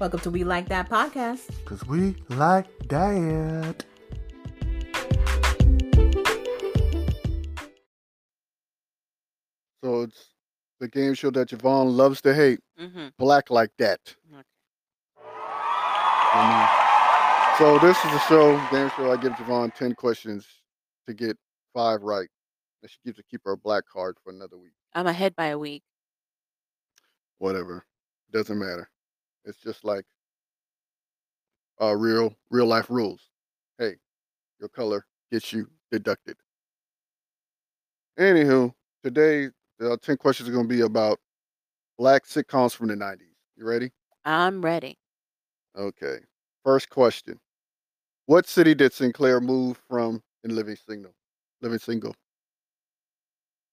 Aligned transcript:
Welcome 0.00 0.20
to 0.20 0.30
We 0.30 0.44
Like 0.44 0.66
That 0.70 0.88
podcast. 0.88 1.50
Cause 1.66 1.84
we 1.84 2.16
like 2.30 2.66
that. 2.88 3.84
So 9.84 10.02
it's 10.04 10.28
the 10.80 10.88
game 10.88 11.12
show 11.12 11.30
that 11.32 11.50
Javon 11.50 11.94
loves 11.94 12.22
to 12.22 12.34
hate. 12.34 12.60
Mm-hmm. 12.80 13.08
Black 13.18 13.50
like 13.50 13.72
that. 13.76 14.00
Okay. 14.32 14.42
Mhm. 16.32 17.58
So 17.58 17.78
this 17.78 18.02
is 18.02 18.12
a 18.14 18.20
show, 18.20 18.56
game 18.70 18.90
show. 18.96 19.12
I 19.12 19.18
give 19.18 19.32
Javon 19.32 19.74
ten 19.74 19.94
questions 19.94 20.46
to 21.06 21.12
get 21.12 21.36
five 21.74 22.00
right, 22.00 22.28
and 22.80 22.90
she 22.90 22.96
gets 23.04 23.18
to 23.18 23.24
keep 23.24 23.42
her 23.44 23.54
black 23.54 23.84
card 23.86 24.16
for 24.24 24.32
another 24.32 24.56
week. 24.56 24.72
I'm 24.94 25.06
ahead 25.06 25.36
by 25.36 25.48
a 25.48 25.58
week. 25.58 25.82
Whatever, 27.36 27.84
doesn't 28.32 28.58
matter. 28.58 28.88
It's 29.44 29.58
just 29.58 29.84
like 29.84 30.04
uh, 31.80 31.96
real 31.96 32.34
real 32.50 32.66
life 32.66 32.90
rules. 32.90 33.28
Hey, 33.78 33.94
your 34.58 34.68
color 34.68 35.06
gets 35.32 35.52
you 35.52 35.68
deducted. 35.90 36.36
Anywho, 38.18 38.72
today 39.02 39.48
the 39.78 39.96
ten 39.98 40.16
questions 40.16 40.48
are 40.48 40.52
going 40.52 40.68
to 40.68 40.74
be 40.74 40.82
about 40.82 41.18
black 41.98 42.26
sitcoms 42.26 42.74
from 42.74 42.88
the 42.88 42.94
'90s. 42.94 43.20
You 43.56 43.66
ready? 43.66 43.90
I'm 44.24 44.62
ready. 44.62 44.98
Okay. 45.76 46.18
First 46.64 46.90
question: 46.90 47.38
What 48.26 48.46
city 48.46 48.74
did 48.74 48.92
Sinclair 48.92 49.40
move 49.40 49.80
from 49.88 50.22
in 50.44 50.54
Living 50.54 50.76
Single? 50.76 51.14
Living 51.62 51.78
Single. 51.78 52.14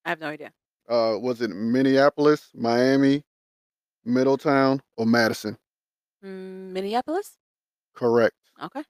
I 0.05 0.09
have 0.09 0.21
no 0.21 0.27
idea. 0.27 0.53
Uh, 0.87 1.17
was 1.19 1.41
it 1.41 1.49
Minneapolis, 1.49 2.49
Miami, 2.55 3.23
Middletown, 4.07 4.81
or 4.95 5.05
Madison? 5.05 5.57
Mm, 6.23 6.71
Minneapolis? 6.71 7.37
Correct. 7.93 8.35
Okay. 8.63 8.83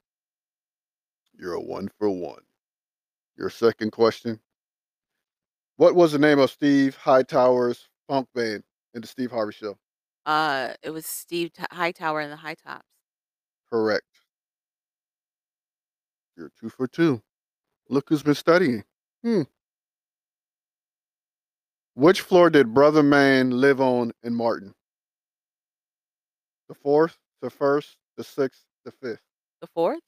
You're 1.37 1.53
a 1.53 1.61
one 1.61 1.89
for 1.97 2.09
one. 2.09 2.41
Your 3.37 3.49
second 3.49 3.91
question. 3.91 4.39
What 5.77 5.95
was 5.95 6.11
the 6.11 6.19
name 6.19 6.39
of 6.39 6.49
Steve 6.49 6.95
Hightower's 6.95 7.87
funk 8.07 8.27
band 8.33 8.63
in 8.93 9.01
the 9.01 9.07
Steve 9.07 9.31
Harvey 9.31 9.53
Show? 9.53 9.77
Uh, 10.25 10.73
it 10.81 10.89
was 10.89 11.05
Steve 11.05 11.53
T- 11.53 11.63
Hightower 11.71 12.19
and 12.21 12.31
the 12.31 12.35
High 12.37 12.55
Tops. 12.55 12.87
Correct. 13.71 14.05
You're 16.35 16.51
two 16.59 16.69
for 16.69 16.87
two. 16.87 17.21
Look 17.89 18.09
who's 18.09 18.23
been 18.23 18.35
studying. 18.35 18.83
Hmm. 19.23 19.43
Which 21.95 22.21
floor 22.21 22.49
did 22.49 22.73
Brother 22.73 23.01
Man 23.03 23.51
live 23.51 23.81
on 23.81 24.11
in 24.23 24.33
Martin? 24.35 24.73
The 26.69 26.75
fourth, 26.75 27.17
the 27.41 27.49
first, 27.49 27.97
the 28.17 28.23
sixth, 28.23 28.63
the 28.85 28.91
fifth. 28.91 29.21
The 29.61 29.67
fourth? 29.67 29.99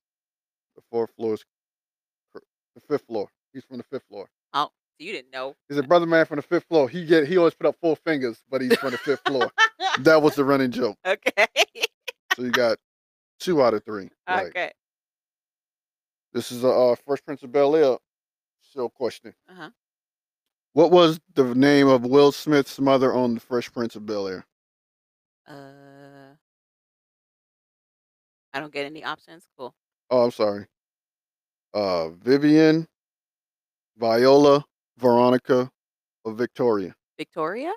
The 0.75 0.81
fourth 0.91 1.11
floor 1.15 1.33
is 1.33 1.45
cor- 2.31 2.43
the 2.75 2.81
fifth 2.81 3.05
floor. 3.07 3.29
He's 3.53 3.63
from 3.63 3.77
the 3.77 3.83
fifth 3.83 4.03
floor. 4.09 4.29
Oh, 4.53 4.65
so 4.99 5.05
you 5.05 5.11
didn't 5.11 5.31
know. 5.31 5.55
He's 5.67 5.77
a 5.77 5.83
brother 5.83 6.05
man 6.05 6.25
from 6.25 6.37
the 6.37 6.41
fifth 6.41 6.65
floor. 6.65 6.89
He 6.89 7.05
get 7.05 7.27
he 7.27 7.37
always 7.37 7.53
put 7.53 7.67
up 7.67 7.75
four 7.81 7.95
fingers, 7.95 8.41
but 8.49 8.61
he's 8.61 8.75
from 8.77 8.91
the 8.91 8.97
fifth 8.97 9.21
floor. 9.25 9.51
That 9.99 10.21
was 10.21 10.35
the 10.35 10.43
running 10.43 10.71
joke. 10.71 10.97
okay. 11.05 11.47
So 12.35 12.43
you 12.43 12.51
got 12.51 12.77
two 13.39 13.63
out 13.63 13.73
of 13.73 13.83
three. 13.83 14.09
Okay. 14.29 14.71
This 16.33 16.51
is 16.51 16.63
a 16.63 16.69
uh, 16.69 16.95
Fresh 16.95 17.23
Prince 17.25 17.43
of 17.43 17.51
Bel 17.51 17.75
Air 17.75 17.97
show 18.73 18.89
question. 18.89 19.33
Uh 19.49 19.53
huh. 19.55 19.69
What 20.73 20.91
was 20.91 21.19
the 21.33 21.55
name 21.55 21.87
of 21.87 22.05
Will 22.05 22.31
Smith's 22.31 22.79
mother 22.79 23.13
on 23.13 23.33
the 23.33 23.39
Fresh 23.39 23.71
Prince 23.73 23.95
of 23.95 24.05
Bel 24.05 24.27
Air? 24.27 24.45
Uh, 25.47 25.71
I 28.53 28.59
don't 28.59 28.73
get 28.73 28.85
any 28.85 29.03
options. 29.03 29.45
Cool. 29.57 29.73
Oh, 30.09 30.23
I'm 30.25 30.31
sorry. 30.31 30.65
Uh, 31.73 32.09
Vivian, 32.09 32.87
Viola, 33.97 34.65
Veronica, 34.97 35.69
or 36.23 36.33
Victoria? 36.33 36.95
Victoria? 37.17 37.71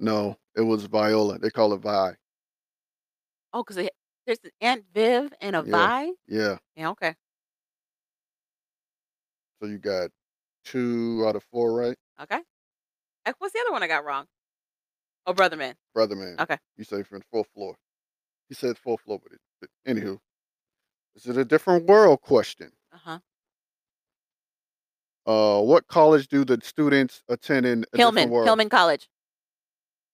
No, 0.00 0.36
it 0.56 0.62
was 0.62 0.86
Viola. 0.86 1.38
They 1.38 1.50
call 1.50 1.72
it 1.72 1.78
Vi. 1.78 2.14
Oh, 3.52 3.62
because 3.62 3.88
there's 4.26 4.38
an 4.42 4.50
Aunt 4.60 4.84
Viv 4.92 5.32
and 5.40 5.54
a 5.54 5.60
Yeah. 5.64 5.70
Vi. 5.70 6.12
Yeah. 6.26 6.56
Yeah. 6.74 6.90
Okay. 6.90 7.14
So 9.60 9.68
you 9.68 9.78
got 9.78 10.10
two 10.64 11.24
out 11.26 11.36
of 11.36 11.44
four, 11.44 11.72
right? 11.72 11.96
Okay. 12.20 12.40
Uh, 13.26 13.32
What's 13.38 13.52
the 13.54 13.60
other 13.60 13.72
one 13.72 13.82
I 13.82 13.86
got 13.86 14.04
wrong? 14.04 14.26
Oh, 15.26 15.32
Brother 15.32 15.56
Man. 15.56 15.74
Brother 15.94 16.16
man. 16.16 16.36
Okay. 16.40 16.58
You 16.76 16.84
say 16.84 17.02
from 17.02 17.20
the 17.20 17.24
fourth 17.30 17.48
floor. 17.54 17.76
He 18.48 18.54
said 18.54 18.76
fourth 18.76 19.00
floor, 19.02 19.20
but 19.22 19.32
it, 19.32 19.38
anywho, 19.86 20.18
is 21.14 21.26
it 21.26 21.36
a 21.36 21.44
different 21.44 21.86
world 21.86 22.20
question? 22.20 22.72
Uh 22.92 22.98
huh. 23.02 23.18
Uh, 25.26 25.62
what 25.62 25.86
college 25.86 26.28
do 26.28 26.44
the 26.44 26.60
students 26.62 27.22
attend 27.28 27.64
in 27.64 27.84
a 27.92 27.96
Hillman. 27.96 28.14
different 28.14 28.32
world? 28.32 28.46
Hillman 28.46 28.68
College. 28.68 29.08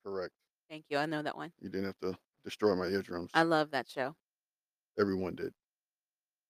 Correct. 0.05 0.33
Thank 0.69 0.85
you. 0.89 0.99
I 0.99 1.07
know 1.07 1.23
that 1.23 1.37
one. 1.37 1.53
You 1.61 1.69
didn't 1.69 1.87
have 1.87 1.99
to 2.03 2.17
destroy 2.45 2.77
my 2.77 2.87
eardrums. 2.87 3.31
I 3.35 3.43
love 3.43 3.73
that 3.73 3.89
show. 3.89 4.15
Everyone 4.99 5.35
did. 5.35 5.53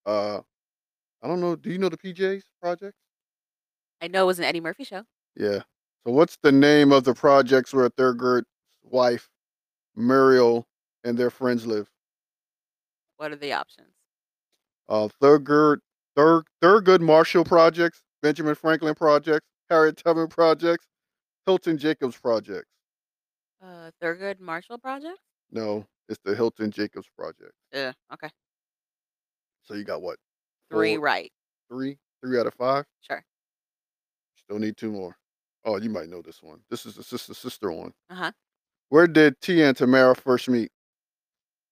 Uh, 0.05 0.41
I 1.23 1.29
don't 1.29 1.41
know. 1.41 1.57
Do 1.57 1.71
you 1.71 1.79
know 1.79 1.89
the 1.89 1.97
PJs 1.97 2.43
project? 2.61 2.95
I 4.03 4.09
know 4.09 4.25
it 4.25 4.27
was 4.27 4.39
an 4.39 4.45
Eddie 4.45 4.61
Murphy 4.61 4.85
show. 4.85 5.05
Yeah. 5.37 5.61
So 6.05 6.13
what's 6.13 6.39
the 6.43 6.53
name 6.53 6.93
of 6.93 7.05
the 7.05 7.15
projects 7.15 7.73
where 7.73 7.89
Thurgood's 7.91 8.47
wife, 8.83 9.29
Muriel, 9.97 10.67
and 11.05 11.17
their 11.17 11.31
friends 11.31 11.67
live? 11.67 11.91
What 13.21 13.33
are 13.33 13.37
the 13.37 13.53
options? 13.53 13.93
Uh, 14.89 15.07
Thurgood, 15.23 15.81
Thur, 16.17 16.43
Thurgood 16.63 17.03
Marshall 17.03 17.45
projects, 17.45 18.01
Benjamin 18.23 18.55
Franklin 18.55 18.95
projects, 18.95 19.47
Harriet 19.69 19.99
Tubman 19.99 20.29
projects, 20.29 20.87
Hilton 21.45 21.77
Jacobs 21.77 22.17
projects. 22.17 22.71
Uh, 23.63 23.91
Thurgood 24.03 24.41
Marshall 24.41 24.79
Project. 24.79 25.19
No, 25.53 25.85
it's 26.09 26.19
the 26.25 26.35
Hilton 26.35 26.71
Jacobs 26.71 27.09
project. 27.15 27.53
Yeah. 27.75 27.93
Okay. 28.11 28.31
So 29.65 29.75
you 29.75 29.85
got 29.85 30.01
what? 30.01 30.17
Three 30.71 30.95
Four- 30.97 31.05
right. 31.05 31.31
Three, 31.69 31.99
three 32.25 32.41
out 32.41 32.47
of 32.47 32.55
five. 32.55 32.87
Sure. 33.03 33.23
Still 34.37 34.59
need 34.59 34.79
two 34.79 34.93
more. 34.93 35.15
Oh, 35.67 35.77
you 35.77 35.91
might 35.91 36.09
know 36.09 36.23
this 36.23 36.43
one. 36.43 36.61
This 36.71 36.87
is 36.87 36.95
the 36.95 37.03
sister 37.03 37.35
sister 37.35 37.71
one. 37.71 37.93
Uh 38.09 38.15
huh. 38.15 38.33
Where 38.89 39.07
did 39.07 39.39
T 39.43 39.63
and 39.63 39.77
Tamera 39.77 40.17
first 40.17 40.49
meet? 40.49 40.73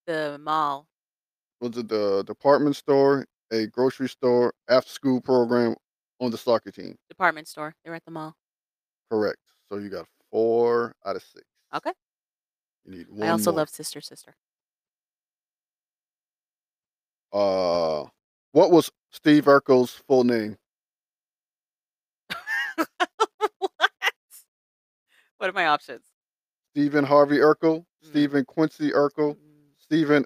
The 0.07 0.39
mall. 0.39 0.87
Was 1.61 1.77
it 1.77 1.89
the 1.89 2.23
department 2.25 2.77
store, 2.77 3.25
a 3.51 3.67
grocery 3.67 4.09
store, 4.09 4.53
after 4.69 4.91
school 4.91 5.21
program, 5.21 5.75
on 6.21 6.31
the 6.31 6.39
soccer 6.39 6.71
team? 6.71 6.97
Department 7.09 7.49
store. 7.49 7.75
They 7.85 7.91
were 7.91 7.97
at 7.97 8.05
the 8.05 8.11
mall. 8.11 8.35
Correct. 9.11 9.39
So 9.69 9.79
you 9.79 9.89
got 9.89 10.07
four 10.31 10.95
out 11.05 11.17
of 11.17 11.23
six. 11.23 11.45
Okay. 11.75 11.93
You 12.85 12.93
need 12.99 13.07
one 13.11 13.29
I 13.29 13.33
also 13.33 13.51
more. 13.51 13.59
love 13.59 13.69
Sister 13.71 14.01
Sister. 14.01 14.35
Uh, 17.33 18.05
what 18.53 18.71
was 18.71 18.91
Steve 19.11 19.45
Urkel's 19.45 19.93
full 20.07 20.25
name? 20.25 20.57
what? 23.59 23.91
What 25.39 25.51
are 25.51 25.53
my 25.53 25.67
options? 25.67 26.05
Stephen 26.73 27.05
Harvey 27.05 27.39
Urkel, 27.39 27.85
Mm. 28.05 28.09
Stephen 28.09 28.45
Quincy 28.45 28.91
Urkel, 28.93 29.35
Mm, 29.35 29.39
Stephen 29.79 30.25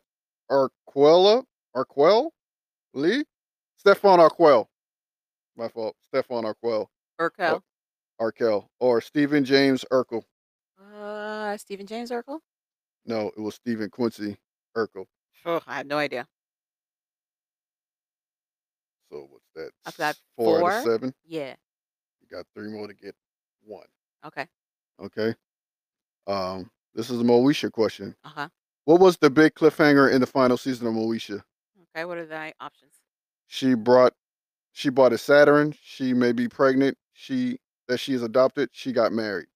Arquella, 0.53 1.45
Arquell, 1.75 2.31
Lee, 2.93 3.25
Stefan 3.77 4.19
Arquell. 4.19 4.67
My 5.57 5.69
fault. 5.69 5.97
Stefan 6.03 6.45
Arquell, 6.45 6.87
Urkel. 7.21 7.63
Arkell, 8.21 8.71
or 8.81 9.01
Stephen 9.01 9.45
James 9.45 9.85
Urkel. 9.91 10.23
Uh, 10.79 11.57
Stephen 11.57 11.87
James 11.87 12.11
Urkel. 12.11 12.41
No, 13.07 13.29
it 13.37 13.41
was 13.41 13.55
Stephen 13.55 13.91
Quincy 13.91 14.37
Urkel. 14.77 15.07
Oh, 15.45 15.61
I 15.67 15.79
have 15.79 15.87
no 15.87 15.99
idea. 15.99 16.27
So 19.11 19.27
what's 19.31 19.49
that? 19.55 19.71
I've 19.85 19.97
got 19.97 20.17
four, 20.37 20.71
out 20.71 20.79
of 20.79 20.85
seven. 20.85 21.15
Yeah. 21.25 21.55
You 22.21 22.29
got 22.31 22.47
three 22.55 22.71
more 22.71 22.87
to 22.87 22.95
get 22.95 23.15
one. 23.65 23.87
Okay. 24.25 24.47
Okay. 25.01 25.35
Um, 26.27 26.71
this 26.95 27.11
is 27.11 27.21
a 27.21 27.25
Moesha 27.25 27.71
question. 27.73 28.15
Uh 28.25 28.29
huh. 28.29 28.49
What 28.85 29.01
was 29.01 29.17
the 29.19 29.31
big 29.31 29.55
cliffhanger 29.55 30.13
in 30.13 30.21
the 30.21 30.27
final 30.27 30.57
season 30.57 30.87
of 30.87 30.95
Moesha? 30.95 31.43
Okay. 31.95 32.05
What 32.05 32.19
are 32.19 32.27
the 32.27 32.53
options? 32.61 32.93
She 33.47 33.75
brought, 33.75 34.15
she 34.73 34.89
bought 34.91 35.13
a 35.13 35.19
Saturn. 35.19 35.75
She 35.83 36.13
may 36.15 36.33
be 36.33 36.49
pregnant. 36.49 36.97
She 37.13 37.59
that 37.89 37.99
she 37.99 38.15
is 38.15 38.23
adopted. 38.23 38.71
She 38.73 38.93
got 38.93 39.13
married. 39.13 39.47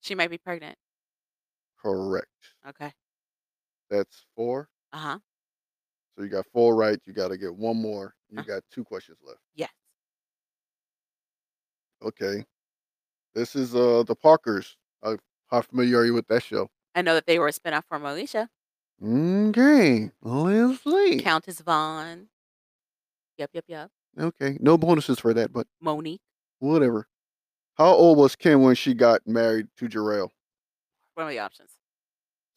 She 0.00 0.14
might 0.14 0.30
be 0.30 0.38
pregnant. 0.38 0.76
Correct. 1.82 2.28
Okay. 2.68 2.92
That's 3.90 4.24
four. 4.36 4.68
Uh 4.92 4.98
huh. 4.98 5.18
So 6.16 6.22
you 6.24 6.30
got 6.30 6.46
four 6.52 6.76
right. 6.76 6.98
You 7.04 7.12
got 7.12 7.28
to 7.28 7.36
get 7.36 7.54
one 7.54 7.76
more. 7.80 8.14
You 8.30 8.40
Uh. 8.40 8.42
got 8.44 8.62
two 8.70 8.84
questions 8.84 9.18
left. 9.26 9.40
Yes. 9.54 9.70
Okay. 12.02 12.44
This 13.34 13.56
is 13.56 13.74
uh 13.74 14.04
the 14.06 14.14
Parkers. 14.14 14.76
Uh, 15.02 15.16
how 15.50 15.60
familiar 15.62 15.98
are 15.98 16.04
you 16.06 16.14
with 16.14 16.28
that 16.28 16.42
show? 16.42 16.70
I 16.94 17.02
know 17.02 17.14
that 17.14 17.26
they 17.26 17.38
were 17.38 17.48
a 17.48 17.52
spinoff 17.52 17.84
from 17.88 18.04
Alicia. 18.04 18.48
Okay, 19.04 20.10
let's. 20.22 20.82
Countess 21.20 21.60
Vaughn. 21.60 22.28
Yep, 23.38 23.50
yep, 23.52 23.64
yep. 23.66 23.90
Okay, 24.18 24.56
no 24.60 24.78
bonuses 24.78 25.18
for 25.18 25.34
that, 25.34 25.52
but 25.52 25.66
Mo'Nique. 25.82 26.20
whatever. 26.60 27.08
How 27.74 27.86
old 27.86 28.18
was 28.18 28.36
Kim 28.36 28.62
when 28.62 28.76
she 28.76 28.94
got 28.94 29.26
married 29.26 29.66
to 29.78 29.88
Jarrell? 29.88 30.28
What 31.14 31.24
are 31.24 31.30
the 31.30 31.40
options? 31.40 31.70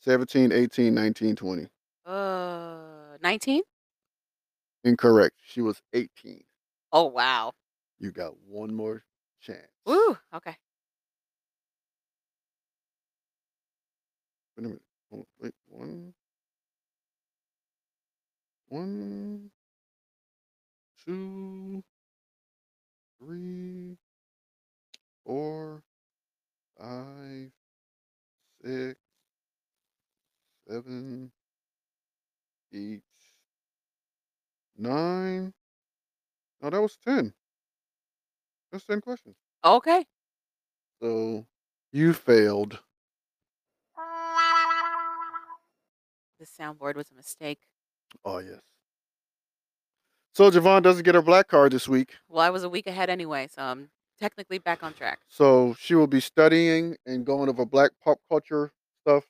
17, 0.02 0.52
18, 0.52 0.94
19, 0.94 1.36
20. 1.36 1.68
Uh, 2.06 3.18
19? 3.22 3.62
Incorrect. 4.84 5.36
She 5.44 5.62
was 5.62 5.82
18. 5.94 6.44
Oh, 6.92 7.06
wow. 7.06 7.54
You 8.00 8.12
got 8.12 8.34
one 8.48 8.74
more 8.74 9.04
chance. 9.42 9.68
Woo. 9.86 10.18
Okay. 10.34 10.56
Wait 14.58 14.66
a 14.66 14.70
minute. 14.70 14.82
Wait, 15.40 15.54
one, 15.68 16.14
one, 18.70 19.52
two, 21.06 21.84
three, 23.20 23.98
four, 25.26 25.84
five, 26.80 27.52
six, 28.64 29.00
seven, 30.70 31.32
eight, 32.74 33.04
nine. 34.78 35.54
No, 36.62 36.70
that 36.72 36.82
was 36.82 36.98
ten. 36.98 37.34
That's 38.72 38.86
ten 38.86 39.02
questions. 39.02 39.38
Okay. 39.66 40.06
So 41.02 41.46
you 41.92 42.14
failed. 42.14 42.80
The 46.40 46.46
soundboard 46.46 46.96
was 46.96 47.12
a 47.12 47.16
mistake. 47.16 47.60
Oh 48.24 48.40
yes. 48.40 48.60
So 50.34 50.52
Javon 50.52 50.84
doesn't 50.84 51.04
get 51.04 51.16
her 51.16 51.22
black 51.22 51.48
card 51.48 51.72
this 51.72 51.88
week. 51.88 52.14
Well, 52.30 52.46
I 52.46 52.52
was 52.52 52.64
a 52.64 52.70
week 52.70 52.86
ahead 52.86 53.10
anyway, 53.10 53.48
so 53.52 53.62
I'm 53.64 53.90
technically 54.20 54.60
back 54.60 54.84
on 54.84 54.94
track. 54.94 55.20
So 55.28 55.76
she 55.80 55.96
will 55.96 56.08
be 56.08 56.20
studying 56.20 56.96
and 57.06 57.26
going 57.26 57.50
over 57.50 57.66
black 57.66 57.92
pop 58.04 58.20
culture 58.30 58.72
stuff 59.02 59.26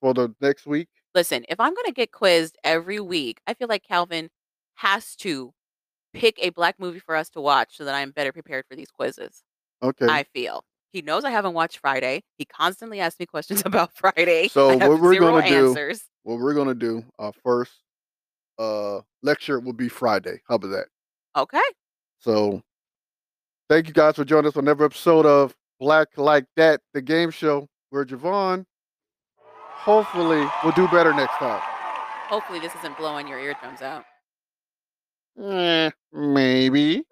for 0.00 0.12
the 0.12 0.34
next 0.40 0.66
week. 0.66 0.88
Listen, 1.14 1.44
if 1.48 1.58
I'm 1.60 1.72
going 1.72 1.86
to 1.86 1.92
get 1.92 2.12
quizzed 2.12 2.58
every 2.62 3.00
week, 3.00 3.40
I 3.46 3.54
feel 3.54 3.68
like 3.68 3.84
Calvin 3.84 4.28
has 4.74 5.14
to 5.16 5.54
pick 6.12 6.38
a 6.42 6.50
black 6.50 6.78
movie 6.78 6.98
for 6.98 7.16
us 7.16 7.30
to 7.30 7.40
watch 7.40 7.76
so 7.76 7.84
that 7.84 7.94
I'm 7.94 8.10
better 8.10 8.32
prepared 8.32 8.66
for 8.68 8.76
these 8.76 8.90
quizzes. 8.90 9.42
Okay. 9.82 10.06
I 10.06 10.24
feel. 10.24 10.64
He 10.94 11.02
knows 11.02 11.24
I 11.24 11.30
haven't 11.30 11.54
watched 11.54 11.78
Friday. 11.78 12.22
He 12.38 12.44
constantly 12.44 13.00
asks 13.00 13.18
me 13.18 13.26
questions 13.26 13.62
about 13.66 13.92
Friday. 13.96 14.46
So 14.46 14.76
what 14.76 15.00
we're 15.00 15.14
0 15.14 15.32
gonna 15.32 15.48
do- 15.48 15.94
what 16.22 16.38
we're 16.38 16.54
gonna 16.54 16.72
do, 16.72 17.04
our 17.18 17.32
first 17.42 17.72
uh 18.60 19.00
lecture 19.22 19.58
will 19.58 19.72
be 19.72 19.88
Friday. 19.88 20.40
How 20.48 20.54
about 20.54 20.68
that? 20.68 20.86
Okay. 21.36 21.60
So 22.20 22.62
thank 23.68 23.88
you 23.88 23.92
guys 23.92 24.14
for 24.14 24.24
joining 24.24 24.46
us 24.46 24.56
on 24.56 24.68
every 24.68 24.86
episode 24.86 25.26
of 25.26 25.52
Black 25.80 26.16
Like 26.16 26.46
That, 26.56 26.80
the 26.94 27.02
game 27.02 27.32
show 27.32 27.68
where 27.90 28.04
Javon 28.04 28.64
hopefully 29.36 30.46
will 30.62 30.72
do 30.72 30.86
better 30.88 31.12
next 31.12 31.34
time. 31.38 31.60
Hopefully 32.28 32.60
this 32.60 32.72
isn't 32.76 32.96
blowing 32.96 33.26
your 33.26 33.40
eardrums 33.40 33.82
out. 33.82 34.04
Eh, 35.42 35.90
maybe. 36.12 37.04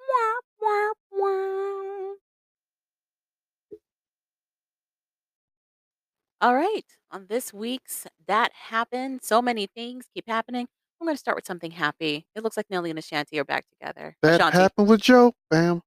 All 6.43 6.57
right. 6.57 6.83
On 7.13 7.27
this 7.29 7.55
week's 7.55 8.05
That 8.27 8.51
Happened, 8.53 9.21
so 9.23 9.41
many 9.41 9.69
things 9.69 10.07
keep 10.13 10.25
happening. 10.27 10.67
I'm 11.01 11.07
going 11.07 11.15
to 11.15 11.19
start 11.21 11.37
with 11.37 11.47
something 11.47 11.71
happy. 11.71 12.27
It 12.35 12.43
looks 12.43 12.57
like 12.57 12.67
Nelly 12.69 12.91
and 12.91 12.99
Ashanti 12.99 13.39
are 13.39 13.45
back 13.45 13.65
together. 13.69 14.17
That 14.23 14.41
Ashanti, 14.41 14.59
happened 14.59 14.89
with 14.89 15.01
Joe. 15.01 15.35
Bam. 15.53 15.77
do 15.77 15.83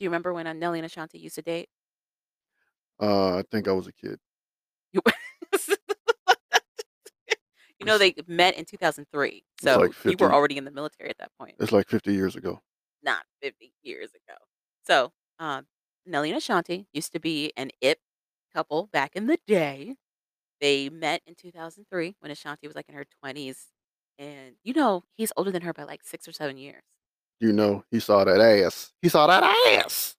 you 0.00 0.10
remember 0.10 0.34
when 0.34 0.46
uh, 0.46 0.52
Nelly 0.52 0.78
and 0.78 0.84
Ashanti 0.84 1.18
used 1.18 1.36
to 1.36 1.42
date? 1.42 1.70
Uh, 3.00 3.38
I 3.38 3.44
think 3.50 3.66
I 3.66 3.72
was 3.72 3.86
a 3.86 3.94
kid. 3.94 4.18
You, 4.92 5.00
you 7.78 7.86
know, 7.86 7.96
they 7.96 8.14
met 8.26 8.58
in 8.58 8.66
2003. 8.66 9.42
So 9.62 9.80
like 9.80 9.88
you 9.88 9.92
50 9.94 10.22
were 10.22 10.34
already 10.34 10.58
in 10.58 10.66
the 10.66 10.70
military 10.70 11.08
at 11.08 11.16
that 11.16 11.30
point. 11.40 11.54
It's 11.60 11.72
like 11.72 11.88
50 11.88 12.12
years 12.12 12.36
ago. 12.36 12.60
not 13.02 13.24
50 13.40 13.72
years 13.82 14.10
ago. 14.10 14.36
So, 14.86 15.12
um, 15.38 15.66
Nelly 16.04 16.28
and 16.28 16.36
Ashanti 16.36 16.88
used 16.92 17.12
to 17.12 17.20
be 17.20 17.52
an 17.56 17.70
it 17.80 18.00
couple 18.56 18.88
back 18.92 19.16
in 19.16 19.26
the 19.26 19.38
day. 19.46 19.96
They 20.60 20.88
met 20.90 21.22
in 21.26 21.34
2003 21.36 22.16
when 22.20 22.30
Ashanti 22.32 22.66
was 22.68 22.76
like 22.76 22.88
in 22.88 22.94
her 22.96 23.06
20s. 23.22 23.68
And, 24.18 24.56
you 24.64 24.74
know, 24.74 25.04
he's 25.16 25.32
older 25.36 25.50
than 25.52 25.62
her 25.62 25.72
by 25.74 25.84
like 25.84 26.02
six 26.04 26.28
or 26.28 26.32
seven 26.32 26.56
years. 26.58 26.82
You 27.40 27.52
know, 27.52 27.84
he 27.90 28.00
saw 28.00 28.24
that 28.24 28.40
ass. 28.40 28.92
He 29.02 29.08
saw 29.08 29.26
that 29.26 29.42
ass. 29.42 30.16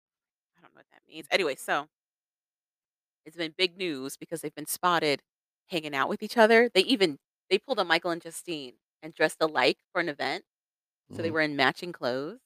I 0.57 0.62
don't 0.62 0.74
know 0.74 0.80
what 0.80 0.86
that 0.92 1.01
means. 1.07 1.28
Anyway, 1.31 1.56
so 1.56 1.88
it's 3.25 3.38
been 3.38 3.54
big 3.57 3.78
news 3.78 4.18
because 4.18 4.42
they've 4.42 4.56
been 4.56 4.66
spotted 4.68 5.22
hanging 5.68 5.95
out 5.95 6.10
with 6.10 6.24
each 6.24 6.38
other. 6.38 6.69
They 6.74 6.81
even 6.81 7.18
they 7.50 7.57
pulled 7.60 7.80
a 7.80 7.86
Michael 7.86 8.12
and 8.12 8.22
Justine 8.22 8.74
and 9.04 9.13
dressed 9.13 9.38
alike 9.42 9.78
for 9.92 10.01
an 10.01 10.10
event. 10.10 10.44
So 11.13 11.22
they 11.24 11.30
Mhm, 11.30 11.34
were 11.34 11.42
in 11.42 11.56
matching 11.56 11.94
clothes. 11.94 12.39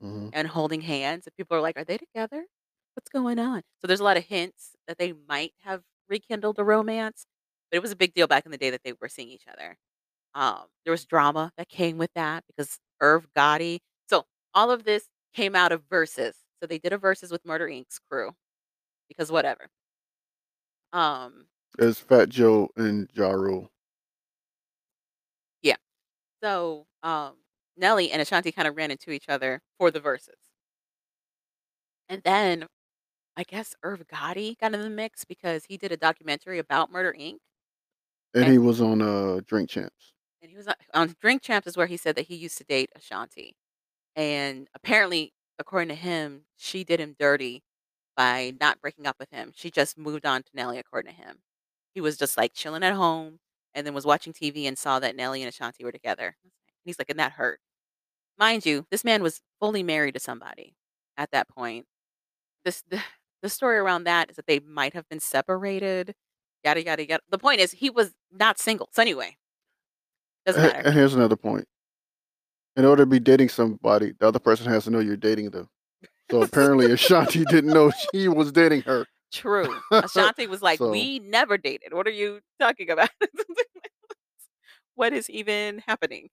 mhm. 0.00 0.32
and 0.32 0.48
holding 0.48 0.80
hands. 0.82 1.26
And 1.26 1.36
people 1.36 1.56
are 1.56 1.60
like, 1.60 1.76
are 1.76 1.84
they 1.84 1.98
together? 1.98 2.46
What's 2.94 3.08
going 3.10 3.38
on? 3.38 3.62
So 3.80 3.86
there's 3.86 4.00
a 4.00 4.04
lot 4.04 4.16
of 4.16 4.24
hints 4.24 4.70
that 4.86 4.98
they 4.98 5.14
might 5.28 5.52
have 5.62 5.82
rekindled 6.08 6.58
a 6.58 6.64
romance, 6.64 7.26
but 7.70 7.76
it 7.76 7.82
was 7.82 7.90
a 7.92 7.96
big 7.96 8.14
deal 8.14 8.26
back 8.26 8.44
in 8.44 8.52
the 8.52 8.58
day 8.58 8.70
that 8.70 8.82
they 8.84 8.92
were 9.00 9.08
seeing 9.08 9.28
each 9.28 9.46
other. 9.50 9.76
Um, 10.34 10.64
there 10.84 10.92
was 10.92 11.04
drama 11.04 11.52
that 11.56 11.68
came 11.68 11.98
with 11.98 12.10
that 12.14 12.44
because 12.46 12.78
Irv 13.00 13.26
Gotti. 13.36 13.78
So 14.08 14.24
all 14.54 14.70
of 14.70 14.84
this 14.84 15.08
came 15.34 15.54
out 15.56 15.72
of 15.72 15.88
Verzuz. 15.88 16.34
So 16.60 16.66
they 16.68 16.78
did 16.78 16.92
a 16.92 16.98
Verzuz 16.98 17.30
with 17.32 17.44
Murder 17.44 17.66
Inc.'s 17.66 17.98
crew 18.10 18.32
because 19.08 19.32
whatever. 19.32 19.68
Um, 20.92 21.46
It's 21.78 21.98
Fat 21.98 22.28
Joe 22.28 22.68
and 22.76 23.08
Ja 23.14 23.30
Rule. 23.30 23.70
Yeah. 25.62 25.76
So 26.42 26.86
um, 27.02 27.34
Nelly 27.76 28.10
and 28.12 28.22
Ashanti 28.22 28.52
kind 28.52 28.68
of 28.68 28.76
ran 28.76 28.90
into 28.90 29.10
each 29.10 29.28
other 29.28 29.60
for 29.78 29.90
the 29.90 30.00
Verzuz. 30.00 30.30
And 32.08 32.22
then 32.24 32.66
I 33.36 33.44
guess 33.44 33.74
Irv 33.82 34.06
Gotti 34.08 34.58
got 34.58 34.74
in 34.74 34.80
the 34.80 34.90
mix 34.90 35.24
because 35.24 35.64
he 35.66 35.76
did 35.76 35.92
a 35.92 35.96
documentary 35.96 36.58
about 36.58 36.90
Murder 36.92 37.14
Inc. 37.18 37.38
And 38.34 38.44
And- 38.44 38.52
he 38.52 38.58
was 38.58 38.80
on 38.80 39.00
uh 39.02 39.40
Drink 39.46 39.70
Champs. 39.70 40.12
And 40.42 40.50
he 40.50 40.56
was 40.56 40.66
on, 40.66 40.74
on 40.92 41.14
Drink 41.20 41.40
Champs 41.42 41.66
is 41.68 41.76
where 41.76 41.86
he 41.86 41.96
said 41.96 42.16
that 42.16 42.26
he 42.26 42.34
used 42.34 42.58
to 42.58 42.64
date 42.64 42.90
Ashanti. 42.96 43.54
And 44.16 44.68
apparently, 44.74 45.32
according 45.58 45.88
to 45.88 45.94
him, 45.94 46.42
she 46.56 46.82
did 46.84 46.98
him 47.00 47.14
dirty 47.18 47.62
by 48.16 48.52
not 48.60 48.80
breaking 48.80 49.06
up 49.06 49.16
with 49.20 49.30
him. 49.30 49.52
She 49.54 49.70
just 49.70 49.96
moved 49.96 50.26
on 50.26 50.42
to 50.42 50.50
Nelly, 50.52 50.78
according 50.78 51.12
to 51.14 51.16
him. 51.22 51.38
He 51.94 52.00
was 52.00 52.16
just 52.18 52.36
like 52.36 52.52
chilling 52.54 52.82
at 52.82 52.94
home 52.94 53.38
and 53.74 53.86
then 53.86 53.94
was 53.94 54.04
watching 54.04 54.32
TV 54.32 54.66
and 54.66 54.76
saw 54.76 54.98
that 54.98 55.16
Nelly 55.16 55.42
and 55.42 55.48
Ashanti 55.48 55.84
were 55.84 55.92
together. 55.92 56.36
And 56.42 56.52
he's 56.84 56.98
like, 56.98 57.08
and 57.10 57.18
that 57.20 57.32
hurt. 57.32 57.60
Mind 58.38 58.66
you, 58.66 58.84
this 58.90 59.04
man 59.04 59.22
was 59.22 59.40
fully 59.60 59.82
married 59.82 60.14
to 60.14 60.20
somebody 60.20 60.74
at 61.16 61.30
that 61.30 61.48
point. 61.48 61.86
This 62.64 62.82
the, 63.42 63.48
story 63.48 63.76
around 63.76 64.04
that 64.04 64.30
is 64.30 64.36
that 64.36 64.46
they 64.46 64.60
might 64.60 64.94
have 64.94 65.08
been 65.08 65.20
separated. 65.20 66.14
Yada 66.64 66.84
yada 66.84 67.08
yada. 67.08 67.22
The 67.30 67.38
point 67.38 67.60
is 67.60 67.72
he 67.72 67.90
was 67.90 68.12
not 68.32 68.58
single. 68.58 68.88
So 68.92 69.02
anyway. 69.02 69.36
Doesn't 70.46 70.62
matter. 70.62 70.78
And 70.86 70.94
here's 70.94 71.14
another 71.14 71.36
point. 71.36 71.66
In 72.76 72.84
order 72.84 73.02
to 73.02 73.06
be 73.06 73.20
dating 73.20 73.48
somebody, 73.50 74.12
the 74.18 74.26
other 74.26 74.38
person 74.38 74.66
has 74.66 74.84
to 74.84 74.90
know 74.90 74.98
you're 74.98 75.16
dating 75.16 75.50
them. 75.50 75.68
So 76.30 76.42
apparently 76.42 76.90
Ashanti 76.90 77.44
didn't 77.44 77.72
know 77.72 77.92
she 78.12 78.28
was 78.28 78.52
dating 78.52 78.82
her. 78.82 79.06
True. 79.32 79.74
Ashanti 79.90 80.46
was 80.46 80.62
like, 80.62 80.78
So- 80.78 80.90
"We 80.90 81.18
never 81.18 81.56
dated. 81.58 81.94
What 81.94 82.06
are 82.06 82.10
you 82.10 82.40
talking 82.60 82.90
about? 82.90 83.10
what 84.94 85.12
is 85.12 85.28
even 85.30 85.82
happening?" 85.86 86.28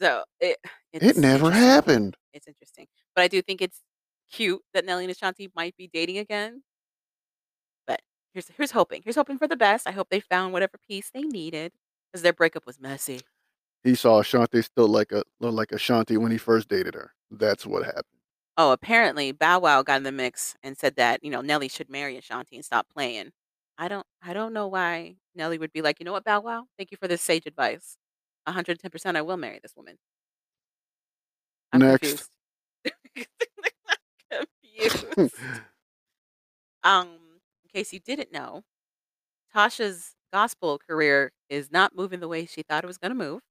So 0.00 0.24
it 0.40 0.58
it's 0.92 1.04
It 1.04 1.16
never 1.16 1.50
happened. 1.50 2.16
It's 2.32 2.46
interesting, 2.46 2.86
but 3.14 3.22
I 3.22 3.28
do 3.28 3.42
think 3.42 3.62
it's 3.62 3.80
cute 4.30 4.60
that 4.74 4.84
Nelly 4.84 5.04
and 5.04 5.10
Ashanti 5.10 5.50
might 5.54 5.76
be 5.76 5.88
dating 5.92 6.18
again. 6.18 6.62
But 7.86 8.00
here's 8.32 8.48
here's 8.56 8.70
hoping. 8.72 9.02
Here's 9.04 9.16
hoping 9.16 9.38
for 9.38 9.48
the 9.48 9.56
best. 9.56 9.86
I 9.86 9.92
hope 9.92 10.08
they 10.10 10.20
found 10.20 10.52
whatever 10.52 10.78
piece 10.88 11.10
they 11.12 11.22
needed 11.22 11.72
because 12.12 12.22
their 12.22 12.32
breakup 12.32 12.66
was 12.66 12.80
messy. 12.80 13.20
He 13.82 13.94
saw 13.94 14.20
Ashanti 14.20 14.62
still 14.62 14.88
like 14.88 15.12
a 15.12 15.22
look 15.40 15.54
like 15.54 15.72
Ashanti 15.72 16.16
when 16.16 16.32
he 16.32 16.38
first 16.38 16.68
dated 16.68 16.94
her. 16.94 17.12
That's 17.30 17.66
what 17.66 17.84
happened. 17.84 18.04
Oh, 18.56 18.70
apparently 18.72 19.32
Bow 19.32 19.58
Wow 19.60 19.82
got 19.82 19.96
in 19.98 20.02
the 20.04 20.12
mix 20.12 20.54
and 20.62 20.76
said 20.78 20.96
that, 20.96 21.22
you 21.24 21.30
know, 21.30 21.40
Nelly 21.40 21.68
should 21.68 21.90
marry 21.90 22.16
Ashanti 22.16 22.56
and 22.56 22.64
stop 22.64 22.86
playing. 22.94 23.30
I 23.78 23.88
don't 23.88 24.06
I 24.22 24.32
don't 24.32 24.52
know 24.52 24.68
why 24.68 25.16
Nelly 25.34 25.58
would 25.58 25.72
be 25.72 25.82
like, 25.82 25.98
you 26.00 26.04
know 26.04 26.12
what, 26.12 26.24
Bow 26.24 26.40
Wow? 26.40 26.66
Thank 26.78 26.90
you 26.92 26.96
for 26.96 27.08
this 27.08 27.20
sage 27.22 27.46
advice. 27.46 27.96
110% 28.48 29.16
I 29.16 29.22
will 29.22 29.36
marry 29.36 29.58
this 29.62 29.74
woman. 29.76 29.96
I'm 31.72 31.80
Next. 31.80 32.00
confused. 32.00 32.30
confused. 34.78 35.34
Um, 36.82 37.08
in 37.62 37.68
case 37.72 37.92
you 37.92 38.00
didn't 38.00 38.32
know, 38.32 38.62
Tasha's 39.54 40.14
gospel 40.32 40.78
career 40.78 41.32
is 41.48 41.70
not 41.72 41.96
moving 41.96 42.20
the 42.20 42.28
way 42.28 42.46
she 42.46 42.62
thought 42.62 42.84
it 42.84 42.88
was 42.88 42.98
gonna 42.98 43.14
move. 43.14 43.42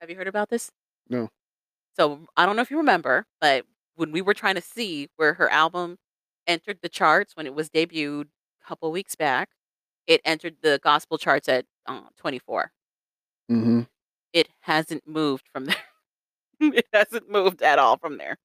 Have 0.00 0.10
you 0.10 0.16
heard 0.16 0.28
about 0.28 0.50
this? 0.50 0.70
No. 1.10 1.30
So, 1.98 2.26
I 2.36 2.46
don't 2.46 2.56
know 2.56 2.62
if 2.62 2.70
you 2.70 2.78
remember, 2.78 3.26
but 3.40 3.66
when 3.96 4.12
we 4.12 4.22
were 4.22 4.34
trying 4.34 4.54
to 4.56 4.60
see 4.62 5.08
where 5.16 5.34
her 5.34 5.50
album 5.50 5.98
entered 6.46 6.78
the 6.82 6.88
charts 6.88 7.36
when 7.36 7.46
it 7.46 7.54
was 7.54 7.70
debuted 7.70 8.28
a 8.62 8.66
couple 8.66 8.90
weeks 8.92 9.14
back, 9.16 9.50
it 10.06 10.20
entered 10.24 10.56
the 10.62 10.80
gospel 10.82 11.18
charts 11.18 11.48
at, 11.48 11.66
uh, 11.86 12.02
24. 12.18 12.72
Mhm. 13.50 13.86
It 14.32 14.48
hasn't 14.60 15.06
moved 15.06 15.48
from 15.52 15.66
there. 15.66 15.76
It 16.60 16.86
hasn't 16.92 17.30
moved 17.30 17.62
at 17.62 17.78
all 17.78 17.98
from 17.98 18.18
there. 18.18 18.38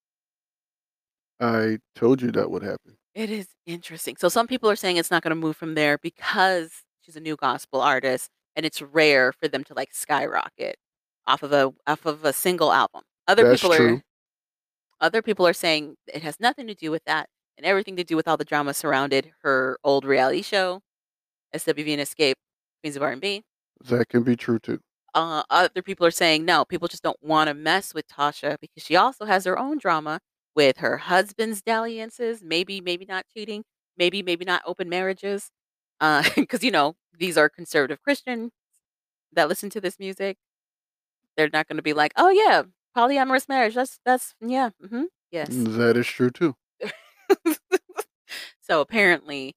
I 1.44 1.80
told 1.96 2.22
you 2.22 2.32
that 2.32 2.50
would 2.50 2.64
happen. 2.64 2.96
It 3.14 3.30
is 3.30 3.48
interesting. 3.66 4.16
So 4.18 4.30
some 4.30 4.48
people 4.48 4.70
are 4.70 4.76
saying 4.76 4.98
it's 4.98 5.12
not 5.12 5.24
gonna 5.24 5.36
move 5.36 5.58
from 5.58 5.76
there 5.76 5.98
because 5.98 6.72
she's 7.02 7.16
a 7.16 7.20
new 7.20 7.36
gospel 7.36 7.82
artist, 7.82 8.30
and 8.56 8.66
it's 8.66 8.82
rare 8.82 9.34
for 9.34 9.48
them 9.48 9.64
to, 9.66 9.74
like, 9.74 9.94
skyrocket 9.94 10.78
off 11.28 11.44
of 11.44 11.52
a 11.54 11.74
off 11.88 12.06
of 12.06 12.24
a 12.26 12.34
single 12.34 12.72
album. 12.72 13.02
Other 13.28 13.44
That's 13.44 13.62
people 13.62 13.76
true. 13.76 13.96
are 13.98 14.02
other 15.02 15.22
people 15.22 15.46
are 15.46 15.54
saying 15.54 15.96
it 16.08 16.22
has 16.24 16.40
nothing 16.40 16.68
to 16.68 16.74
do 16.76 16.90
with 16.92 17.04
that 17.06 17.28
and 17.58 17.66
everything 17.66 17.96
to 17.98 18.04
do 18.04 18.16
with 18.16 18.28
all 18.28 18.38
the 18.38 18.46
drama 18.46 18.74
surrounded 18.74 19.32
her 19.42 19.78
old 19.84 20.06
reality 20.06 20.42
show, 20.42 20.82
SWV 21.54 21.94
and 21.94 22.02
Xscape, 22.02 22.36
Queens 22.82 22.96
of 22.96 23.04
R&B. 23.04 23.44
That 23.86 24.10
can 24.10 24.24
be 24.24 24.36
true 24.36 24.60
too. 24.60 24.80
Uh, 25.14 25.44
other 25.50 25.82
people 25.82 26.06
are 26.06 26.12
saying, 26.12 26.46
no, 26.46 26.66
people 26.66 26.88
just 26.88 27.04
don't 27.04 27.18
wanna 27.22 27.54
mess 27.54 27.94
with 27.94 28.08
Tasha 28.08 28.58
because 28.62 28.84
she 28.84 28.96
also 28.96 29.26
has 29.26 29.46
her 29.46 29.60
own 29.60 29.78
drama 29.78 30.20
with 30.56 30.78
her 30.78 30.98
husband's 30.98 31.62
dalliances, 31.62 32.44
maybe, 32.44 32.82
maybe 32.82 33.06
not 33.06 33.26
cheating, 33.34 33.64
maybe, 33.98 34.24
maybe 34.24 34.46
not 34.46 34.62
open 34.66 34.90
marriages, 34.90 35.50
uh, 36.02 36.24
'cause, 36.50 36.64
you 36.64 36.72
know, 36.72 36.96
these 37.18 37.38
are 37.38 37.50
conservative 37.50 38.02
Christians 38.04 38.52
that 39.34 39.50
listen 39.50 39.70
to 39.72 39.82
this 39.82 40.00
music. 40.00 40.38
They're 41.38 41.50
not 41.52 41.68
gonna 41.68 41.82
be 41.82 41.94
like, 41.94 42.14
"Oh, 42.18 42.30
yeah, 42.30 42.64
polyamorous 42.96 43.48
marriage, 43.50 43.76
that's 43.76 44.00
that's 44.06 44.36
yeah, 44.42 44.70
mm-hmm, 44.84 45.06
yes." 45.32 45.68
That 45.78 45.98
is 45.98 46.08
true 46.08 46.30
too. 46.32 46.56
So, 48.62 48.82
apparently 48.82 49.56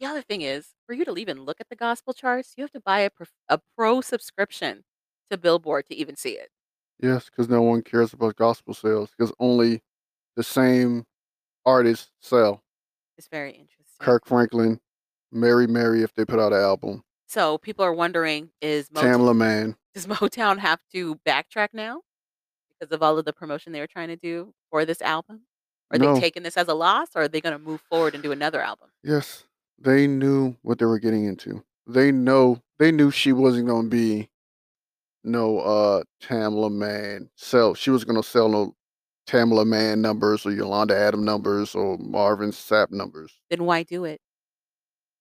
the 0.00 0.06
other 0.06 0.22
thing 0.22 0.42
is, 0.42 0.74
for 0.86 0.94
you 0.94 1.04
to 1.06 1.16
even 1.18 1.42
look 1.44 1.60
at 1.60 1.68
the 1.70 1.76
gospel 1.76 2.14
charts, 2.14 2.54
you 2.56 2.64
have 2.64 2.72
to 2.72 2.80
buy 2.80 3.00
a 3.00 3.10
prof 3.10 3.32
a 3.48 3.60
pro 3.76 4.00
subscription 4.02 4.84
to 5.30 5.38
Billboard 5.38 5.86
to 5.88 5.94
even 5.96 6.16
see 6.16 6.32
it. 6.32 6.50
Yes, 7.00 7.26
because 7.26 7.48
no 7.48 7.62
one 7.62 7.82
cares 7.82 8.12
about 8.12 8.36
gospel 8.36 8.74
sales 8.74 9.10
because 9.16 9.32
only 9.38 9.82
the 10.36 10.42
same 10.42 11.04
artists 11.64 12.10
sell. 12.20 12.62
It's 13.16 13.28
very 13.28 13.50
interesting. 13.50 13.84
Kirk 14.00 14.26
Franklin, 14.26 14.80
Mary 15.32 15.66
Mary 15.66 16.02
if 16.02 16.14
they 16.14 16.24
put 16.24 16.40
out 16.40 16.52
an 16.52 16.60
album. 16.60 17.04
So, 17.26 17.58
people 17.58 17.84
are 17.84 17.92
wondering, 17.92 18.50
is 18.60 18.90
Mot 18.92 19.04
Tamela 19.04 19.36
Mann. 19.36 19.76
does 19.94 20.06
Motown 20.06 20.58
have 20.58 20.80
to 20.92 21.16
backtrack 21.26 21.68
now 21.72 22.02
because 22.68 22.92
of 22.92 23.02
all 23.02 23.18
of 23.18 23.24
the 23.24 23.32
promotion 23.32 23.72
they 23.72 23.80
were 23.80 23.86
trying 23.86 24.08
to 24.08 24.16
do 24.16 24.52
for 24.70 24.84
this 24.84 25.00
album? 25.00 25.42
Are 25.90 25.98
they 25.98 26.20
taking 26.20 26.42
this 26.42 26.56
as 26.56 26.66
a 26.66 26.74
loss, 26.74 27.08
or 27.14 27.22
are 27.22 27.28
they 27.28 27.40
gonna 27.40 27.58
move 27.58 27.80
forward 27.88 28.14
and 28.14 28.22
do 28.22 28.32
another 28.32 28.60
album? 28.60 28.88
Yes, 29.04 29.44
they 29.78 30.06
knew 30.06 30.56
what 30.62 30.78
they 30.78 30.86
were 30.86 30.98
getting 30.98 31.24
into. 31.24 31.62
They 31.86 32.10
know 32.10 32.60
they 32.78 32.90
knew 32.90 33.10
she 33.10 33.32
wasn't 33.32 33.68
gonna 33.68 33.88
be 33.88 34.28
no, 35.22 35.60
uh, 35.60 36.02
Tamela 36.22 36.72
Mann 36.72 37.30
sell 37.36 37.74
she 37.74 37.90
was 37.90 38.04
gonna 38.04 38.22
sell 38.22 38.48
no 38.48 38.74
Tamela 39.26 39.66
Mann 39.66 40.02
numbers 40.02 40.44
or 40.44 40.52
Yolanda 40.52 40.96
Adam 40.96 41.24
numbers 41.24 41.74
or 41.74 41.96
Marvin 41.98 42.50
Sapp 42.50 42.90
numbers. 42.90 43.32
Then 43.50 43.64
why 43.64 43.82
do 43.82 44.04
it? 44.04 44.20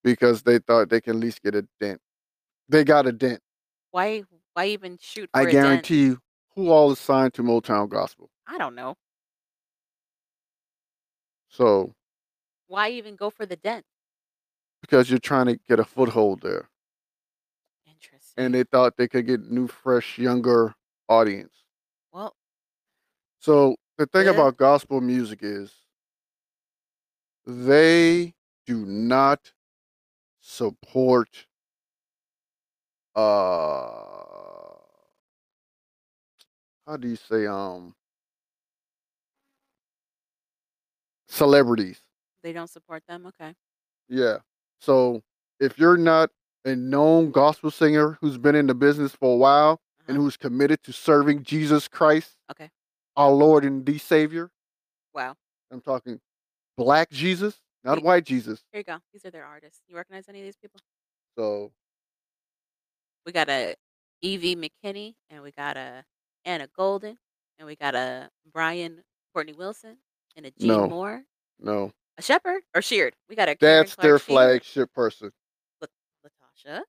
Because 0.04 0.44
they 0.44 0.60
thought 0.60 0.90
they 0.90 1.00
can 1.02 1.16
at 1.16 1.20
least 1.22 1.42
get 1.42 1.56
a 1.56 1.66
dent. 1.80 2.02
They 2.68 2.84
got 2.84 3.08
a 3.08 3.12
dent. 3.12 3.40
Why 3.92 4.24
why 4.54 4.68
even 4.68 4.98
shoot 5.02 5.30
for 5.34 5.40
I 5.40 5.44
a 5.44 5.46
dent? 5.46 5.54
guarantee 5.54 6.04
you 6.04 6.20
who 6.56 6.70
all 6.70 6.92
is 6.92 7.00
signed 7.00 7.34
to 7.36 7.44
Motown 7.44 7.90
Gospel. 7.90 8.30
I 8.48 8.58
don't 8.58 8.76
know. 8.76 8.96
So 11.50 11.94
Why 12.68 12.90
even 12.90 13.16
go 13.16 13.30
for 13.30 13.46
the 13.46 13.56
dent? 13.56 13.86
because 14.82 15.10
you're 15.10 15.20
trying 15.20 15.46
to 15.46 15.56
get 15.68 15.80
a 15.80 15.86
foothold 15.86 16.42
there. 16.42 16.68
Interesting. 17.88 18.34
And 18.44 18.54
they 18.54 18.64
thought 18.64 18.98
they 18.98 19.08
could 19.08 19.26
get 19.26 19.50
new, 19.50 19.68
fresh, 19.68 20.18
younger 20.18 20.76
audience. 21.08 21.54
Well 22.12 22.36
So 23.40 23.76
the 23.98 24.06
thing 24.08 24.26
Yeah. 24.26 24.32
about 24.32 24.58
gospel 24.58 25.02
music 25.02 25.40
is 25.42 25.74
they 27.46 28.34
do 28.66 28.86
not 28.86 29.52
support 30.40 31.46
uh 33.16 34.02
how 36.86 36.98
do 36.98 37.08
you 37.08 37.16
say 37.16 37.46
um 37.46 37.94
celebrities. 41.28 42.00
they 42.44 42.52
don't 42.54 42.70
support 42.70 43.04
them? 43.08 43.26
Okay. 43.28 43.56
Yeah. 44.10 44.40
So 44.80 45.22
if 45.60 45.78
you're 45.80 45.98
not 45.98 46.30
a 46.66 46.76
known 46.76 47.32
gospel 47.32 47.72
singer 47.72 48.18
who's 48.22 48.38
been 48.38 48.56
in 48.56 48.68
the 48.68 48.76
business 48.76 49.14
for 49.14 49.34
a 49.34 49.38
while 49.38 49.80
and 50.08 50.18
Uh-huh. 50.18 50.24
who's 50.26 50.38
committed 50.38 50.84
to 50.84 50.92
serving 50.94 51.44
Jesus 51.44 51.88
Christ, 51.88 52.38
Okay. 52.52 52.70
Our 53.16 53.32
Lord 53.32 53.64
and 53.66 53.86
the 53.86 53.98
Savior, 53.98 54.50
Wow. 55.14 55.36
I'm 55.72 55.82
talking 55.82 56.20
black 56.78 57.10
Jesus, 57.12 57.56
not 57.84 58.00
Ye 58.00 58.04
white 58.04 58.26
Jesus. 58.26 58.64
Here 58.72 58.80
you 58.80 58.84
go. 58.84 58.98
These 59.12 59.26
are 59.26 59.32
their 59.32 59.46
artists. 59.46 59.82
You 59.88 59.96
recognize 59.96 60.28
any 60.28 60.40
of 60.40 60.46
these 60.46 60.56
people? 60.58 60.80
So 61.38 61.72
We 63.26 63.32
got 63.32 63.50
a 63.50 63.76
Evvie 64.24 64.56
McKinney, 64.58 65.14
and 65.30 65.44
we 65.44 65.52
got 65.52 65.78
a 65.78 66.04
Anna 66.46 66.68
Golden, 66.76 67.18
and 67.60 67.68
we 67.68 67.76
got 67.76 67.94
a 67.96 68.30
Brian 68.52 69.04
Courtney 69.34 69.54
Wilson, 69.54 69.98
and 70.36 70.46
a 70.46 70.52
Gene 70.52 70.68
No. 70.70 70.88
Moore. 70.88 71.24
no, 71.60 71.92
A 72.18 72.22
Shepherd 72.22 72.64
or 72.76 72.82
Sheard. 72.82 73.16
We 73.30 73.36
got 73.36 73.50
a 73.50 73.56
Karen 73.56 73.86
that's 73.86 73.96
their 73.96 74.18
Clark 74.20 74.22
Sheard, 74.22 74.62
flagship 74.64 74.94
person. 74.94 75.32
La 75.82 75.88
Latasha, 76.26 76.82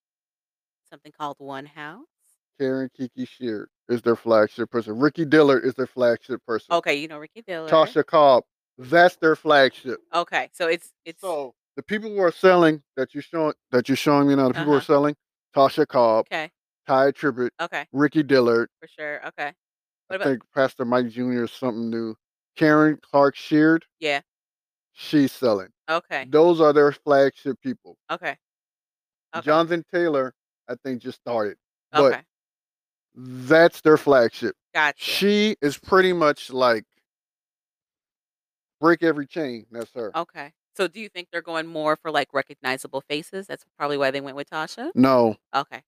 something 0.88 1.12
called 1.12 1.36
One 1.38 1.66
House. 1.66 2.06
Karen 2.58 2.88
Kiki 2.96 3.26
Sheard 3.26 3.68
is 3.88 4.02
their 4.02 4.16
flagship 4.16 4.70
person. 4.70 4.98
Ricky 4.98 5.24
Dillard 5.24 5.64
is 5.64 5.74
their 5.74 5.86
flagship 5.86 6.40
person. 6.46 6.74
Okay, 6.74 6.94
you 6.94 7.08
know 7.08 7.18
Ricky 7.18 7.42
Dillard. 7.42 7.70
Tasha 7.70 8.04
Cobb, 8.04 8.44
that's 8.78 9.16
their 9.16 9.36
flagship. 9.36 10.00
Okay, 10.14 10.48
so 10.52 10.68
it's 10.68 10.92
it's 11.04 11.20
So 11.20 11.54
the 11.76 11.82
people 11.82 12.10
who 12.10 12.20
are 12.20 12.32
selling 12.32 12.82
that 12.96 13.14
you're 13.14 13.22
showing 13.22 13.54
that 13.72 13.88
you're 13.88 13.96
showing 13.96 14.28
me 14.28 14.34
now, 14.36 14.48
the 14.48 14.54
people 14.54 14.66
who 14.66 14.72
are 14.72 14.76
Uh-huh. 14.76 14.86
selling 14.86 15.16
Tasha 15.54 15.86
Cobb, 15.86 16.26
okay, 16.26 16.50
Tye 16.86 17.12
Tribbett, 17.12 17.50
okay, 17.60 17.86
Ricky 17.92 18.22
Dillard, 18.22 18.68
for 18.80 18.88
sure. 18.88 19.26
Okay. 19.28 19.48
I 19.48 19.54
What 20.08 20.16
about 20.16 20.28
think 20.28 20.42
Pastor 20.54 20.84
Mike 20.84 21.08
Jr. 21.08 21.44
is 21.44 21.52
something 21.52 21.88
new. 21.90 22.14
Karen 22.56 22.98
Clark 23.02 23.34
Sheard, 23.36 23.84
yeah, 24.00 24.20
she's 24.92 25.32
selling. 25.32 25.68
okay, 25.88 26.26
Those 26.28 26.60
are 26.60 26.72
their 26.72 26.92
flagship 26.92 27.60
people. 27.60 27.96
okay, 28.10 28.36
okay, 29.34 29.44
Jonathan 29.44 29.84
Taylor, 29.92 30.34
I 30.68 30.76
think, 30.84 31.02
just 31.02 31.18
started. 31.18 31.56
But 31.90 32.12
okay, 32.14 32.22
that's 33.14 33.80
their 33.82 33.96
flagship. 33.96 34.54
gotcha. 34.74 34.96
She 35.02 35.56
is 35.62 35.78
pretty 35.78 36.12
much 36.12 36.50
like 36.50 36.84
break 38.80 39.02
every 39.02 39.26
chain. 39.26 39.66
That's 39.70 39.90
her. 39.94 40.16
Okay. 40.16 40.52
So 40.76 40.88
do 40.88 41.00
you 41.00 41.08
think 41.08 41.28
they're 41.30 41.42
going 41.42 41.66
more 41.66 41.96
for 41.96 42.10
like 42.10 42.28
recognizable 42.34 43.00
faces? 43.08 43.46
That's 43.46 43.64
probably 43.78 43.96
why 43.96 44.10
they 44.10 44.20
went 44.20 44.36
with 44.36 44.50
Tasha? 44.50 44.90
No, 44.94 45.36
Okay. 45.54 45.82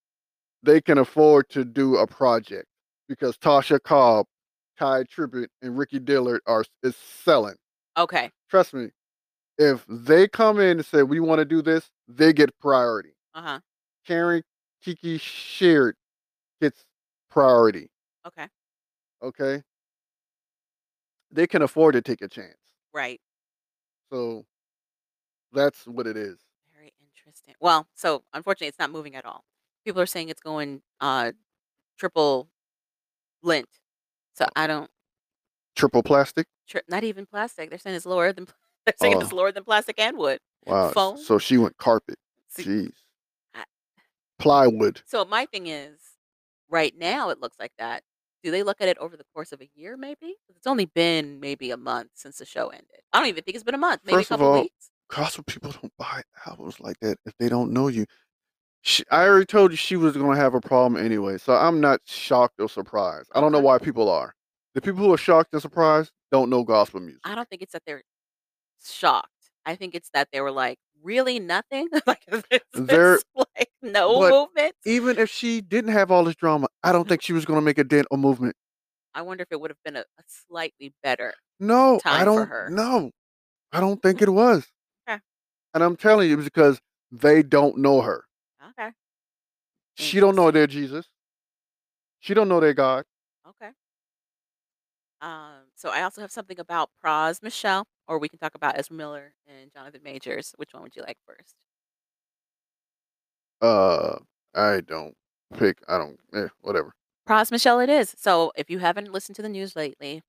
they 0.63 0.79
can 0.81 0.97
afford 0.97 1.49
to 1.49 1.65
do 1.65 1.97
a 1.97 2.07
project 2.07 2.65
because 3.09 3.37
Tasha 3.37 3.81
Cobb, 3.83 4.25
Tye 4.79 5.03
Tribbett, 5.03 5.47
and 5.61 5.77
Ricky 5.77 5.99
Dillard 5.99 6.41
are 6.47 6.63
is 6.83 6.95
selling. 6.95 7.55
Okay. 7.97 8.31
Trust 8.49 8.73
me. 8.73 8.89
If 9.57 9.83
they 9.89 10.27
come 10.27 10.59
in 10.59 10.77
and 10.77 10.85
say 10.85 11.03
we 11.03 11.19
want 11.19 11.39
to 11.39 11.45
do 11.45 11.61
this, 11.61 11.89
they 12.07 12.31
get 12.31 12.57
priority. 12.59 13.15
Uh-huh. 13.33 13.59
Karen 14.05 14.43
Kiki 14.83 15.17
Sheard 15.17 15.95
gets 16.61 16.85
priority. 17.37 17.89
Okay. 18.25 18.47
Okay. 19.21 19.61
They 21.31 21.45
can 21.45 21.61
afford 21.61 21.93
to 21.93 22.01
take 22.01 22.21
a 22.23 22.27
chance. 22.27 22.57
Right. 22.93 23.21
So 24.11 24.45
that's 25.53 25.85
what 25.85 26.07
it 26.07 26.17
is. 26.17 26.37
Very 26.75 26.93
interesting. 26.99 27.53
Well, 27.59 27.87
so 27.93 28.23
unfortunately 28.33 28.67
it's 28.69 28.79
not 28.79 28.91
moving 28.91 29.15
at 29.15 29.23
all. 29.25 29.43
People 29.85 30.01
are 30.01 30.05
saying 30.07 30.29
it's 30.29 30.41
going 30.41 30.81
uh 30.99 31.31
triple 31.99 32.49
lint. 33.43 33.67
So 34.33 34.45
I 34.55 34.65
don't 34.67 34.89
Triple 35.75 36.01
plastic. 36.01 36.47
tri- 36.67 36.81
not 36.89 37.03
even 37.03 37.27
plastic. 37.27 37.69
They're 37.69 37.77
saying 37.77 37.95
it's 37.95 38.05
lower 38.07 38.33
than 38.33 38.47
they're 38.85 38.95
saying 38.99 39.21
it's 39.21 39.31
Oh. 39.31 39.35
lower 39.35 39.51
than 39.51 39.63
plastic 39.63 39.99
and 39.99 40.17
wood. 40.17 40.39
Wow. 40.65 40.89
Foam? 40.89 41.17
So 41.19 41.37
she 41.37 41.57
went 41.59 41.77
carpet. 41.77 42.17
See, 42.49 42.63
Jeez. 42.63 42.93
I- 43.53 43.63
Plywood. 44.39 45.01
So 45.05 45.23
my 45.25 45.45
thing 45.45 45.67
is, 45.67 45.99
right 46.69 46.95
now 46.97 47.29
it 47.29 47.39
looks 47.39 47.57
like 47.59 47.73
that. 47.79 48.03
Do 48.43 48.51
they 48.51 48.63
look 48.63 48.81
at 48.81 48.87
it 48.87 48.97
over 48.99 49.17
the 49.17 49.25
course 49.33 49.51
of 49.51 49.61
a 49.61 49.69
year, 49.75 49.97
maybe? 49.97 50.37
'Cause 50.47 50.55
It's 50.57 50.67
only 50.67 50.85
been 50.85 51.39
maybe 51.39 51.71
a 51.71 51.77
month 51.77 52.11
since 52.15 52.37
the 52.37 52.45
show 52.45 52.69
ended. 52.69 53.01
I 53.13 53.19
don't 53.19 53.27
even 53.29 53.43
think 53.43 53.55
it's 53.55 53.63
been 53.63 53.75
a 53.75 53.77
month. 53.79 54.01
Maybe 54.05 54.21
First 54.21 54.25
a 54.25 54.27
of 54.31 54.41
couple 54.41 54.41
all, 54.41 54.67
weeks. 54.67 54.89
gospel 55.09 55.43
people 55.43 55.71
don't 55.71 55.93
buy 55.97 56.23
albums 56.45 56.79
like 56.79 56.97
that 57.01 57.17
if 57.25 57.35
they 57.37 57.49
don't 57.49 57.71
know 57.71 57.87
you. 57.87 58.05
Sh 58.83 59.01
I 59.11 59.27
already 59.27 59.45
told 59.47 59.71
you 59.71 59.77
she 59.77 59.97
was 59.97 60.17
gonna 60.17 60.37
have 60.37 60.55
a 60.55 60.61
problem 60.61 61.03
anyway, 61.03 61.37
so 61.39 61.55
I'm 61.55 61.81
not 61.81 62.01
shocked 62.05 62.59
or 62.61 62.69
surprised. 62.69 63.29
I 63.35 63.41
don't 63.41 63.51
know 63.53 63.59
Okay. 63.59 63.61
why 63.61 63.79
people 63.79 64.09
are. 64.09 64.35
The 64.75 64.81
people 64.81 65.01
who 65.05 65.13
are 65.13 65.17
shocked 65.17 65.53
and 65.53 65.61
surprised 65.61 66.11
don't 66.31 66.49
know 66.49 66.63
gospel 66.63 67.01
music. 67.01 67.23
I 67.23 67.35
don't 67.35 67.49
think 67.49 67.61
it's 67.61 67.73
that 67.73 67.83
they're 67.85 68.03
shocked. 68.83 69.51
I 69.65 69.75
think 69.75 69.95
it's 69.95 70.11
that 70.11 70.29
they 70.33 70.41
were 70.41 70.51
like, 70.51 70.79
"Really 71.01 71.39
nothing?" 71.39 71.87
Like, 72.07 72.23
They're 72.73 73.19
like, 73.35 73.69
no 73.81 74.29
movement? 74.29 74.75
even 74.85 75.17
if 75.17 75.29
she 75.29 75.61
didn't 75.61 75.91
have 75.91 76.11
all 76.11 76.23
this 76.23 76.35
drama, 76.35 76.67
I 76.83 76.91
don't 76.91 77.07
think 77.07 77.21
she 77.21 77.33
was 77.33 77.45
gonna 77.45 77.61
make 77.61 77.77
a 77.77 77.83
dent 77.83 78.07
or 78.11 78.17
movement. 78.17 78.55
I 79.13 79.21
wonder 79.21 79.41
if 79.41 79.51
it 79.51 79.59
would 79.59 79.71
have 79.71 79.81
been 79.83 79.95
a 79.95 80.01
a 80.01 80.23
slightly 80.27 80.93
better 81.03 81.33
No, 81.59 81.95
I 81.95 81.99
time 81.99 82.25
for 82.25 82.25
don't 82.25 82.49
her. 82.49 82.69
no. 82.71 83.11
I 83.71 83.79
don't 83.79 84.01
think 84.01 84.21
it 84.21 84.29
was. 84.29 84.67
Okay. 85.07 85.19
And 85.73 85.83
I'm 85.83 85.95
telling 85.95 86.29
you, 86.29 86.37
because 86.37 86.79
they 87.11 87.43
don't 87.43 87.77
know 87.77 88.01
her. 88.01 88.25
Okay. 88.71 88.91
She 89.95 90.19
don't 90.19 90.35
know 90.35 90.49
their 90.51 90.67
Jesus. 90.67 91.09
She 92.19 92.33
don't 92.35 92.47
know 92.47 92.59
their 92.59 92.73
God. 92.75 93.05
Okay. 93.47 93.71
Um, 95.21 95.71
so 95.75 95.89
I 95.89 96.03
also 96.03 96.21
have 96.21 96.31
something 96.31 96.59
about 96.59 96.91
Pras 97.03 97.41
Michel, 97.41 97.87
or 98.07 98.19
we 98.19 98.29
can 98.29 98.39
talk 98.39 98.55
about 98.55 98.77
Ezra 98.77 98.95
Miller 98.95 99.33
and 99.47 99.71
Jonathan 99.73 100.01
Majors. 100.03 100.53
Which 100.57 100.73
one 100.73 100.83
would 100.83 100.95
you 100.95 101.01
like 101.03 101.17
first? 101.25 101.55
Uh, 103.61 104.17
I 104.55 104.81
don't 104.81 105.15
pick 105.57 105.77
I 105.87 105.97
don't 105.97 106.19
eh, 106.33 106.47
whatever. 106.61 106.93
Pras 107.27 107.51
Michel 107.51 107.79
it 107.79 107.89
is. 107.89 108.13
So 108.17 108.51
if 108.55 108.69
you 108.69 108.79
haven't 108.79 109.11
listened 109.11 109.35
to 109.37 109.41
the 109.41 109.49
news 109.49 109.75
lately, 109.75 110.21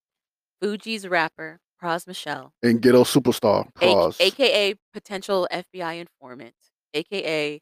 Fugees 0.63 1.09
rapper, 1.09 1.61
Pras 1.83 2.07
Michel, 2.07 2.53
And 2.63 2.81
ghetto 2.81 3.05
superstar, 3.05 3.69
A- 3.81 4.25
aka 4.25 4.75
potential 4.93 5.47
FBI 5.53 6.01
informant, 6.01 6.55
aka 6.95 7.61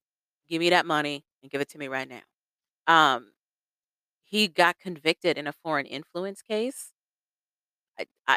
give 0.49 0.61
me 0.61 0.71
that 0.71 0.87
money 0.87 1.25
and 1.43 1.51
give 1.51 1.61
it 1.61 1.69
to 1.71 1.79
me 1.79 1.89
right 1.89 2.09
now. 2.09 2.23
Um, 2.87 3.33
he 4.25 4.49
got 4.49 4.79
convicted 4.79 5.37
in 5.39 5.47
a 5.47 5.53
foreign 5.53 5.87
influence 5.87 6.43
case. 6.43 6.93
I, 7.99 8.07
I, 8.27 8.37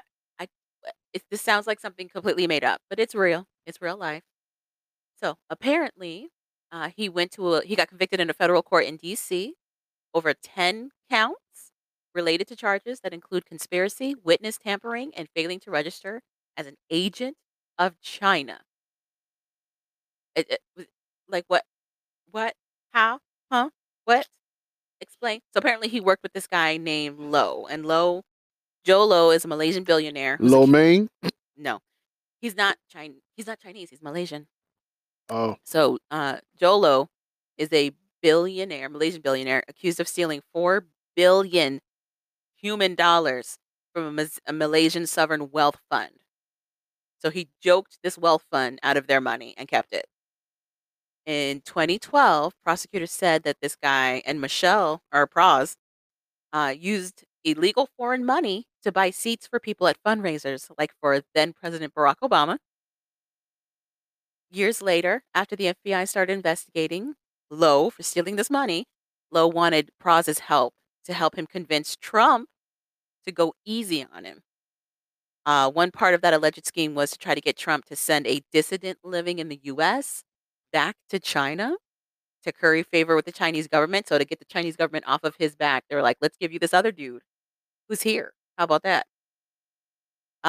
it, 1.13 1.23
this 1.31 1.41
sounds 1.41 1.67
like 1.67 1.79
something 1.79 2.09
completely 2.09 2.47
made 2.47 2.63
up, 2.63 2.81
but 2.89 2.99
it's 2.99 3.15
real. 3.15 3.47
It's 3.65 3.81
real 3.81 3.97
life. 3.97 4.23
So 5.21 5.37
apparently, 5.49 6.29
uh, 6.71 6.89
he 6.95 7.09
went 7.09 7.31
to 7.33 7.55
a, 7.55 7.65
he 7.65 7.75
got 7.75 7.89
convicted 7.89 8.19
in 8.19 8.29
a 8.29 8.33
federal 8.33 8.63
court 8.63 8.85
in 8.85 8.97
D.C. 8.97 9.55
over 10.13 10.33
ten 10.33 10.91
counts 11.09 11.71
related 12.15 12.47
to 12.49 12.55
charges 12.55 13.01
that 13.01 13.13
include 13.13 13.45
conspiracy, 13.45 14.15
witness 14.23 14.57
tampering, 14.57 15.11
and 15.15 15.29
failing 15.35 15.59
to 15.61 15.71
register 15.71 16.21
as 16.57 16.67
an 16.67 16.75
agent 16.91 17.37
of 17.77 17.99
China. 18.01 18.61
It, 20.35 20.59
it, 20.77 20.89
like 21.27 21.45
what? 21.47 21.63
What? 22.31 22.55
How? 22.93 23.19
Huh? 23.51 23.71
What? 24.05 24.27
Explain. 25.01 25.41
So 25.53 25.59
apparently, 25.59 25.89
he 25.89 26.01
worked 26.01 26.23
with 26.23 26.33
this 26.33 26.47
guy 26.47 26.77
named 26.77 27.19
Low, 27.19 27.67
and 27.67 27.85
Low, 27.85 28.23
Jho 28.89 29.08
Low, 29.08 29.29
is 29.29 29.46
a 29.46 29.48
Malaysian 29.48 29.84
billionaire. 29.84 30.38
Lo 30.39 30.65
Mein. 30.65 31.10
no, 31.55 31.79
he's 32.41 32.55
not 32.55 32.77
Chinese. 32.89 33.22
He's 33.38 33.46
not 33.46 33.60
Chinese. 33.60 33.91
He's 33.91 34.01
Malaysian. 34.01 34.48
Oh, 35.29 35.58
So, 35.63 36.00
uh, 36.10 36.38
Jho 36.60 36.79
Low 36.79 37.10
is 37.55 37.69
a 37.72 37.91
billionaire, 38.24 38.89
Malaysian 38.89 39.22
billionaire, 39.22 39.63
accused 39.67 40.00
of 40.00 40.08
stealing 40.08 40.41
four 40.51 40.88
billion 41.15 41.81
human 42.55 42.96
dollars 42.96 43.60
from 43.93 44.17
a, 44.17 44.27
a 44.48 44.53
Malaysian 44.53 45.05
sovereign 45.05 45.51
wealth 45.51 45.77
fund. 45.88 46.13
So 47.22 47.29
he 47.29 47.50
joked 47.62 48.00
this 48.01 48.17
wealth 48.17 48.46
fund 48.50 48.79
out 48.81 48.98
of 48.98 49.05
their 49.05 49.22
money 49.22 49.53
and 49.55 49.67
kept 49.67 49.93
it. 49.93 50.08
In 51.27 51.62
2012, 51.62 52.53
prosecutors 52.63 53.12
said 53.12 53.43
that 53.43 53.58
this 53.62 53.75
guy 53.75 54.23
and 54.25 54.41
Michel 54.41 55.04
or 55.13 55.28
Pras 55.28 55.75
uh, 56.52 56.73
used 56.75 57.23
illegal 57.43 57.88
foreign 57.95 58.25
money 58.25 58.65
to 58.83 58.91
buy 58.91 59.09
seats 59.09 59.47
for 59.47 59.59
people 59.59 59.87
at 59.87 60.01
fundraisers, 60.03 60.69
like 60.77 60.91
for 61.01 61.21
then 61.35 61.53
President 61.53 61.93
Barack 61.93 62.15
Obama. 62.23 62.57
Years 64.51 64.81
later, 64.81 65.23
after 65.35 65.55
the 65.55 65.65
FBI 65.75 66.07
started 66.07 66.33
investigating 66.33 67.15
Low 67.51 67.89
for 67.89 68.03
stealing 68.03 68.35
this 68.35 68.49
money, 68.49 68.85
Low 69.31 69.47
wanted 69.47 69.89
Pras's 69.99 70.39
help 70.39 70.73
to 71.05 71.13
help 71.13 71.35
him 71.35 71.47
convince 71.47 71.95
Trump 71.95 72.47
to 73.25 73.31
go 73.31 73.53
easy 73.65 74.05
on 74.13 74.25
him. 74.25 74.43
Uh, 75.45 75.69
one 75.71 75.91
part 75.91 76.13
of 76.13 76.21
that 76.21 76.33
alleged 76.33 76.65
scheme 76.65 76.95
was 76.95 77.11
to 77.11 77.17
try 77.17 77.33
to 77.33 77.41
get 77.41 77.57
Trump 77.57 77.85
to 77.85 77.95
send 77.95 78.27
a 78.27 78.41
dissident 78.51 78.99
living 79.03 79.39
in 79.39 79.49
the 79.49 79.59
U.S. 79.63 80.23
back 80.71 80.95
to 81.09 81.19
China 81.19 81.75
to 82.43 82.51
curry 82.51 82.83
favor 82.83 83.15
with 83.15 83.25
the 83.25 83.31
Chinese 83.31 83.67
government. 83.67 84.07
So 84.07 84.17
to 84.17 84.25
get 84.25 84.39
the 84.39 84.45
Chinese 84.45 84.75
government 84.77 85.05
off 85.07 85.23
of 85.23 85.35
his 85.37 85.55
back, 85.55 85.85
they 85.89 85.95
were 85.95 86.03
like, 86.03 86.17
"Let's 86.21 86.37
give 86.37 86.53
you 86.53 86.59
this 86.59 86.73
other 86.73 86.91
dude 86.91 87.23
who's 87.89 88.03
here. 88.03 88.33
How 88.60 88.65
about 88.65 88.84
that?" 88.84 89.08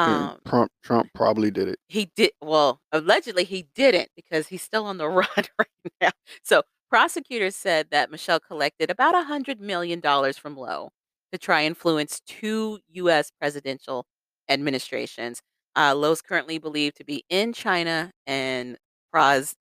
and 0.06 0.30
Um, 0.32 0.38
Trump 0.46 0.72
Trump 0.82 1.10
probably 1.14 1.50
did 1.50 1.68
it. 1.68 1.78
he 1.88 2.06
did 2.16 2.32
well, 2.40 2.80
allegedly 2.92 3.44
he 3.44 3.64
didn't 3.74 4.10
because 4.16 4.48
he's 4.48 4.62
still 4.62 4.84
on 4.86 4.98
the 4.98 5.08
run 5.08 5.26
right 5.58 5.68
now. 6.00 6.10
So 6.42 6.62
prosecutors 6.88 7.56
said 7.56 7.88
that 7.90 8.10
Michel 8.10 8.40
collected 8.40 8.90
about 8.90 9.14
a 9.14 9.24
hundred 9.24 9.60
million 9.60 10.00
dollars 10.00 10.38
from 10.38 10.56
Low 10.56 10.90
to 11.32 11.38
try 11.38 11.64
influence 11.64 12.20
two 12.26 12.80
U.S. 12.90 13.30
presidential 13.40 14.06
administrations. 14.48 15.42
Uh, 15.76 15.94
Low's 15.94 16.22
currently 16.22 16.58
believed 16.58 16.96
to 16.96 17.04
be 17.04 17.24
in 17.28 17.52
China, 17.52 18.12
and 18.26 18.76
Pras 19.14 19.54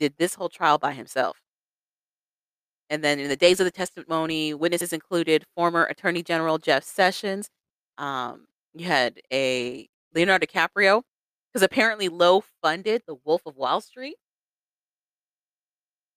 did 0.00 0.14
this 0.18 0.34
whole 0.34 0.48
trial 0.48 0.78
by 0.78 0.92
himself. 0.92 1.38
And 2.92 3.02
then 3.02 3.18
in 3.18 3.30
the 3.30 3.36
days 3.36 3.58
of 3.58 3.64
the 3.64 3.70
testimony, 3.70 4.52
witnesses 4.52 4.92
included 4.92 5.46
former 5.56 5.84
Attorney 5.84 6.22
General 6.22 6.58
Jeff 6.58 6.84
Sessions. 6.84 7.48
Um, 7.96 8.48
you 8.74 8.84
had 8.84 9.18
a 9.32 9.88
Leonardo 10.14 10.44
DiCaprio, 10.44 11.00
because 11.48 11.62
apparently 11.62 12.10
Low 12.10 12.44
funded 12.60 13.02
The 13.06 13.14
Wolf 13.24 13.40
of 13.46 13.56
Wall 13.56 13.80
Street. 13.80 14.16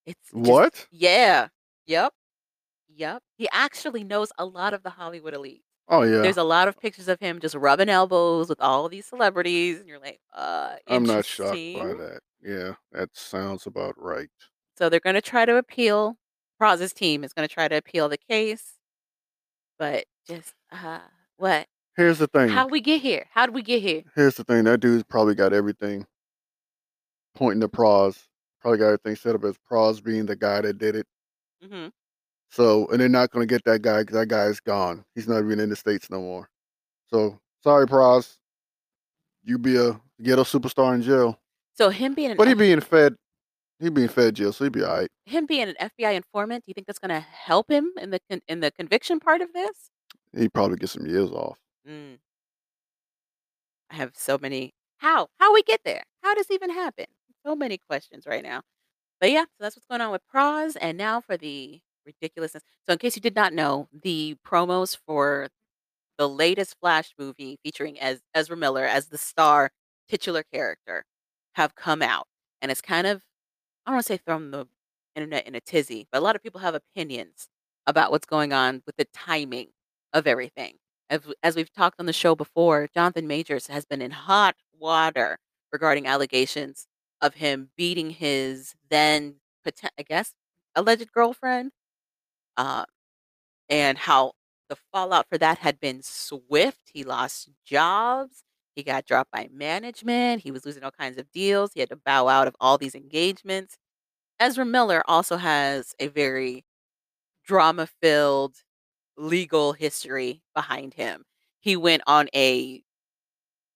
It's 0.05 0.19
just 0.29 0.35
What? 0.35 0.88
yeah, 0.91 1.47
yep, 1.88 2.11
yep. 2.93 3.23
He 3.38 3.47
actually 3.53 4.03
knows 4.03 4.33
a 4.38 4.43
lot 4.45 4.73
of 4.73 4.83
the 4.83 4.89
Hollywood 4.89 5.33
elite. 5.33 5.63
Oh 5.88 6.01
yeah. 6.03 6.21
There's 6.23 6.35
a 6.35 6.43
lot 6.43 6.67
of 6.67 6.77
pictures 6.77 7.07
of 7.07 7.21
him 7.21 7.39
just 7.39 7.55
rubbing 7.55 7.88
elbows 7.88 8.49
with 8.49 8.59
all 8.59 8.89
these 8.89 9.05
celebrities, 9.05 9.79
and 9.79 9.88
you're 9.88 9.99
like, 9.99 10.19
uh, 10.33 10.75
I'm 10.88 11.03
not 11.03 11.23
shocked 11.25 11.51
by 11.53 11.93
that. 11.93 12.19
Yeah, 12.43 12.73
that 12.91 13.15
sounds 13.15 13.65
about 13.65 13.95
right. 13.97 14.27
So 14.77 14.89
they're 14.89 14.99
going 14.99 15.15
to 15.15 15.21
try 15.21 15.45
to 15.45 15.55
appeal. 15.55 16.17
Pras's 16.57 16.93
team 16.93 17.23
is 17.23 17.33
going 17.33 17.47
to 17.47 17.53
try 17.53 17.67
to 17.67 17.75
appeal 17.77 18.09
the 18.09 18.17
case, 18.17 18.73
but 19.77 20.05
just 20.27 20.53
uh, 20.71 20.99
what? 21.37 21.67
Here's 21.97 22.19
the 22.19 22.27
thing. 22.27 22.49
How 22.49 22.67
we 22.67 22.81
get 22.81 23.01
here? 23.01 23.25
How 23.31 23.45
did 23.45 23.55
we 23.55 23.61
get 23.61 23.81
here? 23.81 24.03
Here's 24.15 24.35
the 24.35 24.43
thing. 24.43 24.65
That 24.65 24.79
dude's 24.79 25.03
probably 25.03 25.35
got 25.35 25.53
everything 25.53 26.05
pointing 27.35 27.61
to 27.61 27.69
Pros. 27.69 28.17
Probably 28.61 28.79
got 28.79 28.85
everything 28.87 29.15
set 29.15 29.35
up 29.35 29.43
as 29.43 29.57
Pros 29.65 30.01
being 30.01 30.25
the 30.25 30.35
guy 30.35 30.61
that 30.61 30.77
did 30.77 30.95
it. 30.95 31.07
hmm 31.63 31.87
So, 32.49 32.87
and 32.87 32.99
they're 32.99 33.07
not 33.09 33.31
going 33.31 33.47
to 33.47 33.53
get 33.53 33.63
that 33.65 33.81
guy 33.81 34.01
because 34.01 34.15
that 34.15 34.27
guy's 34.27 34.59
gone. 34.59 35.05
He's 35.13 35.27
not 35.27 35.39
even 35.39 35.59
in 35.59 35.69
the 35.69 35.75
states 35.75 36.09
no 36.09 36.19
more. 36.19 36.49
So, 37.09 37.39
sorry, 37.63 37.87
Pros. 37.87 38.37
You 39.43 39.57
be 39.59 39.77
a 39.77 39.99
ghetto 40.21 40.43
superstar 40.43 40.95
in 40.95 41.03
jail, 41.03 41.39
So 41.73 41.89
him 41.89 42.13
being 42.15 42.35
but 42.35 42.47
he 42.47 42.55
being 42.55 42.81
fed. 42.81 43.15
He 43.79 43.89
being 43.89 44.07
fed 44.07 44.35
jail, 44.35 44.53
so 44.53 44.63
he'd 44.63 44.73
be 44.73 44.83
all 44.83 44.97
right. 44.99 45.09
him 45.25 45.45
being 45.45 45.67
an 45.67 45.75
FBI 45.81 46.13
informant, 46.15 46.63
do 46.65 46.69
you 46.69 46.73
think 46.73 46.88
that's 46.88 46.99
going 46.99 47.09
to 47.09 47.19
help 47.19 47.69
him 47.69 47.91
in 47.99 48.09
the 48.09 48.19
con- 48.29 48.41
in 48.47 48.61
the 48.61 48.71
conviction 48.71 49.19
part 49.19 49.41
of 49.41 49.51
this? 49.53 49.89
He'd 50.35 50.53
probably 50.53 50.77
get 50.77 50.89
some 50.89 51.05
years 51.05 51.29
off. 51.31 51.57
Mm, 51.88 52.17
I 53.91 53.95
have 53.95 54.11
so 54.15 54.38
many. 54.41 54.73
How? 54.97 55.27
How 55.39 55.53
we 55.53 55.61
get 55.61 55.81
there? 55.83 56.03
How 56.23 56.33
does 56.33 56.49
even 56.49 56.69
happen? 56.69 57.05
So 57.45 57.55
many 57.55 57.77
questions 57.77 58.25
right 58.25 58.43
now. 58.43 58.61
But 59.19 59.31
yeah, 59.31 59.43
so 59.43 59.49
that's 59.59 59.75
what's 59.75 59.85
going 59.88 60.01
on 60.01 60.11
with 60.11 60.21
Pras. 60.33 60.75
And 60.79 60.97
now 60.97 61.21
for 61.21 61.38
the 61.38 61.79
ridiculousness. 62.05 62.63
So 62.85 62.93
in 62.93 62.99
case 62.99 63.15
you 63.15 63.21
did 63.21 63.35
not 63.35 63.53
know, 63.53 63.88
the 64.03 64.35
promos 64.45 64.97
for 65.05 65.49
the 66.17 66.29
latest 66.29 66.75
Flash 66.79 67.13
movie 67.19 67.59
featuring 67.63 67.99
as 67.99 68.21
Ezra 68.33 68.55
Miller 68.55 68.85
as 68.85 69.07
the 69.07 69.17
star 69.17 69.71
titular 70.07 70.43
character 70.43 71.03
have 71.55 71.75
come 71.75 72.01
out, 72.01 72.27
and 72.61 72.71
it's 72.71 72.81
kind 72.81 73.05
of 73.07 73.21
I 73.86 73.91
don't 73.91 73.95
want 73.98 74.06
to 74.08 74.13
say 74.13 74.17
thrown 74.17 74.52
the 74.52 74.67
internet 75.15 75.48
in 75.48 75.56
a 75.56 75.62
tizzy, 75.62 76.08
but 76.12 76.19
a 76.19 76.21
lot 76.21 76.36
of 76.36 76.43
people 76.43 76.62
have 76.62 76.76
opinions 76.76 77.48
about 77.88 78.12
what's 78.12 78.26
going 78.26 78.52
on 78.52 78.82
with 78.86 78.95
the 78.98 79.06
timing 79.13 79.69
of 80.13 80.28
everything. 80.28 80.76
As, 81.10 81.21
as 81.43 81.56
we've 81.56 81.71
talked 81.71 82.00
on 82.00 82.08
the 82.08 82.13
show 82.13 82.36
before, 82.36 82.88
Jonathan 82.93 83.28
Majors 83.28 83.67
has 83.67 83.86
been 83.86 84.02
in 84.02 84.12
hot 84.12 84.56
water 84.80 85.38
regarding 85.71 86.08
allegations 86.08 86.88
of 87.21 87.36
him 87.36 87.69
beating 87.78 88.10
his 88.10 88.74
then, 88.89 89.36
I 89.98 90.04
guess, 90.04 90.34
alleged 90.76 91.12
girlfriend, 91.13 91.71
uh, 92.58 92.86
and 93.69 93.98
how 94.00 94.34
the 94.69 94.78
fallout 94.93 95.28
for 95.30 95.39
that 95.39 95.60
had 95.60 95.82
been 95.82 96.02
swift. 96.04 96.91
He 96.93 97.04
lost 97.06 97.50
jobs. 97.65 98.44
He 98.75 98.83
got 98.83 99.05
dropped 99.05 99.31
by 99.31 99.49
management. 99.53 100.41
He 100.43 100.51
was 100.51 100.65
losing 100.65 100.83
all 100.83 100.91
kinds 100.91 101.17
of 101.17 101.31
deals. 101.31 101.71
He 101.73 101.79
had 101.81 101.89
to 101.89 101.95
bow 101.97 102.27
out 102.27 102.47
of 102.47 102.55
all 102.59 102.77
these 102.77 102.95
engagements 102.95 103.77
Ezra 104.39 104.65
Miller 104.65 105.03
also 105.07 105.38
has 105.38 105.95
a 105.99 106.07
very 106.07 106.65
drama-filled 107.45 108.57
legal 109.17 109.73
history 109.73 110.41
behind 110.55 110.95
him. 110.95 111.23
He 111.61 111.77
went 111.77 112.03
on 112.07 112.27
a 112.35 112.83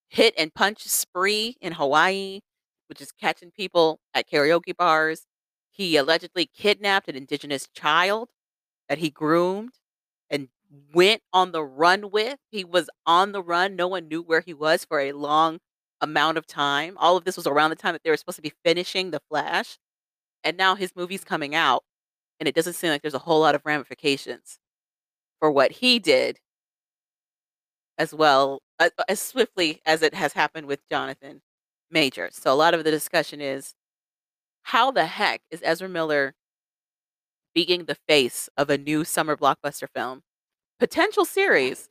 hit 0.10 0.34
and 0.38 0.54
punch 0.54 0.84
spree 0.84 1.58
in 1.62 1.74
Hawaii, 1.74 2.42
which 2.88 3.02
is 3.02 3.12
catching 3.12 3.52
people 3.52 4.00
at 4.14 4.30
karaoke 4.30 4.76
bars. 4.76 5.26
He 5.72 5.96
allegedly 5.98 6.46
kidnapped 6.48 7.08
an 7.10 7.16
indigenous 7.16 7.68
child 7.74 8.30
that 8.90 8.98
he 9.00 9.10
groomed 9.10 9.74
and 10.30 10.50
went 10.94 11.22
on 11.34 11.52
the 11.52 11.64
run 11.64 12.12
with. 12.12 12.38
He 12.52 12.64
was 12.64 12.90
on 13.06 13.32
the 13.32 13.42
run. 13.42 13.76
No 13.76 13.88
one 13.88 14.08
knew 14.08 14.22
where 14.22 14.42
he 14.42 14.54
was 14.54 14.86
for 14.86 15.00
a 15.00 15.14
long 15.14 15.60
amount 16.02 16.38
of 16.38 16.48
time. 16.48 16.96
All 16.98 17.18
of 17.18 17.26
this 17.26 17.38
was 17.38 17.48
around 17.48 17.72
the 17.72 17.76
time 17.76 17.94
that 17.94 18.04
they 18.04 18.10
were 18.10 18.18
supposed 18.18 18.38
to 18.38 18.42
be 18.42 18.54
finishing 18.64 19.12
The 19.12 19.22
Flash. 19.30 19.78
And 20.44 20.58
now 20.58 20.76
his 20.76 20.96
movie's 20.96 21.24
coming 21.24 21.56
out, 21.56 21.84
and 22.40 22.48
it 22.48 22.56
doesn't 22.56 22.74
seem 22.74 22.92
like 22.92 23.02
there's 23.02 23.14
a 23.14 23.20
whole 23.20 23.42
lot 23.42 23.56
of 23.56 23.62
ramifications 23.66 24.60
for 25.40 25.52
what 25.52 25.72
he 25.74 26.00
did 26.00 26.40
as 27.98 28.14
well 28.14 28.62
uh, 28.80 28.90
as 29.08 29.20
swiftly 29.20 29.82
as 29.86 30.02
it 30.02 30.14
has 30.14 30.34
happened 30.34 30.68
with 30.68 30.88
Jonathan 30.90 31.42
Major. 31.92 32.30
So 32.32 32.54
a 32.54 32.56
lot 32.56 32.74
of 32.74 32.84
the 32.84 32.92
discussion 32.92 33.42
is 33.42 33.74
how 34.64 34.92
the 34.92 35.06
heck 35.06 35.42
is 35.52 35.62
Ezra 35.64 35.90
Miller 35.90 36.36
being 37.54 37.86
the 37.86 37.98
face 38.08 38.50
of 38.58 38.70
a 38.70 38.78
new 38.78 39.04
summer 39.04 39.36
blockbuster 39.36 39.88
film, 39.94 40.22
potential 40.80 41.26
series, 41.26 41.90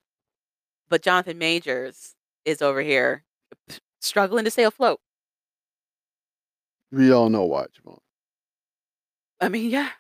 but 0.88 1.02
Jonathan 1.02 1.38
Majors 1.38 2.14
is 2.44 2.62
over 2.62 2.80
here 2.80 3.24
struggling 4.00 4.44
to 4.44 4.50
stay 4.50 4.64
afloat. 4.64 5.00
We 6.90 7.12
all 7.12 7.28
know 7.28 7.44
why, 7.44 7.66
Javon. 7.66 7.98
I 9.40 9.48
mean, 9.48 9.70
yeah. 9.70 9.90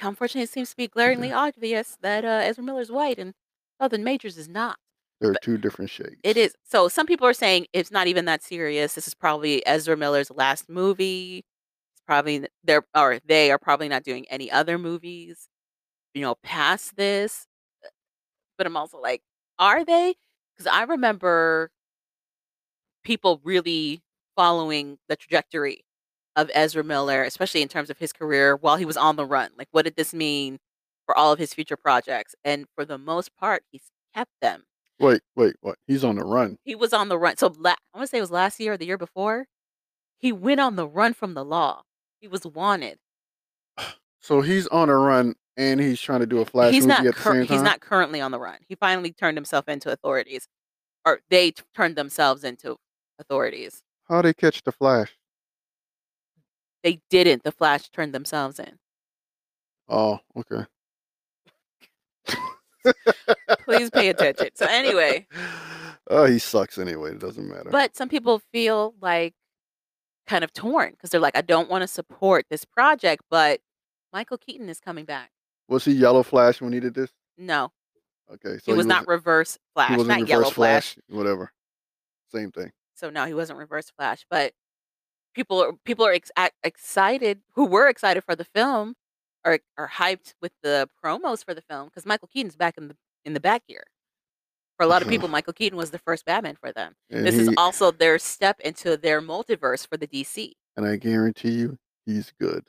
Unfortunately, 0.00 0.44
it 0.44 0.48
seems 0.50 0.70
to 0.70 0.76
be 0.76 0.88
glaringly 0.88 1.30
obvious 1.30 1.98
that 2.00 2.24
uh, 2.24 2.40
Ezra 2.42 2.64
Miller's 2.64 2.90
white 2.90 3.18
and 3.18 3.34
Jonathan 3.78 4.02
Majors 4.02 4.38
is 4.38 4.48
not. 4.48 4.78
They're 5.20 5.34
two 5.42 5.58
different 5.58 5.90
shades. 5.90 6.16
It 6.24 6.36
is. 6.36 6.54
So 6.64 6.88
some 6.88 7.06
people 7.06 7.26
are 7.28 7.32
saying 7.32 7.66
it's 7.72 7.92
not 7.92 8.08
even 8.08 8.24
that 8.24 8.42
serious. 8.42 8.94
This 8.94 9.06
is 9.06 9.14
probably 9.14 9.64
Ezra 9.66 9.96
Miller's 9.96 10.30
last 10.32 10.68
movie. 10.68 11.44
It's 11.94 12.02
probably 12.06 12.46
they're 12.64 12.82
or 12.96 13.20
they 13.24 13.52
are 13.52 13.58
probably 13.58 13.88
not 13.88 14.02
doing 14.02 14.26
any 14.30 14.50
other 14.50 14.78
movies, 14.78 15.48
you 16.14 16.22
know, 16.22 16.34
past 16.42 16.96
this. 16.96 17.46
But 18.62 18.68
I'm 18.68 18.76
also 18.76 19.00
like, 19.00 19.22
are 19.58 19.84
they? 19.84 20.14
Because 20.54 20.68
I 20.68 20.84
remember 20.84 21.72
people 23.02 23.40
really 23.42 24.04
following 24.36 24.98
the 25.08 25.16
trajectory 25.16 25.84
of 26.36 26.48
Ezra 26.54 26.84
Miller, 26.84 27.24
especially 27.24 27.60
in 27.60 27.66
terms 27.66 27.90
of 27.90 27.98
his 27.98 28.12
career 28.12 28.54
while 28.54 28.76
he 28.76 28.84
was 28.84 28.96
on 28.96 29.16
the 29.16 29.26
run. 29.26 29.50
Like, 29.58 29.66
what 29.72 29.84
did 29.84 29.96
this 29.96 30.14
mean 30.14 30.58
for 31.06 31.18
all 31.18 31.32
of 31.32 31.40
his 31.40 31.52
future 31.52 31.76
projects? 31.76 32.36
And 32.44 32.66
for 32.76 32.84
the 32.84 32.98
most 32.98 33.36
part, 33.36 33.64
he's 33.72 33.90
kept 34.14 34.30
them. 34.40 34.62
Wait, 35.00 35.22
wait, 35.34 35.56
what? 35.60 35.76
He's 35.88 36.04
on 36.04 36.14
the 36.14 36.24
run. 36.24 36.56
He 36.62 36.76
was 36.76 36.92
on 36.92 37.08
the 37.08 37.18
run. 37.18 37.36
So 37.38 37.52
la- 37.58 37.74
I 37.92 37.98
want 37.98 38.06
to 38.06 38.10
say 38.12 38.18
it 38.18 38.20
was 38.20 38.30
last 38.30 38.60
year 38.60 38.74
or 38.74 38.76
the 38.76 38.86
year 38.86 38.96
before. 38.96 39.46
He 40.20 40.30
went 40.30 40.60
on 40.60 40.76
the 40.76 40.86
run 40.86 41.14
from 41.14 41.34
the 41.34 41.44
law. 41.44 41.82
He 42.20 42.28
was 42.28 42.46
wanted. 42.46 43.00
So 44.20 44.40
he's 44.40 44.68
on 44.68 44.88
a 44.88 44.96
run 44.96 45.34
and 45.56 45.80
he's 45.80 46.00
trying 46.00 46.20
to 46.20 46.26
do 46.26 46.40
a 46.40 46.44
flash 46.44 46.72
he's 46.72 46.86
movie 46.86 47.02
not. 47.02 47.06
at 47.06 47.14
the 47.14 47.20
cur- 47.20 47.32
same 47.34 47.46
time. 47.46 47.56
he's 47.56 47.62
not 47.62 47.80
currently 47.80 48.20
on 48.20 48.30
the 48.30 48.38
run. 48.38 48.58
He 48.68 48.74
finally 48.74 49.12
turned 49.12 49.36
himself 49.36 49.68
into 49.68 49.90
authorities, 49.90 50.48
or 51.04 51.20
they 51.30 51.50
t- 51.52 51.62
turned 51.74 51.96
themselves 51.96 52.44
into 52.44 52.76
authorities. 53.18 53.82
How 54.08 54.22
they 54.22 54.32
catch 54.34 54.62
the 54.62 54.72
flash? 54.72 55.12
They 56.82 57.00
didn't. 57.10 57.44
The 57.44 57.52
Flash 57.52 57.88
turned 57.90 58.12
themselves 58.12 58.58
in. 58.58 58.78
Oh, 59.88 60.18
okay. 60.36 60.66
Please 63.64 63.88
pay 63.90 64.08
attention. 64.08 64.48
So 64.54 64.66
anyway, 64.68 65.26
Oh, 66.10 66.24
he 66.26 66.40
sucks 66.40 66.78
anyway. 66.78 67.12
It 67.12 67.20
doesn't 67.20 67.48
matter. 67.48 67.70
but 67.70 67.94
some 67.96 68.08
people 68.08 68.42
feel 68.52 68.94
like 69.00 69.34
kind 70.26 70.42
of 70.42 70.52
torn 70.52 70.90
because 70.90 71.10
they're 71.10 71.20
like, 71.20 71.36
I 71.36 71.40
don't 71.42 71.70
want 71.70 71.82
to 71.82 71.88
support 71.88 72.46
this 72.50 72.64
project, 72.64 73.22
but 73.30 73.60
Michael 74.12 74.38
Keaton 74.38 74.68
is 74.68 74.80
coming 74.80 75.04
back. 75.04 75.30
Was 75.68 75.84
he 75.84 75.92
Yellow 75.92 76.22
Flash 76.22 76.60
when 76.60 76.72
he 76.72 76.80
did 76.80 76.94
this? 76.94 77.10
No, 77.38 77.72
Okay, 78.32 78.58
so 78.58 78.72
he 78.72 78.72
was 78.72 78.86
not 78.86 79.06
reverse 79.06 79.58
Flash, 79.74 79.90
he 79.90 79.96
wasn't 79.96 80.08
not 80.08 80.14
Reverse 80.20 80.30
Yellow 80.30 80.50
Flash. 80.50 80.96
Whatever. 81.08 81.52
Same 82.30 82.50
thing. 82.50 82.72
So 82.94 83.10
no, 83.10 83.26
he 83.26 83.34
wasn't 83.34 83.58
Reverse 83.58 83.90
Flash. 83.90 84.24
But 84.30 84.52
people 85.34 85.62
are 85.62 85.72
people 85.84 86.06
are 86.06 86.12
ex- 86.12 86.30
excited 86.62 87.40
who 87.54 87.66
were 87.66 87.88
excited 87.88 88.24
for 88.24 88.34
the 88.34 88.44
film 88.44 88.94
are 89.44 89.58
are 89.76 89.88
hyped 89.88 90.34
with 90.40 90.52
the 90.62 90.88
promos 91.04 91.44
for 91.44 91.52
the 91.52 91.62
film 91.62 91.86
because 91.88 92.06
Michael 92.06 92.28
Keaton's 92.28 92.56
back 92.56 92.78
in 92.78 92.88
the 92.88 92.96
in 93.24 93.34
the 93.34 93.40
back 93.40 93.62
here. 93.66 93.84
For 94.78 94.84
a 94.84 94.86
lot 94.86 95.02
of 95.02 95.08
people, 95.08 95.28
Michael 95.36 95.52
Keaton 95.52 95.76
was 95.76 95.90
the 95.90 95.98
first 95.98 96.24
Batman 96.24 96.56
for 96.56 96.72
them. 96.72 96.94
And 97.10 97.26
This 97.26 97.34
he, 97.34 97.42
is 97.42 97.50
also 97.58 97.90
their 97.90 98.18
step 98.18 98.58
into 98.60 98.96
their 98.96 99.20
multiverse 99.20 99.86
for 99.86 99.98
the 99.98 100.06
DC. 100.06 100.52
and 100.76 100.86
I 100.86 100.96
guarantee 100.96 101.52
you, 101.52 101.78
he's 102.06 102.32
good. 102.40 102.64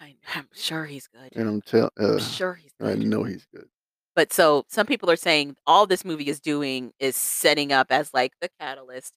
I, 0.00 0.14
I'm 0.34 0.48
sure 0.54 0.84
he's 0.84 1.08
good. 1.08 1.34
And 1.34 1.48
I'm 1.48 1.60
tell. 1.60 1.90
Uh, 1.98 2.18
sure 2.18 2.54
he's 2.54 2.72
I 2.80 2.94
good. 2.94 3.06
know 3.06 3.24
he's 3.24 3.46
good. 3.54 3.66
But 4.14 4.32
so 4.32 4.64
some 4.68 4.86
people 4.86 5.10
are 5.10 5.16
saying 5.16 5.56
all 5.66 5.86
this 5.86 6.04
movie 6.04 6.28
is 6.28 6.40
doing 6.40 6.92
is 6.98 7.16
setting 7.16 7.72
up 7.72 7.88
as 7.90 8.12
like 8.12 8.32
the 8.40 8.48
catalyst 8.60 9.14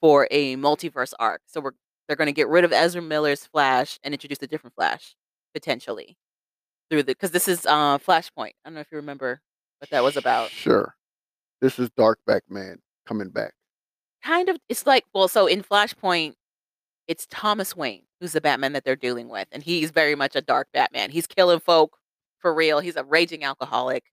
for 0.00 0.28
a 0.30 0.56
multiverse 0.56 1.12
arc. 1.18 1.40
So 1.46 1.60
we're 1.60 1.72
they're 2.06 2.16
going 2.16 2.26
to 2.26 2.32
get 2.32 2.48
rid 2.48 2.64
of 2.64 2.72
Ezra 2.72 3.00
Miller's 3.02 3.46
Flash 3.46 3.98
and 4.04 4.12
introduce 4.14 4.42
a 4.42 4.46
different 4.46 4.74
Flash 4.74 5.16
potentially 5.54 6.16
through 6.90 7.02
the 7.02 7.12
because 7.14 7.30
this 7.30 7.48
is 7.48 7.66
uh 7.66 7.98
Flashpoint. 7.98 8.52
I 8.64 8.66
don't 8.66 8.74
know 8.74 8.80
if 8.80 8.88
you 8.92 8.96
remember 8.96 9.40
what 9.78 9.90
that 9.90 10.02
was 10.04 10.16
about. 10.16 10.50
Sure. 10.50 10.94
This 11.60 11.78
is 11.78 11.90
Dark 11.96 12.18
Man 12.48 12.78
coming 13.06 13.30
back. 13.30 13.54
Kind 14.22 14.48
of 14.48 14.58
it's 14.68 14.86
like 14.86 15.04
well 15.14 15.28
so 15.28 15.46
in 15.46 15.62
Flashpoint 15.62 16.34
it's 17.08 17.26
Thomas 17.30 17.76
Wayne 17.76 18.02
who's 18.20 18.32
the 18.32 18.40
Batman 18.40 18.72
that 18.72 18.84
they're 18.84 18.96
dealing 18.96 19.28
with 19.28 19.48
and 19.52 19.62
he's 19.62 19.90
very 19.90 20.14
much 20.14 20.34
a 20.36 20.40
dark 20.40 20.68
Batman. 20.72 21.10
He's 21.10 21.26
killing 21.26 21.60
folk 21.60 21.98
for 22.38 22.54
real. 22.54 22.80
He's 22.80 22.96
a 22.96 23.04
raging 23.04 23.44
alcoholic. 23.44 24.04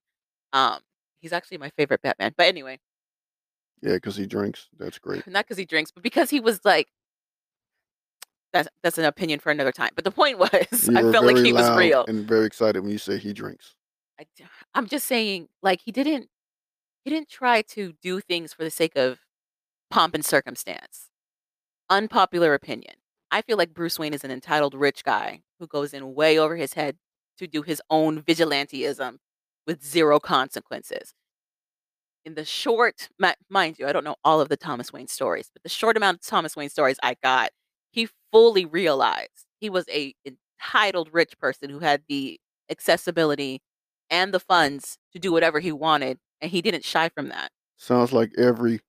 Um 0.54 0.80
he's 1.20 1.34
actually 1.34 1.58
my 1.58 1.70
favorite 1.72 2.02
Batman. 2.02 2.34
But 2.38 2.48
anyway, 2.48 2.80
Yeah, 3.82 3.94
because 3.94 4.16
he 4.16 4.26
drinks. 4.26 4.68
That's 4.78 5.00
great. 5.00 5.26
not 5.28 5.46
because 5.46 5.58
he 5.58 5.66
drinks, 5.66 5.92
but 5.92 6.04
because 6.04 6.30
he 6.30 6.40
was 6.40 6.60
like. 6.66 6.88
That's 8.54 8.68
that's 8.84 8.98
an 8.98 9.06
opinion 9.06 9.40
for 9.40 9.50
another 9.50 9.72
time. 9.72 9.92
But 9.96 10.04
the 10.04 10.12
point 10.12 10.38
was, 10.40 10.90
You 10.90 10.98
I 10.98 11.10
felt 11.12 11.26
like 11.26 11.38
he 11.38 11.54
was 11.54 11.70
real. 11.78 12.04
and 12.08 12.28
very 12.28 12.46
excited 12.46 12.82
when 12.82 12.92
you 12.92 12.98
say 12.98 13.18
he 13.18 13.32
drinks. 13.32 13.76
I'm 14.76 14.88
just 14.88 15.08
saying, 15.08 15.48
like 15.64 15.82
he 15.82 15.92
didn't 15.92 16.28
he 17.04 17.10
didn't 17.10 17.30
try 17.30 17.62
to 17.64 17.94
do 18.02 18.20
things 18.20 18.54
for 18.54 18.64
the 18.64 18.70
sake 18.70 18.96
of 18.96 19.20
pomp 19.90 20.14
and 20.14 20.24
circumstance. 20.24 21.08
Unpopular 21.92 22.54
opinion. 22.54 22.96
I 23.32 23.42
feel 23.42 23.58
like 23.58 23.74
Bruce 23.74 24.00
Wayne 24.00 24.14
is 24.14 24.24
an 24.24 24.32
entitled 24.32 24.74
rich 24.74 25.04
guy 25.04 25.42
who 25.60 25.68
goes 25.68 25.94
in 25.94 26.16
way 26.16 26.40
over 26.40 26.56
his 26.56 26.74
head 26.74 26.96
to 27.38 27.48
do 27.48 27.62
his 27.64 27.82
own 27.90 28.22
vigilanteism 28.22 29.18
with 29.68 29.84
zero 29.84 30.18
consequences. 30.18 31.14
In 32.24 32.36
the 32.36 32.46
short, 32.46 33.10
mind 33.50 33.78
you, 33.78 33.88
I 33.88 33.92
don't 33.92 34.06
know 34.06 34.16
all 34.24 34.40
of 34.40 34.48
the 34.48 34.56
Thomas 34.56 34.94
Wayne 34.94 35.08
stories, 35.08 35.50
but 35.52 35.64
the 35.64 35.70
short 35.70 35.98
amount 35.98 36.20
of 36.20 36.26
Thomas 36.26 36.56
Wayne 36.56 36.70
stories 36.70 36.98
I 37.04 37.18
got, 37.22 37.50
he 37.92 38.08
fully 38.32 38.64
realized 38.64 39.46
he 39.60 39.70
was 39.70 39.86
a 39.90 40.14
entitled 40.26 41.10
rich 41.12 41.38
person 41.40 41.70
who 41.70 41.80
had 41.80 42.04
the 42.08 42.40
accessibility 42.70 43.62
and 44.10 44.34
the 44.34 44.40
funds 44.40 44.98
to 45.12 45.20
do 45.20 45.34
whatever 45.34 45.60
he 45.60 45.74
wanted, 45.74 46.20
and 46.40 46.52
he 46.52 46.62
didn't 46.62 46.86
shy 46.86 47.10
from 47.10 47.28
that. 47.30 47.52
Sounds 47.76 48.14
like 48.14 48.32
every 48.38 48.80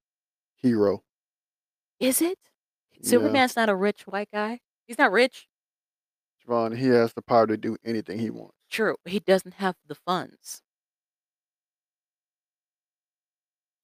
hero. 0.55 1.03
Is 1.99 2.21
it? 2.21 2.37
Yeah. 3.03 3.09
Superman's 3.09 3.55
not 3.55 3.69
a 3.69 3.75
rich 3.75 4.01
white 4.07 4.29
guy. 4.33 4.59
He's 4.87 4.97
not 4.97 5.11
rich. 5.11 5.47
Javon, 6.47 6.77
he 6.77 6.87
has 6.87 7.13
the 7.13 7.21
power 7.21 7.47
to 7.47 7.57
do 7.57 7.77
anything 7.85 8.19
he 8.19 8.29
wants. 8.29 8.55
True, 8.69 8.95
he 9.05 9.19
doesn't 9.19 9.55
have 9.55 9.75
the 9.87 9.95
funds. 9.95 10.61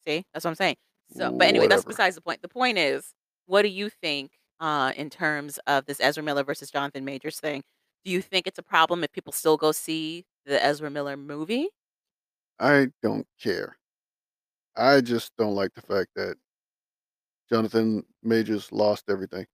See, 0.06 0.24
that's 0.34 0.46
what 0.46 0.52
I'm 0.52 0.56
saying. 0.56 0.76
So, 1.12 1.32
but 1.32 1.48
anyway, 1.48 1.68
that's 1.68 1.82
Whatever. 1.86 1.90
besides 1.90 2.16
the 2.16 2.22
point. 2.22 2.42
The 2.42 2.48
point 2.48 2.78
is, 2.78 3.14
what 3.46 3.64
do 3.64 3.68
you 3.70 3.90
think 3.90 4.32
uh, 4.60 4.94
in 4.96 5.10
terms 5.10 5.60
of 5.68 5.86
this 5.86 6.00
Ezra 6.00 6.24
Miller 6.24 6.44
versus 6.44 6.72
Jonathan 6.72 7.06
Majors 7.06 7.40
thing? 7.40 7.64
Do 8.06 8.12
you 8.12 8.22
think 8.22 8.48
it's 8.48 8.60
a 8.60 8.64
problem 8.64 9.04
if 9.04 9.12
people 9.12 9.34
still 9.34 9.58
go 9.58 9.72
see 9.72 10.26
the 10.46 10.64
Ezra 10.64 10.90
Miller 10.90 11.18
movie? 11.18 11.70
I 12.60 12.88
don't 13.02 13.28
care. 13.42 13.78
I 14.76 15.02
just 15.02 15.32
don't 15.38 15.56
like 15.56 15.74
the 15.74 15.82
fact 15.82 16.10
that 16.16 16.36
Jonathan 17.52 18.04
Majors 18.24 18.72
lost 18.72 19.10
everything. 19.10 19.46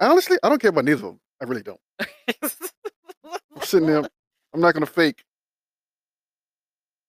Honestly, 0.00 0.38
I 0.42 0.48
don't 0.48 0.60
care 0.60 0.70
about 0.70 0.84
neither 0.84 0.96
of 0.96 1.12
them. 1.12 1.20
I 1.40 1.44
really 1.44 1.62
don't. 1.62 1.80
I'm 2.42 3.62
sitting 3.62 3.88
there. 3.88 4.02
I'm 4.54 4.60
not 4.60 4.74
going 4.74 4.84
to 4.84 4.92
fake 4.92 5.24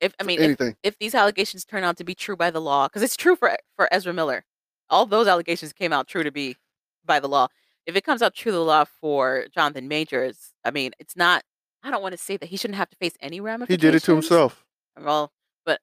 if 0.03 0.13
I 0.19 0.23
mean, 0.23 0.39
if, 0.39 0.43
anything. 0.43 0.75
if 0.83 0.99
these 0.99 1.15
allegations 1.15 1.63
turn 1.63 1.83
out 1.83 1.97
to 1.97 2.03
be 2.03 2.13
true 2.13 2.35
by 2.35 2.51
the 2.51 2.59
law, 2.59 2.87
because 2.87 3.01
it's 3.01 3.15
true 3.15 3.35
for 3.35 3.55
for 3.77 3.87
Ezra 3.91 4.13
Miller, 4.13 4.43
all 4.89 5.05
those 5.05 5.27
allegations 5.27 5.71
came 5.71 5.93
out 5.93 6.07
true 6.07 6.23
to 6.23 6.31
be 6.31 6.57
by 7.05 7.19
the 7.19 7.29
law. 7.29 7.47
if 7.85 7.95
it 7.95 8.03
comes 8.03 8.21
out 8.21 8.33
true 8.35 8.51
to 8.51 8.57
the 8.57 8.63
law 8.63 8.83
for 8.83 9.45
Jonathan 9.53 9.87
Majors, 9.87 10.51
I 10.63 10.71
mean, 10.71 10.91
it's 10.99 11.15
not. 11.15 11.43
I 11.83 11.89
don't 11.89 12.01
want 12.01 12.13
to 12.13 12.17
say 12.17 12.37
that 12.37 12.47
he 12.47 12.57
shouldn't 12.57 12.77
have 12.77 12.89
to 12.89 12.97
face 12.97 13.15
any 13.21 13.39
ramifications. 13.41 13.81
He 13.81 13.87
did 13.87 13.95
it 13.95 14.03
to 14.03 14.13
himself. 14.13 14.65
Well, 14.99 15.31
but 15.65 15.79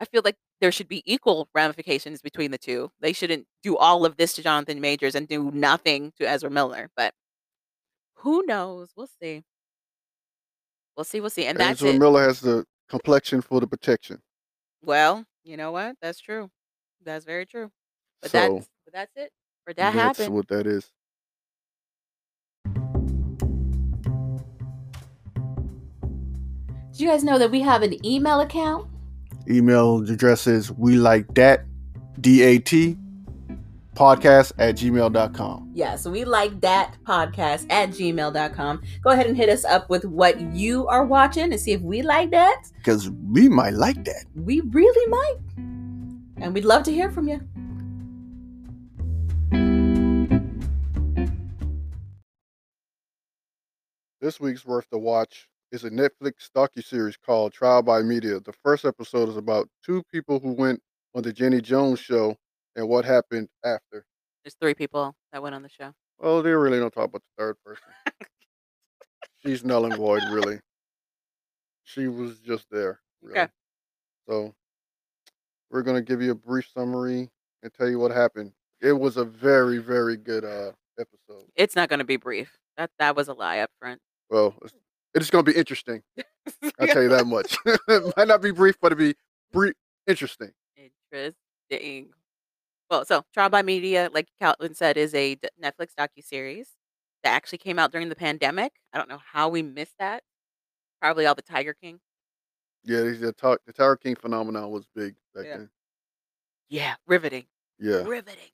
I 0.00 0.06
feel 0.06 0.22
like 0.24 0.36
there 0.60 0.70
should 0.72 0.88
be 0.88 1.02
equal 1.10 1.48
ramifications 1.54 2.20
between 2.20 2.50
the 2.50 2.58
two. 2.58 2.90
They 3.00 3.12
shouldn't 3.12 3.46
do 3.62 3.76
all 3.76 4.04
of 4.04 4.16
this 4.16 4.34
to 4.34 4.42
Jonathan 4.42 4.80
Majors 4.80 5.14
and 5.14 5.26
do 5.26 5.50
nothing 5.52 6.12
to 6.18 6.28
Ezra 6.28 6.50
Miller. 6.50 6.90
But 6.96 7.14
who 8.16 8.44
knows? 8.46 8.90
We'll 8.96 9.08
see. 9.20 9.42
We'll 10.96 11.04
see. 11.04 11.20
We'll 11.20 11.30
see. 11.30 11.46
And 11.46 11.58
that's 11.58 11.80
Ezra 11.80 11.94
it. 11.94 11.98
Miller 11.98 12.24
has 12.24 12.40
the 12.40 12.66
complexion 12.88 13.40
for 13.40 13.60
the 13.60 13.66
protection. 13.66 14.20
Well, 14.84 15.24
you 15.44 15.56
know 15.56 15.72
what? 15.72 15.96
That's 16.02 16.20
true. 16.20 16.50
That's 17.04 17.24
very 17.24 17.46
true. 17.46 17.70
But 18.20 18.30
So 18.30 18.38
that's 18.38 18.68
but 18.84 18.92
that's 18.92 19.16
it. 19.16 19.32
For 19.64 19.72
that 19.74 19.94
that's 19.94 20.18
happened. 20.18 20.34
what 20.34 20.48
that 20.48 20.66
is. 20.66 20.90
Did 26.92 27.00
you 27.00 27.08
guys 27.08 27.24
know 27.24 27.38
that 27.38 27.50
we 27.50 27.62
have 27.62 27.82
an 27.82 28.04
email 28.04 28.40
account? 28.40 28.89
Email 29.50 30.08
address 30.08 30.46
is 30.46 30.70
we 30.72 30.96
like 30.96 31.34
that, 31.34 31.64
D 32.20 32.42
A 32.42 32.58
T 32.58 32.96
podcast 34.00 34.52
at 34.56 34.76
gmail.com. 34.76 35.72
Yeah, 35.74 35.96
so 35.96 36.10
we 36.10 36.24
like 36.24 36.58
that 36.62 36.96
podcast 37.04 37.66
at 37.68 37.90
gmail.com. 37.90 38.82
Go 39.02 39.10
ahead 39.10 39.26
and 39.26 39.36
hit 39.36 39.50
us 39.50 39.62
up 39.66 39.90
with 39.90 40.06
what 40.06 40.40
you 40.54 40.86
are 40.86 41.04
watching 41.04 41.52
and 41.52 41.60
see 41.60 41.72
if 41.72 41.82
we 41.82 42.00
like 42.00 42.30
that. 42.30 42.62
Because 42.78 43.10
we 43.10 43.46
might 43.46 43.74
like 43.74 44.02
that. 44.06 44.24
We 44.34 44.62
really 44.62 45.06
might. 45.10 45.36
And 46.38 46.54
we'd 46.54 46.64
love 46.64 46.82
to 46.84 46.92
hear 46.92 47.10
from 47.10 47.28
you. 47.28 47.40
This 54.22 54.40
week's 54.40 54.64
worth 54.64 54.88
to 54.90 54.98
watch 54.98 55.49
is 55.72 55.84
a 55.84 55.90
Netflix 55.90 56.50
docuseries 56.54 57.16
called 57.24 57.52
Trial 57.52 57.82
by 57.82 58.02
Media. 58.02 58.40
The 58.40 58.52
first 58.64 58.84
episode 58.84 59.28
is 59.28 59.36
about 59.36 59.68
two 59.84 60.02
people 60.12 60.40
who 60.40 60.52
went 60.52 60.80
on 61.14 61.22
the 61.22 61.32
Jenny 61.32 61.60
Jones 61.60 62.00
show 62.00 62.36
and 62.76 62.88
what 62.88 63.04
happened 63.04 63.48
after. 63.64 64.04
There's 64.44 64.56
three 64.60 64.74
people 64.74 65.14
that 65.32 65.42
went 65.42 65.54
on 65.54 65.62
the 65.62 65.68
show. 65.68 65.92
Well, 66.18 66.42
they 66.42 66.50
really 66.50 66.78
don't 66.78 66.92
talk 66.92 67.08
about 67.08 67.22
the 67.22 67.42
third 67.42 67.56
person. 67.64 67.88
She's 69.44 69.64
null 69.64 69.86
and 69.86 69.96
void, 69.96 70.22
really. 70.30 70.60
She 71.84 72.06
was 72.06 72.38
just 72.38 72.66
there. 72.70 73.00
Really. 73.20 73.40
Okay. 73.40 73.48
So 74.28 74.54
we're 75.72 75.82
gonna 75.82 76.02
give 76.02 76.22
you 76.22 76.30
a 76.30 76.36
brief 76.36 76.68
summary 76.72 77.28
and 77.64 77.74
tell 77.74 77.88
you 77.88 77.98
what 77.98 78.12
happened. 78.12 78.52
It 78.80 78.92
was 78.92 79.16
a 79.16 79.24
very, 79.24 79.78
very 79.78 80.16
good 80.16 80.44
uh 80.44 80.70
episode. 81.00 81.46
It's 81.56 81.74
not 81.74 81.88
going 81.88 81.98
to 81.98 82.04
be 82.04 82.16
brief. 82.16 82.56
That 82.76 82.90
that 83.00 83.16
was 83.16 83.26
a 83.26 83.32
lie 83.32 83.58
up 83.58 83.70
front. 83.80 84.00
Well, 84.28 84.54
it's, 85.14 85.24
it's 85.24 85.30
gonna 85.30 85.42
be 85.42 85.52
interesting. 85.56 86.02
I'll 86.78 86.86
tell 86.86 87.02
you 87.02 87.08
that 87.10 87.26
much. 87.26 87.56
it 87.66 88.16
might 88.16 88.28
not 88.28 88.42
be 88.42 88.50
brief, 88.50 88.76
but 88.80 88.92
it'll 88.92 88.98
be 88.98 89.14
brief, 89.52 89.74
interesting. 90.06 90.52
Interesting. 91.12 92.10
Well, 92.90 93.04
so 93.04 93.24
Trial 93.32 93.50
by 93.50 93.62
Media, 93.62 94.10
like 94.12 94.28
Calvin 94.40 94.74
said, 94.74 94.96
is 94.96 95.14
a 95.14 95.36
d- 95.36 95.48
Netflix 95.62 95.88
docu 95.98 96.24
series 96.24 96.70
that 97.22 97.30
actually 97.30 97.58
came 97.58 97.78
out 97.78 97.92
during 97.92 98.08
the 98.08 98.16
pandemic. 98.16 98.72
I 98.92 98.98
don't 98.98 99.08
know 99.08 99.20
how 99.32 99.48
we 99.48 99.62
missed 99.62 99.94
that. 99.98 100.22
Probably 101.00 101.26
all 101.26 101.34
the 101.34 101.42
Tiger 101.42 101.74
King. 101.74 102.00
Yeah, 102.84 103.00
the, 103.00 103.34
the, 103.66 103.72
Tiger 103.72 103.96
King 103.96 104.16
phenomenon 104.16 104.70
was 104.70 104.86
big 104.94 105.14
back 105.34 105.44
Yeah. 105.44 105.56
then. 105.58 105.70
Yeah, 106.68 106.94
riveting. 107.06 107.44
Yeah. 107.78 108.02
riveting. 108.04 108.50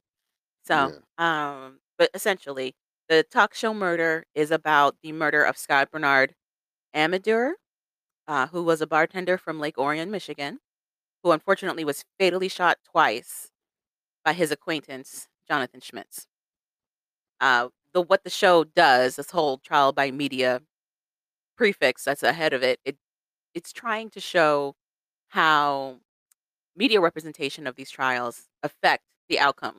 So, 0.65 0.93
um, 1.19 1.79
but 1.97 2.11
essentially, 2.13 2.75
the 3.09 3.23
talk 3.23 3.55
show 3.55 3.73
murder 3.73 4.27
is 4.35 4.51
about 4.51 4.97
the 5.03 5.13
murder 5.13 5.45
of 5.45 5.57
Scott 5.57 5.91
Bernard 5.93 6.35
Amedure, 6.97 7.53
uh, 8.29 8.49
who 8.49 8.63
was 8.63 8.81
a 8.81 8.87
bartender 8.87 9.39
from 9.39 9.61
Lake 9.61 9.79
Orion, 9.79 10.11
Michigan, 10.11 10.61
who 11.23 11.33
unfortunately 11.33 11.85
was 11.85 12.05
fatally 12.19 12.49
shot 12.49 12.79
twice 12.91 13.51
by 14.25 14.33
his 14.35 14.51
acquaintance 14.53 15.29
Jonathan 15.49 15.81
Schmitz. 15.81 16.27
Uh, 17.41 17.69
the 17.93 18.03
what 18.03 18.25
the 18.25 18.31
show 18.31 18.65
does, 18.65 19.17
this 19.17 19.31
whole 19.31 19.59
trial 19.59 19.93
by 19.93 20.11
media 20.11 20.63
prefix 21.57 22.05
that's 22.05 22.23
ahead 22.23 22.53
of 22.53 22.63
it, 22.63 22.81
it 22.85 22.97
it's 23.55 23.73
trying 23.73 24.11
to 24.11 24.21
show 24.21 24.75
how 25.29 25.99
media 26.77 27.01
representation 27.01 27.67
of 27.67 27.77
these 27.77 27.91
trials 27.91 28.45
affect 28.63 29.05
the 29.29 29.41
outcome 29.41 29.79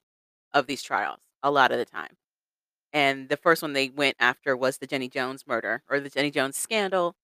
of 0.53 0.67
these 0.67 0.83
trials 0.83 1.19
a 1.43 1.51
lot 1.51 1.71
of 1.71 1.79
the 1.79 1.85
time. 1.85 2.17
And 2.93 3.29
the 3.29 3.37
first 3.37 3.61
one 3.61 3.73
they 3.73 3.89
went 3.89 4.15
after 4.19 4.55
was 4.55 4.77
the 4.77 4.87
Jenny 4.87 5.09
Jones 5.09 5.45
murder 5.45 5.83
or 5.89 5.99
the 5.99 6.09
Jenny 6.09 6.31
Jones 6.31 6.55
scandal, 6.57 7.15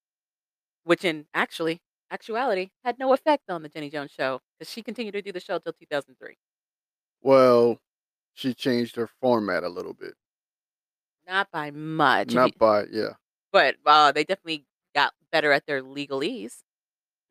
which 0.84 1.06
in 1.06 1.26
actually 1.34 1.82
actuality 2.12 2.69
had 2.84 2.99
no 2.99 3.13
effect 3.13 3.49
on 3.49 3.63
the 3.63 3.69
Jenny 3.69 3.89
Jones 3.89 4.12
show 4.12 4.39
because 4.60 4.71
she 4.71 4.84
continued 4.84 5.13
to 5.13 5.21
do 5.21 5.32
the 5.32 5.39
show 5.39 5.58
till 5.60 5.73
2003. 5.73 6.38
Well, 7.21 7.80
she 8.34 8.54
changed 8.54 8.95
her 8.97 9.08
format 9.21 9.63
a 9.63 9.69
little 9.69 9.93
bit. 9.93 10.13
Not 11.28 11.49
by 11.52 11.71
much, 11.71 12.34
Not 12.34 12.58
by 12.58 12.86
yeah. 12.91 13.13
but 13.52 13.76
uh, 13.86 14.12
they 14.12 14.26
definitely 14.26 14.65
got 14.93 15.13
better 15.32 15.52
at 15.54 15.65
their 15.65 15.82
legalese. 15.82 16.58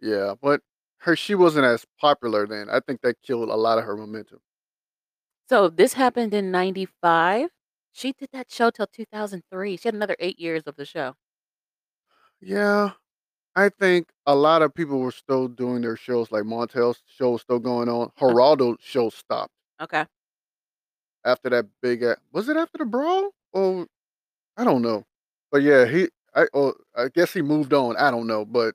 Yeah, 0.00 0.34
but 0.40 0.62
her 0.98 1.14
she 1.14 1.34
wasn't 1.34 1.66
as 1.66 1.84
popular 2.00 2.46
then. 2.46 2.68
I 2.70 2.80
think 2.80 3.02
that 3.02 3.20
killed 3.22 3.50
a 3.50 3.54
lot 3.54 3.78
of 3.78 3.84
her 3.84 3.96
momentum. 3.96 4.40
So 5.48 5.68
this 5.68 5.92
happened 5.92 6.32
in 6.32 6.50
95. 6.50 7.50
She 7.92 8.12
did 8.12 8.30
that 8.32 8.50
show 8.50 8.70
till 8.70 8.88
2003. 8.88 9.76
She 9.76 9.86
had 9.86 9.94
another 9.94 10.16
eight 10.18 10.40
years 10.40 10.64
of 10.66 10.74
the 10.74 10.84
show. 10.84 11.14
Yeah. 12.40 12.92
I 13.56 13.70
think 13.70 14.10
a 14.26 14.34
lot 14.36 14.62
of 14.62 14.74
people 14.74 15.00
were 15.00 15.12
still 15.12 15.48
doing 15.48 15.82
their 15.82 15.96
shows 15.96 16.32
like 16.32 16.44
Montel's 16.44 17.02
show 17.06 17.32
was 17.32 17.42
still 17.42 17.58
going 17.60 17.88
on. 17.88 18.10
Geraldo's 18.18 18.78
show 18.82 19.10
stopped 19.10 19.52
Okay. 19.80 20.06
after 21.24 21.50
that 21.50 21.66
big 21.80 22.02
a- 22.02 22.16
was 22.32 22.48
it 22.48 22.56
after 22.56 22.78
the 22.78 22.84
brawl? 22.84 23.30
Or 23.52 23.86
I 24.56 24.64
don't 24.64 24.82
know. 24.82 25.04
But 25.52 25.62
yeah, 25.62 25.86
he 25.86 26.08
I 26.36 26.46
oh, 26.54 26.74
I 26.96 27.08
guess 27.08 27.32
he 27.34 27.42
moved 27.42 27.72
on. 27.74 27.96
I 27.98 28.10
don't 28.12 28.26
know, 28.28 28.44
but 28.46 28.74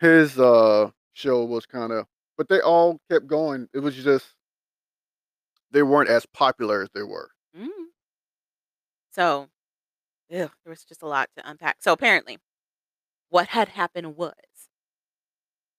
his 0.00 0.38
uh 0.38 0.90
show 1.14 1.44
was 1.44 1.66
kind 1.66 1.92
of 1.92 2.06
but 2.38 2.48
they 2.48 2.60
all 2.60 3.00
kept 3.10 3.26
going. 3.28 3.68
It 3.74 3.80
was 3.80 3.96
just 3.96 4.34
they 5.72 5.82
weren't 5.82 6.08
as 6.08 6.24
popular 6.26 6.82
as 6.82 6.90
they 6.94 7.02
were. 7.02 7.30
So, 9.12 9.48
ew, 10.30 10.50
there 10.64 10.70
was 10.70 10.84
just 10.84 11.02
a 11.02 11.06
lot 11.08 11.30
to 11.36 11.48
unpack. 11.48 11.78
So 11.82 11.92
apparently, 11.92 12.38
what 13.30 13.48
had 13.48 13.70
happened 13.70 14.16
was 14.16 14.34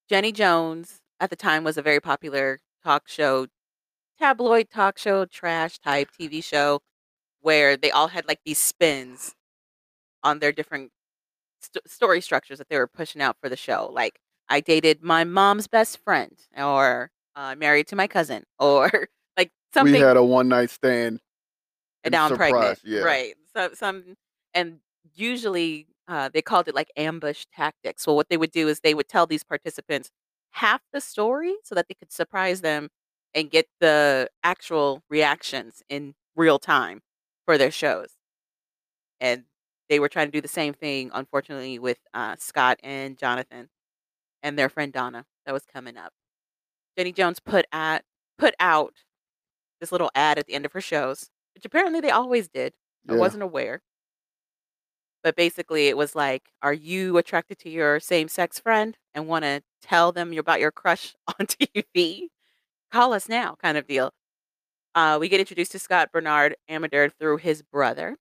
Jenny 0.10 0.32
Jones 0.32 1.02
at 1.20 1.30
the 1.30 1.36
time 1.36 1.64
was 1.64 1.78
a 1.78 1.82
very 1.82 2.00
popular 2.00 2.60
talk 2.84 3.08
show, 3.08 3.48
tabloid 4.20 4.70
talk 4.70 4.98
show, 4.98 5.26
trash 5.26 5.80
type 5.80 6.10
TV 6.18 6.42
show, 6.42 6.82
where 7.42 7.78
they 7.78 7.92
all 7.92 8.10
had 8.10 8.28
like 8.28 8.42
these 8.46 8.60
spins 8.60 9.36
on 10.24 10.40
their 10.40 10.52
different 10.54 10.92
st- 11.62 11.90
story 11.90 12.22
structures 12.22 12.58
that 12.60 12.70
they 12.70 12.78
were 12.78 12.88
pushing 12.88 13.22
out 13.22 13.38
for 13.42 13.50
the 13.50 13.58
show. 13.58 13.90
Like, 13.94 14.20
I 14.50 14.62
dated 14.62 15.04
my 15.04 15.24
mom's 15.26 15.68
best 15.68 16.00
friend, 16.00 16.38
or 16.58 17.12
uh, 17.36 17.56
married 17.58 17.88
to 17.90 17.96
my 17.96 18.08
cousin, 18.08 18.46
or 18.60 19.10
like 19.38 19.52
something 19.74 19.94
We 19.96 20.02
had 20.02 20.18
a 20.18 20.24
one 20.26 20.50
night 20.50 20.72
stand. 20.72 21.22
And 22.04 22.12
now 22.12 22.26
I'm 22.26 22.36
pregnant. 22.36 22.80
yeah. 22.84 23.02
Right. 23.02 23.36
So 23.56 23.72
some 23.74 24.16
and 24.54 24.80
usually 25.16 25.88
uh, 26.08 26.30
they 26.34 26.42
called 26.42 26.68
it 26.68 26.76
like 26.76 26.92
ambush 26.98 27.46
tactics. 27.54 28.06
Well, 28.06 28.16
what 28.16 28.30
they 28.30 28.38
would 28.38 28.52
do 28.52 28.68
is 28.68 28.80
they 28.80 28.94
would 28.94 29.08
tell 29.08 29.26
these 29.26 29.44
participants 29.44 30.12
half 30.52 30.82
the 30.92 31.02
story 31.02 31.56
so 31.64 31.76
that 31.76 31.88
they 31.88 31.96
could 31.96 32.12
surprise 32.12 32.62
them 32.62 32.90
and 33.34 33.50
get 33.50 33.68
the 33.80 34.30
actual 34.44 35.02
reactions 35.10 35.82
in 35.90 36.14
real 36.36 36.60
time 36.60 37.02
for 37.46 37.58
their 37.58 37.72
shows. 37.72 38.12
And 39.20 39.46
they 39.90 40.00
were 40.00 40.10
trying 40.10 40.28
to 40.28 40.32
do 40.32 40.42
the 40.42 40.48
same 40.48 40.74
thing, 40.74 41.10
unfortunately, 41.14 41.80
with 41.80 42.00
uh, 42.14 42.36
Scott 42.38 42.80
and 42.84 43.18
Jonathan 43.18 43.70
and 44.42 44.58
their 44.58 44.70
friend 44.70 44.92
Donna 44.92 45.26
that 45.46 45.54
was 45.54 45.66
coming 45.66 45.98
up. 45.98 46.14
Jenny 46.98 47.12
Jones 47.12 47.40
put 47.40 47.66
at 47.72 48.04
put 48.38 48.54
out 48.60 48.94
this 49.80 49.92
little 49.92 50.12
ad 50.16 50.38
at 50.38 50.48
the 50.48 50.54
end 50.54 50.66
of 50.66 50.74
her 50.74 50.82
shows, 50.82 51.30
which 51.56 51.66
apparently 51.66 52.02
they 52.02 52.12
always 52.12 52.50
did. 52.50 52.74
I 53.10 53.14
Yeah. 53.14 53.20
wasn't 53.20 53.44
aware. 53.44 53.82
But 55.24 55.36
basically, 55.36 55.88
it 55.88 55.96
was 55.98 56.16
like, 56.16 56.50
are 56.62 56.74
you 56.74 57.18
attracted 57.18 57.58
to 57.60 57.70
your 57.70 58.00
same 58.00 58.28
sex 58.28 58.60
friend 58.60 58.98
and 59.14 59.28
want 59.28 59.44
to 59.46 59.62
tell 59.82 60.12
them 60.12 60.38
about 60.38 60.60
your 60.60 60.72
crush 60.72 61.16
on 61.40 61.48
TV? 61.48 62.28
Call 62.92 63.14
us 63.14 63.30
now, 63.30 63.56
kind 63.62 63.78
of 63.78 63.88
deal. 63.88 64.12
Uh, 64.96 65.18
we 65.20 65.30
get 65.30 65.40
introduced 65.40 65.72
to 65.74 65.80
Scott 65.80 66.12
Bernard 66.12 66.56
Amedure 66.70 67.12
through 67.20 67.38
his 67.38 67.64
brother, 67.64 68.18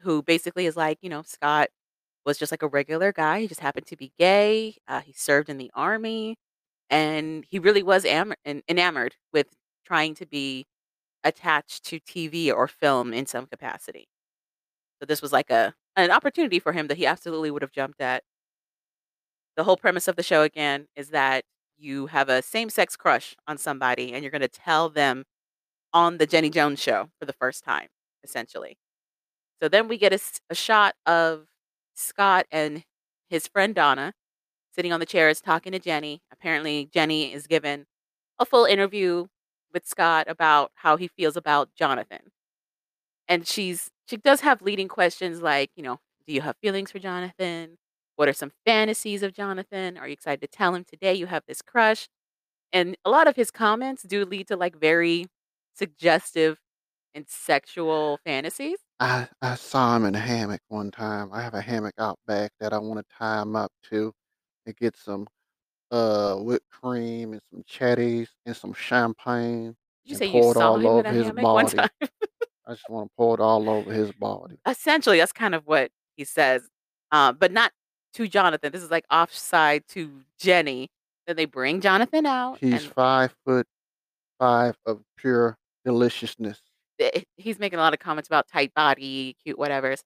who 0.00 0.22
basically 0.22 0.66
is 0.66 0.76
like, 0.76 0.98
you 1.02 1.10
know, 1.10 1.22
Scott 1.22 1.68
was 2.26 2.38
just 2.38 2.52
like 2.52 2.62
a 2.62 2.68
regular 2.68 3.12
guy. 3.12 3.40
He 3.42 3.48
just 3.48 3.60
happened 3.60 3.86
to 3.88 3.96
be 3.96 4.12
gay. 4.18 4.76
Uh, 4.88 5.00
he 5.00 5.12
served 5.14 5.48
in 5.50 5.58
the 5.58 5.70
army, 5.74 6.36
and 6.90 7.44
he 7.50 7.58
really 7.60 7.82
was 7.82 8.04
am- 8.06 8.34
en- 8.46 8.62
enamored 8.68 9.16
with 9.32 9.48
trying 9.86 10.14
to 10.16 10.26
be 10.26 10.66
attached 11.24 11.84
to 11.84 12.00
TV 12.00 12.52
or 12.52 12.68
film 12.68 13.12
in 13.12 13.26
some 13.26 13.46
capacity. 13.46 14.08
So 15.00 15.06
this 15.06 15.22
was 15.22 15.32
like 15.32 15.50
a 15.50 15.74
an 15.96 16.10
opportunity 16.10 16.60
for 16.60 16.72
him 16.72 16.86
that 16.88 16.96
he 16.96 17.06
absolutely 17.06 17.50
would 17.50 17.62
have 17.62 17.72
jumped 17.72 18.00
at. 18.00 18.22
The 19.56 19.64
whole 19.64 19.76
premise 19.76 20.06
of 20.06 20.16
the 20.16 20.22
show 20.22 20.42
again 20.42 20.86
is 20.94 21.10
that 21.10 21.44
you 21.76 22.06
have 22.06 22.28
a 22.28 22.42
same-sex 22.42 22.96
crush 22.96 23.36
on 23.48 23.58
somebody 23.58 24.12
and 24.12 24.22
you're 24.22 24.30
gonna 24.30 24.48
tell 24.48 24.88
them 24.88 25.24
on 25.92 26.18
the 26.18 26.26
Jenny 26.26 26.50
Jones 26.50 26.80
show 26.80 27.08
for 27.18 27.26
the 27.26 27.32
first 27.32 27.64
time, 27.64 27.88
essentially. 28.24 28.78
So 29.62 29.68
then 29.68 29.88
we 29.88 29.98
get 29.98 30.12
a, 30.12 30.20
a 30.50 30.54
shot 30.54 30.94
of 31.06 31.46
Scott 31.94 32.46
and 32.52 32.84
his 33.28 33.48
friend 33.48 33.74
Donna 33.74 34.12
sitting 34.74 34.92
on 34.92 35.00
the 35.00 35.06
chairs 35.06 35.40
talking 35.40 35.72
to 35.72 35.78
Jenny. 35.80 36.22
Apparently, 36.32 36.88
Jenny 36.92 37.32
is 37.32 37.46
given 37.46 37.86
a 38.38 38.46
full 38.46 38.64
interview 38.64 39.26
with 39.72 39.86
Scott 39.86 40.28
about 40.28 40.72
how 40.74 40.96
he 40.96 41.08
feels 41.08 41.36
about 41.36 41.74
Jonathan. 41.74 42.30
And 43.28 43.46
she's 43.46 43.90
she 44.06 44.16
does 44.16 44.40
have 44.40 44.62
leading 44.62 44.88
questions 44.88 45.42
like, 45.42 45.70
you 45.76 45.82
know, 45.82 46.00
do 46.26 46.32
you 46.32 46.40
have 46.40 46.56
feelings 46.62 46.90
for 46.90 46.98
Jonathan? 46.98 47.76
What 48.16 48.28
are 48.28 48.32
some 48.32 48.52
fantasies 48.66 49.22
of 49.22 49.32
Jonathan? 49.34 49.96
Are 49.98 50.08
you 50.08 50.12
excited 50.14 50.40
to 50.40 50.48
tell 50.48 50.74
him 50.74 50.84
today 50.84 51.14
you 51.14 51.26
have 51.26 51.44
this 51.46 51.62
crush? 51.62 52.08
And 52.72 52.96
a 53.04 53.10
lot 53.10 53.28
of 53.28 53.36
his 53.36 53.50
comments 53.50 54.02
do 54.04 54.24
lead 54.24 54.48
to 54.48 54.56
like 54.56 54.76
very 54.78 55.26
suggestive 55.74 56.60
and 57.14 57.28
sexual 57.28 58.20
fantasies. 58.24 58.78
I 59.00 59.28
I 59.42 59.54
saw 59.56 59.96
him 59.96 60.04
in 60.04 60.14
a 60.14 60.20
hammock 60.20 60.60
one 60.68 60.90
time. 60.90 61.32
I 61.32 61.42
have 61.42 61.54
a 61.54 61.60
hammock 61.60 61.94
out 61.98 62.18
back 62.26 62.52
that 62.60 62.72
I 62.72 62.78
want 62.78 63.00
to 63.00 63.14
tie 63.16 63.42
him 63.42 63.56
up 63.56 63.72
to 63.90 64.12
and 64.66 64.76
get 64.76 64.96
some 64.96 65.28
uh 65.90 66.34
whipped 66.36 66.68
cream 66.70 67.32
and 67.32 67.42
some 67.50 67.62
cherries 67.66 68.28
and 68.46 68.54
some 68.56 68.72
champagne 68.74 69.74
Did 70.04 70.10
you 70.10 70.10
and 70.12 70.18
say 70.18 70.26
you 70.26 70.32
pour 70.32 70.50
it 70.52 70.54
saw 70.54 70.68
all 70.72 70.78
him 70.78 70.86
over 70.86 71.08
a 71.08 71.12
his 71.12 71.26
hammock 71.26 71.44
one 71.44 71.64
body. 71.66 71.76
time? 71.76 71.88
I 72.66 72.72
just 72.74 72.88
want 72.90 73.08
to 73.08 73.12
pour 73.16 73.34
it 73.34 73.40
all 73.40 73.68
over 73.70 73.90
his 73.92 74.12
body. 74.12 74.58
Essentially, 74.66 75.16
that's 75.18 75.32
kind 75.32 75.54
of 75.54 75.66
what 75.66 75.90
he 76.16 76.24
says, 76.24 76.68
uh, 77.12 77.32
but 77.32 77.50
not 77.50 77.72
to 78.14 78.28
Jonathan. 78.28 78.70
This 78.72 78.82
is 78.82 78.90
like 78.90 79.04
offside 79.10 79.84
to 79.90 80.20
Jenny. 80.38 80.90
Then 81.26 81.36
they 81.36 81.46
bring 81.46 81.80
Jonathan 81.80 82.26
out, 82.26 82.58
He's 82.60 82.84
and 82.84 82.92
five 82.92 83.34
foot 83.46 83.66
five 84.38 84.76
of 84.86 85.00
pure 85.16 85.56
deliciousness. 85.84 86.60
th- 86.98 87.24
he's 87.36 87.58
making 87.58 87.78
a 87.78 87.82
lot 87.82 87.92
of 87.94 87.98
comments 88.00 88.28
about 88.28 88.46
tight 88.48 88.72
body, 88.74 89.36
cute 89.42 89.58
whatevers. 89.58 90.00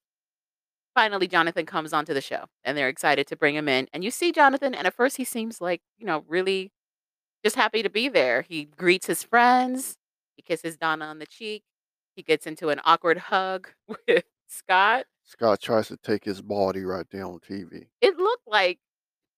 Finally, 0.95 1.27
Jonathan 1.27 1.65
comes 1.65 1.93
onto 1.93 2.13
the 2.13 2.21
show, 2.21 2.45
and 2.65 2.77
they're 2.77 2.89
excited 2.89 3.27
to 3.27 3.37
bring 3.37 3.55
him 3.55 3.69
in. 3.69 3.89
And 3.93 4.05
you 4.05 4.11
see 4.11 4.31
Jonathan, 4.31 4.75
and 4.75 4.87
at 4.87 4.95
first 4.95 5.17
he 5.17 5.25
seems 5.25 5.61
like 5.61 5.81
you 5.99 6.07
know 6.07 6.25
really 6.29 6.71
just 7.45 7.57
happy 7.57 7.83
to 7.83 7.91
be 7.91 8.09
there. 8.09 8.43
He 8.43 8.65
greets 8.65 9.07
his 9.07 9.23
friends. 9.23 9.97
He 10.37 10.43
kisses 10.43 10.77
Donna 10.77 11.07
on 11.07 11.19
the 11.19 11.27
cheek. 11.27 11.65
He 12.15 12.23
gets 12.23 12.47
into 12.47 12.69
an 12.69 12.81
awkward 12.85 13.19
hug 13.19 13.69
with 13.89 14.25
Scott. 14.47 15.07
Scott 15.25 15.61
tries 15.61 15.89
to 15.89 15.97
take 15.97 16.25
his 16.25 16.43
body 16.43 16.85
right 16.85 17.07
there 17.11 17.25
on 17.25 17.39
TV. 17.39 17.87
It 18.01 18.19
looked 18.19 18.47
like 18.47 18.79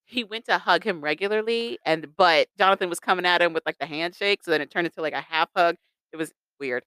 he 0.06 0.24
went 0.24 0.46
to 0.46 0.58
hug 0.58 0.84
him 0.84 1.00
regularly, 1.00 1.78
and 1.84 2.16
but 2.16 2.48
Jonathan 2.58 2.88
was 2.88 3.00
coming 3.00 3.26
at 3.26 3.40
him 3.40 3.52
with 3.52 3.64
like 3.64 3.78
the 3.78 3.86
handshake, 3.86 4.42
so 4.42 4.50
then 4.50 4.60
it 4.60 4.70
turned 4.70 4.86
into 4.86 5.02
like 5.02 5.14
a 5.14 5.20
half 5.20 5.48
hug. 5.56 5.76
It 6.12 6.16
was 6.16 6.32
weird. 6.58 6.84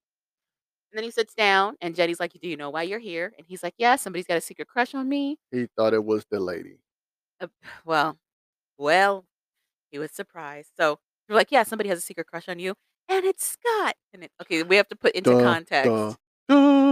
And 0.91 0.97
then 0.97 1.04
he 1.04 1.12
sits 1.12 1.34
down, 1.34 1.76
and 1.82 1.95
Jenny's 1.95 2.19
like, 2.19 2.34
"Do 2.41 2.47
you 2.47 2.58
know 2.58 2.69
why 2.69 2.84
you're 2.84 3.00
here?" 3.00 3.34
And 3.38 3.45
he's 3.47 3.63
like, 3.63 3.76
"Yeah, 3.78 3.95
somebody's 3.97 4.28
got 4.28 4.38
a 4.38 4.41
secret 4.41 4.67
crush 4.67 4.93
on 4.95 5.10
me." 5.10 5.38
He 5.52 5.67
thought 5.76 5.93
it 5.93 6.04
was 6.06 6.26
the 6.30 6.39
lady. 6.39 6.78
Uh, 7.41 7.47
well, 7.86 8.19
well, 8.78 9.26
he 9.91 10.00
was 10.00 10.12
surprised. 10.12 10.71
So 10.78 11.00
you're 11.30 11.38
like, 11.38 11.52
"Yeah, 11.52 11.63
somebody 11.63 11.89
has 11.89 12.00
a 12.00 12.02
secret 12.02 12.28
crush 12.28 12.50
on 12.50 12.60
you," 12.60 12.76
and 13.10 13.26
it's 13.26 13.45
Scott. 13.45 13.95
And 14.13 14.23
it, 14.26 14.32
okay, 14.41 14.63
we 14.63 14.78
have 14.78 14.88
to 14.89 14.95
put 14.95 15.13
into 15.15 15.34
Duh, 15.34 15.43
context 15.43 15.91
duh, 15.91 16.15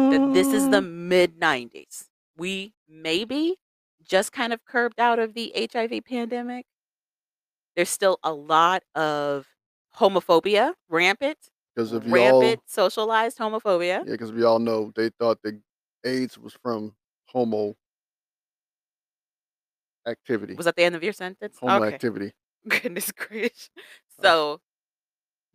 that 0.09 0.33
this 0.33 0.53
is 0.53 0.69
the 0.69 0.81
mid 0.81 1.39
'90s. 1.39 2.09
We 2.37 2.73
maybe 2.87 3.57
just 4.03 4.31
kind 4.31 4.53
of 4.53 4.63
curbed 4.65 4.99
out 4.99 5.19
of 5.19 5.33
the 5.33 5.53
HIV 5.55 6.01
pandemic. 6.05 6.65
There's 7.75 7.89
still 7.89 8.19
a 8.23 8.33
lot 8.33 8.83
of 8.95 9.47
homophobia, 9.97 10.73
rampant, 10.89 11.37
Because 11.75 11.93
if 11.93 12.05
y'all, 12.05 12.41
rampant 12.41 12.61
socialized 12.67 13.37
homophobia. 13.37 14.05
yeah, 14.05 14.11
because 14.13 14.31
we 14.31 14.43
all 14.43 14.59
know 14.59 14.91
they 14.95 15.09
thought 15.09 15.39
the 15.43 15.61
AIDS 16.05 16.37
was 16.37 16.53
from 16.53 16.95
homo 17.27 17.75
activity, 20.07 20.55
Was 20.55 20.65
that 20.65 20.75
the 20.75 20.83
end 20.83 20.95
of 20.95 21.03
your 21.03 21.13
sentence? 21.13 21.57
homo 21.61 21.83
Okay. 21.83 21.87
activity. 21.95 22.31
Goodness 22.67 23.11
gracious. 23.11 23.69
So 24.21 24.61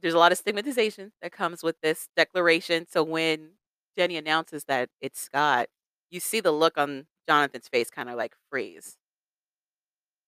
there's 0.01 0.15
a 0.15 0.19
lot 0.19 0.33
of 0.33 0.39
stigmatization 0.39 1.13
that 1.23 1.33
comes 1.33 1.63
with 1.63 1.77
this 1.83 2.09
declaration. 2.17 2.87
So 2.89 3.03
when 3.05 3.53
Jenny 3.97 4.17
announces 4.17 4.65
that 4.67 4.91
it's 5.01 5.21
Scott, 5.21 5.69
you 6.11 6.21
see 6.21 6.41
the 6.41 6.53
look 6.53 6.79
on 6.79 7.07
Jonathan's 7.29 7.69
face 7.69 7.91
kind 7.91 8.09
of 8.11 8.17
like 8.17 8.35
freeze. 8.51 8.97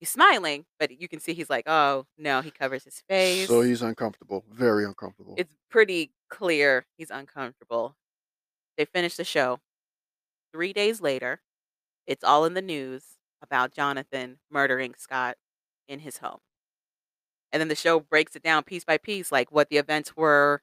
He's 0.02 0.10
smiling, 0.10 0.64
but 0.80 1.00
you 1.00 1.06
can 1.06 1.20
see 1.20 1.32
he's 1.32 1.48
like, 1.48 1.68
oh 1.68 2.06
no, 2.18 2.40
he 2.40 2.50
covers 2.50 2.82
his 2.82 3.04
face. 3.08 3.46
So 3.46 3.60
he's 3.60 3.82
uncomfortable, 3.82 4.42
very 4.50 4.84
uncomfortable. 4.84 5.36
It's 5.38 5.54
pretty 5.70 6.10
clear 6.28 6.86
he's 6.98 7.12
uncomfortable. 7.12 7.94
They 8.76 8.84
finish 8.84 9.14
the 9.14 9.22
show. 9.22 9.60
Three 10.52 10.72
days 10.72 11.00
later, 11.00 11.40
it's 12.04 12.24
all 12.24 12.44
in 12.46 12.54
the 12.54 12.60
news 12.60 13.04
about 13.42 13.70
Jonathan 13.72 14.40
murdering 14.50 14.96
Scott 14.98 15.36
in 15.86 16.00
his 16.00 16.18
home. 16.18 16.40
And 17.52 17.60
then 17.60 17.68
the 17.68 17.76
show 17.76 18.00
breaks 18.00 18.34
it 18.34 18.42
down 18.42 18.64
piece 18.64 18.82
by 18.82 18.98
piece, 18.98 19.30
like 19.30 19.52
what 19.52 19.68
the 19.68 19.76
events 19.76 20.16
were 20.16 20.62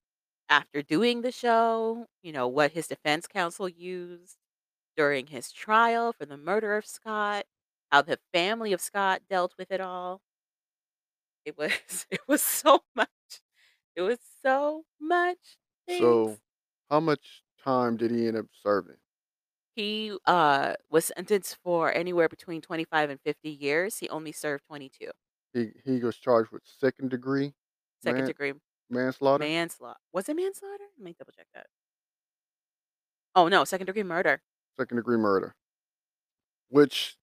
after 0.50 0.82
doing 0.82 1.22
the 1.22 1.32
show, 1.32 2.08
you 2.22 2.34
know, 2.34 2.50
what 2.50 2.72
his 2.72 2.88
defense 2.88 3.26
counsel 3.26 3.70
used 3.70 4.36
during 4.98 5.28
his 5.28 5.54
trial 5.54 6.12
for 6.12 6.26
the 6.26 6.36
murder 6.36 6.76
of 6.76 6.86
Scott, 6.86 7.46
how 7.92 8.02
the 8.02 8.20
family 8.34 8.74
of 8.74 8.82
Scott 8.82 9.24
dealt 9.30 9.56
with 9.58 9.72
it 9.72 9.82
all. 9.82 10.22
It 11.46 11.58
was 11.58 12.06
it 12.12 12.22
was 12.28 12.42
so 12.42 12.84
much. 12.96 13.42
It 13.96 14.02
was 14.02 14.20
so 14.42 14.86
much 15.00 15.58
things. 15.88 16.28
So, 16.28 16.40
how 16.90 17.00
much 17.02 17.44
time 17.58 17.98
did 17.98 18.12
he 18.12 18.28
end 18.28 18.38
up 18.38 18.48
serving? 18.54 18.98
He 19.76 20.16
uh 20.26 20.76
was 20.90 21.06
sentenced 21.06 21.56
for 21.64 21.92
anywhere 21.92 22.30
between 22.30 22.62
25 22.62 23.10
and 23.10 23.20
50 23.22 23.50
years. 23.50 23.98
He 23.98 24.08
only 24.10 24.32
served 24.32 24.66
22. 24.66 25.12
He 25.54 25.74
he 25.86 26.00
was 26.04 26.18
charged 26.18 26.50
with 26.52 26.66
second 26.66 27.10
degree 27.12 27.54
Second 28.00 28.26
man, 28.26 28.26
degree 28.26 28.54
manslaughter. 28.90 29.46
manslaughter. 29.46 30.00
Was 30.14 30.30
it 30.30 30.36
manslaughter? 30.36 30.86
Let 30.98 31.04
me 31.06 31.14
double 31.14 31.34
check 31.34 31.48
that. 31.54 31.68
Oh 33.36 33.48
no, 33.48 33.64
second 33.66 33.88
degree 33.88 34.04
murder. 34.04 34.44
second 34.80 34.98
degree 34.98 35.18
murder, 35.18 35.56
which 36.70 37.18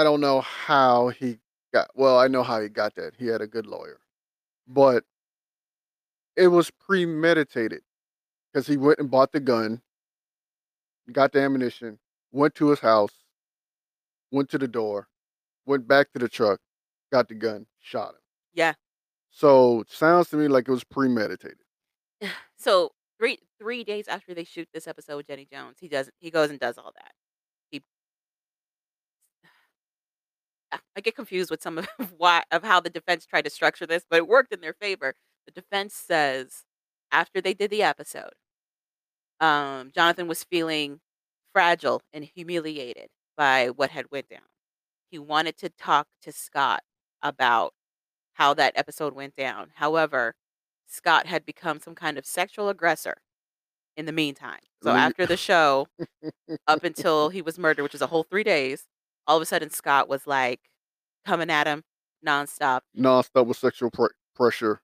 I 0.00 0.04
don't 0.04 0.22
know 0.22 0.40
how 0.40 1.08
he 1.08 1.38
got. 1.74 1.90
Well, 1.94 2.18
I 2.18 2.26
know 2.26 2.42
how 2.42 2.60
he 2.60 2.70
got 2.70 2.94
that. 2.94 3.14
He 3.18 3.26
had 3.26 3.42
a 3.42 3.46
good 3.46 3.66
lawyer, 3.66 4.00
but 4.66 5.04
it 6.36 6.48
was 6.48 6.70
premeditated 6.70 7.82
because 8.52 8.66
he 8.66 8.76
went 8.76 8.98
and 8.98 9.10
bought 9.10 9.32
the 9.32 9.40
gun, 9.40 9.82
got 11.12 11.32
the 11.32 11.40
ammunition, 11.40 11.98
went 12.32 12.54
to 12.56 12.70
his 12.70 12.80
house, 12.80 13.12
went 14.30 14.48
to 14.50 14.58
the 14.58 14.68
door, 14.68 15.08
went 15.66 15.88
back 15.88 16.12
to 16.12 16.18
the 16.18 16.28
truck, 16.28 16.60
got 17.12 17.28
the 17.28 17.34
gun, 17.34 17.66
shot 17.80 18.10
him. 18.14 18.20
Yeah. 18.54 18.74
So 19.30 19.84
sounds 19.88 20.30
to 20.30 20.36
me 20.36 20.48
like 20.48 20.68
it 20.68 20.72
was 20.72 20.84
premeditated. 20.84 21.58
So 22.58 22.92
three 23.18 23.38
three 23.58 23.84
days 23.84 24.06
after 24.08 24.34
they 24.34 24.44
shoot 24.44 24.68
this 24.74 24.86
episode 24.86 25.16
with 25.16 25.26
Jenny 25.28 25.46
Jones, 25.50 25.78
he 25.80 25.88
does 25.88 26.10
he 26.18 26.30
goes 26.30 26.50
and 26.50 26.60
does 26.60 26.78
all 26.78 26.92
that. 26.94 27.12
He 27.70 27.82
Ah, 29.44 29.48
I 30.96 31.00
get 31.00 31.16
confused 31.16 31.50
with 31.50 31.62
some 31.62 31.78
of 31.98 32.14
why 32.16 32.42
of 32.50 32.62
how 32.64 32.80
the 32.80 32.90
defense 32.90 33.26
tried 33.26 33.44
to 33.44 33.50
structure 33.50 33.86
this, 33.86 34.04
but 34.08 34.18
it 34.18 34.28
worked 34.28 34.52
in 34.52 34.60
their 34.60 34.74
favor. 34.74 35.14
The 35.46 35.52
defense 35.52 35.94
says 35.94 36.64
after 37.12 37.40
they 37.40 37.54
did 37.54 37.70
the 37.70 37.82
episode, 37.82 38.32
um, 39.40 39.90
Jonathan 39.94 40.28
was 40.28 40.44
feeling 40.44 41.00
fragile 41.52 42.02
and 42.12 42.24
humiliated 42.24 43.08
by 43.36 43.68
what 43.68 43.90
had 43.90 44.10
went 44.10 44.28
down. 44.28 44.40
He 45.10 45.18
wanted 45.18 45.56
to 45.58 45.70
talk 45.70 46.06
to 46.22 46.32
Scott 46.32 46.82
about 47.22 47.72
how 48.34 48.54
that 48.54 48.72
episode 48.76 49.14
went 49.14 49.36
down. 49.36 49.70
However, 49.74 50.34
Scott 50.86 51.26
had 51.26 51.44
become 51.44 51.80
some 51.80 51.94
kind 51.94 52.18
of 52.18 52.26
sexual 52.26 52.68
aggressor 52.68 53.16
in 53.96 54.06
the 54.06 54.12
meantime. 54.12 54.60
So 54.82 54.90
after 54.92 55.26
the 55.26 55.36
show, 55.36 55.88
up 56.66 56.84
until 56.84 57.28
he 57.30 57.42
was 57.42 57.58
murdered, 57.58 57.82
which 57.82 57.94
is 57.94 58.02
a 58.02 58.06
whole 58.06 58.22
three 58.24 58.44
days, 58.44 58.84
all 59.26 59.36
of 59.36 59.42
a 59.42 59.46
sudden 59.46 59.70
Scott 59.70 60.08
was 60.08 60.26
like 60.26 60.60
coming 61.24 61.50
at 61.50 61.66
him 61.66 61.82
nonstop. 62.26 62.80
nonstop 62.96 63.46
with 63.46 63.56
sexual 63.56 63.90
pr- 63.90 64.06
pressure. 64.34 64.80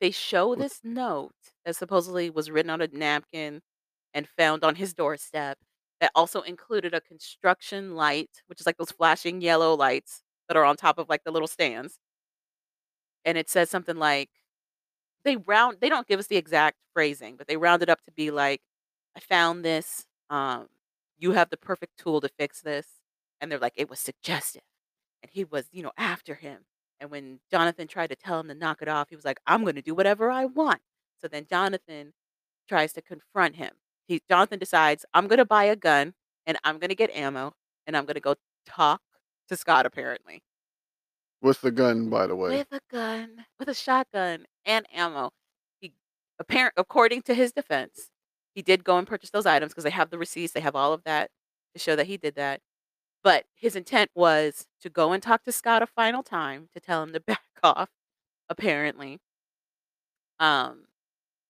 They 0.00 0.10
show 0.10 0.54
this 0.54 0.80
note 0.82 1.34
that 1.64 1.76
supposedly 1.76 2.30
was 2.30 2.50
written 2.50 2.70
on 2.70 2.80
a 2.80 2.88
napkin 2.88 3.60
and 4.14 4.26
found 4.28 4.64
on 4.64 4.76
his 4.76 4.94
doorstep 4.94 5.58
that 6.00 6.10
also 6.14 6.40
included 6.40 6.94
a 6.94 7.00
construction 7.00 7.94
light, 7.94 8.30
which 8.46 8.60
is 8.60 8.66
like 8.66 8.78
those 8.78 8.90
flashing 8.90 9.42
yellow 9.42 9.74
lights 9.74 10.22
that 10.48 10.56
are 10.56 10.64
on 10.64 10.76
top 10.76 10.98
of 10.98 11.08
like 11.08 11.22
the 11.24 11.30
little 11.30 11.46
stands. 11.48 11.98
And 13.24 13.36
it 13.36 13.50
says 13.50 13.68
something 13.68 13.96
like 13.96 14.30
they 15.24 15.36
round 15.36 15.78
they 15.80 15.88
don't 15.88 16.06
give 16.08 16.18
us 16.18 16.26
the 16.28 16.36
exact 16.36 16.78
phrasing, 16.94 17.36
but 17.36 17.46
they 17.46 17.56
round 17.56 17.82
it 17.82 17.90
up 17.90 18.02
to 18.04 18.12
be 18.12 18.30
like 18.30 18.62
I 19.16 19.20
found 19.20 19.64
this 19.64 20.06
um, 20.30 20.68
"You 21.18 21.32
have 21.32 21.50
the 21.50 21.56
perfect 21.58 21.98
tool 21.98 22.20
to 22.22 22.28
fix 22.28 22.62
this." 22.62 22.99
And 23.40 23.50
they're 23.50 23.58
like, 23.58 23.74
"It 23.76 23.90
was 23.90 24.00
suggestive." 24.00 24.62
And 25.22 25.30
he 25.32 25.44
was, 25.44 25.68
you 25.72 25.82
know, 25.82 25.92
after 25.96 26.34
him. 26.36 26.66
And 27.00 27.10
when 27.10 27.40
Jonathan 27.50 27.88
tried 27.88 28.08
to 28.08 28.16
tell 28.16 28.40
him 28.40 28.48
to 28.48 28.54
knock 28.54 28.82
it 28.82 28.88
off, 28.88 29.08
he 29.10 29.16
was 29.16 29.24
like, 29.24 29.40
"I'm 29.46 29.64
gonna 29.64 29.82
do 29.82 29.94
whatever 29.94 30.30
I 30.30 30.44
want." 30.46 30.82
So 31.20 31.28
then 31.28 31.46
Jonathan 31.46 32.14
tries 32.68 32.92
to 32.94 33.02
confront 33.02 33.56
him. 33.56 33.74
He 34.08 34.20
Jonathan 34.28 34.58
decides, 34.58 35.04
"I'm 35.14 35.28
gonna 35.28 35.44
buy 35.46 35.64
a 35.64 35.76
gun 35.76 36.14
and 36.46 36.58
I'm 36.64 36.78
gonna 36.78 36.94
get 36.96 37.10
ammo 37.12 37.54
and 37.86 37.96
I'm 37.96 38.06
gonna 38.06 38.20
go 38.20 38.36
talk 38.66 39.02
to 39.48 39.56
Scott 39.56 39.86
apparently." 39.86 40.42
What's 41.40 41.60
the 41.60 41.70
gun, 41.70 42.10
by 42.10 42.26
the 42.26 42.36
way? 42.36 42.58
With 42.58 42.68
a 42.72 42.80
gun, 42.90 43.46
with 43.58 43.68
a 43.68 43.74
shotgun 43.74 44.46
and 44.64 44.86
ammo. 44.92 45.30
He 45.80 45.94
apparent 46.38 46.74
according 46.76 47.22
to 47.22 47.34
his 47.34 47.52
defense, 47.52 48.10
he 48.54 48.62
did 48.62 48.84
go 48.84 48.98
and 48.98 49.06
purchase 49.06 49.30
those 49.30 49.46
items 49.46 49.72
because 49.72 49.84
they 49.84 49.90
have 49.90 50.10
the 50.10 50.18
receipts, 50.18 50.52
they 50.52 50.60
have 50.60 50.76
all 50.76 50.92
of 50.92 51.04
that 51.04 51.30
to 51.74 51.78
show 51.80 51.96
that 51.96 52.06
he 52.06 52.16
did 52.18 52.34
that. 52.36 52.60
But 53.22 53.44
his 53.54 53.76
intent 53.76 54.10
was 54.14 54.66
to 54.80 54.88
go 54.88 55.12
and 55.12 55.22
talk 55.22 55.44
to 55.44 55.52
Scott 55.52 55.82
a 55.82 55.86
final 55.86 56.22
time 56.22 56.68
to 56.72 56.80
tell 56.80 57.02
him 57.02 57.12
to 57.12 57.20
back 57.26 57.40
off, 57.62 57.90
apparently. 58.48 59.20
Um, 60.38 60.84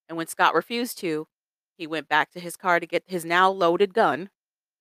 and 0.09 0.17
when 0.17 0.27
Scott 0.27 0.55
refused 0.55 0.99
to, 0.99 1.29
he 1.77 1.87
went 1.87 2.09
back 2.09 2.33
to 2.33 2.41
his 2.41 2.57
car 2.57 2.81
to 2.81 2.87
get 2.87 3.05
his 3.07 3.25
now 3.25 3.51
loaded 3.51 3.95
gun 3.95 4.31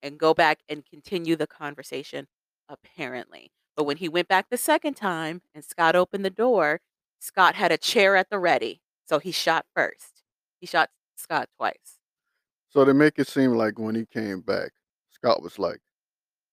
and 0.01 0.17
go 0.17 0.33
back 0.33 0.59
and 0.67 0.85
continue 0.85 1.35
the 1.35 1.47
conversation, 1.47 2.27
apparently. 2.67 3.51
But 3.77 3.85
when 3.85 3.97
he 3.97 4.09
went 4.09 4.27
back 4.27 4.47
the 4.49 4.57
second 4.57 4.95
time 4.95 5.41
and 5.53 5.63
Scott 5.63 5.95
opened 5.95 6.25
the 6.25 6.29
door, 6.29 6.81
Scott 7.19 7.55
had 7.55 7.71
a 7.71 7.77
chair 7.77 8.15
at 8.15 8.29
the 8.29 8.39
ready. 8.39 8.81
So 9.07 9.19
he 9.19 9.31
shot 9.31 9.65
first. 9.75 10.23
He 10.59 10.67
shot 10.67 10.89
Scott 11.15 11.49
twice. 11.55 11.99
So 12.69 12.83
they 12.83 12.93
make 12.93 13.17
it 13.17 13.27
seem 13.27 13.53
like 13.53 13.79
when 13.79 13.95
he 13.95 14.05
came 14.05 14.41
back, 14.41 14.71
Scott 15.11 15.41
was 15.41 15.57
like, 15.57 15.79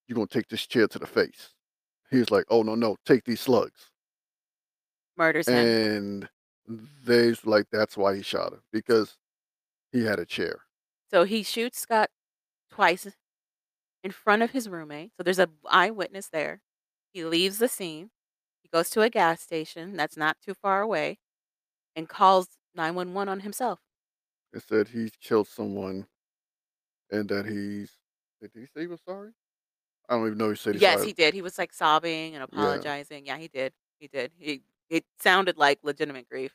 You're 0.06 0.14
gonna 0.16 0.26
take 0.26 0.48
this 0.48 0.66
chair 0.66 0.86
to 0.88 0.98
the 0.98 1.06
face. 1.06 1.50
He's 2.10 2.30
like, 2.30 2.44
Oh 2.48 2.62
no, 2.62 2.74
no, 2.74 2.96
take 3.04 3.24
these 3.24 3.40
slugs. 3.40 3.90
Murders 5.16 5.48
him. 5.48 5.66
And 5.66 6.28
they's 7.04 7.46
like 7.46 7.66
that's 7.70 7.96
why 7.96 8.16
he 8.16 8.22
shot 8.22 8.52
him. 8.52 8.62
Because 8.72 9.16
he 9.92 10.04
had 10.04 10.18
a 10.18 10.26
chair. 10.26 10.60
So 11.10 11.24
he 11.24 11.42
shoots 11.42 11.78
Scott 11.78 12.10
twice 12.70 13.06
in 14.02 14.10
front 14.10 14.42
of 14.42 14.50
his 14.50 14.68
roommate. 14.68 15.12
So 15.16 15.22
there's 15.22 15.38
a 15.38 15.48
eyewitness 15.68 16.28
there. 16.28 16.60
He 17.12 17.24
leaves 17.24 17.58
the 17.58 17.68
scene. 17.68 18.10
He 18.62 18.68
goes 18.68 18.90
to 18.90 19.02
a 19.02 19.10
gas 19.10 19.40
station 19.40 19.96
that's 19.96 20.16
not 20.16 20.36
too 20.44 20.54
far 20.54 20.82
away 20.82 21.18
and 21.94 22.08
calls 22.08 22.48
911 22.74 23.28
on 23.28 23.40
himself. 23.40 23.80
It 24.52 24.62
said 24.62 24.88
he 24.88 25.10
killed 25.20 25.48
someone 25.48 26.06
and 27.10 27.28
that 27.28 27.46
he's 27.46 27.92
did 28.40 28.50
he 28.54 28.66
say 28.66 28.82
he 28.82 28.86
was 28.86 29.00
sorry? 29.06 29.32
I 30.08 30.14
don't 30.14 30.26
even 30.26 30.38
know 30.38 30.50
he 30.50 30.56
said 30.56 30.74
he's 30.74 30.84
Yes, 30.84 31.02
he 31.02 31.12
did. 31.12 31.34
He 31.34 31.42
was 31.42 31.58
like 31.58 31.72
sobbing 31.72 32.34
and 32.34 32.42
apologizing. 32.42 33.26
Yeah, 33.26 33.38
he 33.38 33.48
did. 33.48 33.72
He 33.98 34.08
did. 34.08 34.32
He 34.38 34.62
it 34.88 35.04
sounded 35.18 35.56
like 35.58 35.80
legitimate 35.82 36.28
grief. 36.28 36.54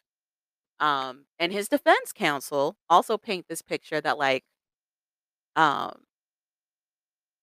Um, 0.80 1.28
and 1.40 1.54
his 1.54 1.70
defense 1.70 2.14
counsel 2.14 2.78
also 2.90 3.18
paint 3.18 3.48
this 3.50 3.62
picture 3.64 4.02
that 4.02 4.18
like 4.20 4.46
um 5.56 6.06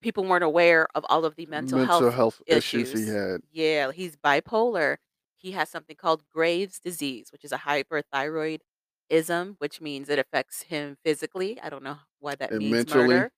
people 0.00 0.24
weren't 0.24 0.44
aware 0.44 0.86
of 0.94 1.04
all 1.08 1.24
of 1.24 1.36
the 1.36 1.46
mental, 1.46 1.78
Mental 1.78 2.10
health 2.10 2.12
health 2.12 2.40
issues 2.46 2.92
he 2.92 3.06
had. 3.06 3.42
Yeah, 3.50 3.92
he's 3.92 4.16
bipolar. 4.16 4.98
He 5.36 5.52
has 5.52 5.68
something 5.70 5.96
called 5.96 6.24
Graves' 6.28 6.80
disease, 6.80 7.30
which 7.32 7.44
is 7.44 7.52
a 7.52 7.58
hyperthyroidism, 7.58 9.56
which 9.58 9.80
means 9.80 10.08
it 10.08 10.18
affects 10.18 10.62
him 10.62 10.96
physically. 11.04 11.60
I 11.60 11.70
don't 11.70 11.82
know 11.84 11.98
why 12.18 12.34
that 12.36 12.54
And 12.54 12.58
means 12.58 12.86
mentally 12.86 12.86
murder. 12.86 13.30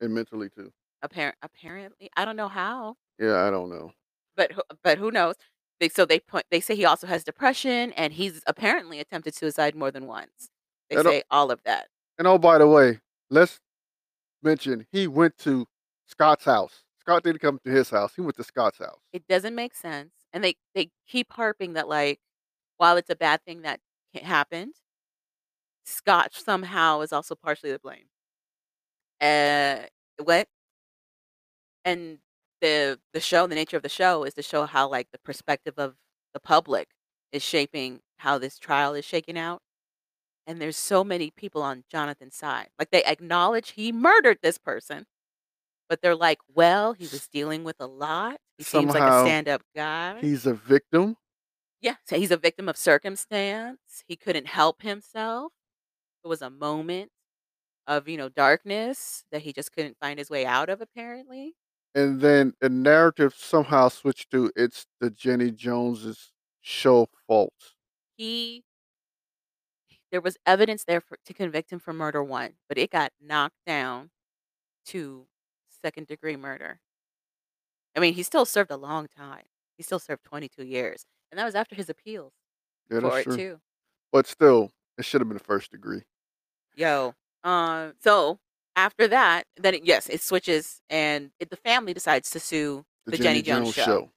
and 0.00 0.12
mentally 0.14 0.48
too. 0.50 0.72
Appar- 1.04 1.32
apparently, 1.42 2.10
I 2.16 2.24
don't 2.24 2.36
know 2.36 2.48
how. 2.48 2.96
Yeah, 3.18 3.44
I 3.46 3.50
don't 3.50 3.70
know. 3.70 3.92
but 4.36 4.52
who- 4.52 4.62
but 4.84 4.98
who 4.98 5.10
knows? 5.10 5.34
They, 5.80 5.88
so 5.88 6.04
they 6.04 6.18
point. 6.20 6.46
They 6.50 6.60
say 6.60 6.74
he 6.76 6.84
also 6.84 7.06
has 7.06 7.22
depression, 7.24 7.92
and 7.92 8.12
he's 8.12 8.42
apparently 8.46 8.98
attempted 9.00 9.34
suicide 9.34 9.74
more 9.76 9.90
than 9.92 10.06
once. 10.06 10.50
They 10.90 10.96
And, 10.96 11.06
oh- 11.06 11.10
say 11.10 11.22
all 11.30 11.50
of 11.50 11.62
that. 11.64 11.88
and 12.18 12.26
oh 12.26 12.38
by 12.38 12.58
the 12.58 12.66
way, 12.66 13.00
let's 13.30 13.60
mention 14.42 14.86
he 14.92 15.06
went 15.06 15.36
to 15.38 15.66
Scott's 16.06 16.44
house. 16.44 16.82
Scott 17.00 17.22
didn't 17.22 17.40
come 17.40 17.58
to 17.64 17.70
his 17.70 17.90
house. 17.90 18.14
He 18.14 18.20
went 18.22 18.36
to 18.36 18.44
Scott's 18.44 18.78
house. 18.78 19.00
It 19.12 19.26
doesn't 19.28 19.54
make 19.54 19.74
sense, 19.74 20.12
and 20.32 20.42
they 20.44 20.56
they 20.74 20.90
keep 21.06 21.32
harping 21.32 21.72
that 21.74 21.88
like, 21.88 22.20
while 22.76 22.96
it's 22.96 23.10
a 23.10 23.16
bad 23.16 23.42
thing 23.44 23.62
that 23.62 23.80
ca- 24.14 24.24
happened, 24.24 24.74
Scott 25.84 26.32
somehow 26.34 27.00
is 27.00 27.12
also 27.12 27.34
partially 27.34 27.70
to 27.70 27.78
blame. 27.78 28.08
Uh, 29.20 29.86
what? 30.22 30.48
And 31.88 32.18
the 32.60 32.98
the 33.12 33.20
show, 33.20 33.46
the 33.46 33.54
nature 33.54 33.76
of 33.76 33.82
the 33.82 33.88
show 33.88 34.24
is 34.24 34.34
to 34.34 34.42
show 34.42 34.66
how 34.66 34.88
like 34.88 35.08
the 35.12 35.18
perspective 35.18 35.74
of 35.78 35.94
the 36.34 36.40
public 36.40 36.88
is 37.32 37.42
shaping 37.42 38.00
how 38.18 38.38
this 38.38 38.58
trial 38.58 38.94
is 38.94 39.04
shaking 39.04 39.38
out. 39.38 39.60
And 40.46 40.60
there's 40.60 40.76
so 40.76 41.04
many 41.04 41.30
people 41.30 41.62
on 41.62 41.84
Jonathan's 41.90 42.34
side. 42.34 42.68
Like 42.78 42.90
they 42.90 43.04
acknowledge 43.04 43.72
he 43.72 43.92
murdered 43.92 44.38
this 44.42 44.58
person, 44.58 45.06
but 45.88 46.00
they're 46.02 46.16
like, 46.16 46.38
well, 46.54 46.94
he 46.94 47.04
was 47.04 47.28
dealing 47.28 47.64
with 47.64 47.76
a 47.80 47.86
lot. 47.86 48.38
He 48.56 48.64
seems 48.64 48.92
like 48.94 49.02
a 49.02 49.20
stand-up 49.20 49.62
guy. 49.76 50.20
He's 50.20 50.46
a 50.46 50.54
victim. 50.54 51.16
Yeah, 51.80 51.96
so 52.06 52.16
he's 52.18 52.30
a 52.30 52.36
victim 52.36 52.68
of 52.68 52.76
circumstance. 52.76 54.02
He 54.06 54.16
couldn't 54.16 54.48
help 54.48 54.82
himself. 54.82 55.52
It 56.24 56.28
was 56.28 56.42
a 56.42 56.50
moment 56.50 57.10
of, 57.86 58.08
you 58.08 58.16
know, 58.16 58.28
darkness 58.28 59.24
that 59.30 59.42
he 59.42 59.52
just 59.52 59.72
couldn't 59.72 59.96
find 60.00 60.18
his 60.18 60.28
way 60.28 60.44
out 60.44 60.68
of 60.68 60.80
apparently. 60.80 61.54
And 61.94 62.20
then 62.22 62.54
the 62.60 62.70
narrative 62.70 63.34
somehow 63.34 63.88
switched 63.88 64.30
to 64.30 64.50
it's 64.56 64.86
the 65.00 65.10
Jenny 65.10 65.50
Jones's 65.50 66.32
show 66.62 67.08
fault. 67.26 67.74
He 68.18 68.64
there 70.10 70.20
was 70.20 70.36
evidence 70.46 70.84
there 70.84 71.00
for, 71.00 71.18
to 71.24 71.34
convict 71.34 71.70
him 71.72 71.78
for 71.78 71.92
murder 71.92 72.22
one, 72.22 72.54
but 72.68 72.78
it 72.78 72.90
got 72.90 73.12
knocked 73.20 73.64
down 73.66 74.10
to 74.86 75.28
second 75.70 76.06
degree 76.08 76.36
murder. 76.36 76.80
I 77.96 78.00
mean, 78.00 78.14
he 78.14 78.22
still 78.22 78.44
served 78.46 78.70
a 78.70 78.76
long 78.76 79.08
time. 79.08 79.44
He 79.76 79.82
still 79.82 79.98
served 79.98 80.24
22 80.24 80.64
years. 80.64 81.04
And 81.30 81.38
that 81.38 81.44
was 81.44 81.54
after 81.54 81.74
his 81.74 81.88
appeals 81.90 82.32
Yeah, 82.90 83.00
for 83.00 83.18
it 83.20 83.28
true. 83.28 83.30
too. 83.30 83.60
But 84.12 84.26
still, 84.26 84.72
it 84.98 85.04
should 85.04 85.20
have 85.22 85.28
been 85.28 85.38
first 85.38 85.70
degree. 85.72 86.04
Yo. 86.74 87.14
Um 87.44 87.94
so 88.00 88.40
after 88.78 89.08
that, 89.08 89.44
then 89.56 89.74
it, 89.74 89.84
yes, 89.84 90.08
it 90.08 90.22
switches 90.22 90.80
and 90.88 91.30
it, 91.40 91.50
the 91.50 91.56
family 91.56 91.92
decides 91.92 92.30
to 92.30 92.38
sue 92.38 92.84
The, 93.06 93.12
the 93.12 93.16
Jenny, 93.18 93.42
Jones, 93.42 93.66
Jones 93.66 93.74
show. 93.74 93.84
show. 93.84 94.10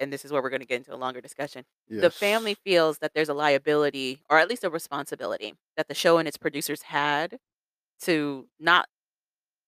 And 0.00 0.12
this 0.12 0.24
is 0.24 0.32
where 0.32 0.42
we're 0.42 0.50
going 0.50 0.60
to 0.60 0.66
get 0.66 0.78
into 0.78 0.92
a 0.94 0.96
longer 0.96 1.20
discussion. 1.20 1.64
Yes. 1.88 2.02
The 2.02 2.10
family 2.10 2.54
feels 2.54 2.98
that 2.98 3.12
there's 3.14 3.28
a 3.28 3.34
liability 3.34 4.20
or 4.28 4.38
at 4.38 4.48
least 4.48 4.64
a 4.64 4.70
responsibility 4.70 5.54
that 5.76 5.86
the 5.88 5.94
show 5.94 6.18
and 6.18 6.26
its 6.26 6.36
producers 6.36 6.82
had 6.82 7.38
to 8.02 8.46
not 8.58 8.88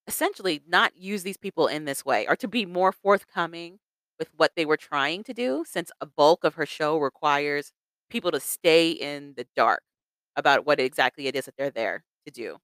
essentially 0.08 0.60
not 0.66 0.96
use 0.96 1.22
these 1.22 1.36
people 1.36 1.68
in 1.68 1.84
this 1.84 2.04
way 2.04 2.26
or 2.26 2.34
to 2.36 2.48
be 2.48 2.66
more 2.66 2.90
forthcoming 2.92 3.78
with 4.18 4.28
what 4.36 4.52
they 4.56 4.64
were 4.64 4.76
trying 4.76 5.22
to 5.24 5.32
do 5.32 5.64
since 5.66 5.92
a 6.00 6.06
bulk 6.06 6.42
of 6.42 6.54
her 6.54 6.66
show 6.66 6.98
requires 6.98 7.72
people 8.08 8.32
to 8.32 8.40
stay 8.40 8.90
in 8.90 9.34
the 9.36 9.46
dark 9.54 9.82
about 10.34 10.66
what 10.66 10.80
exactly 10.80 11.28
it 11.28 11.36
is 11.36 11.44
that 11.44 11.54
they're 11.56 11.70
there 11.70 12.02
to 12.26 12.32
do. 12.32 12.56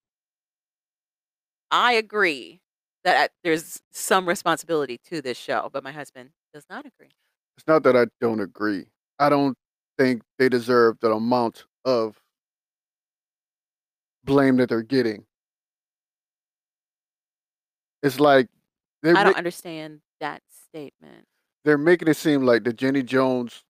I 1.71 1.93
agree 1.93 2.61
that 3.05 3.31
uh, 3.31 3.33
there's 3.43 3.81
some 3.93 4.29
responsibility 4.29 4.99
to 5.07 5.21
this 5.21 5.39
show, 5.39 5.71
but 5.73 5.85
my 5.85 5.93
husband 5.93 6.31
does 6.53 6.65
not 6.69 6.87
agree. 6.87 7.11
It's 7.57 7.67
not 7.67 7.83
that 7.85 7.97
I 7.97 8.07
don't 8.21 8.41
agree. 8.41 8.87
I 9.19 9.29
don't 9.29 9.57
think 9.99 10.23
they 10.39 10.49
deserve 10.49 10.99
the 11.01 11.13
amount 11.13 11.65
of 11.85 12.21
blame 14.25 14.57
that 14.57 14.69
they're 14.69 14.83
getting. 14.83 15.25
It's 18.03 18.21
like 18.21 18.49
I 19.05 19.25
don't 19.25 19.37
understand 19.37 20.01
that 20.21 20.43
statement. 20.49 21.27
they're 21.65 21.79
making 21.79 22.09
it 22.09 22.17
seem 22.17 22.43
like 22.43 22.65
the 22.65 22.73
Jenny 22.73 23.03
Jones 23.03 23.65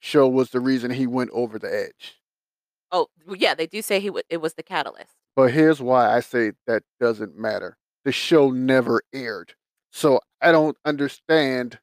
show 0.00 0.28
was 0.28 0.50
the 0.50 0.60
reason 0.60 0.90
he 0.90 1.06
went 1.06 1.30
over 1.32 1.58
the 1.58 1.72
edge. 1.72 2.20
Oh, 2.92 3.08
yeah, 3.36 3.54
they 3.54 3.66
do 3.66 3.82
say 3.82 4.00
he 4.00 4.08
w- 4.08 4.24
it 4.28 4.38
was 4.38 4.54
the 4.54 4.62
catalyst. 4.62 5.14
But 5.36 5.52
here's 5.52 5.80
why 5.80 6.14
I 6.14 6.20
say 6.20 6.52
that 6.66 6.82
doesn't 7.00 7.36
matter. 7.38 7.76
The 8.04 8.12
show 8.12 8.50
never 8.50 9.02
aired. 9.12 9.54
So 9.92 10.20
I 10.40 10.52
don't 10.52 10.76
understand 10.84 11.78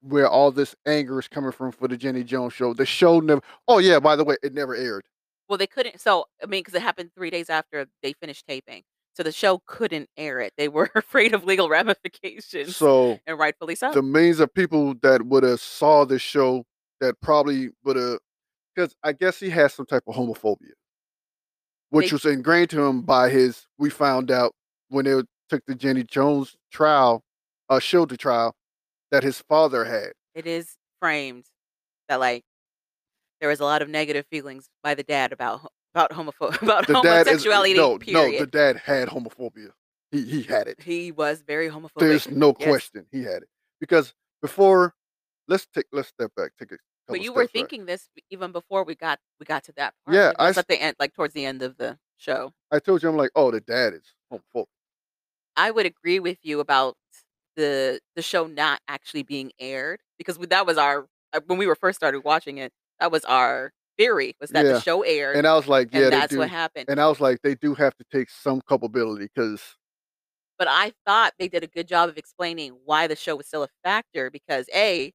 where 0.00 0.28
all 0.28 0.50
this 0.50 0.74
anger 0.86 1.18
is 1.20 1.28
coming 1.28 1.52
from 1.52 1.72
for 1.72 1.88
the 1.88 1.96
Jenny 1.96 2.24
Jones 2.24 2.52
show. 2.52 2.74
The 2.74 2.86
show 2.86 3.20
never 3.20 3.40
Oh 3.68 3.78
yeah, 3.78 4.00
by 4.00 4.16
the 4.16 4.24
way, 4.24 4.36
it 4.42 4.52
never 4.54 4.74
aired. 4.74 5.04
Well, 5.48 5.58
they 5.58 5.66
couldn't. 5.66 6.00
So 6.00 6.26
I 6.42 6.46
mean, 6.46 6.60
because 6.60 6.74
it 6.74 6.82
happened 6.82 7.10
three 7.14 7.30
days 7.30 7.50
after 7.50 7.86
they 8.02 8.12
finished 8.14 8.46
taping, 8.46 8.82
so 9.14 9.22
the 9.22 9.32
show 9.32 9.62
couldn't 9.66 10.08
air 10.16 10.40
it. 10.40 10.52
They 10.56 10.68
were 10.68 10.90
afraid 10.96 11.34
of 11.34 11.44
legal 11.44 11.68
ramifications, 11.68 12.76
So 12.76 13.20
and 13.26 13.38
rightfully 13.38 13.74
so. 13.74 13.92
the 13.92 14.02
millions 14.02 14.40
of 14.40 14.52
people 14.54 14.94
that 15.02 15.22
would 15.26 15.42
have 15.44 15.60
saw 15.60 16.04
this 16.04 16.22
show 16.22 16.64
that 17.00 17.20
probably 17.20 17.70
would 17.84 17.96
have 17.96 18.18
because 18.74 18.94
I 19.04 19.12
guess 19.12 19.38
he 19.38 19.50
has 19.50 19.74
some 19.74 19.86
type 19.86 20.02
of 20.06 20.14
homophobia. 20.14 20.72
Which 21.92 22.08
They- 22.10 22.14
was 22.14 22.24
ingrained 22.24 22.70
to 22.70 22.82
him 22.82 23.02
by 23.02 23.28
his 23.28 23.66
we 23.78 23.90
found 23.90 24.30
out 24.30 24.54
when 24.88 25.04
they 25.04 25.22
took 25.50 25.62
the 25.66 25.74
Jenny 25.74 26.02
Jones 26.02 26.56
trial, 26.70 27.22
uh, 27.68 27.80
the 28.06 28.16
trial 28.18 28.54
that 29.10 29.22
his 29.22 29.40
father 29.42 29.84
had. 29.84 30.12
It 30.34 30.46
is 30.46 30.76
framed 31.00 31.44
that 32.08 32.18
like 32.18 32.44
there 33.40 33.50
was 33.50 33.60
a 33.60 33.64
lot 33.64 33.82
of 33.82 33.88
negative 33.90 34.24
feelings 34.30 34.70
by 34.82 34.94
the 34.94 35.02
dad 35.02 35.32
about 35.32 35.70
about 35.94 36.12
homopho- 36.12 36.60
about 36.62 36.86
The 36.86 36.94
is 37.28 37.44
homosexuality. 37.44 37.74
no, 37.74 37.98
no. 38.08 38.38
The 38.38 38.46
dad 38.46 38.76
had 38.78 39.08
homophobia. 39.08 39.72
He 40.10 40.22
he 40.24 40.42
had 40.44 40.68
it. 40.68 40.80
he 40.82 41.12
was 41.12 41.42
very 41.46 41.68
homophobic. 41.68 41.98
There's 41.98 42.30
no 42.30 42.54
Yes. 42.58 42.68
question 42.68 43.06
he 43.12 43.22
had 43.22 43.42
it 43.42 43.48
because 43.80 44.14
before. 44.40 44.94
Let's 45.48 45.66
take 45.74 45.86
let's 45.92 46.08
step 46.08 46.30
back. 46.36 46.52
Take 46.58 46.72
a 46.72 46.76
But 47.08 47.20
you 47.20 47.32
were 47.32 47.44
back. 47.44 47.52
thinking 47.52 47.86
this 47.86 48.08
even 48.30 48.52
before 48.52 48.84
we 48.84 48.94
got 48.94 49.18
we 49.40 49.44
got 49.46 49.64
to 49.64 49.72
that 49.76 49.94
part. 50.04 50.14
Yeah, 50.16 50.32
I 50.38 50.48
at 50.48 50.68
the 50.68 50.80
end, 50.80 50.96
like 50.98 51.14
towards 51.14 51.34
the 51.34 51.44
end 51.44 51.62
of 51.62 51.76
the 51.76 51.98
show. 52.16 52.52
I 52.70 52.78
told 52.78 53.02
you 53.02 53.08
I'm 53.08 53.16
like, 53.16 53.30
oh, 53.34 53.50
the 53.50 53.60
dad 53.60 53.94
is 53.94 54.14
homophobic. 54.32 54.66
I 55.56 55.70
would 55.70 55.86
agree 55.86 56.20
with 56.20 56.38
you 56.42 56.60
about 56.60 56.96
the 57.56 58.00
the 58.16 58.22
show 58.22 58.46
not 58.46 58.80
actually 58.88 59.22
being 59.22 59.52
aired 59.58 60.00
because 60.18 60.38
we, 60.38 60.46
that 60.46 60.66
was 60.66 60.78
our 60.78 61.06
uh, 61.32 61.40
when 61.46 61.58
we 61.58 61.66
were 61.66 61.74
first 61.74 61.96
started 61.96 62.20
watching 62.20 62.58
it. 62.58 62.72
That 63.00 63.12
was 63.12 63.24
our 63.24 63.72
theory 63.98 64.34
was 64.40 64.50
that 64.50 64.64
Yeah. 64.64 64.74
the 64.74 64.80
show 64.80 65.02
aired 65.02 65.36
And 65.36 65.46
I 65.46 65.54
was 65.54 65.68
like, 65.68 65.92
yeah, 65.92 66.08
that's 66.08 66.32
do. 66.32 66.38
what 66.38 66.48
happened. 66.48 66.88
And 66.88 66.98
I 67.00 67.08
was 67.08 67.20
like, 67.20 67.42
they 67.42 67.54
do 67.54 67.74
have 67.74 67.94
to 67.96 68.04
take 68.10 68.30
some 68.30 68.60
culpability 68.62 69.28
because 69.34 69.60
but 70.58 70.68
I 70.68 70.92
thought 71.06 71.34
they 71.38 71.48
did 71.48 71.64
a 71.64 71.66
good 71.66 71.88
job 71.88 72.08
of 72.08 72.16
explaining 72.16 72.72
why 72.84 73.06
the 73.06 73.16
show 73.16 73.36
was 73.36 73.46
still 73.46 73.64
a 73.64 73.68
factor 73.82 74.30
because 74.30 74.66
a 74.74 75.12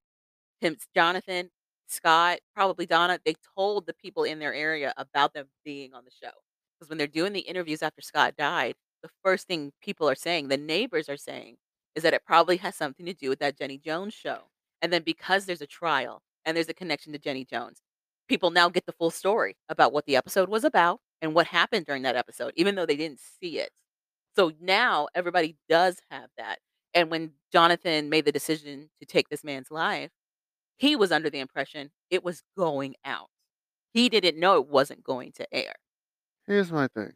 him 0.62 0.78
Jonathan 0.96 1.50
Scott 1.88 2.40
probably 2.56 2.86
Donna 2.86 3.20
they 3.26 3.36
told 3.56 3.86
the 3.86 3.94
people 3.94 4.24
in 4.24 4.40
their 4.40 4.54
area 4.54 4.94
about 4.98 5.34
them 5.34 5.48
being 5.66 5.94
on 5.94 6.04
the 6.06 6.12
show. 6.12 6.34
Because 6.80 6.90
when 6.90 6.98
they're 6.98 7.08
doing 7.08 7.34
the 7.34 7.40
interviews 7.42 7.82
after 7.82 8.02
Scott 8.02 8.36
died 8.38 8.76
the 9.04 9.10
first 9.24 9.48
thing 9.48 9.72
people 9.82 10.10
are 10.10 10.16
saying 10.16 10.48
the 10.48 10.58
neighbors 10.58 11.10
are 11.10 11.18
saying 11.18 11.58
is 11.96 12.04
that 12.04 12.14
it 12.14 12.26
probably 12.26 12.58
has 12.58 12.76
something 12.76 13.06
to 13.06 13.14
do 13.14 13.30
with 13.30 13.40
that 13.40 13.58
Jenny 13.58 13.78
Jones 13.78 14.14
show. 14.14 14.44
And 14.82 14.94
then 14.94 15.04
because 15.04 15.46
there's 15.46 15.62
a 15.62 15.68
trial 15.68 16.22
and 16.46 16.56
there's 16.56 16.70
a 16.70 16.74
connection 16.74 17.14
to 17.14 17.20
Jenny 17.20 17.46
Jones 17.46 17.82
people 18.28 18.52
now 18.52 18.68
get 18.68 18.86
the 18.86 18.92
full 18.92 19.10
story 19.10 19.56
about 19.70 19.94
what 19.94 20.06
the 20.06 20.18
episode 20.18 20.50
was 20.50 20.66
about 20.66 21.00
and 21.22 21.34
what 21.34 21.48
happened 21.48 21.86
during 21.86 22.04
that 22.04 22.18
episode 22.18 22.52
even 22.58 22.76
though 22.76 22.86
they 22.86 22.98
didn't 22.98 23.20
see 23.20 23.60
it. 23.60 23.72
So 24.36 24.52
now 24.62 25.08
everybody 25.16 25.56
does 25.70 26.00
have 26.12 26.30
that. 26.38 26.60
And 26.94 27.10
when 27.10 27.32
Jonathan 27.52 28.10
made 28.10 28.26
the 28.26 28.32
decision 28.32 28.90
to 29.00 29.06
take 29.06 29.30
this 29.30 29.44
man's 29.44 29.72
life, 29.72 30.12
he 30.78 30.95
was 30.95 31.11
under 31.11 31.30
the 31.30 31.39
impression 31.39 31.91
it 32.09 32.23
was 32.23 32.43
going 32.57 32.95
out. 33.05 33.30
He 33.93 34.09
didn't 34.09 34.39
know 34.39 34.57
it 34.57 34.67
wasn't 34.67 35.03
going 35.03 35.32
to 35.34 35.53
air. 35.53 35.73
here's 36.47 36.71
my 36.71 36.88
thing. 36.89 37.13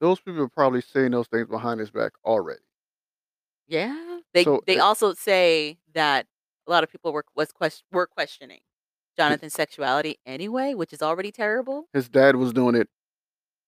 Those 0.00 0.20
people 0.20 0.42
are 0.42 0.48
probably 0.48 0.80
saying 0.82 1.12
those 1.12 1.28
things 1.28 1.48
behind 1.48 1.80
his 1.80 1.90
back 1.90 2.12
already. 2.24 2.60
Yeah. 3.66 4.20
They 4.34 4.44
So 4.44 4.62
they 4.66 4.76
it- 4.76 4.80
also 4.80 5.14
say 5.14 5.78
that 5.94 6.26
a 6.66 6.70
lot 6.70 6.84
of 6.84 6.90
people 6.90 7.12
were 7.12 7.24
was 7.34 7.52
quest- 7.52 7.84
were 7.92 8.06
questioning 8.06 8.60
Jonathan's 9.16 9.54
sexuality 9.54 10.18
anyway, 10.26 10.74
which 10.74 10.92
is 10.92 11.02
already 11.02 11.32
terrible. 11.32 11.88
His 11.92 12.08
dad 12.08 12.36
was 12.36 12.52
doing 12.52 12.74
it 12.74 12.88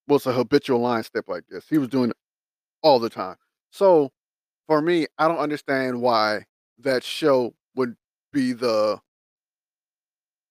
was 0.09 0.27
a 0.27 0.33
habitual 0.33 0.81
line 0.81 1.05
step 1.05 1.29
like 1.29 1.47
this. 1.49 1.69
He 1.69 1.79
was 1.79 1.89
doing 1.89 2.11
it 2.11 2.17
all 2.83 2.99
the 3.01 3.11
time. 3.11 3.37
So 3.71 4.13
for 4.69 4.83
me, 4.83 5.07
I 5.19 5.29
don't 5.29 5.39
understand 5.39 6.03
why 6.03 6.47
that 6.79 7.05
show 7.05 7.55
would 7.77 7.97
be 8.33 8.53
the 8.53 9.01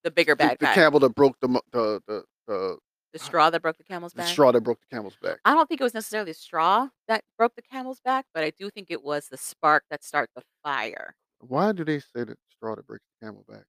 The 0.04 0.10
bigger 0.10 0.32
the, 0.32 0.36
bad 0.36 0.58
the 0.58 0.66
guy. 0.66 0.74
camel 0.74 1.00
that 1.00 1.14
broke 1.14 1.38
the 1.40 1.48
the 1.72 2.00
the, 2.06 2.24
the, 2.46 2.78
the 3.12 3.18
straw 3.18 3.50
that 3.50 3.60
broke 3.60 3.78
the 3.78 3.84
camel's 3.84 4.12
the 4.12 4.18
back. 4.18 4.28
straw 4.28 4.52
that 4.52 4.60
broke 4.62 4.80
the 4.80 4.96
camel's 4.96 5.16
back. 5.22 5.38
I 5.44 5.54
don't 5.54 5.68
think 5.68 5.80
it 5.80 5.84
was 5.84 5.94
necessarily 5.94 6.30
the 6.30 6.38
straw 6.38 6.88
that 7.08 7.22
broke 7.36 7.54
the 7.54 7.62
camel's 7.62 8.00
back, 8.00 8.26
but 8.32 8.44
I 8.44 8.52
do 8.58 8.70
think 8.70 8.90
it 8.90 9.02
was 9.02 9.28
the 9.28 9.36
spark 9.36 9.84
that 9.90 10.02
started 10.04 10.30
the 10.34 10.42
fire. 10.62 11.14
Why 11.40 11.72
do 11.72 11.84
they 11.84 12.00
say 12.00 12.24
that 12.24 12.38
straw 12.50 12.76
that 12.76 12.86
breaks 12.86 13.04
the 13.20 13.26
camel 13.26 13.44
back? 13.48 13.64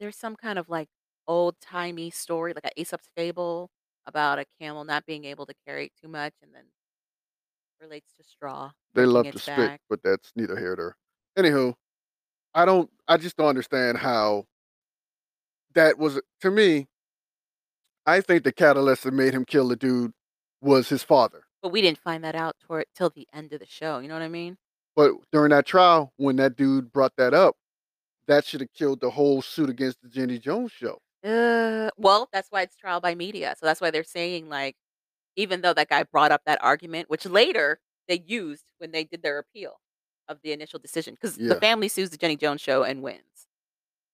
there's 0.00 0.16
some 0.16 0.34
kind 0.34 0.58
of 0.58 0.68
like 0.68 0.88
old 1.28 1.54
timey 1.60 2.10
story, 2.10 2.52
like 2.54 2.64
a 2.64 2.80
Aesop's 2.80 3.08
fable 3.14 3.70
about 4.06 4.38
a 4.38 4.46
camel 4.58 4.84
not 4.84 5.06
being 5.06 5.24
able 5.26 5.46
to 5.46 5.54
carry 5.66 5.92
too 6.00 6.08
much, 6.08 6.32
and 6.42 6.52
then 6.52 6.64
relates 7.80 8.12
to 8.16 8.24
straw. 8.24 8.70
They 8.94 9.06
love 9.06 9.30
to 9.30 9.38
spit, 9.38 9.56
back. 9.56 9.80
but 9.88 10.00
that's 10.02 10.32
neither 10.34 10.56
here 10.56 10.74
nor. 10.76 10.96
Anywho, 11.38 11.74
I 12.54 12.64
don't. 12.64 12.90
I 13.06 13.18
just 13.18 13.36
don't 13.36 13.46
understand 13.46 13.98
how 13.98 14.46
that 15.74 15.98
was 15.98 16.20
to 16.40 16.50
me. 16.50 16.88
I 18.06 18.20
think 18.20 18.44
the 18.44 18.52
catalyst 18.52 19.04
that 19.04 19.12
made 19.12 19.34
him 19.34 19.44
kill 19.44 19.68
the 19.68 19.76
dude 19.76 20.12
was 20.60 20.88
his 20.88 21.02
father. 21.02 21.44
But 21.62 21.70
we 21.70 21.82
didn't 21.82 21.98
find 21.98 22.24
that 22.24 22.34
out 22.34 22.56
toward 22.66 22.86
till 22.94 23.10
the 23.10 23.28
end 23.32 23.52
of 23.52 23.60
the 23.60 23.66
show. 23.66 23.98
You 23.98 24.08
know 24.08 24.14
what 24.14 24.22
I 24.22 24.28
mean? 24.28 24.56
But 24.96 25.12
during 25.32 25.50
that 25.50 25.66
trial, 25.66 26.12
when 26.16 26.36
that 26.36 26.56
dude 26.56 26.90
brought 26.92 27.14
that 27.16 27.34
up, 27.34 27.56
that 28.26 28.44
should 28.46 28.60
have 28.60 28.72
killed 28.72 29.00
the 29.00 29.10
whole 29.10 29.42
suit 29.42 29.68
against 29.70 30.00
the 30.02 30.08
Jenny 30.08 30.38
Jones 30.38 30.72
show. 30.72 30.98
Uh, 31.22 31.90
well, 31.98 32.28
that's 32.32 32.48
why 32.50 32.62
it's 32.62 32.76
trial 32.76 33.00
by 33.00 33.14
media. 33.14 33.54
So 33.58 33.66
that's 33.66 33.80
why 33.80 33.90
they're 33.90 34.02
saying 34.04 34.48
like, 34.48 34.76
even 35.36 35.60
though 35.60 35.74
that 35.74 35.88
guy 35.88 36.02
brought 36.04 36.32
up 36.32 36.42
that 36.46 36.62
argument, 36.62 37.08
which 37.10 37.26
later 37.26 37.78
they 38.08 38.22
used 38.26 38.64
when 38.78 38.90
they 38.90 39.04
did 39.04 39.22
their 39.22 39.38
appeal 39.38 39.80
of 40.28 40.38
the 40.42 40.52
initial 40.52 40.78
decision, 40.78 41.14
because 41.14 41.38
Yeah. 41.38 41.48
the 41.54 41.60
family 41.60 41.88
sues 41.88 42.10
the 42.10 42.16
Jenny 42.16 42.36
Jones 42.36 42.60
show 42.60 42.82
and 42.82 43.02
wins. 43.02 43.22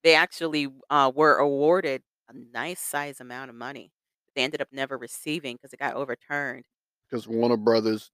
They 0.07 0.17
actually 0.17 0.69
uh, 0.91 1.13
were 1.15 1.37
awarded 1.39 2.05
a 2.31 2.35
nice 2.35 2.81
size 2.81 3.21
amount 3.21 3.51
of 3.51 3.57
money. 3.57 3.93
They 4.37 4.45
ended 4.45 4.63
up 4.63 4.71
never 4.73 4.99
receiving 4.99 5.57
because 5.57 5.75
it 5.75 5.81
got 5.81 5.97
overturned. 5.97 6.65
because 7.09 7.27
Warner 7.29 7.57
Brothers 7.57 8.11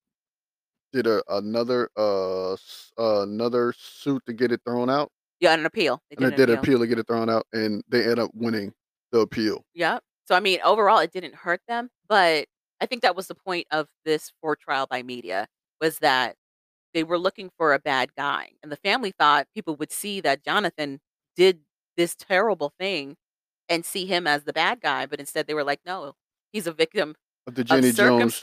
did 0.93 1.07
a 1.07 1.23
another 1.29 1.91
uh 1.99 2.55
s- 2.55 2.93
uh, 2.99 3.23
another 3.23 3.75
suit 3.77 4.25
to 4.27 4.33
get 4.35 4.53
it 4.53 4.63
thrown 4.67 4.91
out, 4.91 5.11
Yeah, 5.41 5.55
an 5.55 5.67
appeal. 5.67 6.03
They 6.11 6.17
and 6.17 6.25
did 6.25 6.27
they 6.27 6.31
an 6.33 6.41
did 6.47 6.51
an 6.51 6.55
appeal 6.55 6.79
to 6.81 6.87
get 6.87 6.99
it 6.99 7.07
thrown 7.07 7.29
out, 7.31 7.47
and 7.53 7.83
they 7.89 8.03
ended 8.03 8.19
up 8.21 8.31
winning 8.35 8.73
the 9.11 9.21
appeal. 9.21 9.65
Yep. 9.75 10.03
So 10.27 10.35
I 10.35 10.41
mean, 10.41 10.61
overall, 10.63 10.99
it 10.99 11.13
didn't 11.13 11.35
hurt 11.35 11.61
them, 11.69 11.91
but 12.09 12.47
I 12.81 12.87
think 12.87 13.03
that 13.03 13.17
was 13.17 13.29
the 13.29 13.35
point 13.35 13.67
of 13.71 13.89
this 14.05 14.33
for 14.41 14.57
trial 14.57 14.87
by 14.89 15.03
media 15.03 15.47
was 15.81 15.99
that 15.99 16.37
they 16.95 17.05
were 17.05 17.19
looking 17.19 17.51
for 17.59 17.75
a 17.75 17.79
bad 17.79 18.15
guy, 18.17 18.53
and 18.63 18.73
the 18.73 18.77
family 18.77 19.13
thought 19.13 19.49
people 19.55 19.77
would 19.77 19.93
see 19.93 20.21
that 20.23 20.45
Jonathan 20.45 21.01
did 21.37 21.63
this 21.97 22.15
terrible 22.17 22.73
thing 22.79 23.17
and 23.69 23.85
see 23.85 24.07
him 24.07 24.27
as 24.27 24.45
the 24.45 24.53
bad 24.53 24.81
guy, 24.81 25.07
but 25.07 25.21
instead 25.21 25.47
they 25.47 25.55
were 25.55 25.65
like, 25.65 25.81
no, 25.87 26.15
he's 26.53 26.67
a 26.67 26.73
victim 26.73 27.15
Of 27.47 27.55
the 27.55 27.63
of 27.63 27.67
Jenny 27.69 27.93
Jones, 27.93 28.41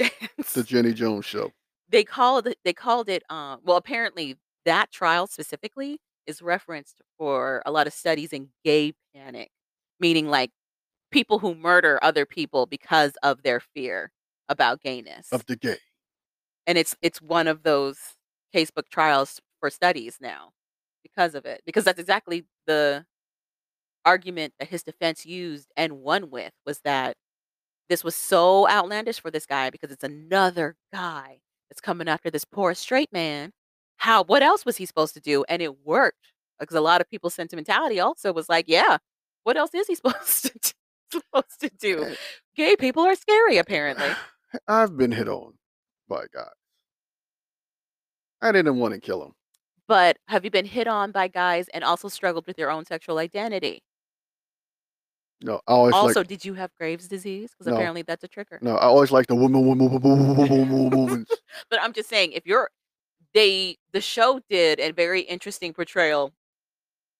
the 0.54 0.64
Jenny 0.68 0.94
Jones 0.94 1.26
show. 1.26 1.52
they 1.90 2.04
called 2.04 2.48
it 2.48 2.58
they 2.64 2.74
called 2.74 3.10
it 3.10 3.24
um 3.30 3.60
well 3.64 3.78
apparently 3.78 4.36
that 4.66 4.92
trial 4.92 5.26
specifically 5.28 6.00
is 6.28 6.42
referenced 6.42 7.02
for 7.18 7.64
a 7.66 7.72
lot 7.72 7.88
of 7.88 7.94
studies 7.94 8.32
in 8.34 8.50
gay 8.64 8.94
panic 9.16 9.50
meaning 10.00 10.28
like 10.30 10.52
people 11.12 11.40
who 11.40 11.56
murder 11.56 11.98
other 12.04 12.26
people 12.26 12.66
because 12.68 13.14
of 13.24 13.42
their 13.44 13.60
fear 13.60 14.12
about 14.50 14.82
gayness 14.82 15.28
of 15.32 15.46
the 15.48 15.56
gay. 15.56 15.78
and 16.68 16.78
it's 16.78 16.96
it's 17.02 17.22
one 17.22 17.48
of 17.48 17.64
those 17.64 17.98
casebook 18.54 18.90
trials 18.92 19.40
for 19.60 19.70
studies 19.70 20.18
now 20.22 20.50
because 21.04 21.34
of 21.36 21.46
it 21.46 21.62
because 21.66 21.84
that's 21.86 22.00
exactly 22.00 22.46
the 22.68 23.06
argument 24.10 24.54
that 24.60 24.70
his 24.70 24.82
defense 24.82 25.26
used 25.26 25.72
and 25.78 26.02
won 26.02 26.32
with 26.32 26.52
was 26.66 26.80
that 26.80 27.16
this 27.90 28.04
was 28.04 28.16
so 28.16 28.68
outlandish 28.68 29.20
for 29.20 29.30
this 29.30 29.46
guy 29.46 29.70
because 29.70 29.92
it's 29.92 30.04
another 30.04 30.76
guy 30.92 31.40
that's 31.70 31.82
coming 31.82 32.08
after 32.08 32.32
this 32.32 32.44
poor 32.46 32.74
straight 32.74 33.12
man 33.14 33.52
how 33.98 34.24
what 34.24 34.42
else 34.42 34.66
was 34.66 34.78
he 34.78 34.86
supposed 34.88 35.14
to 35.14 35.20
do 35.20 35.44
and 35.48 35.62
it 35.62 35.86
worked 35.86 36.34
because 36.60 36.76
a 36.76 36.82
lot 36.82 37.02
of 37.02 37.10
people's 37.10 37.36
sentimentality 37.36 38.00
also 38.00 38.34
was 38.34 38.50
like 38.50 38.66
yeah 38.68 38.98
what 39.44 39.58
else 39.58 39.74
is 39.76 39.86
he 39.88 39.96
supposed 40.02 40.44
to 40.44 40.52
do, 40.60 41.22
supposed 41.22 41.60
to 41.60 41.70
do 41.80 42.04
Eh, 42.04 42.16
gay 42.56 42.76
people 42.76 43.04
are 43.04 43.16
scary 43.16 43.58
apparently 43.58 44.10
I've 44.68 44.98
been 44.98 45.12
hit 45.12 45.30
on 45.30 45.54
by 46.08 46.26
guys. 46.34 46.58
I 48.42 48.52
didn't 48.52 48.78
want 48.78 48.94
to 48.96 49.00
kill 49.00 49.24
him. 49.24 49.34
But 49.88 50.18
have 50.28 50.46
you 50.46 50.52
been 50.52 50.66
hit 50.66 50.88
on 50.88 51.12
by 51.12 51.28
guys 51.28 51.68
and 51.74 51.84
also 51.84 52.08
struggled 52.08 52.48
with 52.48 52.58
your 52.58 52.72
own 52.72 52.86
sexual 52.86 53.18
identity? 53.18 53.82
No, 55.42 55.62
I 55.68 55.72
always 55.72 55.96
also, 55.96 56.20
like 56.20 56.28
did 56.28 56.44
you 56.44 56.54
have 56.56 56.70
Graves' 56.78 57.08
disease? 57.08 57.52
Because 57.52 57.68
No. 57.68 57.76
apparently 57.76 58.02
that's 58.02 58.24
a 58.24 58.28
trigger. 58.28 58.60
no, 58.62 58.76
I 58.76 58.84
always 58.84 59.12
like 59.12 59.28
the 59.28 59.36
woman, 59.36 59.66
woman, 59.66 59.90
woman, 59.90 60.28
woman, 60.28 60.36
woman, 60.50 60.70
woman, 60.70 60.90
woman. 61.00 61.26
But 61.70 61.82
I'm 61.82 61.94
just 61.94 62.10
saying, 62.10 62.34
if 62.34 62.46
you're 62.46 62.70
they 63.34 63.78
the 63.94 64.02
show 64.02 64.42
did 64.50 64.80
a 64.80 64.92
very 64.92 65.22
interesting 65.22 65.74
portrayal 65.74 66.34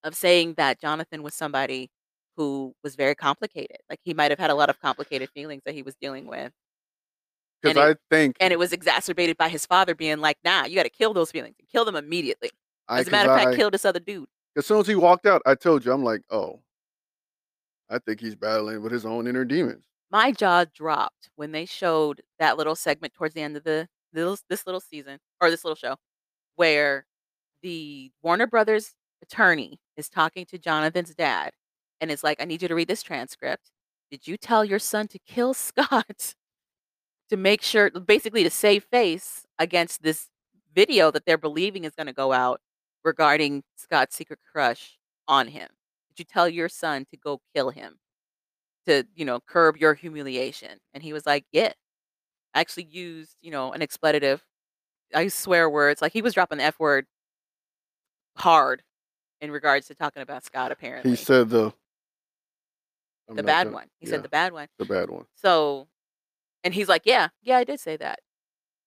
of 0.04 0.14
saying 0.14 0.54
that 0.56 0.80
Jonathan 0.80 1.22
was 1.22 1.34
somebody 1.34 1.88
who 2.36 2.74
was 2.82 2.94
very 2.96 3.14
complicated. 3.14 3.76
Like 3.88 4.00
he 4.02 4.12
might 4.14 4.30
have 4.30 4.38
had 4.38 4.50
a 4.50 4.54
lot 4.54 4.70
of 4.70 4.80
complicated 4.80 5.30
feelings 5.30 5.62
that 5.66 5.74
he 5.74 5.82
was 5.82 5.94
dealing 6.00 6.26
with. 6.26 6.52
Because 7.62 7.76
And 7.76 7.84
I 7.84 7.96
think 8.14 8.36
And 8.40 8.52
it 8.52 8.58
was 8.58 8.72
exacerbated 8.72 9.36
by 9.36 9.48
his 9.50 9.66
father 9.66 9.94
being 9.94 10.18
like, 10.18 10.38
nah, 10.44 10.64
you 10.64 10.74
gotta 10.74 10.88
kill 10.90 11.12
those 11.14 11.30
feelings 11.30 11.54
and 11.58 11.68
kill 11.68 11.84
them 11.84 11.96
immediately. 11.96 12.50
I, 12.88 13.00
As 13.00 13.08
a 13.08 13.10
matter 13.10 13.30
of 13.30 13.38
fact, 13.38 13.50
I- 13.50 13.56
kill 13.56 13.70
this 13.70 13.84
other 13.84 14.00
dude. 14.00 14.26
as 14.56 14.66
soon 14.66 14.80
as 14.80 14.86
he 14.86 14.94
walked 14.94 15.26
out, 15.26 15.42
I 15.46 15.54
told 15.54 15.84
you, 15.84 15.92
I'm 15.92 16.02
like, 16.02 16.22
oh, 16.30 16.60
I 17.90 17.98
think 17.98 18.20
he's 18.20 18.34
battling 18.36 18.82
with 18.82 18.92
his 18.92 19.04
own 19.06 19.26
inner 19.26 19.44
demons. 19.44 19.82
my 20.10 20.32
jaw 20.32 20.64
dropped 20.74 21.30
when 21.36 21.52
they 21.52 21.66
showed 21.66 22.22
that 22.38 22.56
little 22.56 22.74
segment 22.76 23.14
towards 23.14 23.34
the 23.34 23.42
end 23.42 23.56
of 23.56 23.64
the 23.64 23.88
this 24.12 24.42
this 24.48 24.66
little 24.66 24.80
season 24.80 25.18
or 25.40 25.50
this 25.50 25.64
little 25.64 25.76
show 25.76 25.96
where 26.56 27.06
the 27.62 28.10
Warner 28.22 28.46
Brothers 28.46 28.94
attorney 29.22 29.80
is 29.96 30.08
talking 30.08 30.46
to 30.46 30.58
Jonathan's 30.58 31.14
dad 31.14 31.52
and 32.00 32.10
is 32.10 32.24
like, 32.24 32.40
"I 32.40 32.44
need 32.46 32.62
you 32.62 32.68
to 32.68 32.74
read 32.74 32.88
this 32.88 33.02
transcript. 33.02 33.70
Did 34.10 34.26
you 34.26 34.36
tell 34.38 34.64
your 34.64 34.78
son 34.80 35.08
to 35.08 35.18
kill 35.20 35.54
Scott 35.68 36.34
to 37.30 37.36
make 37.36 37.62
sure 37.62 37.90
basically 37.90 38.44
to 38.44 38.50
save 38.50 38.84
face 38.84 39.46
against 39.58 40.02
this 40.02 40.28
video 40.74 41.10
that 41.10 41.24
they're 41.26 41.38
believing 41.38 41.84
is 41.84 41.94
gonna 41.96 42.12
go 42.12 42.32
out 42.32 42.60
regarding 43.04 43.62
Scott's 43.76 44.16
secret 44.16 44.40
crush 44.52 44.98
on 45.28 45.48
him? 45.48 45.68
Did 46.10 46.18
you 46.20 46.24
tell 46.24 46.48
your 46.48 46.68
son 46.68 47.04
to 47.10 47.16
go 47.16 47.40
kill 47.54 47.70
him 47.70 47.98
to, 48.86 49.06
you 49.14 49.24
know, 49.24 49.40
curb 49.40 49.76
your 49.76 49.94
humiliation?" 49.94 50.78
And 50.94 51.02
he 51.02 51.12
was 51.12 51.26
like, 51.26 51.46
"Yeah." 51.52 51.72
I 52.54 52.60
actually 52.60 52.84
used, 52.86 53.36
you 53.40 53.50
know, 53.52 53.72
an 53.72 53.82
expletive. 53.82 54.44
I 55.14 55.28
swear 55.28 55.70
words, 55.70 56.02
like, 56.02 56.12
he 56.12 56.22
was 56.22 56.34
dropping 56.34 56.58
the 56.58 56.64
F 56.64 56.78
word 56.80 57.06
hard 58.36 58.82
in 59.40 59.50
regards 59.50 59.86
to 59.88 59.94
talking 59.94 60.22
about 60.22 60.44
Scott, 60.44 60.72
apparently. 60.72 61.10
He 61.12 61.16
said 61.16 61.48
the 61.50 61.72
I'm 63.28 63.36
The 63.36 63.42
bad 63.42 63.64
gonna 63.64 63.76
one. 63.76 63.86
He 63.98 64.06
yeah, 64.06 64.10
said 64.12 64.22
the 64.24 64.28
bad 64.28 64.52
one. 64.52 64.68
the 64.78 64.84
bad 64.84 65.10
one. 65.10 65.26
So 65.36 65.88
and 66.64 66.74
he's 66.74 66.88
like, 66.88 67.02
"Yeah, 67.04 67.28
yeah, 67.42 67.58
I 67.58 67.64
did 67.64 67.80
say 67.80 67.96
that." 67.98 68.20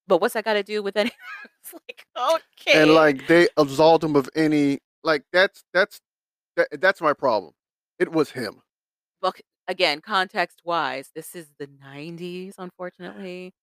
But 0.08 0.22
what's 0.22 0.34
that 0.34 0.46
gotta 0.46 0.64
do 0.64 0.84
with 0.84 0.98
any 0.98 1.12
It's 1.62 1.74
like, 1.74 2.06
okay. 2.18 2.82
And, 2.82 2.94
like, 2.94 3.28
they 3.28 3.48
absolved 3.58 4.04
him 4.04 4.16
of 4.18 4.30
any 4.36 4.80
like, 5.04 5.24
that's 5.32 5.64
that's 5.74 6.02
that 6.56 6.82
that's 6.82 7.02
my 7.02 7.14
problem. 7.14 7.54
It 8.00 8.12
was 8.12 8.32
him. 8.32 8.62
C 9.24 9.42
again, 9.68 10.02
context-wise, 10.02 11.12
this 11.16 11.36
is 11.36 11.54
the 11.58 11.68
'90s, 11.68 12.56
unfortunately. 12.58 13.54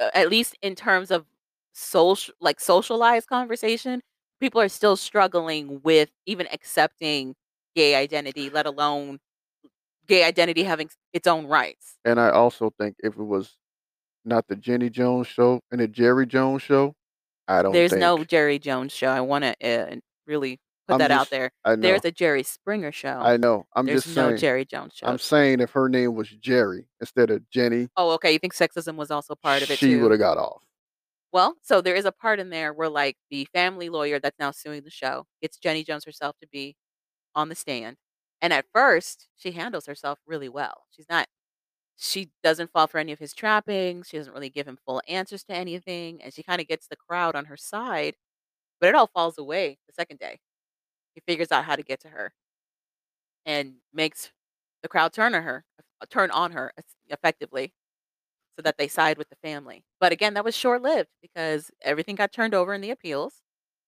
Uh, 0.00 0.10
at 0.14 0.30
least 0.30 0.56
in 0.62 0.74
terms 0.76 1.10
of 1.10 1.26
social, 1.74 2.34
like, 2.40 2.60
socialized 2.60 3.28
conversation, 3.28 4.02
people 4.40 4.60
are 4.60 4.68
still 4.68 4.96
struggling 4.96 5.80
with 5.84 6.10
even 6.26 6.48
accepting 6.52 7.34
gay 7.76 7.94
identity, 7.96 8.50
let 8.50 8.66
alone 8.66 9.20
gay 10.06 10.24
identity 10.24 10.64
having 10.64 10.90
its 11.12 11.26
own 11.28 11.46
rights. 11.46 11.98
And 12.04 12.20
I 12.20 12.30
also 12.30 12.70
think 12.80 12.96
if 13.00 13.14
it 13.18 13.22
was 13.24 13.56
not 14.24 14.46
the 14.48 14.56
Jenny 14.56 14.90
Jones 14.90 15.26
show 15.28 15.60
and 15.70 15.80
the 15.80 15.88
Jerry 15.88 16.26
Jones 16.26 16.62
show, 16.62 16.94
I 17.48 17.62
don't 17.62 17.72
There's 17.72 17.92
no 17.96 18.24
Jerry 18.24 18.58
Jones 18.58 18.92
show. 18.92 19.08
I 19.08 19.20
wanna, 19.20 19.54
uh, 19.62 19.96
really 20.26 20.58
put 20.88 20.94
I'm 20.94 20.98
that 20.98 21.10
out 21.10 21.30
there. 21.30 21.52
I 21.64 21.76
know. 21.76 21.82
There's 21.88 22.04
a 22.04 22.10
Jerry 22.12 22.42
Springer 22.42 22.92
show. 22.92 23.20
I 23.20 23.36
know. 23.36 23.66
I'm 23.74 23.86
There's 23.86 24.04
just 24.04 24.16
no 24.16 24.30
saying 24.30 24.38
Jerry 24.38 24.64
Jones 24.64 24.94
show. 24.94 25.06
I'm 25.06 25.18
saying 25.18 25.60
if 25.60 25.70
her 25.72 25.88
name 25.88 26.14
was 26.14 26.28
Jerry 26.30 26.88
instead 27.00 27.30
of 27.30 27.48
Jenny 27.50 27.88
Oh, 27.96 28.10
okay, 28.12 28.32
you 28.32 28.38
think 28.38 28.54
sexism 28.54 28.96
was 28.96 29.10
also 29.10 29.34
part 29.34 29.62
of 29.62 29.70
it 29.70 29.78
she 29.78 29.90
too? 29.90 30.00
woulda 30.00 30.16
got 30.18 30.38
off. 30.38 30.62
Well, 31.32 31.56
so 31.62 31.80
there 31.80 31.94
is 31.94 32.04
a 32.06 32.12
part 32.12 32.40
in 32.40 32.50
there 32.50 32.72
where, 32.72 32.88
like, 32.88 33.16
the 33.30 33.44
family 33.52 33.88
lawyer 33.90 34.18
that's 34.18 34.38
now 34.38 34.50
suing 34.50 34.82
the 34.84 34.90
show 34.90 35.26
gets 35.42 35.58
Jenny 35.58 35.84
Jones 35.84 36.04
herself 36.04 36.36
to 36.40 36.48
be 36.48 36.76
on 37.34 37.48
the 37.50 37.54
stand, 37.56 37.98
and 38.42 38.52
at 38.52 38.66
first, 38.74 39.28
she 39.36 39.52
handles 39.52 39.86
herself 39.86 40.20
really 40.26 40.48
well. 40.50 40.86
She's 40.90 41.08
not 41.10 41.28
she 41.98 42.30
doesn't 42.44 42.72
fall 42.72 42.86
for 42.88 42.98
any 42.98 43.12
of 43.12 43.18
his 43.20 43.34
trappings, 43.34 44.08
she 44.08 44.18
doesn't 44.18 44.32
really 44.34 44.50
give 44.50 44.68
him 44.68 44.78
full 44.86 45.02
answers 45.08 45.44
to 45.44 45.54
anything, 45.54 46.22
and 46.22 46.34
she 46.34 46.42
kinda 46.44 46.64
gets 46.64 46.88
the 46.88 46.96
crowd 46.96 47.36
on 47.36 47.46
her 47.46 47.56
side, 47.58 48.16
but 48.80 48.88
it 48.90 48.94
all 48.96 49.08
falls 49.08 49.38
away 49.38 49.78
the 49.88 49.92
2nd 49.94 50.18
day. 50.20 50.40
He 51.18 51.32
figures 51.32 51.50
out 51.50 51.64
how 51.64 51.74
to 51.74 51.82
get 51.82 51.98
to 52.02 52.08
her 52.10 52.32
and 53.44 53.74
makes 53.92 54.30
the 54.82 54.88
crowd 54.88 55.12
turn 55.12 55.34
on 55.34 55.42
her 55.42 55.64
uh, 56.00 56.06
turn 56.08 56.30
on 56.30 56.52
her 56.52 56.72
effectively 57.08 57.72
so 58.56 58.62
that 58.62 58.78
they 58.78 58.86
side 58.86 59.18
with 59.18 59.28
the 59.28 59.36
family. 59.42 59.82
But 59.98 60.12
again, 60.12 60.34
that 60.34 60.44
was 60.44 60.54
short-lived 60.54 61.08
because 61.20 61.72
everything 61.82 62.14
got 62.14 62.32
turned 62.32 62.54
over 62.54 62.72
in 62.72 62.80
the 62.80 62.90
appeals, 62.92 63.42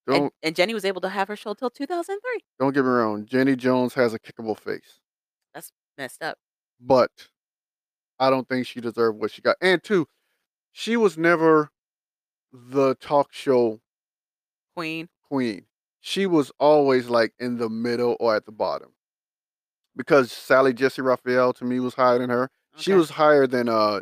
and 0.09 0.23
Don't 0.23 0.35
and 0.43 0.57
Jenny 0.57 0.75
was 0.75 0.85
able 0.85 1.01
to 1.03 1.09
have 1.09 1.29
her 1.29 1.37
show 1.37 1.55
till 1.55 1.71
2003. 1.71 2.41
don't 2.59 2.75
get 2.75 2.83
me 2.83 2.91
wrong, 2.91 3.25
Jenny 3.27 3.55
Jones 3.55 3.95
has 3.95 4.13
a 4.13 4.19
kickable 4.19 4.59
face. 4.59 4.99
That's 5.55 5.71
messed 5.97 6.25
up. 6.25 6.37
But 6.81 7.29
I 8.19 8.29
don't 8.29 8.49
think 8.49 8.67
she 8.67 8.81
deserved 8.81 9.21
what 9.21 9.31
she 9.31 9.41
got. 9.41 9.55
And 9.61 9.81
2, 9.85 10.05
she 10.73 10.97
was 10.97 11.17
never 11.17 11.71
the 12.53 12.97
talk 12.97 13.33
show 13.33 13.81
Queen. 14.75 15.09
queen. 15.29 15.67
She 16.01 16.27
was 16.27 16.51
always, 16.59 17.09
like, 17.09 17.33
in 17.39 17.57
the 17.59 17.69
middle 17.71 18.17
or 18.21 18.35
at 18.35 18.45
the 18.45 18.53
bottom. 18.53 18.95
Because 19.97 20.33
Sally 20.33 20.73
Jessy 20.73 21.03
Raphael 21.03 21.53
to 21.55 21.65
me 21.65 21.81
was 21.81 21.95
higher 21.95 22.19
than 22.19 22.31
her. 22.31 22.51
She 22.75 22.93
was 22.95 23.11
higher 23.11 23.47
than, 23.47 23.69
uh 23.69 24.01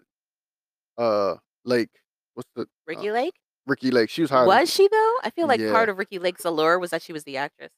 uh, 0.96 1.36
Lake. 1.64 1.90
What's 2.34 2.50
the 2.54 2.66
uh, 2.94 3.04
Ricki 3.04 3.12
Lake? 3.12 3.40
Ricki 3.66 3.90
Lake. 3.90 4.10
She 4.10 4.22
was 4.22 4.30
higher 4.30 4.48
Was 4.48 4.72
she 4.72 4.88
though? 4.88 5.16
I 5.22 5.30
feel 5.30 5.46
like 5.46 5.60
Yeah. 5.60 5.66
part 5.66 5.88
of 5.90 5.98
Ricki 5.98 6.18
Lake's 6.18 6.44
allure 6.44 6.78
was 6.78 6.90
that 6.90 7.02
she 7.02 7.12
was 7.12 7.24
the 7.24 7.36
actress. 7.36 7.72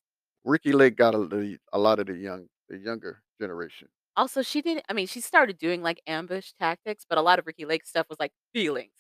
Ricki 0.45 0.73
Lake 0.75 0.97
got 0.97 1.15
a 1.15 1.59
a 1.73 1.79
lot 1.79 1.99
of 1.99 2.07
the 2.07 2.15
young 2.17 2.49
the 2.69 2.77
younger 2.77 3.23
generation. 3.41 3.89
Also, 4.17 4.43
she 4.43 4.61
didn't 4.63 4.85
I 4.89 4.93
mean, 4.93 5.07
she 5.07 5.21
started 5.21 5.59
doing, 5.59 5.83
like, 5.83 6.03
ambush 6.07 6.53
tactics, 6.53 7.05
but 7.09 7.19
a 7.19 7.23
lot 7.23 7.39
of 7.39 7.47
Ricki 7.47 7.65
Lake 7.65 7.85
stuff 7.87 8.07
was, 8.09 8.19
like, 8.19 8.33
feelings. 8.53 8.93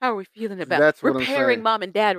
How 0.00 0.12
are 0.12 0.16
we 0.16 0.24
feeling 0.24 0.60
about 0.60 0.84
That's 0.84 1.02
what 1.02 1.16
I'm 1.16 1.26
repairing 1.26 1.26
saying. 1.26 1.62
mom 1.62 1.82
and 1.82 1.92
dad 1.92 2.16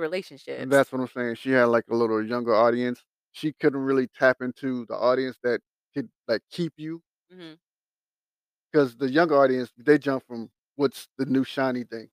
And 0.56 0.70
relationships? 0.70 0.72
that's 0.72 0.92
what 0.92 1.00
I'm 1.00 1.08
saying. 1.08 1.36
She 1.36 1.50
had, 1.52 1.66
like, 1.66 1.86
a 1.90 1.96
little 1.96 2.24
younger 2.24 2.54
audience. 2.54 3.04
She 3.32 3.52
couldn't 3.52 3.80
really 3.82 4.08
tap 4.08 4.38
into 4.42 4.86
the 4.86 4.94
audience 4.96 5.38
that 5.44 5.60
could, 5.94 6.10
like, 6.28 6.42
keep 6.50 6.74
you. 6.78 7.02
Mhm. 7.30 7.58
'Cause 8.74 8.96
the 8.96 9.10
younger 9.10 9.34
audience, 9.36 9.72
they 9.76 9.98
jump 9.98 10.26
from 10.26 10.50
what's 10.76 11.08
the 11.16 11.24
new 11.26 11.44
shiny 11.44 11.84
thing. 11.84 12.10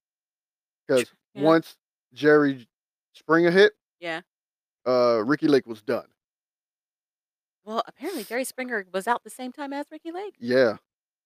'Cause 0.90 1.14
Yeah. 1.34 1.56
once 1.56 1.78
Jerry 2.14 2.68
Springer 3.14 3.52
hit 3.52 3.74
Yeah. 4.00 4.22
uh, 4.86 5.24
Ricki 5.26 5.48
Lake 5.48 5.66
was 5.66 5.82
done. 5.82 6.08
Well, 7.66 7.84
apparently 7.88 8.24
Jerry 8.24 8.44
Springer 8.44 8.86
was 8.94 9.08
out 9.08 9.24
the 9.24 9.30
same 9.32 9.52
time 9.52 9.74
as 9.74 9.88
Ricki 9.92 10.12
Lake. 10.12 10.36
Yeah. 10.40 10.78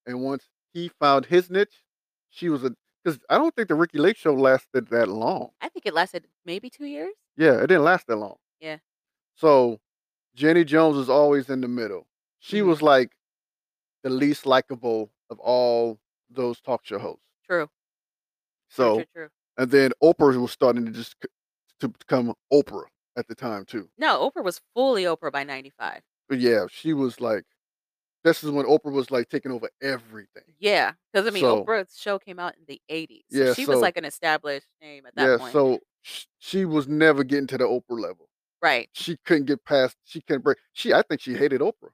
And 0.06 0.24
once 0.24 0.50
he 0.74 0.90
found 0.90 1.28
his 1.28 1.50
niche, 1.50 1.84
she 2.30 2.50
was 2.50 2.64
a 2.64 2.76
'cause 3.06 3.20
I 3.30 3.38
don't 3.38 3.56
think 3.56 3.68
the 3.70 3.76
Ricki 3.76 3.98
Lake 3.98 4.18
show 4.18 4.34
lasted 4.34 4.88
that 4.90 5.08
long. 5.10 5.52
I 5.62 5.70
think 5.70 5.86
it 5.86 5.94
lasted 5.94 6.28
maybe 6.46 6.70
2 6.70 6.86
years? 6.86 7.14
Yeah, 7.38 7.58
it 7.58 7.68
didn't 7.68 7.84
last 7.84 8.08
that 8.08 8.16
long. 8.18 8.38
Yeah. 8.60 8.80
So, 9.36 9.80
Jenny 10.36 10.64
Jones 10.66 10.98
was 10.98 11.10
always 11.10 11.50
in 11.50 11.62
the 11.62 11.68
middle. 11.68 12.08
She 12.40 12.62
Mhm. 12.62 12.64
was, 12.64 12.82
like, 12.82 13.12
the 14.04 14.10
least 14.12 14.46
likable 14.46 15.12
of 15.30 15.40
all 15.40 16.00
those 16.30 16.62
talk 16.62 16.86
show 16.86 17.00
hosts. 17.00 17.24
True. 17.44 17.70
True, 18.76 18.90
So 18.90 18.90
true, 18.90 19.06
true. 19.14 19.30
and 19.58 19.72
then 19.72 19.92
Oprah 20.04 20.40
was 20.42 20.52
starting 20.52 20.86
to 20.86 20.92
just 20.92 21.16
to 21.80 21.90
become 21.90 22.34
Oprah 22.54 22.86
at 23.18 23.28
the 23.28 23.36
time 23.36 23.66
too. 23.66 23.90
No, 23.98 24.30
Oprah 24.30 24.44
was 24.44 24.62
fully 24.74 25.04
Oprah 25.04 25.32
by 25.32 25.44
95. 25.44 26.04
But 26.30 26.40
yeah, 26.40 26.68
she 26.70 26.94
was 26.94 27.20
like 27.20 27.46
this 28.30 28.44
is 28.44 28.52
when 28.52 28.66
Oprah 28.66 28.92
was, 28.92 29.12
like, 29.12 29.30
taking 29.30 29.52
over 29.52 29.70
everything. 29.82 30.44
Yeah, 30.60 30.94
because 31.12 31.28
I 31.28 31.32
mean, 31.32 31.44
So 31.44 31.64
Oprah's 31.64 31.98
show 31.98 32.20
came 32.20 32.40
out 32.40 32.56
in 32.58 32.64
the 32.68 32.82
'80s, 32.90 33.24
so 33.32 33.46
Yeah, 33.46 33.54
she 33.54 33.66
was 33.66 33.82
like 33.82 33.98
an 33.98 34.06
established 34.06 34.68
name 34.82 35.06
at 35.06 35.16
that 35.16 35.26
Yeah, 35.26 35.38
point. 35.38 35.52
so 35.52 35.80
sh 36.02 36.26
she 36.38 36.66
was 36.66 36.88
never 36.88 37.24
getting 37.24 37.48
to 37.48 37.58
the 37.58 37.66
Oprah 37.66 38.00
level. 38.00 38.30
Right. 38.62 38.90
She 38.94 39.18
couldn't 39.26 39.46
get 39.46 39.64
past 39.66 39.98
she 40.06 40.22
couldn't 40.22 40.44
break 40.44 40.58
she 40.74 40.94
I 40.94 41.02
think 41.04 41.22
she 41.22 41.36
hated 41.36 41.62
Oprah. 41.62 41.92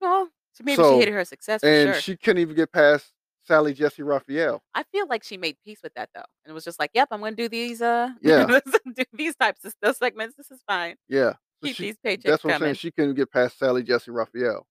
Well, 0.00 0.30
so 0.52 0.64
maybe 0.64 0.82
she 0.84 0.96
hated 0.98 1.12
her 1.14 1.24
success 1.24 1.62
for 1.62 1.68
and 1.68 1.92
sure. 1.92 2.00
she 2.00 2.16
couldn't 2.16 2.40
even 2.42 2.56
get 2.56 2.72
past 2.72 3.12
Sally 3.44 3.74
Jessy 3.74 4.02
Raphael. 4.02 4.62
I 4.74 4.82
feel 4.92 5.06
like 5.08 5.22
she 5.24 5.36
made 5.36 5.56
peace 5.64 5.80
with 5.82 5.94
that 5.94 6.10
though, 6.14 6.24
and 6.44 6.50
it 6.50 6.52
was 6.52 6.64
just 6.64 6.78
like, 6.78 6.90
"Yep, 6.94 7.08
I'm 7.10 7.20
gonna 7.20 7.36
do 7.36 7.48
these, 7.48 7.80
uh, 7.82 8.10
Yeah. 8.22 8.46
do 8.94 9.04
these 9.12 9.36
types 9.36 9.64
of 9.64 9.74
those 9.80 9.96
segments. 9.98 10.36
This 10.36 10.50
is 10.50 10.60
fine. 10.66 10.96
Yeah. 11.08 11.34
So 11.62 11.68
Keep 11.68 11.76
she 11.76 11.82
these 11.84 11.96
paychecks 12.04 12.22
that's 12.24 12.44
what 12.44 12.50
I'm 12.50 12.58
saying, 12.60 12.74
she 12.74 12.90
couldn't 12.90 13.14
get 13.14 13.30
past 13.30 13.58
Sally 13.58 13.82
Jessy 13.82 14.10
Raphael. 14.10 14.66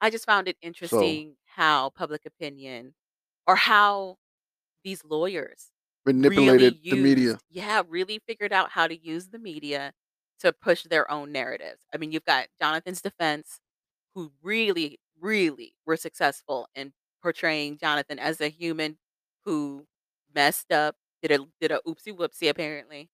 I 0.00 0.10
just 0.10 0.26
found 0.26 0.48
it 0.48 0.56
interesting 0.62 1.36
how 1.44 1.90
public 1.90 2.22
opinion 2.26 2.94
or 3.46 3.56
how 3.56 4.16
these 4.84 5.04
lawyers 5.04 5.70
really 6.04 6.18
manipulated 6.18 6.78
the 6.84 6.96
media. 6.96 7.38
yeah, 7.50 7.82
really 7.88 8.20
figured 8.26 8.52
out 8.52 8.70
how 8.70 8.86
to 8.86 8.96
use 8.96 9.28
the 9.28 9.38
media 9.38 9.92
to 10.40 10.52
push 10.52 10.84
their 10.84 11.10
own 11.10 11.32
narratives. 11.32 11.80
I 11.94 11.96
mean, 11.96 12.12
you've 12.12 12.24
got 12.24 12.46
Jonathan's 12.60 13.00
defense, 13.00 13.60
who 14.14 14.32
really, 14.42 14.98
really 15.20 15.74
were 15.86 15.96
successful 15.96 16.68
in 16.74 16.92
portraying 17.22 17.78
Jonathan 17.78 18.18
as 18.18 18.40
a 18.40 18.48
human 18.48 18.98
who 19.44 19.86
messed 20.34 20.72
up, 20.72 20.96
did 21.22 21.32
a 21.32 21.46
did 21.60 21.72
a 21.72 21.80
oopsie 21.86 22.14
whoopsie 22.16 22.50
apparently, 22.50 23.08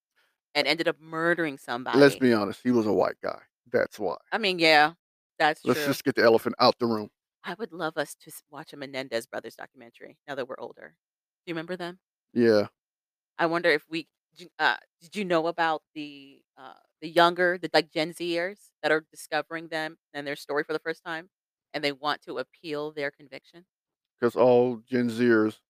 and 0.55 0.67
ended 0.67 0.89
up 0.89 0.97
murdering 1.01 1.59
somebody. 1.59 1.99
Let's 1.99 2.17
be 2.17 2.33
honest, 2.33 2.61
he 2.63 2.71
was 2.71 2.87
a 2.87 2.93
white 2.93 3.17
guy. 3.23 3.39
That's 3.73 3.99
why. 3.99 4.17
I 4.33 4.39
mean, 4.39 4.59
yeah, 4.59 4.93
that's 5.49 5.65
Let's 5.65 5.85
true. 5.85 5.85
just 5.85 6.05
get 6.05 6.15
the 6.17 6.23
elephant 6.23 6.57
out 6.59 6.79
the 6.79 6.87
room. 6.87 7.11
I 7.45 7.55
would 7.55 7.73
love 7.73 7.97
us 7.97 8.15
to 8.17 8.31
s 8.31 8.43
watch 8.51 8.73
a 8.73 8.77
Menendez 8.77 9.27
brothers 9.27 9.55
documentary 9.57 10.19
now 10.27 10.35
that 10.35 10.49
we're 10.49 10.59
older. 10.59 10.97
Do 11.45 11.51
you 11.51 11.55
remember 11.55 11.77
them? 11.77 12.01
Yeah. 12.35 12.69
I 13.39 13.47
wonder 13.47 13.71
if 13.71 13.85
we 13.89 14.09
d 14.35 14.49
uh, 14.59 14.77
did 15.01 15.17
you 15.17 15.25
know 15.25 15.47
about 15.47 15.83
the, 15.95 16.43
uh, 16.57 16.75
the 17.01 17.09
younger, 17.09 17.59
the, 17.59 17.71
like, 17.73 17.91
Gen 17.91 18.13
Zers 18.13 18.71
that 18.83 18.93
are 18.93 19.05
discovering 19.11 19.69
them 19.69 19.99
and 20.15 20.27
their 20.27 20.37
story 20.37 20.65
for 20.65 20.73
the 20.73 20.79
first 20.79 21.03
time, 21.05 21.31
and 21.75 21.83
they 21.85 21.93
want 21.93 22.23
to 22.23 22.39
appeal 22.39 22.93
their 22.93 23.11
conviction? 23.11 23.67
Because 24.19 24.37
all 24.37 24.77
Gen 24.79 25.11
Zers 25.11 25.61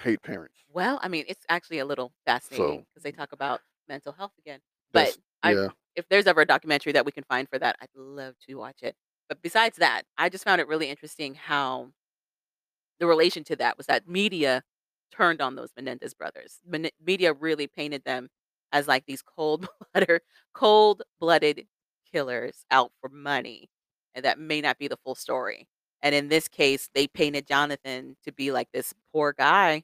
hate 0.00 0.22
parents. 0.22 0.64
Well, 0.68 0.98
I 1.02 1.08
mean, 1.08 1.24
it's 1.28 1.44
actually 1.48 1.78
a 1.78 1.84
little 1.86 2.12
fascinating 2.26 2.80
So 2.80 2.86
because 2.90 3.02
they 3.02 3.12
talk 3.12 3.32
about 3.32 3.62
mental 3.88 4.12
health 4.12 4.32
again. 4.38 4.60
But 4.92 5.16
I, 5.42 5.52
yeah. 5.52 5.68
if 5.96 6.08
there's 6.08 6.26
ever 6.26 6.42
a 6.42 6.46
documentary 6.46 6.92
that 6.92 7.06
we 7.06 7.12
can 7.12 7.24
find 7.24 7.48
for 7.48 7.58
that, 7.58 7.76
I'd 7.80 7.88
love 7.94 8.34
to 8.48 8.54
watch 8.56 8.82
it. 8.82 8.94
But 9.28 9.42
besides 9.42 9.78
that, 9.78 10.02
I 10.16 10.28
just 10.28 10.44
found 10.44 10.60
it 10.60 10.68
really 10.68 10.88
interesting 10.88 11.34
how 11.34 11.88
the 12.98 13.06
relation 13.06 13.44
to 13.44 13.56
that 13.56 13.76
was 13.76 13.86
that 13.86 14.08
media 14.08 14.62
turned 15.12 15.40
on 15.40 15.54
those 15.54 15.70
Menendez 15.76 16.14
brothers. 16.14 16.58
Mene- 16.66 16.90
media 17.04 17.32
really 17.32 17.66
painted 17.66 18.04
them 18.04 18.28
as 18.72 18.88
like 18.88 19.04
these 19.06 19.22
cold 19.22 19.68
blooded, 19.94 20.22
cold 20.54 21.02
blooded 21.20 21.66
killers 22.10 22.64
out 22.70 22.92
for 23.00 23.08
money, 23.08 23.68
and 24.14 24.24
that 24.24 24.38
may 24.38 24.60
not 24.60 24.78
be 24.78 24.88
the 24.88 24.98
full 25.04 25.14
story. 25.14 25.68
And 26.02 26.14
in 26.14 26.28
this 26.28 26.48
case, 26.48 26.88
they 26.94 27.06
painted 27.06 27.46
Jonathan 27.46 28.16
to 28.24 28.32
be 28.32 28.52
like 28.52 28.68
this 28.72 28.94
poor 29.12 29.34
guy 29.36 29.82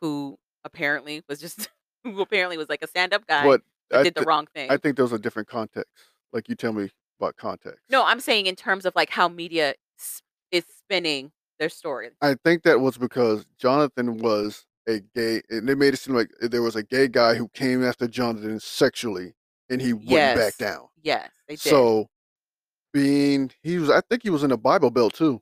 who 0.00 0.38
apparently 0.64 1.22
was 1.28 1.40
just 1.40 1.68
who 2.04 2.20
apparently 2.20 2.56
was 2.56 2.68
like 2.68 2.82
a 2.82 2.88
stand 2.88 3.14
up 3.14 3.26
guy 3.26 3.44
but 3.44 3.62
I 3.92 4.02
did 4.02 4.14
the 4.14 4.20
th- 4.20 4.26
wrong 4.26 4.46
thing. 4.54 4.70
I 4.70 4.76
think 4.76 4.96
those 4.96 5.12
are 5.12 5.18
different 5.18 5.48
contexts. 5.48 6.04
Like 6.32 6.48
you 6.48 6.54
tell 6.54 6.72
me 6.72 6.90
about 7.20 7.36
context. 7.36 7.80
No, 7.90 8.04
I'm 8.04 8.20
saying 8.20 8.46
in 8.46 8.56
terms 8.56 8.84
of 8.84 8.94
like 8.96 9.10
how 9.10 9.28
media 9.28 9.74
s- 9.98 10.22
is 10.50 10.64
spinning 10.68 11.32
their 11.58 11.68
story. 11.68 12.10
I 12.20 12.34
think 12.44 12.62
that 12.64 12.80
was 12.80 12.98
because 12.98 13.46
Jonathan 13.58 14.18
was 14.18 14.66
a 14.88 15.00
gay, 15.14 15.42
and 15.50 15.68
they 15.68 15.74
made 15.74 15.94
it 15.94 15.98
seem 15.98 16.14
like 16.14 16.30
there 16.40 16.62
was 16.62 16.76
a 16.76 16.82
gay 16.82 17.08
guy 17.08 17.34
who 17.34 17.48
came 17.48 17.82
after 17.84 18.06
Jonathan 18.06 18.60
sexually, 18.60 19.34
and 19.70 19.80
he 19.80 19.92
wouldn't 19.92 20.36
back 20.36 20.56
down. 20.58 20.88
Yes, 21.02 21.30
they 21.48 21.54
did. 21.54 21.60
So, 21.60 22.08
being 22.92 23.50
he 23.62 23.78
was, 23.78 23.90
I 23.90 24.00
think 24.02 24.22
he 24.22 24.30
was 24.30 24.42
in 24.42 24.50
the 24.50 24.58
Bible 24.58 24.90
Belt 24.90 25.14
too, 25.14 25.40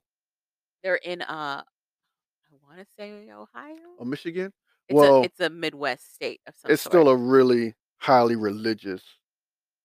They're 0.83 0.95
in 0.95 1.21
uh 1.21 1.63
I 1.63 2.55
want 2.67 2.79
to 2.79 2.85
say 2.97 3.29
Ohio. 3.31 3.75
or 3.97 4.05
Michigan. 4.05 4.51
It's 4.87 4.95
Well, 4.95 5.21
a 5.21 5.25
it's 5.25 5.39
a 5.39 5.49
Midwest 5.49 6.13
state 6.13 6.41
of 6.47 6.55
some 6.55 6.71
it's 6.71 6.81
sort. 6.83 6.91
still 6.91 7.09
a 7.09 7.15
really 7.15 7.73
highly 8.05 8.35
religious, 8.35 9.01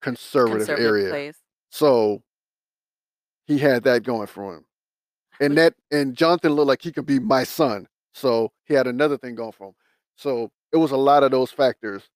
conservative, 0.03 0.67
conservative 0.67 0.87
area. 0.95 1.11
place. 1.11 1.37
So 1.71 2.23
he 3.47 3.59
had 3.59 3.83
that 3.85 4.03
going 4.03 4.27
for 4.27 4.57
him, 4.57 4.65
and 5.41 5.57
that 5.59 5.75
and 5.91 6.15
Jonathan 6.17 6.53
looked 6.53 6.69
like 6.69 6.83
he 6.83 6.93
could 6.93 7.07
be 7.07 7.19
my 7.19 7.45
son. 7.45 7.87
So 8.15 8.53
he 8.65 8.75
had 8.75 8.87
another 8.87 9.17
thing 9.17 9.35
going 9.35 9.53
for 9.53 9.69
him. 9.69 9.75
So 10.17 10.51
it 10.73 10.77
was 10.77 10.91
a 10.93 10.97
lot 10.97 11.23
of 11.23 11.31
those 11.31 11.51
factors, 11.51 12.11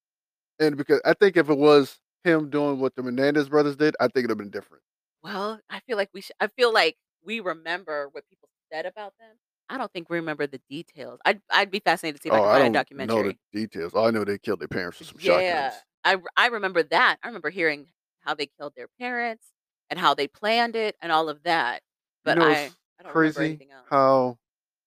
and 0.60 0.76
because 0.76 1.00
I 1.04 1.14
think 1.14 1.36
if 1.36 1.48
it 1.50 1.58
was 1.58 1.98
him 2.24 2.50
doing 2.50 2.80
what 2.80 2.94
the 2.96 3.02
Menendez 3.02 3.48
brothers 3.48 3.76
did, 3.76 3.96
I 4.00 4.04
think 4.04 4.18
it'd 4.24 4.30
have 4.30 4.38
been 4.38 4.50
different. 4.50 4.82
Well, 5.22 5.60
I 5.70 5.80
feel 5.80 5.96
like 5.96 6.10
we 6.12 6.20
should 6.20 6.36
I 6.40 6.48
feel 6.48 6.72
like 6.72 6.96
we 7.24 7.40
remember 7.40 8.08
what 8.12 8.28
people 8.28 8.48
said 8.72 8.86
about 8.86 9.14
them. 9.18 9.30
I 9.70 9.78
don't 9.78 9.90
think 9.92 10.10
we 10.10 10.18
remember 10.18 10.46
the 10.46 10.60
details. 10.68 11.20
I'd 11.24 11.40
I'd 11.50 11.70
be 11.70 11.80
fascinated 11.80 12.20
to 12.20 12.22
see 12.22 12.28
if 12.28 12.34
oh, 12.34 12.36
I 12.36 12.40
Oh, 12.40 12.48
I 12.50 12.58
find 12.58 12.62
a 12.62 12.64
don't 12.64 12.72
know 12.72 12.78
documentary. 12.80 13.38
the 13.52 13.60
details. 13.60 13.94
All 13.94 14.06
I 14.06 14.10
know 14.10 14.24
they 14.24 14.38
killed 14.38 14.60
their 14.60 14.68
parents 14.68 14.98
with 14.98 15.08
some 15.08 15.18
Yeah. 15.20 15.70
shotguns. 15.70 15.82
I 16.04 16.16
I 16.36 16.46
remember 16.48 16.82
that. 16.84 17.18
I 17.22 17.28
remember 17.28 17.50
hearing 17.50 17.86
how 18.20 18.34
they 18.34 18.46
killed 18.58 18.74
their 18.76 18.88
parents 18.98 19.46
and 19.90 19.98
how 19.98 20.14
they 20.14 20.26
planned 20.28 20.76
it 20.76 20.96
and 21.02 21.12
all 21.12 21.28
of 21.28 21.42
that. 21.44 21.76
You 21.76 21.80
But 22.24 22.38
know, 22.38 22.44
I 22.44 22.50
I 22.50 22.52
don't 22.54 22.70
remember 22.98 23.12
crazy 23.12 23.44
anything 23.46 23.70
else. 23.72 23.86
how 23.90 24.38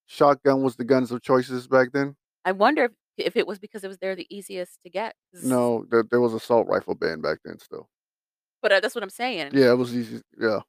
shotgun 0.06 0.62
was 0.62 0.76
the 0.76 0.84
guns 0.84 1.10
of 1.12 1.22
choices 1.22 1.66
back 1.66 1.92
then. 1.92 2.16
I 2.44 2.52
wonder 2.52 2.84
if, 2.84 2.92
if 3.18 3.36
it 3.36 3.46
was 3.46 3.58
because 3.58 3.84
it 3.84 3.88
was 3.88 3.98
they're 3.98 4.16
the 4.16 4.26
easiest 4.34 4.82
to 4.82 4.90
get. 4.90 5.14
No, 5.32 5.84
there, 5.90 6.04
there 6.10 6.20
was 6.20 6.34
assault 6.34 6.66
rifle 6.68 6.94
ban 6.94 7.20
back 7.20 7.38
then 7.44 7.58
still. 7.58 7.88
But 8.62 8.72
uh, 8.72 8.80
that's 8.80 8.94
what 8.94 9.04
I'm 9.04 9.10
saying. 9.10 9.50
Yeah, 9.52 9.70
it 9.70 9.76
was 9.78 9.94
easy. 9.94 10.20
Yeah, 10.40 10.60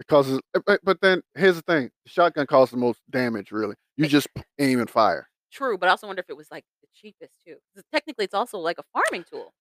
it 0.00 0.06
causes. 0.08 0.40
uh, 0.54 0.60
But, 0.66 0.80
but 0.82 1.00
then 1.00 1.22
here's 1.34 1.56
the 1.56 1.62
thing: 1.62 1.90
the 2.04 2.10
shotgun 2.10 2.46
causes 2.46 2.72
the 2.72 2.78
most 2.78 3.00
damage. 3.10 3.52
Really, 3.52 3.76
you 3.96 4.06
just 4.06 4.28
aim 4.58 4.80
and 4.80 4.90
fire. 4.90 5.28
True, 5.52 5.78
but 5.78 5.88
I 5.88 5.90
also 5.90 6.06
wonder 6.08 6.20
if 6.20 6.30
it 6.30 6.36
was 6.36 6.50
like 6.50 6.64
cheapest 6.94 7.38
too. 7.46 7.58
'Cause 7.74 7.84
technically, 7.92 8.24
it's 8.26 8.34
also 8.34 8.58
like 8.58 8.78
a 8.78 8.84
farming 8.92 9.24
tool. 9.24 9.54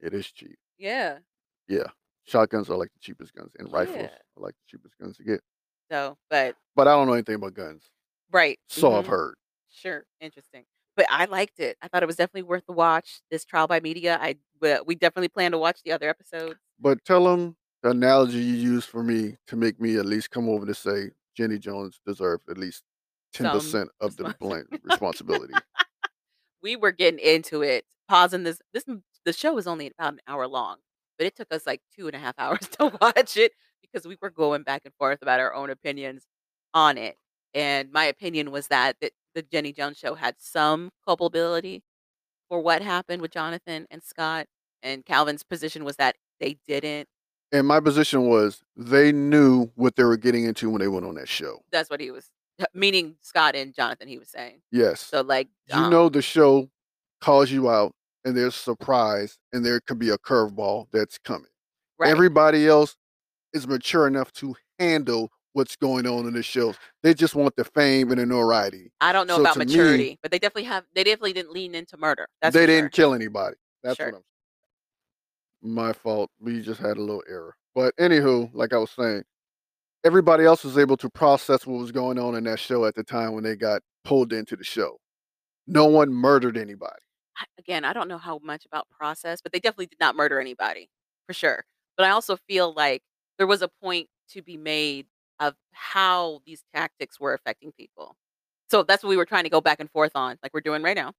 It 0.00 0.14
is 0.14 0.30
cheap. 0.32 0.58
Yeah. 0.78 1.20
Yeah, 1.68 1.88
shotguns 2.24 2.68
are 2.70 2.76
like 2.76 2.92
the 2.92 2.98
cheapest 3.00 3.34
guns, 3.34 3.52
and 3.58 3.72
rifles 3.72 3.96
Yeah. 3.96 4.18
are 4.36 4.42
like 4.42 4.54
the 4.56 4.64
cheapest 4.66 4.98
guns 4.98 5.16
to 5.18 5.24
get. 5.24 5.40
So, 5.90 6.18
but 6.30 6.56
But 6.74 6.88
I 6.88 6.92
don't 6.92 7.06
know 7.06 7.14
anything 7.14 7.36
about 7.36 7.54
guns. 7.54 7.90
right. 8.30 8.58
So 8.68 8.94
I've 8.94 9.04
mhm, 9.04 9.08
heard. 9.08 9.34
Sure. 9.68 10.04
Interesting. 10.20 10.66
But 10.96 11.06
I 11.10 11.26
liked 11.26 11.60
it. 11.60 11.76
I 11.82 11.88
thought 11.88 12.02
it 12.02 12.06
was 12.06 12.16
definitely 12.16 12.42
worth 12.48 12.66
the 12.66 12.72
watch. 12.72 13.22
This 13.30 13.44
trial 13.44 13.66
by 13.68 13.80
media. 13.80 14.18
I 14.20 14.36
but 14.60 14.86
we 14.86 14.94
definitely 14.94 15.28
plan 15.28 15.52
to 15.52 15.58
watch 15.58 15.82
the 15.82 15.92
other 15.92 16.08
episodes. 16.08 16.60
But 16.78 17.04
tell 17.04 17.24
them 17.24 17.56
the 17.82 17.90
analogy 17.90 18.38
you 18.38 18.54
used 18.54 18.88
for 18.88 19.02
me 19.02 19.36
to 19.46 19.56
make 19.56 19.80
me 19.80 19.96
at 19.96 20.06
least 20.06 20.30
come 20.30 20.48
over 20.48 20.66
to 20.66 20.74
say 20.74 21.12
Jenny 21.36 21.58
Jones 21.58 22.00
deserved 22.06 22.48
at 22.50 22.58
least 22.58 22.82
ten 23.32 23.44
Some 23.46 23.56
percent 23.58 23.90
of 24.00 24.16
the 24.16 24.24
respons- 24.24 24.38
blame 24.38 24.66
responsibility. 24.82 25.62
We 26.62 26.76
were 26.76 26.92
getting 26.92 27.20
into 27.20 27.62
it. 27.62 27.84
Pausing 28.08 28.42
this. 28.44 28.60
This 28.72 28.84
the 29.24 29.32
show 29.32 29.56
is 29.58 29.66
only 29.66 29.86
about 29.98 30.14
an 30.14 30.20
hour 30.26 30.46
long, 30.48 30.78
but 31.18 31.26
it 31.26 31.36
took 31.36 31.52
us 31.52 31.66
like 31.66 31.80
two 31.94 32.06
and 32.06 32.16
a 32.16 32.18
half 32.18 32.34
hours 32.38 32.68
to 32.78 32.92
watch 33.00 33.36
it 33.36 33.52
because 33.82 34.06
we 34.06 34.16
were 34.20 34.30
going 34.30 34.62
back 34.62 34.82
and 34.84 34.94
forth 34.94 35.22
about 35.22 35.40
our 35.40 35.54
own 35.54 35.70
opinions 35.70 36.24
on 36.74 36.98
it. 36.98 37.16
And 37.54 37.90
my 37.92 38.04
opinion 38.04 38.50
was 38.50 38.68
that 38.68 38.96
the, 39.00 39.10
the 39.34 39.42
Jenny 39.42 39.72
Jones 39.72 39.98
show 39.98 40.14
had 40.14 40.36
some 40.38 40.90
culpability 41.04 41.82
for 42.48 42.60
what 42.60 42.82
happened 42.82 43.22
with 43.22 43.32
Jonathan 43.32 43.86
and 43.90 44.02
Scott. 44.02 44.46
And 44.82 45.04
Calvin's 45.04 45.42
position 45.42 45.84
was 45.84 45.96
that 45.96 46.16
they 46.40 46.56
didn't. 46.66 47.08
and 47.52 47.66
my 47.66 47.80
position 47.80 48.28
was 48.28 48.62
they 48.76 49.12
knew 49.12 49.70
what 49.74 49.96
they 49.96 50.04
were 50.04 50.16
getting 50.16 50.44
into 50.44 50.70
when 50.70 50.80
they 50.80 50.88
went 50.88 51.04
on 51.06 51.16
that 51.16 51.28
show. 51.28 51.60
That's 51.70 51.90
what 51.90 52.00
he 52.00 52.10
was 52.10 52.30
meaning. 52.74 53.16
Scott 53.20 53.54
and 53.56 53.74
Jonathan. 53.74 54.08
He 54.08 54.18
was 54.18 54.28
saying. 54.28 54.60
Yes. 54.70 55.00
So 55.00 55.20
like, 55.22 55.48
you 55.68 55.76
um, 55.76 55.90
know 55.90 56.08
the 56.08 56.22
show 56.22 56.68
calls 57.20 57.50
you 57.50 57.70
out 57.70 57.92
and 58.24 58.36
there's 58.36 58.54
surprise 58.54 59.38
and 59.52 59.64
there 59.64 59.80
could 59.80 59.98
be 59.98 60.10
a 60.10 60.18
curveball 60.18 60.86
that's 60.92 61.18
coming. 61.18 61.50
right. 61.98 62.10
Everybody 62.10 62.66
else 62.68 62.96
is 63.52 63.66
mature 63.66 64.06
enough 64.06 64.32
to 64.34 64.54
handle 64.78 65.30
what's 65.52 65.74
going 65.76 66.06
on 66.06 66.26
in 66.26 66.32
the 66.34 66.42
shows. 66.42 66.76
They 67.02 67.12
just 67.14 67.34
want 67.34 67.56
the 67.56 67.64
fame 67.64 68.10
and 68.10 68.20
the 68.20 68.26
notoriety. 68.26 68.92
I 69.00 69.12
don't 69.12 69.26
know 69.26 69.36
so 69.36 69.40
about 69.42 69.54
to 69.54 69.58
me- 69.60 69.64
maturity, 69.66 70.18
but 70.22 70.30
they 70.30 70.38
definitely 70.38 70.64
have. 70.64 70.84
They 70.94 71.02
definitely 71.04 71.32
didn't 71.32 71.52
lean 71.52 71.74
into 71.74 71.96
murder. 71.96 72.26
That's 72.40 72.54
they 72.54 72.66
didn't 72.66 72.94
sure. 72.94 73.04
kill 73.06 73.14
anybody. 73.14 73.56
That's 73.82 73.96
Sure. 73.96 74.06
what 74.06 74.16
I'm 74.16 74.22
my 75.62 75.92
fault. 75.92 76.30
We 76.40 76.62
just 76.62 76.80
had 76.80 76.96
a 76.96 77.00
little 77.00 77.22
error. 77.28 77.54
But 77.74 77.94
anywho, 77.96 78.50
like 78.54 78.72
I 78.72 78.78
was 78.78 78.90
saying, 78.90 79.24
everybody 80.04 80.44
else 80.44 80.64
was 80.64 80.78
able 80.78 80.96
to 80.98 81.10
process 81.10 81.66
what 81.66 81.78
was 81.78 81.92
going 81.92 82.18
on 82.18 82.34
in 82.34 82.44
that 82.44 82.58
show 82.58 82.84
at 82.84 82.94
the 82.94 83.04
time 83.04 83.32
when 83.32 83.44
they 83.44 83.56
got 83.56 83.82
pulled 84.04 84.32
into 84.32 84.56
the 84.56 84.64
show. 84.64 84.98
No 85.66 85.86
one 85.86 86.12
murdered 86.12 86.56
anybody. 86.56 87.00
I- 87.36 87.44
again, 87.58 87.84
I 87.84 87.92
don't 87.92 88.08
know 88.08 88.18
how 88.18 88.38
much 88.42 88.66
about 88.66 88.88
process, 88.90 89.40
but 89.40 89.52
they 89.52 89.60
definitely 89.60 89.86
did 89.86 90.00
not 90.00 90.16
murder 90.16 90.40
anybody 90.40 90.90
for 91.26 91.32
sure. 91.32 91.64
But 91.96 92.06
I 92.06 92.10
also 92.10 92.36
feel 92.48 92.72
like 92.72 93.02
there 93.38 93.46
was 93.46 93.62
a 93.62 93.68
point 93.82 94.08
to 94.30 94.42
be 94.42 94.56
made 94.56 95.06
of 95.38 95.54
how 95.72 96.40
these 96.44 96.62
tactics 96.74 97.18
were 97.18 97.32
affecting 97.32 97.72
people. 97.72 98.16
So 98.70 98.82
that's 98.82 99.02
what 99.02 99.08
we 99.10 99.16
were 99.16 99.24
trying 99.24 99.44
to 99.44 99.50
go 99.50 99.60
back 99.60 99.80
and 99.80 99.90
forth 99.90 100.12
on, 100.14 100.38
like 100.42 100.52
we're 100.54 100.60
doing 100.60 100.82
right 100.82 100.96
now. 100.96 101.12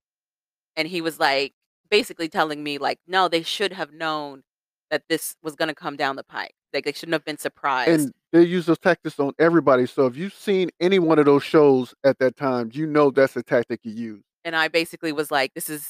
And 0.76 0.88
he 0.88 1.02
was 1.02 1.20
like 1.20 1.54
basically 1.90 2.30
telling 2.30 2.64
me, 2.64 2.78
like, 2.78 3.00
no, 3.08 3.28
they 3.28 3.44
should 3.44 3.74
have 3.74 3.92
known 3.92 4.44
that 4.90 5.04
this 5.10 5.36
was 5.44 5.56
going 5.56 5.68
to 5.70 5.76
come 5.76 5.96
down 5.98 6.16
the 6.16 6.24
pike. 6.24 6.54
Like 6.74 6.86
they 6.86 6.94
shouldn't 6.94 7.14
have 7.14 7.26
been 7.26 7.38
surprised. 7.38 8.06
And 8.06 8.14
they 8.32 8.44
use 8.44 8.66
those 8.66 8.80
tactics 8.80 9.20
on 9.20 9.34
everybody. 9.40 9.86
So 9.86 10.06
if 10.06 10.16
you've 10.16 10.34
seen 10.34 10.70
any 10.80 11.00
one 11.00 11.20
of 11.20 11.26
those 11.26 11.44
shows 11.44 11.94
at 12.04 12.18
that 12.20 12.38
time, 12.38 12.70
you 12.74 12.86
know 12.88 13.12
that's 13.12 13.34
the 13.34 13.44
tactic 13.44 13.82
you 13.84 13.92
use. 13.94 14.24
and 14.44 14.56
I 14.56 14.68
basically 14.70 15.12
was 15.12 15.32
like, 15.32 15.54
this 15.54 15.70
is 15.70 15.88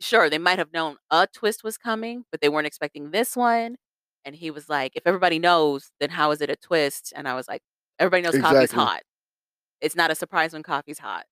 sure 0.00 0.30
they 0.30 0.38
might 0.38 0.58
have 0.58 0.72
known 0.72 0.96
a 1.10 1.26
twist 1.26 1.64
was 1.64 1.76
coming, 1.78 2.24
but 2.30 2.40
they 2.40 2.48
weren't 2.48 2.66
expecting 2.66 3.10
this 3.10 3.36
one. 3.36 3.76
And 4.24 4.34
he 4.36 4.50
was 4.50 4.68
like, 4.68 4.92
if 4.94 5.02
everybody 5.06 5.38
knows, 5.38 5.90
then 6.00 6.10
how 6.10 6.30
is 6.32 6.40
it 6.40 6.50
a 6.50 6.56
twist? 6.56 7.12
And 7.16 7.26
I 7.28 7.34
was 7.34 7.48
like, 7.48 7.62
everybody 7.98 8.22
knows 8.22 8.34
coffee's 8.42 8.72
hot. 8.72 9.02
It's 9.80 9.96
not 9.96 10.10
a 10.10 10.14
surprise 10.14 10.52
when 10.52 10.62
coffee's 10.62 10.98
hot. 10.98 11.24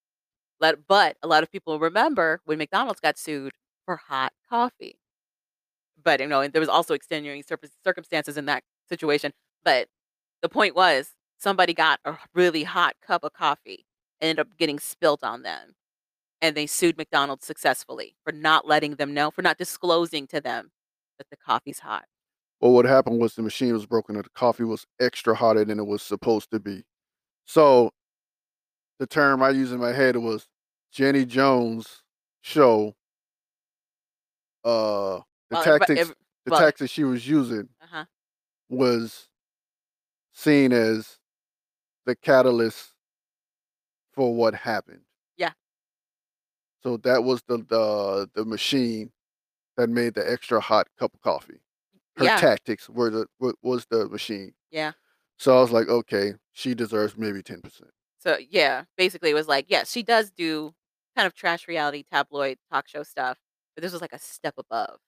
Let, 0.60 0.86
but 0.88 1.16
a 1.22 1.26
lot 1.28 1.42
of 1.42 1.52
people 1.52 1.78
remember 1.78 2.40
when 2.44 2.58
McDonald's 2.58 3.00
got 3.00 3.18
sued 3.18 3.52
for 3.86 3.96
hot 3.96 4.32
coffee. 4.48 4.98
But 6.02 6.20
you 6.20 6.26
know, 6.26 6.40
and 6.40 6.52
there 6.52 6.60
was 6.60 6.68
also 6.68 6.94
extenuating 6.94 7.42
circum- 7.42 7.70
circumstances 7.84 8.36
in 8.36 8.46
that 8.46 8.62
situation. 8.88 9.32
But 9.64 9.88
the 10.42 10.48
point 10.48 10.74
was, 10.76 11.10
somebody 11.38 11.74
got 11.74 12.00
a 12.04 12.16
really 12.34 12.64
hot 12.64 12.94
cup 13.06 13.24
of 13.24 13.32
coffee, 13.32 13.86
and 14.20 14.30
ended 14.30 14.46
up 14.46 14.56
getting 14.58 14.78
spilt 14.78 15.22
on 15.22 15.42
them 15.42 15.74
and 16.42 16.56
they 16.56 16.66
sued 16.66 16.96
McDonald's 16.98 17.46
successfully 17.46 18.14
for 18.24 18.32
not 18.32 18.66
letting 18.66 18.96
them 18.96 19.14
know, 19.14 19.30
for 19.30 19.42
not 19.42 19.58
disclosing 19.58 20.26
to 20.28 20.40
them 20.40 20.70
that 21.18 21.26
the 21.30 21.36
coffee's 21.36 21.78
hot. 21.78 22.04
Well, 22.60 22.72
what 22.72 22.84
happened 22.84 23.20
was 23.20 23.34
the 23.34 23.42
machine 23.42 23.72
was 23.72 23.86
broken 23.86 24.16
and 24.16 24.24
the 24.24 24.30
coffee 24.34 24.64
was 24.64 24.86
extra 25.00 25.34
hotter 25.34 25.64
than 25.64 25.78
it 25.78 25.86
was 25.86 26.02
supposed 26.02 26.50
to 26.50 26.60
be. 26.60 26.84
So 27.46 27.90
the 28.98 29.06
term 29.06 29.42
I 29.42 29.50
used 29.50 29.72
in 29.72 29.80
my 29.80 29.92
head 29.92 30.16
was 30.16 30.46
Jenny 30.92 31.24
Jones 31.24 32.02
show. 32.42 32.94
Uh, 34.64 35.20
the 35.50 35.56
Well, 35.56 35.64
tactics, 35.64 36.00
ev- 36.00 36.14
the 36.44 36.50
well- 36.50 36.60
tactics 36.60 36.90
she 36.90 37.04
was 37.04 37.26
using 37.26 37.68
uh-huh. 37.80 38.04
was 38.68 39.28
seen 40.36 40.72
as 40.72 41.18
the 42.06 42.16
catalyst 42.16 42.94
for 44.12 44.34
what 44.34 44.54
happened. 44.54 45.02
Yeah. 45.36 45.52
So 46.82 46.96
that 46.98 47.24
was 47.24 47.42
the 47.48 47.58
the 47.58 48.30
the 48.34 48.44
machine 48.44 49.12
that 49.76 49.90
made 49.90 50.14
the 50.14 50.30
extra 50.30 50.60
hot 50.60 50.88
cup 50.98 51.14
of 51.14 51.20
coffee. 51.22 51.60
Her 52.18 52.26
Yeah. 52.26 52.40
tactics 52.40 52.88
were 52.88 53.10
the 53.10 53.26
wa- 53.40 53.54
was 53.62 53.86
the 53.86 54.08
machine. 54.08 54.54
Yeah. 54.70 54.92
So 55.38 55.56
I 55.58 55.62
was 55.62 55.72
like, 55.72 55.88
okay, 55.88 56.34
she 56.52 56.74
deserves 56.74 57.16
maybe 57.16 57.42
ten 57.42 57.62
percent. 57.62 57.92
So 58.18 58.38
yeah, 58.50 58.84
basically 58.96 59.30
it 59.30 59.34
was 59.34 59.48
like, 59.48 59.66
yes, 59.68 59.90
she 59.92 60.02
does 60.02 60.30
do 60.32 60.74
kind 61.16 61.26
of 61.26 61.34
trash 61.34 61.68
reality 61.68 62.04
tabloid 62.10 62.58
talk 62.72 62.88
show 62.88 63.02
stuff, 63.02 63.38
but 63.76 63.82
this 63.82 63.92
was 63.92 64.02
like 64.02 64.12
a 64.14 64.18
step 64.18 64.54
above. 64.58 64.98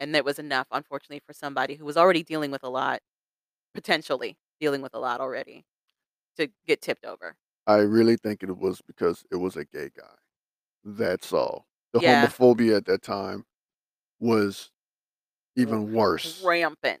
And 0.00 0.14
that 0.14 0.24
was 0.24 0.38
enough, 0.38 0.66
unfortunately, 0.72 1.22
for 1.26 1.32
somebody 1.34 1.74
who 1.76 1.84
was 1.84 1.96
already 1.96 2.22
dealing 2.24 2.50
with 2.50 2.64
a 2.64 2.68
lot, 2.70 3.00
potentially 3.74 4.36
dealing 4.62 4.80
with 4.80 4.94
a 4.94 4.98
lot 4.98 5.20
already, 5.20 5.64
to 6.38 6.48
get 6.68 6.80
tipped 6.80 7.04
over. 7.04 7.34
I 7.66 7.78
really 7.78 8.16
think 8.16 8.44
it 8.44 8.56
was 8.56 8.80
because 8.86 9.24
it 9.32 9.36
was 9.36 9.56
a 9.56 9.64
gay 9.64 9.90
guy. 9.96 10.14
That's 10.84 11.32
all. 11.32 11.66
The 11.92 12.00
Yeah. 12.00 12.26
homophobia 12.26 12.76
at 12.76 12.86
that 12.86 13.02
time 13.02 13.44
was 14.20 14.70
even 15.56 15.92
worse. 15.92 16.42
Rampant. 16.44 17.00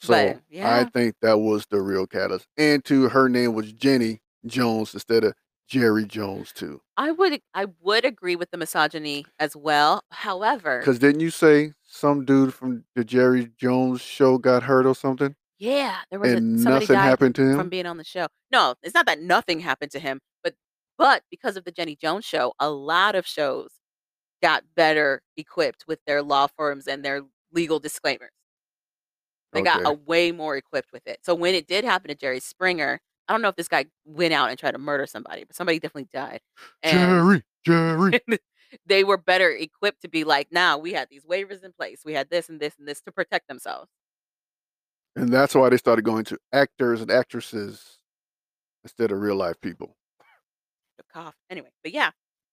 So 0.00 0.12
But, 0.12 0.64
I 0.64 0.84
think 0.84 1.16
that 1.22 1.38
was 1.38 1.66
the 1.66 1.80
real 1.80 2.06
catalyst. 2.06 2.46
And 2.56 2.84
to 2.86 3.08
her 3.08 3.28
name 3.28 3.54
was 3.54 3.72
Jenny 3.72 4.20
Jones 4.46 4.94
instead 4.94 5.24
of 5.24 5.34
Jerry 5.66 6.04
Jones 6.06 6.52
too. 6.52 6.80
I 6.96 7.10
would 7.10 7.40
I 7.52 7.66
would 7.80 8.04
agree 8.04 8.36
with 8.36 8.50
the 8.50 8.56
misogyny 8.56 9.26
as 9.38 9.54
well. 9.56 10.02
However, 10.10 10.78
Because 10.78 10.98
didn't 10.98 11.20
you 11.20 11.30
say 11.30 11.74
some 11.84 12.24
dude 12.24 12.54
from 12.54 12.84
the 12.94 13.04
Jerry 13.04 13.50
Jones 13.58 14.00
show 14.00 14.38
got 14.38 14.62
hurt 14.62 14.86
or 14.86 14.94
something, 14.94 15.34
yeah, 15.58 15.98
there 16.10 16.20
was 16.20 16.32
and 16.32 16.58
a 16.58 16.62
somebody 16.62 16.84
nothing 16.84 16.96
died 16.96 17.04
happened 17.04 17.34
to 17.36 17.42
him 17.42 17.58
from 17.58 17.68
being 17.68 17.86
on 17.86 17.96
the 17.96 18.04
show. 18.04 18.26
No, 18.52 18.74
it's 18.82 18.94
not 18.94 19.06
that 19.06 19.20
nothing 19.20 19.60
happened 19.60 19.90
to 19.92 19.98
him, 19.98 20.20
but 20.42 20.54
but 20.96 21.22
because 21.30 21.56
of 21.56 21.64
the 21.64 21.72
Jenny 21.72 21.96
Jones 21.96 22.24
show, 22.24 22.52
a 22.60 22.70
lot 22.70 23.14
of 23.14 23.26
shows 23.26 23.70
got 24.42 24.64
better 24.76 25.22
equipped 25.36 25.84
with 25.88 25.98
their 26.06 26.22
law 26.22 26.46
firms 26.46 26.86
and 26.86 27.04
their 27.04 27.22
legal 27.52 27.78
disclaimers. 27.78 28.30
They 29.52 29.62
got 29.62 29.86
a 29.86 29.92
way 29.92 30.30
more 30.30 30.56
equipped 30.56 30.92
with 30.92 31.06
it. 31.06 31.20
So 31.22 31.34
when 31.34 31.54
it 31.54 31.66
did 31.66 31.84
happen 31.84 32.08
to 32.08 32.14
Jerry 32.14 32.38
Springer, 32.38 33.00
I 33.26 33.32
don't 33.32 33.42
know 33.42 33.48
if 33.48 33.56
this 33.56 33.68
guy 33.68 33.86
went 34.04 34.34
out 34.34 34.50
and 34.50 34.58
tried 34.58 34.72
to 34.72 34.78
murder 34.78 35.06
somebody, 35.06 35.44
but 35.44 35.56
somebody 35.56 35.78
definitely 35.78 36.08
died. 36.12 36.40
And 36.82 36.92
Jerry, 36.98 37.42
Jerry. 37.64 38.20
they 38.86 39.04
were 39.04 39.16
better 39.16 39.50
equipped 39.50 40.02
to 40.02 40.08
be 40.08 40.24
like, 40.24 40.48
now 40.52 40.78
we 40.78 40.92
had 40.92 41.08
these 41.10 41.24
waivers 41.24 41.64
in 41.64 41.72
place. 41.72 42.02
We 42.04 42.12
had 42.12 42.30
this 42.30 42.48
and 42.48 42.60
this 42.60 42.74
and 42.78 42.86
this 42.86 43.00
to 43.02 43.12
protect 43.12 43.48
themselves. 43.48 43.90
And 45.16 45.32
that's 45.32 45.54
why 45.54 45.68
they 45.68 45.76
started 45.76 46.04
going 46.04 46.24
to 46.24 46.38
actors 46.52 47.00
and 47.00 47.10
actresses 47.10 47.98
instead 48.84 49.10
of 49.10 49.20
real 49.20 49.36
life 49.36 49.60
people. 49.60 49.96
The 50.96 51.04
cough. 51.12 51.34
Anyway, 51.50 51.70
but 51.82 51.92
yeah, 51.92 52.10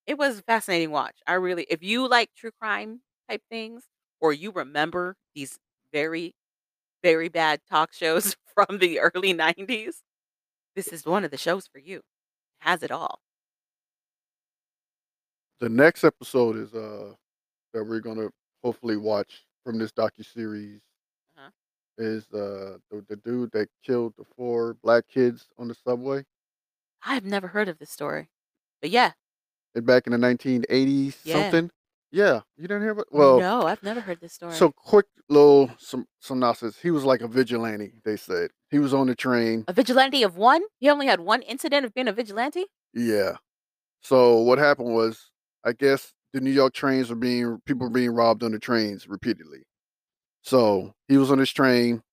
it 0.07 0.17
was 0.17 0.39
a 0.39 0.43
fascinating 0.43 0.91
watch. 0.91 1.17
I 1.27 1.33
really, 1.33 1.65
if 1.69 1.83
you 1.83 2.07
like 2.07 2.29
true 2.35 2.51
crime 2.59 3.01
type 3.29 3.41
things, 3.49 3.83
or 4.21 4.33
you 4.33 4.51
remember 4.51 5.15
these 5.33 5.57
very, 5.93 6.35
very 7.03 7.29
bad 7.29 7.61
talk 7.69 7.93
shows 7.93 8.35
from 8.55 8.79
the 8.79 8.99
early 8.99 9.33
90s, 9.33 10.01
this 10.75 10.87
is 10.89 11.05
one 11.05 11.23
of 11.23 11.31
the 11.31 11.37
shows 11.37 11.67
for 11.67 11.79
you. 11.79 11.97
It 11.97 12.03
has 12.59 12.83
it 12.83 12.91
all. 12.91 13.19
The 15.59 15.69
next 15.69 16.03
episode 16.03 16.57
is 16.57 16.73
uh 16.73 17.13
that 17.73 17.83
we're 17.83 17.99
gonna 18.01 18.29
hopefully 18.63 18.97
watch 18.97 19.45
from 19.63 19.79
this 19.79 19.91
docu 19.91 20.25
series. 20.25 20.81
Is 21.97 22.23
uh 22.33 22.77
the, 22.91 23.03
the 23.09 23.15
dude 23.17 23.51
that 23.51 23.67
killed 23.83 24.13
the 24.17 24.25
four 24.35 24.75
black 24.83 25.07
kids 25.07 25.47
on 25.57 25.67
the 25.67 25.75
subway 25.75 26.25
I've 27.05 27.25
never 27.25 27.47
heard 27.47 27.69
of 27.69 27.77
this 27.77 27.91
story. 27.91 28.29
But 28.81 28.89
yeah, 28.89 29.11
and 29.75 29.85
back 29.85 30.07
in 30.07 30.11
the 30.13 30.17
1980s 30.17 31.15
Yeah. 31.23 31.33
something. 31.33 31.71
Yeah, 32.11 32.41
you 32.55 32.67
didn't 32.67 32.81
hear 32.83 32.91
about 32.91 33.07
well. 33.11 33.39
no, 33.39 33.63
I've 33.63 33.83
never 33.83 33.99
heard 33.99 34.21
this 34.21 34.33
story. 34.33 34.53
So 34.53 34.71
quick 34.71 35.05
little 35.27 35.69
some 35.77 36.05
synopsis. 36.21 36.79
He 36.79 36.91
was 36.91 37.03
like 37.03 37.21
a 37.21 37.27
vigilante. 37.27 37.93
They 38.05 38.15
said 38.15 38.51
he 38.71 38.79
was 38.79 38.93
on 38.93 39.07
the 39.07 39.15
train. 39.15 39.65
a 39.67 39.73
vigilante 39.73 40.23
of 40.23 40.37
one? 40.37 40.61
He 40.79 40.89
only 40.89 41.07
had 41.07 41.19
one 41.19 41.41
incident 41.41 41.85
of 41.85 41.93
being 41.93 42.07
a 42.07 42.13
vigilante? 42.13 42.65
Yeah. 42.93 43.33
So 44.01 44.37
what 44.39 44.59
happened 44.59 44.93
was, 44.93 45.29
I 45.63 45.73
guess 45.73 46.13
the 46.31 46.39
New 46.39 46.51
York 46.51 46.73
trains 46.73 47.09
were 47.09 47.15
being 47.15 47.59
people 47.65 47.87
were 47.87 47.93
being 47.93 48.11
robbed 48.11 48.43
on 48.43 48.51
the 48.51 48.59
trains 48.59 49.07
repeatedly. 49.09 49.63
So 50.45 50.93
he 51.07 51.17
was 51.17 51.31
on 51.31 51.39
this 51.39 51.49
train. 51.49 52.03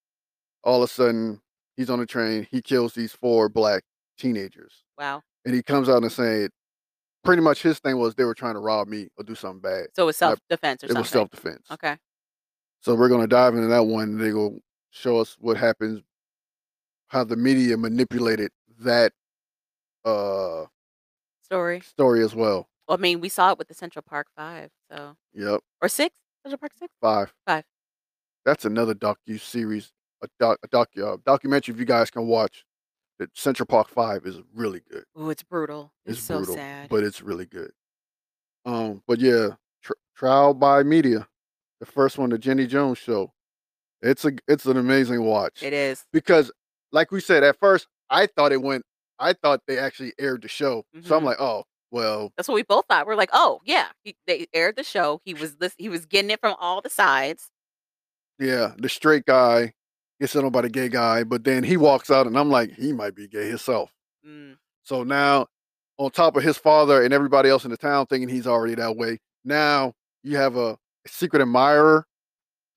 All 0.64 0.82
of 0.82 0.88
a 0.88 0.92
sudden, 0.92 1.40
he's 1.76 1.90
on 1.90 1.98
the 1.98 2.06
train. 2.06 2.46
He 2.50 2.62
kills 2.62 2.94
these 2.94 3.12
four 3.12 3.48
black 3.48 3.82
teenagers, 4.18 4.84
Wow. 4.96 5.22
and 5.44 5.54
he 5.54 5.62
comes 5.62 5.88
out 5.88 6.02
and 6.02 6.10
saying, 6.12 6.48
pretty 7.24 7.42
much 7.42 7.62
his 7.62 7.78
thing 7.78 7.98
was 7.98 8.14
they 8.14 8.24
were 8.24 8.34
trying 8.34 8.54
to 8.54 8.60
rob 8.60 8.88
me 8.88 9.08
or 9.18 9.24
do 9.24 9.34
something 9.34 9.60
bad. 9.60 9.86
So 9.94 10.04
it 10.04 10.06
was 10.06 10.16
self 10.16 10.38
defense 10.48 10.82
or 10.82 10.86
It 10.86 10.88
something. 10.90 11.00
was 11.02 11.08
self 11.10 11.30
defense. 11.30 11.66
Okay. 11.70 11.96
So 12.80 12.94
we're 12.94 13.08
gonna 13.08 13.26
dive 13.26 13.54
into 13.54 13.66
that 13.68 13.84
one. 13.84 14.16
They 14.18 14.30
go 14.30 14.58
show 14.90 15.18
us 15.18 15.36
what 15.40 15.56
happens, 15.56 16.02
how 17.08 17.24
the 17.24 17.36
media 17.36 17.76
manipulated 17.76 18.50
that 18.80 19.12
uh 20.04 20.64
Story. 21.42 21.80
story 21.80 22.24
as 22.24 22.34
well. 22.34 22.68
Well, 22.88 22.96
I 22.98 23.00
mean, 23.00 23.20
we 23.20 23.28
saw 23.28 23.50
it 23.52 23.58
with 23.58 23.68
the 23.68 23.74
Central 23.74 24.02
Park 24.02 24.28
Five, 24.36 24.70
so 24.90 25.16
Yep, 25.34 25.60
or 25.82 25.88
six. 25.88 26.14
Central 26.44 26.58
Park 26.58 26.72
Six. 26.78 26.92
five. 27.00 27.32
Five. 27.46 27.64
That's 28.44 28.64
another 28.64 28.94
docu 28.94 29.40
series, 29.40 29.92
a 30.22 30.28
doc, 30.40 30.58
a 30.64 30.68
docu 30.68 31.14
uh, 31.14 31.16
documentary. 31.24 31.74
If 31.74 31.78
you 31.80 31.86
guys 31.86 32.10
can 32.10 32.26
watch, 32.26 32.64
that 33.18 33.30
Central 33.36 33.66
Park 33.66 33.88
Five 33.88 34.26
is 34.26 34.36
really 34.54 34.80
good. 34.90 35.04
Ooh, 35.20 35.30
it's 35.30 35.42
brutal. 35.42 35.92
It's, 36.06 36.18
It's, 36.18 36.26
so 36.26 36.38
brutal, 36.38 36.54
sad. 36.56 36.88
but 36.88 37.04
it's 37.04 37.22
really 37.22 37.46
good. 37.46 37.70
Um, 38.64 39.02
but 39.06 39.18
yeah, 39.20 39.50
tr- 39.82 39.92
trial 40.16 40.54
by 40.54 40.82
media, 40.82 41.26
the 41.80 41.86
first 41.86 42.18
one, 42.18 42.30
the 42.30 42.38
Jenny 42.38 42.66
Jones 42.66 42.98
show. 42.98 43.32
It's 44.00 44.24
a 44.24 44.32
it's 44.48 44.66
an 44.66 44.76
amazing 44.76 45.22
watch. 45.24 45.62
it 45.62 45.72
is. 45.72 46.04
because 46.12 46.50
like 46.90 47.12
we 47.12 47.20
said 47.20 47.44
at 47.44 47.56
first 47.60 47.86
i 48.10 48.26
thought 48.26 48.50
it 48.52 48.60
went 48.60 48.84
i 49.20 49.32
thought 49.32 49.60
they 49.68 49.78
actually 49.78 50.12
aired 50.18 50.42
the 50.42 50.48
show 50.48 50.84
so 51.04 51.16
i'm 51.16 51.22
Mhm. 51.22 51.26
like 51.26 51.40
oh 51.40 51.62
well 51.92 52.32
That's 52.36 52.48
what 52.48 52.56
we 52.56 52.64
both 52.64 52.84
thought. 52.88 53.06
We're 53.06 53.14
like, 53.14 53.30
oh 53.32 53.60
yeah, 53.64 53.86
he, 54.02 54.16
they 54.26 54.46
aired 54.52 54.74
the 54.76 54.82
show. 54.82 55.20
He 55.24 55.34
was 55.34 55.56
this. 55.56 55.74
He 55.78 55.88
was 55.88 56.04
getting 56.04 56.30
it 56.32 56.40
from 56.40 56.56
all 56.58 56.80
the 56.80 56.90
sides. 56.90 57.48
Yeah 58.42 58.72
the 58.78 58.88
straight 58.88 59.24
guy 59.26 59.72
gets 60.20 60.32
settled 60.32 60.52
by 60.52 60.62
the 60.62 60.68
gay 60.68 60.88
guy 60.88 61.24
but 61.24 61.44
then 61.44 61.62
he 61.64 61.76
walks 61.76 62.10
out 62.10 62.26
and 62.26 62.36
i'm 62.38 62.50
like 62.50 62.72
he 62.74 62.92
might 62.92 63.14
be 63.14 63.26
gay 63.28 63.48
himself. 63.48 63.92
Mm, 64.26 64.56
so 64.82 65.02
now 65.02 65.46
on 65.98 66.10
top 66.10 66.36
of 66.36 66.42
his 66.42 66.56
father 66.58 67.02
and 67.02 67.12
everybody 67.12 67.48
else 67.48 67.64
in 67.64 67.70
the 67.70 67.76
town 67.76 68.06
thinking 68.06 68.28
he's 68.28 68.46
already 68.46 68.74
that 68.74 68.96
way 68.96 69.18
now 69.44 69.92
you 70.22 70.36
have 70.36 70.56
a 70.56 70.76
secret 71.06 71.42
admirer. 71.42 72.06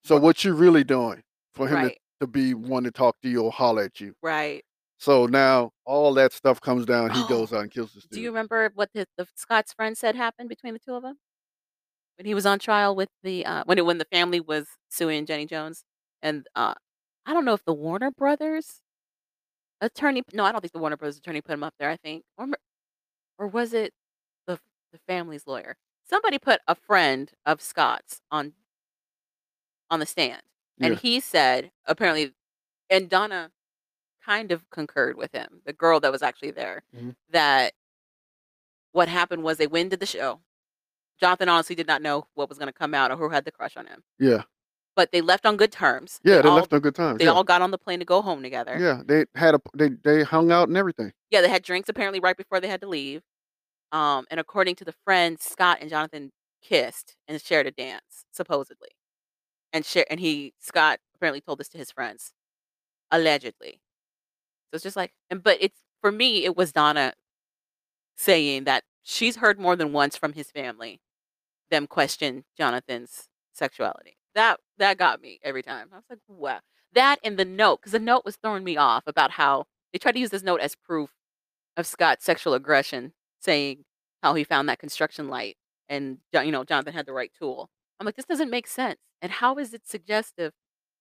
So 0.02 0.16
what 0.16 0.44
you 0.44 0.52
really 0.54 0.82
doing 0.84 1.22
for 1.54 1.68
him 1.68 1.88
to, 1.90 1.94
to 2.20 2.26
be 2.26 2.54
one 2.54 2.82
to 2.84 2.90
talk 2.90 3.20
to 3.22 3.28
you 3.28 3.42
or 3.42 3.52
holler 3.52 3.84
at 3.84 4.00
you? 4.00 4.14
Right. 4.22 4.64
so 4.98 5.26
now 5.26 5.70
all 5.84 6.12
that 6.14 6.32
stuff 6.32 6.60
comes 6.60 6.86
down 6.86 7.10
he 7.10 7.20
Oh, 7.22 7.26
goes 7.28 7.52
out 7.52 7.62
and 7.62 7.70
kills 7.70 7.92
this 7.94 8.02
dude 8.04 8.10
Do 8.16 8.20
you 8.20 8.28
remember 8.30 8.70
what 8.74 8.90
the, 8.94 9.06
the 9.16 9.26
Scott's 9.36 9.72
friend 9.72 9.96
said 9.96 10.16
happened 10.16 10.48
between 10.48 10.72
the 10.74 10.80
two 10.80 10.94
of 10.94 11.02
them 11.02 11.18
when 12.18 12.26
he 12.26 12.34
was 12.34 12.46
on 12.46 12.58
trial 12.58 12.94
with 12.96 13.08
the 13.22 13.44
uh, 13.46 13.62
when 13.66 13.78
it, 13.78 13.86
when 13.86 13.98
the 13.98 14.06
family 14.06 14.40
was 14.40 14.66
suing 14.90 15.26
Jenny 15.26 15.46
Jones 15.46 15.84
and 16.22 16.46
uh, 16.54 16.74
I 17.26 17.32
don't 17.34 17.44
know 17.44 17.54
if 17.54 17.64
the 17.64 17.74
Warner 17.74 18.10
Brothers 18.10 18.80
attorney. 19.80 20.22
No, 20.32 20.44
I 20.44 20.52
don't 20.52 20.60
think 20.60 20.72
the 20.72 20.78
Warner 20.78 20.96
Brothers 20.96 21.18
attorney 21.18 21.40
put 21.40 21.52
him 21.54 21.62
up 21.64 21.74
there. 21.78 21.90
I 21.90 21.96
think 21.96 22.24
or 22.38 22.48
or 23.38 23.46
was 23.48 23.72
it 23.74 23.92
the 24.46 24.58
the 24.92 24.98
family's 25.08 25.46
lawyer? 25.46 25.76
Somebody 26.08 26.38
put 26.38 26.60
a 26.68 26.74
friend 26.74 27.32
of 27.46 27.60
Scott's 27.60 28.20
on 28.30 28.54
on 29.90 30.00
the 30.00 30.06
stand, 30.06 30.42
and 30.80 30.94
Yeah. 30.94 31.00
he 31.00 31.20
said 31.20 31.70
apparently, 31.86 32.32
and 32.90 33.08
Donna 33.08 33.52
kind 34.24 34.52
of 34.52 34.68
concurred 34.70 35.16
with 35.16 35.32
him, 35.32 35.62
the 35.64 35.72
girl 35.72 36.00
that 36.00 36.12
was 36.12 36.22
actually 36.22 36.50
there, 36.52 36.82
Mhm. 36.94 37.16
that 37.30 37.74
what 38.92 39.08
happened 39.08 39.42
was 39.42 39.58
they 39.58 39.66
went 39.66 39.90
to 39.90 39.96
the 39.96 40.06
show. 40.06 40.40
Jonathan 41.20 41.48
honestly 41.48 41.74
did 41.74 41.86
not 41.86 42.02
know 42.02 42.26
what 42.34 42.48
was 42.48 42.58
going 42.58 42.68
to 42.68 42.78
come 42.78 42.94
out 42.94 43.10
or 43.10 43.16
who 43.16 43.28
had 43.28 43.44
the 43.44 43.52
crush 43.52 43.76
on 43.76 43.86
him, 43.86 44.02
yeah 44.18 44.42
but 44.96 45.12
they 45.12 45.20
left 45.20 45.46
on 45.46 45.56
good 45.56 45.70
terms. 45.70 46.18
Yeah, 46.24 46.40
they 46.40 46.48
all, 46.48 46.56
left 46.56 46.72
on 46.72 46.80
good 46.80 46.94
terms. 46.94 47.18
They 47.18 47.26
yeah. 47.26 47.30
all 47.32 47.44
got 47.44 47.62
on 47.62 47.70
the 47.70 47.78
plane 47.78 47.98
to 48.00 48.04
go 48.04 48.22
home 48.22 48.42
together. 48.42 48.76
yeah, 48.80 49.02
they 49.04 49.26
had 49.38 49.54
a 49.54 49.60
they 49.74 49.90
they 50.02 50.24
hung 50.24 50.50
out 50.50 50.68
and 50.68 50.76
everything. 50.76 51.12
Yeah, 51.30 51.42
they 51.42 51.48
had 51.48 51.62
drinks 51.62 51.88
apparently 51.88 52.18
right 52.18 52.36
before 52.36 52.58
they 52.58 52.68
had 52.68 52.80
to 52.80 52.88
leave. 52.88 53.22
Um, 53.92 54.24
and 54.30 54.40
according 54.40 54.74
to 54.76 54.84
the 54.84 54.94
friends, 55.04 55.44
Scott 55.44 55.78
and 55.80 55.90
Jonathan 55.90 56.32
kissed 56.62 57.14
and 57.28 57.40
shared 57.40 57.66
a 57.66 57.70
dance, 57.70 58.24
supposedly. 58.32 58.88
And 59.72 59.84
share 59.84 60.06
and 60.10 60.18
he 60.18 60.54
Scott 60.58 60.98
apparently 61.14 61.42
told 61.42 61.58
this 61.58 61.68
to 61.68 61.78
his 61.78 61.92
friends, 61.92 62.32
allegedly. 63.10 63.80
So 64.70 64.76
it's 64.76 64.82
just 64.82 64.96
like, 64.96 65.12
and 65.30 65.42
but 65.42 65.58
it's 65.60 65.78
for 66.00 66.10
me, 66.10 66.44
it 66.44 66.56
was 66.56 66.72
Donna 66.72 67.12
saying 68.16 68.64
that 68.64 68.84
she's 69.02 69.36
heard 69.36 69.60
more 69.60 69.76
than 69.76 69.92
once 69.92 70.16
from 70.16 70.32
his 70.32 70.50
family 70.50 71.00
them 71.70 71.86
question 71.86 72.44
Jonathan's 72.56 73.28
sexuality. 73.52 74.16
That 74.34 74.60
that 74.78 74.98
got 74.98 75.20
me 75.20 75.40
every 75.42 75.62
time. 75.62 75.88
I 75.92 75.96
was 75.96 76.04
like, 76.10 76.18
wow. 76.28 76.60
That 76.92 77.18
and 77.24 77.38
the 77.38 77.44
note, 77.44 77.80
because 77.80 77.92
the 77.92 77.98
note 77.98 78.24
was 78.24 78.36
throwing 78.36 78.64
me 78.64 78.76
off 78.76 79.04
about 79.06 79.32
how 79.32 79.64
they 79.92 79.98
tried 79.98 80.12
to 80.12 80.20
use 80.20 80.30
this 80.30 80.42
note 80.42 80.60
as 80.60 80.74
proof 80.74 81.10
of 81.76 81.86
Scott's 81.86 82.24
sexual 82.24 82.54
aggression, 82.54 83.12
saying 83.40 83.84
how 84.22 84.34
he 84.34 84.44
found 84.44 84.68
that 84.68 84.78
construction 84.78 85.28
light 85.28 85.56
and 85.88 86.18
you 86.32 86.50
know 86.50 86.64
Jonathan 86.64 86.94
had 86.94 87.06
the 87.06 87.12
right 87.12 87.32
tool. 87.38 87.70
I'm 87.98 88.06
like, 88.06 88.16
this 88.16 88.24
doesn't 88.26 88.50
make 88.50 88.66
sense. 88.66 88.98
And 89.22 89.32
how 89.32 89.56
is 89.56 89.72
it 89.72 89.86
suggestive? 89.86 90.52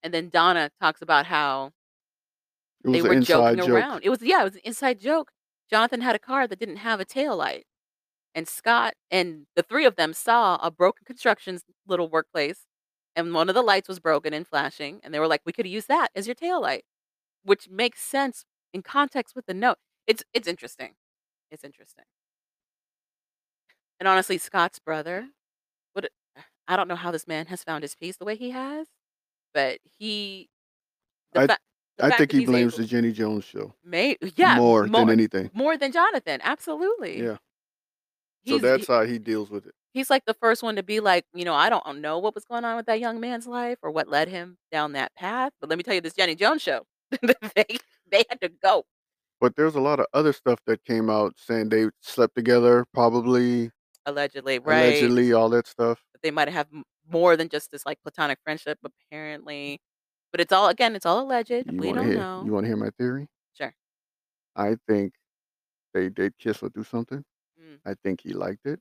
And 0.03 0.13
then 0.13 0.29
Donna 0.29 0.69
talks 0.81 1.01
about 1.01 1.25
how 1.25 1.71
they 2.83 3.01
were 3.01 3.19
joking 3.19 3.57
joke. 3.57 3.69
around. 3.69 4.01
It 4.03 4.09
was 4.09 4.21
yeah, 4.21 4.41
it 4.41 4.45
was 4.45 4.55
an 4.55 4.61
inside 4.63 4.99
joke. 4.99 5.31
Jonathan 5.69 6.01
had 6.01 6.15
a 6.15 6.19
car 6.19 6.47
that 6.47 6.59
didn't 6.59 6.77
have 6.77 6.99
a 6.99 7.05
tail 7.05 7.35
light. 7.35 7.65
And 8.35 8.47
Scott 8.47 8.95
and 9.09 9.47
the 9.55 9.63
three 9.63 9.85
of 9.85 9.95
them 9.95 10.13
saw 10.13 10.57
a 10.61 10.69
broken 10.69 11.05
construction's 11.05 11.63
little 11.87 12.09
workplace 12.09 12.67
and 13.15 13.33
one 13.33 13.49
of 13.49 13.55
the 13.55 13.63
lights 13.63 13.87
was 13.87 13.99
broken 13.99 14.33
and 14.33 14.45
flashing 14.47 14.99
and 15.03 15.13
they 15.13 15.19
were 15.19 15.27
like, 15.27 15.41
"We 15.45 15.53
could 15.53 15.65
use 15.67 15.87
that 15.87 16.09
as 16.15 16.27
your 16.27 16.35
tail 16.35 16.61
light." 16.61 16.85
Which 17.43 17.69
makes 17.69 18.01
sense 18.01 18.45
in 18.73 18.83
context 18.83 19.35
with 19.35 19.45
the 19.47 19.53
note. 19.55 19.77
It's 20.07 20.23
it's 20.33 20.47
interesting. 20.49 20.95
It's 21.51 21.63
interesting. 21.63 22.05
And 23.99 24.07
honestly, 24.09 24.37
Scott's 24.37 24.79
brother, 24.79 25.29
what 25.93 26.09
I 26.67 26.75
don't 26.75 26.87
know 26.89 26.95
how 26.95 27.11
this 27.11 27.27
man 27.27 27.47
has 27.47 27.63
found 27.63 27.83
his 27.83 27.95
peace 27.95 28.17
the 28.17 28.25
way 28.25 28.35
he 28.35 28.51
has, 28.51 28.87
but 29.53 29.79
he 29.99 30.49
I- 31.35 31.47
fa- 31.47 31.57
I 32.01 32.11
think 32.11 32.31
he 32.33 32.45
blames 32.45 32.73
able- 32.75 32.83
the 32.83 32.87
Jenny 32.87 33.11
Jones 33.13 33.45
show 33.45 33.73
May 33.83 34.17
yeah, 34.35 34.57
more, 34.57 34.85
more 34.87 35.01
than 35.01 35.09
anything. 35.11 35.51
more 35.53 35.77
than 35.77 35.91
Jonathan, 35.93 36.41
absolutely. 36.43 37.21
Yeah. 37.23 37.37
So 38.47 38.55
He's, 38.55 38.61
that's 38.61 38.87
how 38.87 39.03
he 39.05 39.17
deals 39.19 39.49
with 39.49 39.65
it. 39.65 39.73
he's 39.93 40.09
like 40.09 40.23
the 40.25 40.33
first 40.35 40.61
one 40.61 40.75
to 40.75 40.83
be 40.83 40.99
like, 40.99 41.25
you 41.33 41.45
know, 41.45 41.53
I 41.55 41.69
don't 41.69 41.99
know 42.01 42.19
what 42.19 42.35
was 42.35 42.45
going 42.45 42.63
on 42.65 42.75
with 42.75 42.85
that 42.87 42.99
young 42.99 43.19
man's 43.19 43.47
life 43.47 43.79
or 43.81 43.91
what 43.91 44.07
led 44.07 44.27
him 44.27 44.57
down 44.71 44.93
that 44.93 45.15
path. 45.15 45.51
But 45.59 45.69
let 45.69 45.77
me 45.77 45.83
tell 45.83 45.95
you, 45.95 46.01
this 46.01 46.13
Jenny 46.13 46.35
Jones 46.35 46.61
show, 46.61 46.85
they 47.21 47.65
they 48.11 48.23
had 48.29 48.39
to 48.41 48.49
go. 48.61 48.83
But 49.41 49.55
there's 49.55 49.75
a 49.75 49.81
lot 49.81 49.99
of 49.99 50.05
other 50.13 50.31
stuff 50.33 50.59
that 50.65 50.83
came 50.85 51.09
out 51.09 51.33
saying 51.37 51.69
they 51.69 51.89
slept 52.01 52.35
together, 52.35 52.85
probably, 52.93 53.71
Allegedly, 54.05 54.59
right? 54.59 54.83
allegedly, 54.83 55.33
all 55.33 55.49
that 55.49 55.67
stuff. 55.67 55.99
That 56.13 56.21
they 56.21 56.31
might 56.31 56.49
have 56.49 56.67
m- 56.73 56.83
more 57.11 57.35
than 57.35 57.49
just 57.49 57.71
this 57.71 57.85
like 57.85 57.99
platonic 58.03 58.39
friendship, 58.43 58.79
apparently. 58.83 59.79
But 60.31 60.41
it's 60.41 60.53
all 60.53 60.69
again, 60.69 60.95
it's 60.95 61.05
all 61.05 61.21
alleged. 61.21 61.49
You 61.51 61.63
we 61.79 61.91
don't 61.91 62.05
hear? 62.05 62.15
know. 62.15 62.43
You 62.45 62.53
want 62.53 62.65
to 62.65 62.67
hear 62.67 62.77
my 62.77 62.91
theory? 62.97 63.27
Sure. 63.53 63.73
I 64.55 64.77
think 64.87 65.13
they 65.93 66.09
did 66.09 66.37
kiss 66.37 66.61
or 66.61 66.69
do 66.69 66.83
something. 66.83 67.23
Mm. 67.85 67.91
I 67.91 67.95
think 68.03 68.21
he 68.21 68.33
liked 68.33 68.65
it. 68.65 68.79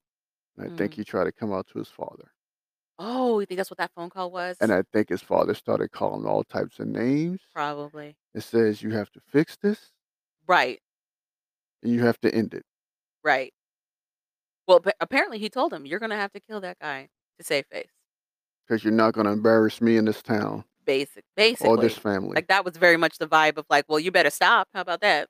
And 0.57 0.67
I 0.73 0.77
think 0.77 0.93
Mhm. 0.93 0.97
he 0.97 1.05
tried 1.05 1.25
to 1.25 1.33
come 1.33 1.53
out 1.53 1.67
to 1.69 1.79
his 1.79 1.89
father. 1.89 2.31
Oh, 2.99 3.41
you 3.41 3.47
think 3.47 3.57
that's 3.57 3.71
what 3.71 3.79
that 3.79 3.91
phone 3.95 4.09
call 4.11 4.31
was? 4.31 4.57
And 4.61 4.73
I 4.73 4.83
think 4.93 5.09
his 5.09 5.21
father 5.23 5.55
started 5.55 5.91
calling 5.91 6.27
all 6.27 6.45
types 6.45 6.79
of 6.79 6.87
names. 6.87 7.41
Probably. 7.53 8.17
It 8.35 8.43
says 8.43 8.83
you 8.83 8.91
have 8.91 9.11
to 9.13 9.21
fix 9.21 9.57
this 9.57 9.91
Right. 10.47 10.81
and 11.83 11.93
you 11.93 12.05
have 12.05 12.21
to 12.21 12.33
end 12.35 12.55
it. 12.55 12.65
Right. 13.25 13.53
Well, 14.69 14.81
but 14.81 14.95
apparently 15.01 15.39
he 15.39 15.51
told 15.51 15.73
him, 15.73 15.85
"You're 15.87 15.99
gonna 15.99 16.17
have 16.17 16.33
to 16.33 16.41
kill 16.41 16.61
that 16.61 16.79
guy 16.79 17.09
to 17.39 17.45
save 17.45 17.67
face." 17.67 17.91
Because 18.67 18.83
you're 18.85 18.93
not 18.95 19.13
going 19.13 19.27
to 19.27 19.33
embarrass 19.33 19.83
me 19.83 19.99
in 19.99 20.07
this 20.07 20.23
town 20.23 20.65
Basic, 20.87 21.23
basically. 21.37 21.69
or 21.69 21.77
this 21.77 21.99
family. 21.99 22.35
Like 22.35 22.47
that 22.49 22.65
was 22.65 22.77
very 22.79 22.97
much 22.97 23.19
the 23.19 23.27
vibe 23.27 23.59
of 23.59 23.67
like, 23.69 23.85
well, 23.89 23.99
you 24.01 24.11
better 24.11 24.31
stop. 24.31 24.69
How 24.73 24.81
about 24.81 25.01
that? 25.03 25.29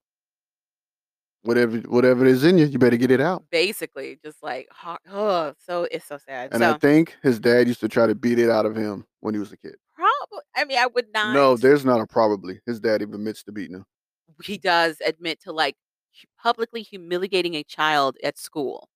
Whatever 1.45 1.79
whatever 1.79 2.25
is 2.27 2.43
in 2.45 2.59
you, 2.59 2.67
you 2.67 2.79
better 2.79 2.97
get 2.97 3.11
it 3.11 3.21
out. 3.21 3.45
Basically, 3.51 4.19
just 4.25 4.43
like, 4.43 4.69
oh, 5.11 5.55
so 5.65 5.87
it's 5.91 6.07
so 6.07 6.19
sad. 6.19 6.51
And 6.53 6.61
so 6.63 6.73
I 6.75 6.79
think 6.79 7.17
his 7.23 7.39
dad 7.39 7.69
used 7.69 7.81
to 7.81 7.89
try 7.89 8.07
to 8.07 8.15
beat 8.15 8.39
it 8.39 8.51
out 8.51 8.67
of 8.67 8.75
him 8.77 9.05
when 9.21 9.35
he 9.35 9.41
was 9.41 9.53
a 9.53 9.57
kid. 9.57 9.77
probably, 9.95 10.45
I 10.57 10.65
mean, 10.65 10.79
I 10.79 10.87
would 10.89 11.07
not. 11.15 11.33
No, 11.35 11.57
there's 11.57 11.85
not 11.85 12.01
a 12.01 12.07
probably. 12.07 12.61
His 12.67 12.81
dad 12.81 13.01
even 13.03 13.15
admits 13.15 13.43
to 13.45 13.53
beating 13.53 13.77
him. 13.77 13.85
he 14.43 14.59
does 14.59 14.97
admit 15.07 15.41
to 15.43 15.53
like 15.53 15.77
publicly 16.43 16.83
humiliating 16.83 17.55
a 17.55 17.63
child 17.65 18.17
at 18.25 18.39
school, 18.39 18.89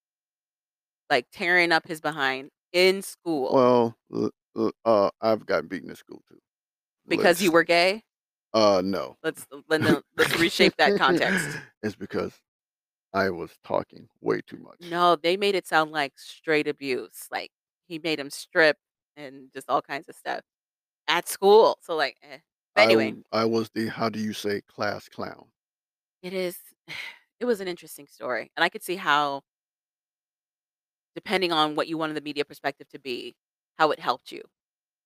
like 1.10 1.26
tearing 1.32 1.72
up 1.72 1.86
his 1.86 2.00
behind 2.00 2.50
in 2.72 3.02
school 3.02 3.94
Well, 4.12 4.32
uh, 4.84 5.10
I've 5.20 5.46
gotten 5.46 5.68
beaten 5.68 5.90
at 5.90 5.96
school 5.98 6.22
too. 6.28 6.38
because 7.06 7.40
you 7.40 7.48
Let's- 7.48 7.54
were 7.54 7.64
gay. 7.64 8.02
Uh, 8.54 8.82
no. 8.84 9.16
Let's 9.22 9.46
let 9.68 9.80
no, 9.80 10.02
let's 10.16 10.38
reshape 10.38 10.76
that 10.78 10.98
context. 10.98 11.58
it's 11.82 11.94
because 11.94 12.32
I 13.12 13.30
was 13.30 13.50
talking 13.64 14.08
way 14.20 14.40
too 14.46 14.58
much. 14.58 14.90
No, 14.90 15.16
they 15.16 15.36
made 15.36 15.54
it 15.54 15.66
sound 15.66 15.92
like 15.92 16.12
straight 16.16 16.68
abuse. 16.68 17.26
Like 17.30 17.50
he 17.86 17.98
made 17.98 18.18
him 18.18 18.30
strip 18.30 18.76
and 19.16 19.48
just 19.52 19.68
all 19.68 19.82
kinds 19.82 20.08
of 20.08 20.14
stuff 20.14 20.42
at 21.08 21.28
school. 21.28 21.78
So 21.82 21.96
like, 21.96 22.16
eh. 22.22 22.38
but 22.74 22.82
I 22.82 22.84
anyway, 22.84 23.14
I, 23.32 23.44
was 23.44 23.70
the 23.74 23.88
how 23.88 24.08
do 24.08 24.18
you 24.18 24.32
say 24.32 24.60
class 24.62 25.08
clown. 25.08 25.46
it 26.22 26.32
is. 26.32 26.58
It 27.40 27.44
was 27.44 27.60
an 27.60 27.68
interesting 27.68 28.08
story, 28.08 28.50
and 28.56 28.64
I 28.64 28.68
could 28.68 28.82
see 28.82 28.96
how, 28.96 29.42
depending 31.14 31.52
on 31.52 31.76
what 31.76 31.86
you 31.86 31.96
wanted 31.96 32.16
the 32.16 32.20
media 32.20 32.44
perspective 32.44 32.88
to 32.88 32.98
be, 32.98 33.36
how 33.76 33.92
it 33.92 34.00
helped 34.00 34.32
you 34.32 34.42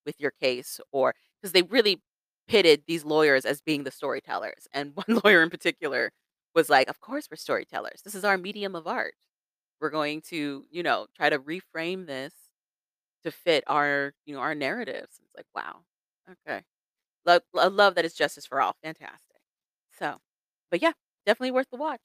with 0.03 0.19
your 0.19 0.31
case, 0.31 0.79
or 0.91 1.13
because 1.39 1.51
they 1.51 1.61
really 1.61 2.01
pitted 2.47 2.83
these 2.87 3.05
lawyers 3.05 3.45
as 3.45 3.61
being 3.61 3.83
the 3.83 3.91
storytellers, 3.91 4.67
and 4.73 4.93
one 5.07 5.21
lawyer 5.23 5.41
in 5.43 5.49
particular 5.49 6.11
was 6.55 6.69
like, 6.69 6.89
"Of 6.89 6.99
course, 7.01 7.27
we're 7.31 7.37
storytellers. 7.37 8.01
This 8.03 8.15
is 8.15 8.23
our 8.25 8.37
medium 8.37 8.75
of 8.75 8.87
art. 8.87 9.15
We're 9.81 9.89
going 9.91 10.21
to, 10.29 10.65
you 10.71 10.83
know, 10.83 11.07
try 11.15 11.29
to 11.29 11.39
reframe 11.39 12.07
this 12.07 12.33
to 13.23 13.31
fit 13.31 13.63
our, 13.67 14.13
you 14.25 14.35
know, 14.35 14.41
our 14.41 14.55
narratives." 14.55 15.19
It's 15.23 15.35
like, 15.35 15.47
wow, 15.55 15.81
okay, 16.47 16.63
love, 17.25 17.43
I 17.57 17.67
love 17.67 17.95
that 17.95 18.05
it's 18.05 18.15
justice 18.15 18.45
for 18.47 18.61
all. 18.61 18.75
Fantastic. 18.83 19.37
So, 19.99 20.17
but 20.71 20.81
yeah, 20.81 20.93
definitely 21.25 21.51
worth 21.51 21.69
the 21.71 21.77
watch. 21.77 22.01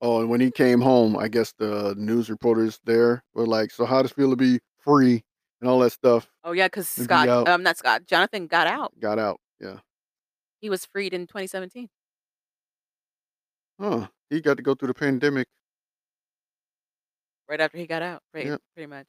Oh, 0.00 0.20
and 0.20 0.28
when 0.30 0.40
he 0.40 0.50
came 0.50 0.80
home, 0.80 1.16
I 1.16 1.28
guess 1.28 1.52
the 1.58 1.94
news 1.96 2.28
reporters 2.30 2.80
there 2.84 3.22
were 3.34 3.46
like, 3.46 3.70
"So 3.70 3.84
how 3.86 4.02
does 4.02 4.10
it 4.12 4.14
feel 4.14 4.30
to 4.30 4.36
be 4.36 4.60
free 4.78 5.24
and 5.60 5.70
all 5.70 5.78
that 5.80 5.92
stuff?" 5.92 6.28
Oh 6.44 6.52
yeah, 6.52 6.66
because 6.66 6.88
Scott, 6.88 7.28
um, 7.48 7.62
not 7.62 7.78
Scott, 7.78 8.06
Jonathan 8.06 8.46
got 8.46 8.66
out. 8.66 8.92
Got 9.00 9.18
out. 9.18 9.40
Yeah. 9.64 9.78
He 10.60 10.70
was 10.70 10.84
freed 10.86 11.12
in 11.14 11.26
2017. 11.26 11.88
Huh. 13.80 14.06
He 14.30 14.40
got 14.40 14.56
to 14.56 14.62
go 14.62 14.74
through 14.74 14.88
the 14.88 14.94
pandemic. 14.94 15.48
right 17.48 17.60
after 17.60 17.76
he 17.76 17.86
got 17.86 18.00
out, 18.02 18.22
pretty, 18.32 18.48
Yep. 18.48 18.60
pretty 18.74 18.86
much. 18.86 19.06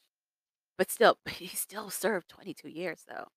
But 0.77 0.91
still, 0.91 1.17
he 1.29 1.47
still 1.47 1.89
served 1.89 2.27
22 2.29 2.67
years 2.69 3.03
though. 3.07 3.27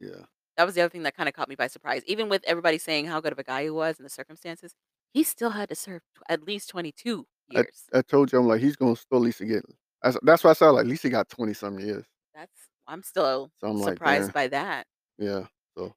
Yeah. 0.00 0.26
That 0.58 0.64
was 0.64 0.74
the 0.74 0.82
other 0.82 0.90
thing 0.90 1.04
that 1.04 1.16
kind 1.16 1.28
of 1.28 1.34
caught 1.34 1.48
me 1.48 1.54
by 1.54 1.68
surprise. 1.68 2.02
Even 2.06 2.28
with 2.28 2.44
everybody 2.46 2.76
saying 2.76 3.06
how 3.06 3.20
good 3.20 3.32
of 3.32 3.38
a 3.38 3.44
guy 3.44 3.62
he 3.64 3.70
was 3.70 3.96
and 3.98 4.04
the 4.04 4.10
circumstances, 4.10 4.74
he 5.14 5.22
still 5.24 5.50
had 5.50 5.70
to 5.70 5.74
serve 5.74 6.02
tw- 6.14 6.22
at 6.28 6.42
least 6.42 6.68
22 6.68 7.26
years. 7.48 7.84
I 7.94 8.02
told 8.02 8.30
you, 8.32 8.38
I'm 8.38 8.46
like, 8.46 8.60
he's 8.60 8.76
gonna 8.76 8.94
still 8.96 9.18
at 9.18 9.22
least 9.22 9.40
get. 9.40 9.64
That's, 10.02 10.18
that's 10.22 10.44
why 10.44 10.50
I 10.50 10.54
said 10.54 10.68
like, 10.70 10.82
at 10.84 10.88
least 10.90 11.02
he 11.04 11.08
got 11.08 11.28
twenty 11.30 11.54
some 11.54 11.78
years. 11.78 12.04
That's 12.34 12.52
I'm 12.86 13.02
still 13.02 13.50
So 13.60 13.68
I'm 13.68 13.78
like, 13.78 13.94
surprised 13.94 14.26
"Damn." 14.26 14.32
by 14.34 14.48
that. 14.48 14.86
Yeah. 15.18 15.46
So, 15.78 15.94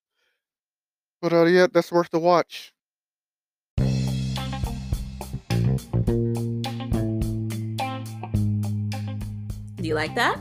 but 1.26 1.34
uh, 1.34 1.46
yeah, 1.46 1.66
that's 1.74 1.92
worth 1.92 2.12
the 2.12 2.20
watch. 2.20 2.72
Do 9.76 9.88
you 9.88 9.96
like 9.96 10.14
that? 10.14 10.38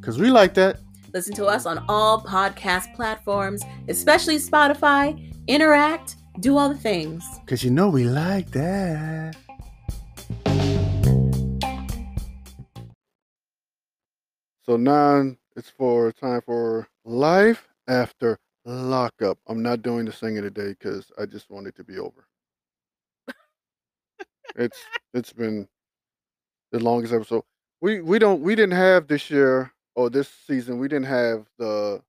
Cause 0.00 0.20
we 0.20 0.30
like 0.30 0.54
that. 0.54 0.78
Listen 1.12 1.34
to 1.34 1.46
us 1.46 1.66
on 1.66 1.84
all 1.88 2.22
podcast 2.22 2.94
platforms, 2.94 3.64
especially 3.88 4.36
Spotify. 4.36 5.28
Interact, 5.48 6.14
do 6.38 6.56
all 6.56 6.68
the 6.68 6.78
things. 6.78 7.24
Cause 7.46 7.64
you 7.64 7.72
know 7.72 7.88
we 7.88 8.04
like 8.04 8.52
that. 8.52 9.34
So 14.64 14.76
now 14.76 15.32
it's 15.56 15.70
for 15.70 16.12
time 16.12 16.42
for 16.42 16.86
life 17.04 17.66
after 17.88 18.38
lockup. 18.64 19.38
I'm 19.46 19.62
not 19.62 19.82
doing 19.82 20.04
the 20.04 20.12
singing 20.12 20.42
today 20.42 20.68
because 20.68 21.10
I 21.18 21.26
just 21.26 21.50
want 21.50 21.66
it 21.66 21.76
to 21.76 21.84
be 21.84 21.98
over. 21.98 22.26
it's 24.56 24.78
it's 25.14 25.32
been 25.32 25.68
the 26.70 26.80
longest 26.80 27.12
episode. 27.12 27.44
We 27.80 28.00
we 28.00 28.18
don't 28.18 28.40
we 28.40 28.54
didn't 28.54 28.76
have 28.76 29.08
this 29.08 29.30
year 29.30 29.72
or 29.94 30.10
this 30.10 30.28
season. 30.46 30.78
We 30.78 30.88
didn't 30.88 31.06
have 31.06 31.46
the 31.58 32.00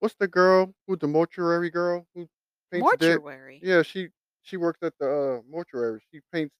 what's 0.00 0.14
the 0.18 0.28
girl 0.28 0.74
who 0.86 0.96
the 0.96 1.08
mortuary 1.08 1.70
girl 1.70 2.06
who 2.14 2.28
paints 2.70 2.96
dead. 2.98 3.20
Mortuary. 3.20 3.60
Yeah, 3.62 3.82
she 3.82 4.08
she 4.42 4.56
works 4.56 4.80
at 4.82 4.92
the 5.00 5.10
uh, 5.10 5.40
mortuary. 5.50 6.00
She 6.12 6.20
paints 6.32 6.54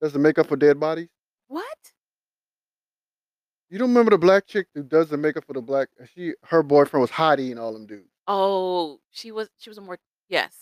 does 0.00 0.12
the 0.12 0.18
makeup 0.18 0.46
for 0.46 0.56
dead 0.56 0.80
bodies. 0.80 1.08
What? 1.48 1.66
You 3.68 3.78
don't 3.78 3.90
remember 3.90 4.10
the 4.10 4.18
black 4.18 4.46
chick 4.46 4.66
who 4.74 4.82
does 4.82 5.10
the 5.10 5.16
makeup 5.16 5.44
for 5.46 5.52
the 5.52 5.60
black? 5.60 5.88
She 6.14 6.34
her 6.44 6.62
boyfriend 6.62 7.02
was 7.02 7.10
Hottie 7.10 7.50
and 7.50 7.58
all 7.58 7.72
them 7.72 7.86
dudes. 7.86 8.10
Oh, 8.32 9.00
she 9.10 9.32
was 9.32 9.48
she 9.58 9.68
was 9.70 9.78
a 9.78 9.80
more 9.80 9.98
yes. 10.28 10.54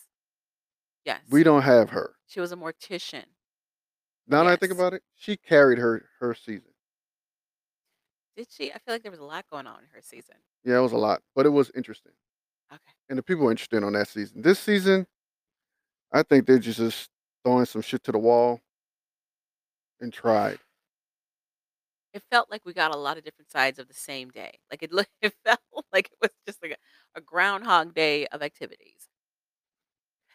Yes. 1.04 1.20
We 1.30 1.42
don't 1.42 1.62
have 1.62 1.90
her. 1.90 2.14
She 2.26 2.40
was 2.40 2.50
a 2.50 2.56
mortician. 2.56 3.24
Now 4.26 4.44
that 4.44 4.52
I 4.52 4.56
think 4.56 4.70
Yes. 4.70 4.78
about 4.78 4.94
it, 4.94 5.02
she 5.14 5.36
carried 5.36 5.78
her 5.78 6.08
her 6.18 6.34
season. 6.34 6.72
Did 8.36 8.46
she? 8.50 8.72
I 8.72 8.78
feel 8.78 8.94
like 8.94 9.02
there 9.02 9.10
was 9.10 9.20
a 9.20 9.24
lot 9.24 9.44
going 9.50 9.66
on 9.66 9.80
in 9.80 9.88
her 9.92 10.00
season. 10.00 10.36
Yeah, 10.64 10.78
it 10.78 10.82
was 10.82 10.92
a 10.92 10.96
lot, 10.98 11.20
but 11.34 11.44
it 11.44 11.50
was 11.50 11.70
interesting, 11.74 12.12
Okay. 12.72 12.92
and 13.10 13.18
the 13.18 13.22
people 13.22 13.44
were 13.44 13.50
interested 13.50 13.84
on 13.84 13.92
that 13.92 14.08
season. 14.08 14.40
This 14.40 14.58
season, 14.58 15.06
I 16.12 16.22
think 16.22 16.46
they're 16.46 16.58
just, 16.58 16.78
just 16.78 17.10
throwing 17.44 17.66
some 17.66 17.82
shit 17.82 18.02
to 18.04 18.12
the 18.12 18.18
wall 18.18 18.60
and 20.00 20.12
tried. 20.12 20.58
It 22.14 22.22
felt 22.30 22.50
like 22.50 22.64
we 22.64 22.72
got 22.72 22.94
a 22.94 22.98
lot 22.98 23.18
of 23.18 23.24
different 23.24 23.50
sides 23.50 23.78
of 23.78 23.86
the 23.88 23.94
same 23.94 24.30
day. 24.30 24.59
Like 24.70 24.82
it 24.82 24.92
looked, 24.92 25.11
it 25.22 25.34
felt 25.44 25.61
like 25.92 26.11
it 26.12 26.18
was 26.20 26.30
just 26.46 26.62
like 26.62 26.72
a, 26.72 27.18
a 27.18 27.20
groundhog 27.20 27.94
day 27.94 28.26
of 28.28 28.42
activities. 28.42 29.09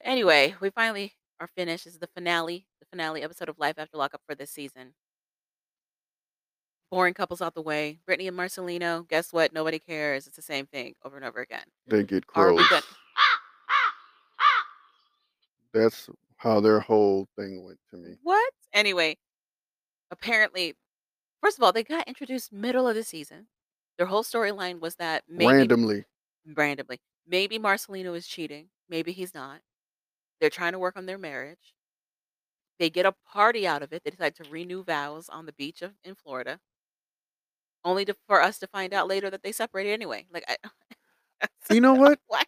Anyway, 0.04 0.56
we 0.60 0.70
finally 0.70 1.14
are 1.40 1.48
finished. 1.48 1.86
This 1.86 1.94
is 1.94 2.00
the 2.00 2.08
finale, 2.08 2.68
the 2.80 2.86
finale 2.88 3.24
episode 3.24 3.50
of 3.50 3.58
Life 3.60 3.76
After 3.78 3.98
Lockup 3.98 4.22
for 4.28 4.36
this 4.36 4.52
season. 4.52 4.94
Boring 6.92 7.14
couples 7.16 7.42
out 7.42 7.56
the 7.56 7.62
way. 7.62 8.00
Brittany 8.06 8.28
and 8.28 8.38
Marcelino, 8.38 9.08
guess 9.08 9.34
what? 9.34 9.52
Nobody 9.54 9.80
cares. 9.80 10.28
It's 10.28 10.36
the 10.36 10.42
same 10.44 10.68
thing 10.68 10.94
over 11.04 11.16
and 11.16 11.26
over 11.26 11.40
again. 11.40 11.64
They 11.88 12.04
get 12.04 12.24
Are 12.36 12.52
we 12.52 12.58
crows. 12.58 12.70
gonna- 12.70 12.82
That's 15.74 16.10
how 16.38 16.60
their 16.60 16.80
whole 16.80 17.28
thing 17.38 17.64
went 17.64 17.80
to 17.90 17.98
me. 17.98 18.16
What? 18.22 18.54
Anyway, 18.74 19.18
apparently, 20.12 20.76
first 21.44 21.58
of 21.60 21.64
all, 21.64 21.74
they 21.74 21.84
got 21.84 22.08
introduced 22.08 22.54
middle 22.54 22.88
of 22.88 22.96
the 22.96 23.04
season. 23.04 23.48
Their 23.98 24.08
whole 24.08 24.24
storyline 24.24 24.80
was 24.80 24.96
that 24.96 25.26
maybe 25.30 25.54
Randomly. 25.58 26.06
randomly, 26.46 27.00
maybe 27.28 27.60
Marcelino 27.60 28.16
is 28.16 28.28
cheating, 28.28 28.70
maybe 28.90 29.12
he's 29.14 29.34
not. 29.36 29.62
They're 30.42 30.50
trying 30.52 30.74
to 30.74 30.80
work 30.80 30.98
on 30.98 31.06
their 31.08 31.20
marriage. 31.20 31.76
They 32.78 32.92
get 32.92 33.08
a 33.08 33.14
party 33.14 33.66
out 33.66 33.82
of 33.82 33.94
it. 33.94 34.04
They 34.04 34.12
decide 34.12 34.36
to 34.36 34.44
renew 34.44 34.84
vows 34.84 35.28
on 35.28 35.48
the 35.48 35.54
beach 35.54 35.82
of 35.82 35.96
in 36.04 36.14
Florida, 36.14 36.62
only 37.86 38.06
to, 38.06 38.16
for 38.28 38.42
us 38.42 38.60
to 38.60 38.68
find 38.68 38.94
out 38.94 39.08
later 39.08 39.30
that 39.30 39.44
they 39.44 39.52
separated 39.52 39.92
anyway. 39.92 40.28
Like, 40.32 40.46
I, 40.48 40.58
You 41.70 41.82
know 41.82 41.94
what? 41.96 42.20
what? 42.28 42.48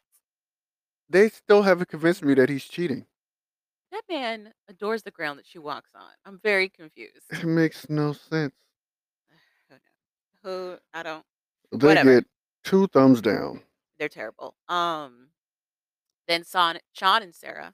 They 1.09 1.29
still 1.29 1.63
haven't 1.63 1.89
convinced 1.89 2.21
me 2.23 2.35
that 2.35 2.47
he's 2.49 2.65
cheating. 2.65 3.07
That 3.91 4.03
man 4.07 4.53
adores 4.67 5.01
the 5.03 5.09
ground 5.11 5.39
that 5.39 5.47
she 5.47 5.57
walks 5.57 5.89
on. 5.95 6.11
I'm 6.23 6.39
very 6.39 6.69
confused. 6.69 7.25
It 7.29 7.43
makes 7.45 7.87
no 7.87 8.13
sense. 8.13 8.55
Who 10.45 10.77
I 10.93 11.03
don't. 11.03 11.25
They 11.71 11.87
Whatever. 11.87 12.15
get 12.21 12.27
two 12.63 12.87
thumbs 12.87 13.19
down. 13.21 13.61
they're 13.99 14.07
terrible. 14.09 14.55
Um, 14.69 15.29
then 16.27 16.43
Sean, 16.43 16.77
Sean 16.93 17.21
and 17.23 17.33
Sarah. 17.35 17.73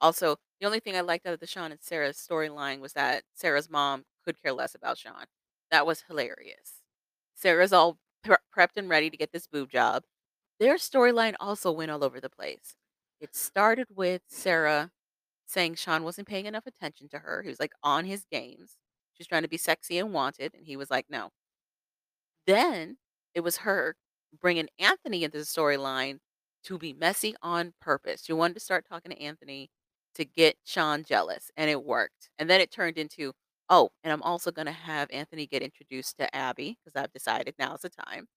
Also, 0.00 0.36
the 0.60 0.66
only 0.66 0.80
thing 0.80 0.96
I 0.96 1.00
liked 1.02 1.26
out 1.26 1.34
of 1.34 1.40
the 1.40 1.46
Sean 1.46 1.70
and 1.70 1.80
Sarah 1.82 2.10
storyline 2.10 2.80
was 2.80 2.94
that 2.94 3.22
Sarah's 3.34 3.68
mom 3.70 4.04
could 4.24 4.40
care 4.42 4.52
less 4.52 4.74
about 4.74 4.98
Sean. 4.98 5.24
That 5.70 5.86
was 5.86 6.02
hilarious. 6.08 6.82
Sarah's 7.34 7.72
all 7.72 7.98
pre- 8.24 8.36
prepped 8.56 8.76
and 8.76 8.88
ready 8.88 9.10
to 9.10 9.16
get 9.16 9.32
this 9.32 9.46
boob 9.46 9.70
job. 9.70 10.02
Their 10.58 10.76
storyline 10.76 11.34
also 11.38 11.70
went 11.70 11.90
all 11.90 12.02
over 12.04 12.20
the 12.20 12.30
place. 12.30 12.74
It 13.20 13.34
started 13.36 13.88
with 13.94 14.22
Sarah 14.28 14.90
saying 15.46 15.74
Sean 15.76 16.04
wasn't 16.04 16.28
paying 16.28 16.46
enough 16.46 16.66
attention 16.66 17.08
to 17.10 17.18
her. 17.20 17.42
He 17.42 17.48
was 17.48 17.60
like 17.60 17.72
on 17.82 18.04
his 18.04 18.24
games. 18.30 18.76
She's 19.14 19.26
trying 19.26 19.42
to 19.42 19.48
be 19.48 19.56
sexy 19.56 19.98
and 19.98 20.12
wanted, 20.12 20.54
and 20.54 20.64
he 20.66 20.76
was 20.76 20.90
like, 20.90 21.06
no. 21.10 21.30
Then 22.48 22.96
it 23.34 23.40
was 23.40 23.58
her 23.58 23.96
bringing 24.40 24.68
Anthony 24.78 25.22
into 25.22 25.38
the 25.38 25.44
storyline 25.44 26.18
to 26.64 26.78
be 26.78 26.94
messy 26.94 27.34
on 27.42 27.74
purpose. 27.80 28.24
She 28.24 28.32
wanted 28.32 28.54
to 28.54 28.60
start 28.60 28.86
talking 28.88 29.12
to 29.12 29.22
Anthony 29.22 29.70
to 30.14 30.24
get 30.24 30.56
Sean 30.64 31.04
jealous, 31.04 31.50
and 31.58 31.70
it 31.70 31.84
worked. 31.84 32.30
And 32.38 32.48
then 32.48 32.60
it 32.62 32.70
turned 32.72 32.98
into, 32.98 33.34
oh, 33.68 33.90
and 34.02 34.12
I'm 34.12 34.22
also 34.22 34.50
going 34.50 34.66
to 34.66 34.72
have 34.72 35.10
Anthony 35.12 35.46
get 35.46 35.62
introduced 35.62 36.16
to 36.18 36.34
Abby 36.34 36.78
because 36.84 37.00
I've 37.00 37.12
decided 37.12 37.54
now's 37.58 37.82
the 37.82 37.90
time. 37.90 38.28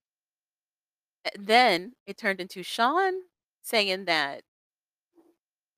And 1.34 1.48
then 1.48 1.94
it 2.06 2.18
turned 2.18 2.42
into 2.42 2.64
Sean 2.64 3.14
saying 3.62 4.06
that 4.06 4.44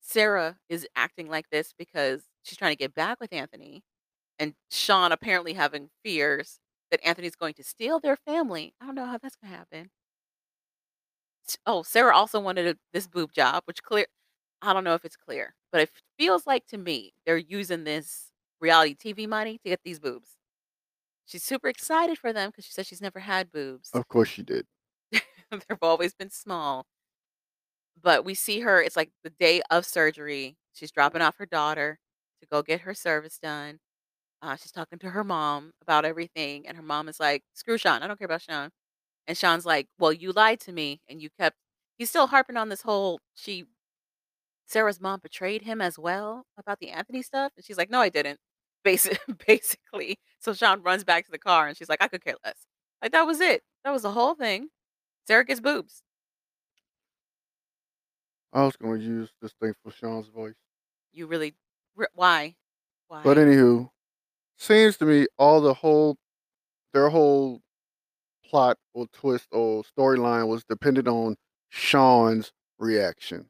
Sarah 0.00 0.58
is 0.68 0.86
acting 0.96 1.28
like 1.28 1.50
this 1.50 1.72
because 1.76 2.24
she's 2.42 2.58
trying 2.58 2.72
to 2.72 2.76
get 2.76 2.94
back 2.94 3.20
with 3.20 3.32
Anthony, 3.32 3.84
and 4.38 4.54
Sean 4.70 5.12
apparently 5.12 5.54
having 5.54 5.90
fears 6.04 6.60
that 6.94 7.04
Anthony's 7.04 7.34
going 7.34 7.54
to 7.54 7.64
steal 7.64 7.98
their 7.98 8.16
family. 8.16 8.72
I 8.80 8.86
don't 8.86 8.94
know 8.94 9.06
how 9.06 9.18
that's 9.18 9.34
going 9.34 9.50
to 9.50 9.58
happen. 9.58 9.90
Oh, 11.66 11.82
Sarah 11.82 12.14
also 12.14 12.38
wanted 12.38 12.68
a, 12.68 12.76
this 12.92 13.08
boob 13.08 13.32
job, 13.32 13.64
which 13.64 13.82
clear. 13.82 14.06
I 14.62 14.72
don't 14.72 14.84
know 14.84 14.94
if 14.94 15.04
it's 15.04 15.16
clear, 15.16 15.54
but 15.72 15.80
it 15.80 15.90
feels 16.18 16.46
like 16.46 16.66
to 16.68 16.78
me 16.78 17.12
they're 17.26 17.36
using 17.36 17.82
this 17.84 18.30
reality 18.60 18.94
TV 18.94 19.28
money 19.28 19.58
to 19.58 19.68
get 19.70 19.80
these 19.84 19.98
boobs. 19.98 20.36
She's 21.26 21.42
super 21.42 21.68
excited 21.68 22.16
for 22.16 22.32
them 22.32 22.50
because 22.50 22.64
she 22.64 22.72
says 22.72 22.86
she's 22.86 23.02
never 23.02 23.18
had 23.18 23.50
boobs. 23.50 23.90
Of 23.92 24.06
course 24.08 24.28
she 24.28 24.42
did. 24.42 24.66
They've 25.12 25.82
always 25.82 26.14
been 26.14 26.30
small. 26.30 26.86
But 28.00 28.24
we 28.24 28.34
see 28.34 28.60
her, 28.60 28.80
it's 28.80 28.96
like 28.96 29.10
the 29.24 29.30
day 29.30 29.62
of 29.70 29.84
surgery. 29.84 30.56
She's 30.72 30.92
dropping 30.92 31.22
off 31.22 31.36
her 31.38 31.46
daughter 31.46 31.98
to 32.40 32.46
go 32.46 32.62
get 32.62 32.82
her 32.82 32.94
service 32.94 33.38
done. 33.42 33.80
Uh, 34.44 34.56
she's 34.56 34.72
talking 34.72 34.98
to 34.98 35.10
her 35.10 35.24
mom 35.24 35.72
about 35.80 36.04
everything. 36.04 36.66
And 36.66 36.76
her 36.76 36.82
mom 36.82 37.08
is 37.08 37.18
like, 37.18 37.42
screw 37.54 37.78
Sean. 37.78 38.02
I 38.02 38.06
don't 38.06 38.18
care 38.18 38.26
about 38.26 38.42
Sean. 38.42 38.70
And 39.26 39.38
Sean's 39.38 39.66
like, 39.66 39.88
well, 39.98 40.12
you 40.12 40.32
lied 40.32 40.60
to 40.60 40.72
me 40.72 41.00
and 41.08 41.22
you 41.22 41.30
kept, 41.38 41.56
he's 41.98 42.10
still 42.10 42.26
harping 42.28 42.56
on 42.58 42.68
this 42.68 42.82
whole, 42.82 43.20
she, 43.34 43.64
Sarah's 44.66 45.00
mom 45.00 45.20
betrayed 45.22 45.62
him 45.62 45.80
as 45.80 45.98
well 45.98 46.44
about 46.58 46.78
the 46.80 46.90
Anthony 46.90 47.22
stuff. 47.22 47.52
And 47.56 47.64
she's 47.64 47.78
like, 47.78 47.90
no, 47.90 48.00
I 48.00 48.08
didn't. 48.10 48.38
Basic, 48.82 49.18
basically. 49.46 50.18
So 50.40 50.52
Sean 50.54 50.82
runs 50.82 51.04
back 51.04 51.24
to 51.26 51.30
the 51.30 51.38
car 51.38 51.68
and 51.68 51.76
she's 51.76 51.88
like, 51.88 52.02
I 52.02 52.08
could 52.08 52.24
care 52.24 52.36
less. 52.44 52.66
Like, 53.02 53.12
that 53.12 53.26
was 53.26 53.40
it. 53.40 53.62
That 53.84 53.92
was 53.92 54.02
the 54.02 54.12
whole 54.12 54.34
thing. 54.34 54.68
Sarah 55.26 55.44
gets 55.44 55.60
boobs. 55.60 56.02
I 58.52 58.64
was 58.64 58.76
going 58.76 59.00
to 59.00 59.06
use 59.06 59.30
this 59.42 59.52
thing 59.60 59.74
for 59.82 59.90
Sean's 59.90 60.28
voice. 60.28 60.54
You 61.12 61.26
really, 61.26 61.54
why? 62.14 62.56
Why? 63.08 63.22
But 63.22 63.36
anywho, 63.36 63.90
seems 64.64 64.96
to 64.98 65.04
me 65.04 65.26
all 65.38 65.60
the 65.60 65.74
whole, 65.74 66.16
their 66.92 67.08
whole 67.10 67.60
plot 68.44 68.78
or 68.94 69.06
twist 69.12 69.48
or 69.52 69.82
storyline 69.82 70.48
was 70.48 70.64
dependent 70.64 71.08
on 71.08 71.36
Sean's 71.68 72.52
reaction. 72.78 73.46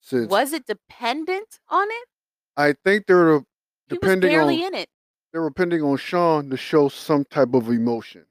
Since 0.00 0.30
was 0.30 0.52
it 0.52 0.66
dependent 0.66 1.60
on 1.68 1.86
it? 1.88 2.08
I 2.56 2.74
think 2.84 3.06
they 3.06 3.14
were 3.14 3.42
depending 3.88 4.30
barely 4.30 4.64
on 4.64 4.74
in 4.74 4.80
it. 4.80 4.88
they 5.32 5.38
were 5.38 5.50
depending 5.50 5.82
on 5.82 5.96
Sean 5.98 6.48
to 6.50 6.56
show 6.56 6.88
some 6.88 7.24
type 7.24 7.54
of 7.54 7.68
emotion. 7.68 8.24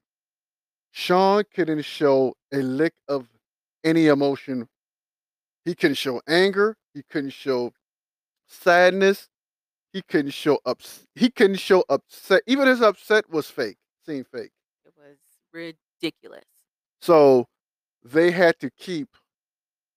Sean 0.92 1.44
couldn't 1.54 1.86
show 1.86 2.34
a 2.52 2.58
lick 2.58 2.94
of 3.08 3.28
any 3.84 4.08
emotion. 4.08 4.68
He 5.66 5.76
couldn't 5.76 5.96
show 5.96 6.22
anger. 6.28 6.76
He 6.94 7.04
couldn't 7.04 7.34
show 7.34 7.74
sadness. 8.48 9.30
He 9.94 10.02
couldn't 10.02 10.32
show 10.32 10.60
up. 10.66 10.82
He 11.16 11.30
couldn't 11.30 11.58
show 11.58 11.84
upset. 11.90 12.42
Even 12.48 12.68
his 12.68 12.82
upset 12.82 13.30
was 13.30 13.50
fake. 13.50 13.78
Seemed 14.06 14.28
fake. 14.28 14.52
It 14.86 14.94
was 14.98 15.18
ridiculous. 15.54 16.44
So 17.02 17.48
they 18.04 18.32
had 18.32 18.60
to 18.60 18.70
keep 18.72 19.10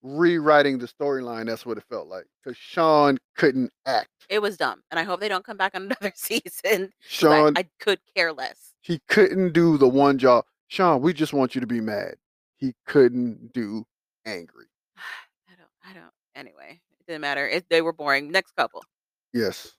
rewriting 0.03 0.79
the 0.79 0.87
storyline. 0.89 1.47
That's 1.47 1.67
what 1.67 1.77
it 1.79 1.85
felt 1.91 2.09
like 2.09 2.25
because 2.43 2.57
Sean 2.57 3.19
couldn't 3.37 3.71
act. 3.87 4.09
It 4.29 4.41
was 4.41 4.57
dumb, 4.57 4.83
and 4.91 4.99
I 4.99 5.03
hope 5.03 5.21
they 5.21 5.29
don't 5.29 5.45
come 5.45 5.57
back 5.57 5.75
on 5.75 5.83
another 5.87 6.13
season. 6.15 6.93
Sean, 7.01 7.57
I, 7.57 7.61
I 7.61 7.65
could 7.81 7.99
care 8.15 8.33
less. 8.33 8.73
he 8.81 9.01
couldn't 9.09 9.53
do 9.53 9.77
the 9.77 9.89
one 9.89 10.19
job. 10.19 10.45
Sean, 10.69 11.03
we 11.03 11.13
just 11.13 11.33
want 11.33 11.55
you 11.55 11.61
to 11.61 11.67
be 11.67 11.81
mad. 11.81 12.15
He 12.57 12.75
couldn't 12.87 13.53
do 13.53 13.85
angry. 14.25 14.67
I 14.97 15.55
don't. 15.57 15.91
I 15.91 15.93
don't. 16.01 16.13
Anyway, 16.35 16.81
it 16.99 17.07
didn't 17.07 17.23
matter. 17.23 17.47
It, 17.49 17.67
they 17.69 17.83
were 17.83 17.93
boring. 17.93 18.31
Next 18.31 18.55
couple. 18.57 18.85
Yes. 19.33 19.73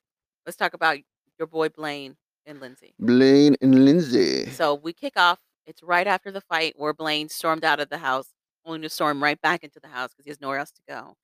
Let's 0.46 0.58
talk 0.58 0.74
about 0.74 0.98
your 1.38 1.48
boy 1.48 1.70
Blaine 1.70 2.18
and 2.46 2.60
Lindsay. 2.60 2.94
Blaine 3.00 3.56
and 3.62 3.86
Lindsay. 3.86 4.50
So 4.50 4.76
we 4.76 4.94
kick 4.94 5.14
off. 5.16 5.40
It's 5.66 5.84
right 5.84 6.08
after 6.08 6.32
the 6.32 6.42
fight 6.42 6.74
where 6.78 6.94
Blaine 6.94 7.30
stormed 7.30 7.64
out 7.64 7.80
of 7.80 7.90
the 7.90 8.00
house, 8.00 8.30
only 8.66 8.82
to 8.82 8.90
storm 8.90 9.22
right 9.22 9.40
back 9.42 9.64
into 9.64 9.80
the 9.80 9.88
house 9.88 10.10
because 10.12 10.26
he 10.26 10.32
has 10.32 10.42
nowhere 10.42 10.58
else 10.58 10.72
to 10.72 10.82
go. 10.88 11.16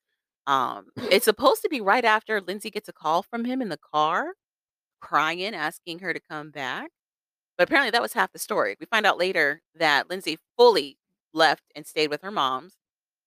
Um, 0.45 0.87
it's 1.11 1.25
supposed 1.25 1.61
to 1.63 1.69
be 1.69 1.81
right 1.81 2.05
after 2.05 2.39
Lindsay 2.39 2.69
gets 2.69 2.87
a 2.87 2.93
call 2.93 3.23
from 3.23 3.45
him 3.45 3.61
in 3.61 3.69
the 3.69 3.77
car, 3.77 4.33
crying, 5.01 5.55
asking 5.55 5.99
her 5.99 6.13
to 6.13 6.19
come 6.19 6.51
back. 6.51 6.91
But 7.57 7.67
apparently 7.67 7.91
that 7.91 8.01
was 8.01 8.13
half 8.13 8.31
the 8.31 8.39
story. 8.39 8.75
We 8.79 8.85
find 8.85 9.05
out 9.05 9.17
later 9.17 9.61
that 9.75 10.09
Lindsay 10.09 10.37
fully 10.55 10.97
left 11.33 11.63
and 11.75 11.87
stayed 11.87 12.09
with 12.09 12.21
her 12.21 12.31
mom's, 12.31 12.75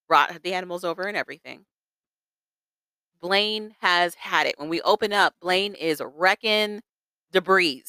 brought 0.08 0.42
the 0.42 0.54
animals 0.54 0.84
over 0.84 1.02
and 1.02 1.16
everything. 1.16 1.66
Blaine 3.20 3.74
has 3.80 4.14
had 4.14 4.46
it. 4.46 4.54
When 4.58 4.68
we 4.68 4.80
open 4.82 5.12
up, 5.12 5.34
Blaine 5.40 5.74
is 5.74 6.02
wrecking 6.16 6.80
debris 7.32 7.84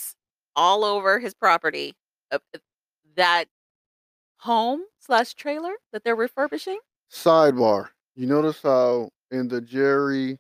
all 0.56 0.84
over 0.84 1.20
his 1.20 1.34
property. 1.34 1.94
Uh, 2.32 2.40
uh, 2.54 2.60
that 3.16 3.46
home 4.38 4.82
slash 5.00 5.34
trailer 5.34 5.74
that 5.92 6.04
they're 6.04 6.16
refurbishing. 6.16 6.80
Sidebar. 7.12 7.90
You 8.16 8.28
notice 8.28 8.62
how 8.62 9.10
in 9.32 9.48
the 9.48 9.62
Jerry, 9.62 10.38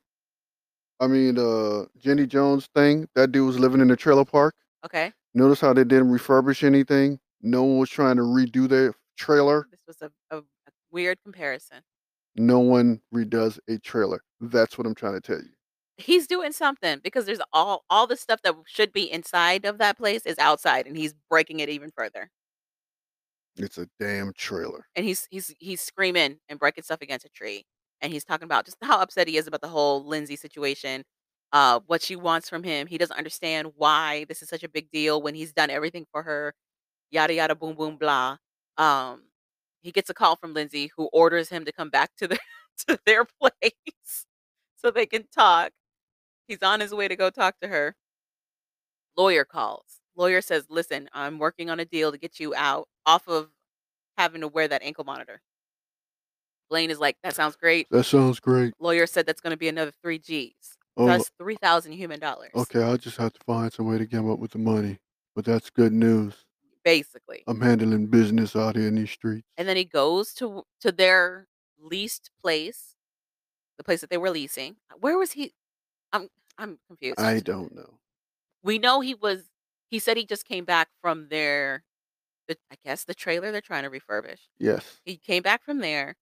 I 0.99 1.07
mean, 1.07 1.37
uh, 1.37 1.85
Jenny 1.97 2.27
Jones 2.27 2.67
thing, 2.75 3.07
that 3.15 3.31
dude 3.31 3.47
was 3.47 3.59
living 3.59 3.81
in 3.81 3.91
a 3.91 3.95
trailer 3.95 4.25
park. 4.25 4.55
Okay, 4.85 5.13
Notice 5.33 5.61
how 5.61 5.73
they 5.73 5.83
didn't 5.83 6.11
refurbish 6.11 6.63
anything. 6.63 7.19
No 7.41 7.63
one 7.63 7.77
was 7.77 7.89
trying 7.89 8.17
to 8.17 8.23
redo 8.23 8.67
their 8.67 8.93
trailer. 9.17 9.67
this 9.71 9.79
was 9.87 10.01
a, 10.01 10.35
a, 10.35 10.39
a 10.39 10.43
weird 10.91 11.19
comparison. 11.23 11.77
No 12.35 12.59
one 12.59 13.01
redoes 13.13 13.59
a 13.67 13.77
trailer. 13.79 14.23
That's 14.39 14.77
what 14.77 14.87
I'm 14.87 14.95
trying 14.95 15.13
to 15.13 15.21
tell 15.21 15.37
you. 15.41 15.49
He's 15.97 16.25
doing 16.27 16.51
something 16.51 16.99
because 17.03 17.25
there's 17.25 17.41
all 17.53 17.85
all 17.89 18.07
the 18.07 18.17
stuff 18.17 18.41
that 18.43 18.55
should 18.65 18.91
be 18.91 19.11
inside 19.11 19.65
of 19.65 19.77
that 19.77 19.97
place 19.97 20.25
is 20.25 20.37
outside, 20.39 20.87
and 20.87 20.97
he's 20.97 21.13
breaking 21.29 21.59
it 21.59 21.69
even 21.69 21.91
further. 21.91 22.29
It's 23.57 23.77
a 23.77 23.87
damn 23.99 24.33
trailer. 24.33 24.85
And 24.95 25.05
he's 25.05 25.27
he's 25.29 25.53
he's 25.59 25.81
screaming 25.81 26.39
and 26.49 26.59
breaking 26.59 26.83
stuff 26.83 27.01
against 27.01 27.25
a 27.25 27.29
tree, 27.29 27.65
and 28.01 28.11
he's 28.11 28.23
talking 28.23 28.45
about 28.45 28.65
just 28.65 28.77
how 28.81 28.99
upset 29.01 29.27
he 29.27 29.37
is 29.37 29.47
about 29.47 29.61
the 29.61 29.67
whole 29.67 30.05
Lindsay 30.05 30.35
situation, 30.35 31.03
uh, 31.51 31.79
what 31.85 32.01
she 32.01 32.15
wants 32.15 32.49
from 32.49 32.63
him. 32.63 32.87
He 32.87 32.97
doesn't 32.97 33.17
understand 33.17 33.73
why 33.75 34.25
this 34.29 34.41
is 34.41 34.49
such 34.49 34.63
a 34.63 34.69
big 34.69 34.89
deal 34.91 35.21
when 35.21 35.35
he's 35.35 35.53
done 35.53 35.69
everything 35.69 36.05
for 36.11 36.23
her. 36.23 36.53
Yada 37.11 37.33
yada 37.33 37.55
boom 37.55 37.75
boom 37.75 37.97
blah. 37.97 38.37
Um, 38.77 39.23
he 39.81 39.91
gets 39.91 40.09
a 40.09 40.13
call 40.13 40.35
from 40.35 40.53
Lindsay 40.53 40.91
who 40.95 41.09
orders 41.13 41.49
him 41.49 41.65
to 41.65 41.71
come 41.71 41.89
back 41.89 42.11
to 42.17 42.27
their 42.27 42.39
to 42.87 42.99
their 43.05 43.25
place 43.25 44.25
so 44.75 44.91
they 44.91 45.05
can 45.05 45.25
talk. 45.35 45.71
He's 46.47 46.63
on 46.63 46.79
his 46.79 46.93
way 46.93 47.07
to 47.07 47.15
go 47.15 47.29
talk 47.29 47.55
to 47.61 47.67
her. 47.67 47.95
Lawyer 49.17 49.45
calls. 49.45 49.99
Lawyer 50.15 50.41
says, 50.41 50.65
"Listen, 50.69 51.09
I'm 51.13 51.39
working 51.39 51.69
on 51.69 51.79
a 51.79 51.85
deal 51.85 52.11
to 52.11 52.17
get 52.17 52.39
you 52.39 52.53
out 52.55 52.87
off 53.05 53.27
of 53.27 53.49
having 54.17 54.41
to 54.41 54.47
wear 54.47 54.67
that 54.67 54.83
ankle 54.83 55.03
monitor." 55.03 55.41
Blaine 56.69 56.89
is 56.91 56.99
like, 56.99 57.17
"That 57.23 57.35
sounds 57.35 57.55
great." 57.55 57.87
That 57.91 58.03
sounds 58.05 58.39
great. 58.39 58.73
Lawyer 58.79 59.05
said 59.07 59.25
that's 59.25 59.41
going 59.41 59.51
to 59.51 59.57
be 59.57 59.67
another 59.67 59.91
3 60.01 60.17
Gs. 60.19 60.77
Oh, 60.97 61.05
That's 61.05 61.31
3000 61.37 61.93
human 61.93 62.19
dollars. 62.19 62.51
okay. 62.55 62.83
I'll 62.83 62.97
just 62.97 63.17
have 63.17 63.33
to 63.33 63.39
find 63.45 63.71
some 63.71 63.87
way 63.87 63.97
to 63.97 64.05
come 64.05 64.29
up 64.29 64.39
with 64.39 64.51
the 64.51 64.59
money. 64.59 64.99
But 65.35 65.45
that's 65.45 65.69
good 65.69 65.93
news. 65.93 66.45
Basically. 66.83 67.43
I'm 67.47 67.61
handling 67.61 68.07
business 68.07 68.55
out 68.55 68.75
here 68.75 68.87
in 68.87 68.95
these 68.95 69.11
streets. 69.11 69.47
And 69.57 69.67
then 69.67 69.77
he 69.77 69.85
goes 69.85 70.33
to 70.35 70.63
to 70.81 70.91
their 70.91 71.47
leased 71.79 72.31
place, 72.41 72.95
the 73.77 73.83
place 73.83 74.01
that 74.01 74.09
they 74.09 74.17
were 74.17 74.29
leasing. 74.31 74.77
Uh, 74.91 74.95
where 74.99 75.17
was 75.17 75.33
he? 75.33 75.53
I'm 76.11 76.29
I'm 76.57 76.79
confused. 76.87 77.19
I 77.19 77.39
don't 77.39 77.73
know. 77.75 77.99
we 78.63 78.77
know 78.79 78.99
he 79.01 79.13
was 79.13 79.43
he 79.89 79.99
said 79.99 80.17
he 80.17 80.25
just 80.25 80.45
came 80.45 80.65
back 80.65 80.87
from 81.01 81.27
their 81.29 81.83
the, 82.47 82.57
I 82.71 82.75
guess 82.83 83.03
the 83.03 83.13
trailer 83.13 83.51
they're 83.51 83.61
trying 83.61 83.83
to 83.83 83.89
refurbish. 83.89 84.39
Yes. 84.59 84.99
He 85.05 85.17
came 85.17 85.43
back 85.43 85.63
from 85.63 85.79
there, 85.79 86.15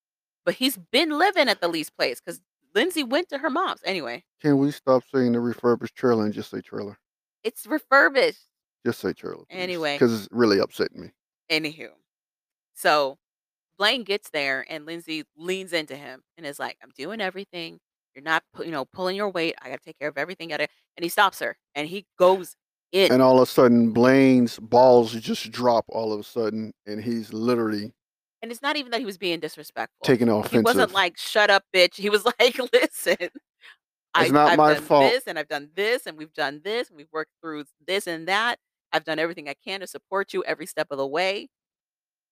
but 0.46 0.56
he's 0.56 0.78
been 0.92 1.12
living 1.18 1.48
at 1.50 1.62
the 1.62 1.68
leased 1.70 1.96
place 1.98 2.20
cuz 2.20 2.42
Lindsay 2.76 3.04
went 3.04 3.30
to 3.30 3.38
her 3.40 3.50
mom's. 3.50 3.82
Anyway, 3.84 4.24
Can 4.42 4.58
we 4.60 4.72
stop 4.72 5.04
saying 5.12 5.32
the 5.32 5.40
refurbished 5.40 5.96
trailer 5.96 6.26
and 6.26 6.34
just 6.34 6.52
say 6.52 6.60
trailer? 6.62 6.98
it's 7.44 7.66
refurbished. 7.66 8.49
Just 8.86 9.00
say 9.00 9.14
trailer. 9.14 9.44
Anyway. 9.50 9.96
Because 9.96 10.18
it's 10.18 10.28
really 10.32 10.60
upsetting 10.60 11.02
me. 11.02 11.10
Anywho. 11.52 11.90
So 12.74 13.18
Blaine 13.78 14.04
gets 14.04 14.30
there 14.30 14.66
and 14.70 14.86
Lindsay 14.86 15.24
leans 15.38 15.74
into 15.74 15.96
him 15.96 16.22
and 16.38 16.46
is 16.46 16.60
like, 16.60 16.78
I'm 16.84 16.92
doing 16.98 17.22
everything. 17.22 17.80
You're 18.16 18.24
not, 18.24 18.44
you 18.60 18.72
know, 18.72 18.86
pulling 18.86 19.16
your 19.16 19.30
weight. 19.30 19.56
I 19.62 19.70
got 19.70 19.80
to 19.80 19.86
take 19.86 20.00
care 20.00 20.10
of 20.10 20.18
everything. 20.18 20.50
Gotta, 20.50 20.68
and 20.98 21.04
he 21.04 21.10
stops 21.10 21.40
her 21.40 21.58
and 21.76 21.88
he 21.88 22.06
goes 22.18 22.56
in. 22.92 23.12
And 23.12 23.22
all 23.22 23.38
of 23.38 23.44
a 23.44 23.52
sudden, 23.52 23.92
Blaine's 23.92 24.60
balls 24.60 25.14
just 25.14 25.52
drop 25.52 25.86
all 25.90 26.12
of 26.12 26.20
a 26.20 26.24
sudden, 26.24 26.74
and 26.86 27.04
he's 27.04 27.32
literally 27.32 27.92
And 28.42 28.52
it's 28.52 28.62
not 28.62 28.78
even 28.78 28.92
that 28.92 29.00
he 29.00 29.06
was 29.06 29.18
being 29.18 29.40
disrespectful. 29.40 30.04
taking 30.04 30.28
he 30.28 30.34
offensive. 30.34 30.64
wasn't 30.64 30.94
like, 30.94 31.18
shut 31.18 31.50
up, 31.50 31.64
bitch. 31.74 31.96
He 31.96 32.10
was 32.10 32.26
like, 32.40 32.60
listen, 32.74 33.30
I, 34.14 34.28
not 34.30 34.52
I've 34.52 34.58
my 34.58 34.74
done 34.74 34.84
fault. 34.84 35.12
this 35.12 35.24
and 35.28 35.38
I've 35.38 35.48
done 35.48 35.70
this 35.76 36.06
and 36.08 36.18
we've 36.18 36.34
done 36.34 36.62
this 36.64 36.90
and 36.90 36.98
we've 36.98 37.12
worked 37.14 37.32
through 37.42 37.66
this 37.86 38.08
and 38.08 38.28
that. 38.28 38.58
I've 38.92 39.04
done 39.04 39.20
everything 39.20 39.48
I 39.50 39.56
can 39.64 39.80
to 39.82 39.88
support 39.88 40.34
you 40.34 40.44
every 40.44 40.66
step 40.66 40.88
of 40.92 40.98
the 40.98 41.08
way. 41.08 41.50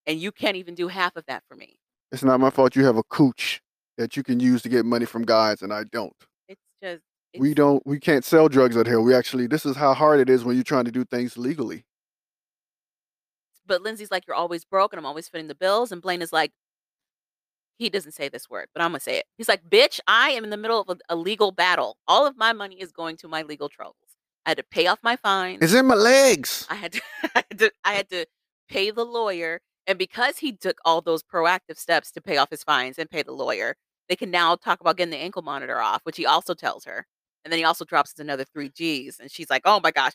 And 0.05 0.19
you 0.19 0.31
can't 0.31 0.55
even 0.55 0.75
do 0.75 0.87
half 0.87 1.15
of 1.15 1.25
that 1.27 1.43
for 1.47 1.55
me. 1.55 1.77
It's 2.11 2.23
not 2.23 2.39
my 2.39 2.49
fault 2.49 2.75
you 2.75 2.85
have 2.85 2.97
a 2.97 3.03
cooch 3.03 3.61
that 3.97 4.15
you 4.15 4.23
can 4.23 4.39
use 4.39 4.61
to 4.61 4.69
get 4.69 4.85
money 4.85 5.05
from 5.05 5.23
guys, 5.23 5.61
and 5.61 5.73
I 5.73 5.83
don't. 5.91 6.13
It's 6.47 6.61
just, 6.81 7.03
we 7.37 7.53
don't. 7.53 7.85
We 7.85 7.99
can't 7.99 8.23
sell 8.23 8.47
drugs 8.47 8.77
out 8.77 8.87
here. 8.87 9.01
We 9.01 9.13
actually. 9.13 9.47
This 9.47 9.65
is 9.65 9.75
how 9.75 9.93
hard 9.93 10.19
it 10.19 10.29
is 10.29 10.45
when 10.45 10.55
you're 10.55 10.63
trying 10.63 10.85
to 10.85 10.91
do 10.91 11.03
things 11.03 11.37
legally. 11.37 11.83
But 13.67 13.81
Lindsay's 13.81 14.11
like, 14.11 14.25
You're 14.27 14.35
always 14.35 14.65
broke 14.65 14.93
and 14.93 14.99
I'm 14.99 15.05
always 15.05 15.27
fitting 15.27 15.47
the 15.47 15.55
bills. 15.55 15.91
And 15.91 16.01
Blaine 16.01 16.21
is 16.21 16.33
like, 16.33 16.51
He 17.77 17.89
doesn't 17.89 18.13
say 18.13 18.29
this 18.29 18.49
word, 18.49 18.67
but 18.73 18.81
I'm 18.81 18.91
going 18.91 18.99
to 18.99 19.03
say 19.03 19.17
it. 19.17 19.25
He's 19.37 19.49
like, 19.49 19.69
Bitch, 19.69 19.99
I 20.07 20.29
am 20.31 20.43
in 20.43 20.49
the 20.49 20.57
middle 20.57 20.81
of 20.81 20.89
a, 20.89 20.97
a 21.13 21.15
legal 21.15 21.51
battle. 21.51 21.97
All 22.07 22.25
of 22.25 22.37
my 22.37 22.53
money 22.53 22.75
is 22.75 22.91
going 22.91 23.17
to 23.17 23.27
my 23.27 23.43
legal 23.43 23.69
troubles. 23.69 23.95
I 24.47 24.51
had 24.51 24.57
to 24.59 24.63
pay 24.63 24.87
off 24.87 24.99
my 25.03 25.17
fines. 25.17 25.59
It's 25.61 25.73
in 25.73 25.87
my 25.87 25.95
legs. 25.95 26.65
I 26.69 26.75
had 26.75 26.93
to, 26.93 27.01
I 27.35 27.43
had 27.49 27.59
to, 27.59 27.71
I 27.83 27.93
had 27.93 28.09
to 28.11 28.25
pay 28.69 28.91
the 28.91 29.03
lawyer. 29.03 29.59
And 29.85 29.99
because 29.99 30.37
he 30.37 30.53
took 30.53 30.77
all 30.85 31.01
those 31.01 31.21
proactive 31.21 31.77
steps 31.77 32.11
to 32.13 32.21
pay 32.21 32.37
off 32.37 32.49
his 32.49 32.63
fines 32.63 32.97
and 32.97 33.09
pay 33.09 33.23
the 33.23 33.33
lawyer, 33.33 33.75
they 34.07 34.15
can 34.15 34.31
now 34.31 34.55
talk 34.55 34.79
about 34.79 34.95
getting 34.95 35.11
the 35.11 35.17
ankle 35.17 35.41
monitor 35.41 35.81
off, 35.81 35.99
which 36.03 36.15
he 36.15 36.25
also 36.25 36.53
tells 36.53 36.85
her. 36.85 37.05
And 37.43 37.51
then 37.51 37.57
he 37.57 37.65
also 37.65 37.83
drops 37.83 38.17
another 38.17 38.45
three 38.45 38.69
G's. 38.69 39.19
And 39.19 39.29
she's 39.29 39.49
like, 39.49 39.63
oh 39.65 39.81
my 39.83 39.91
gosh. 39.91 40.13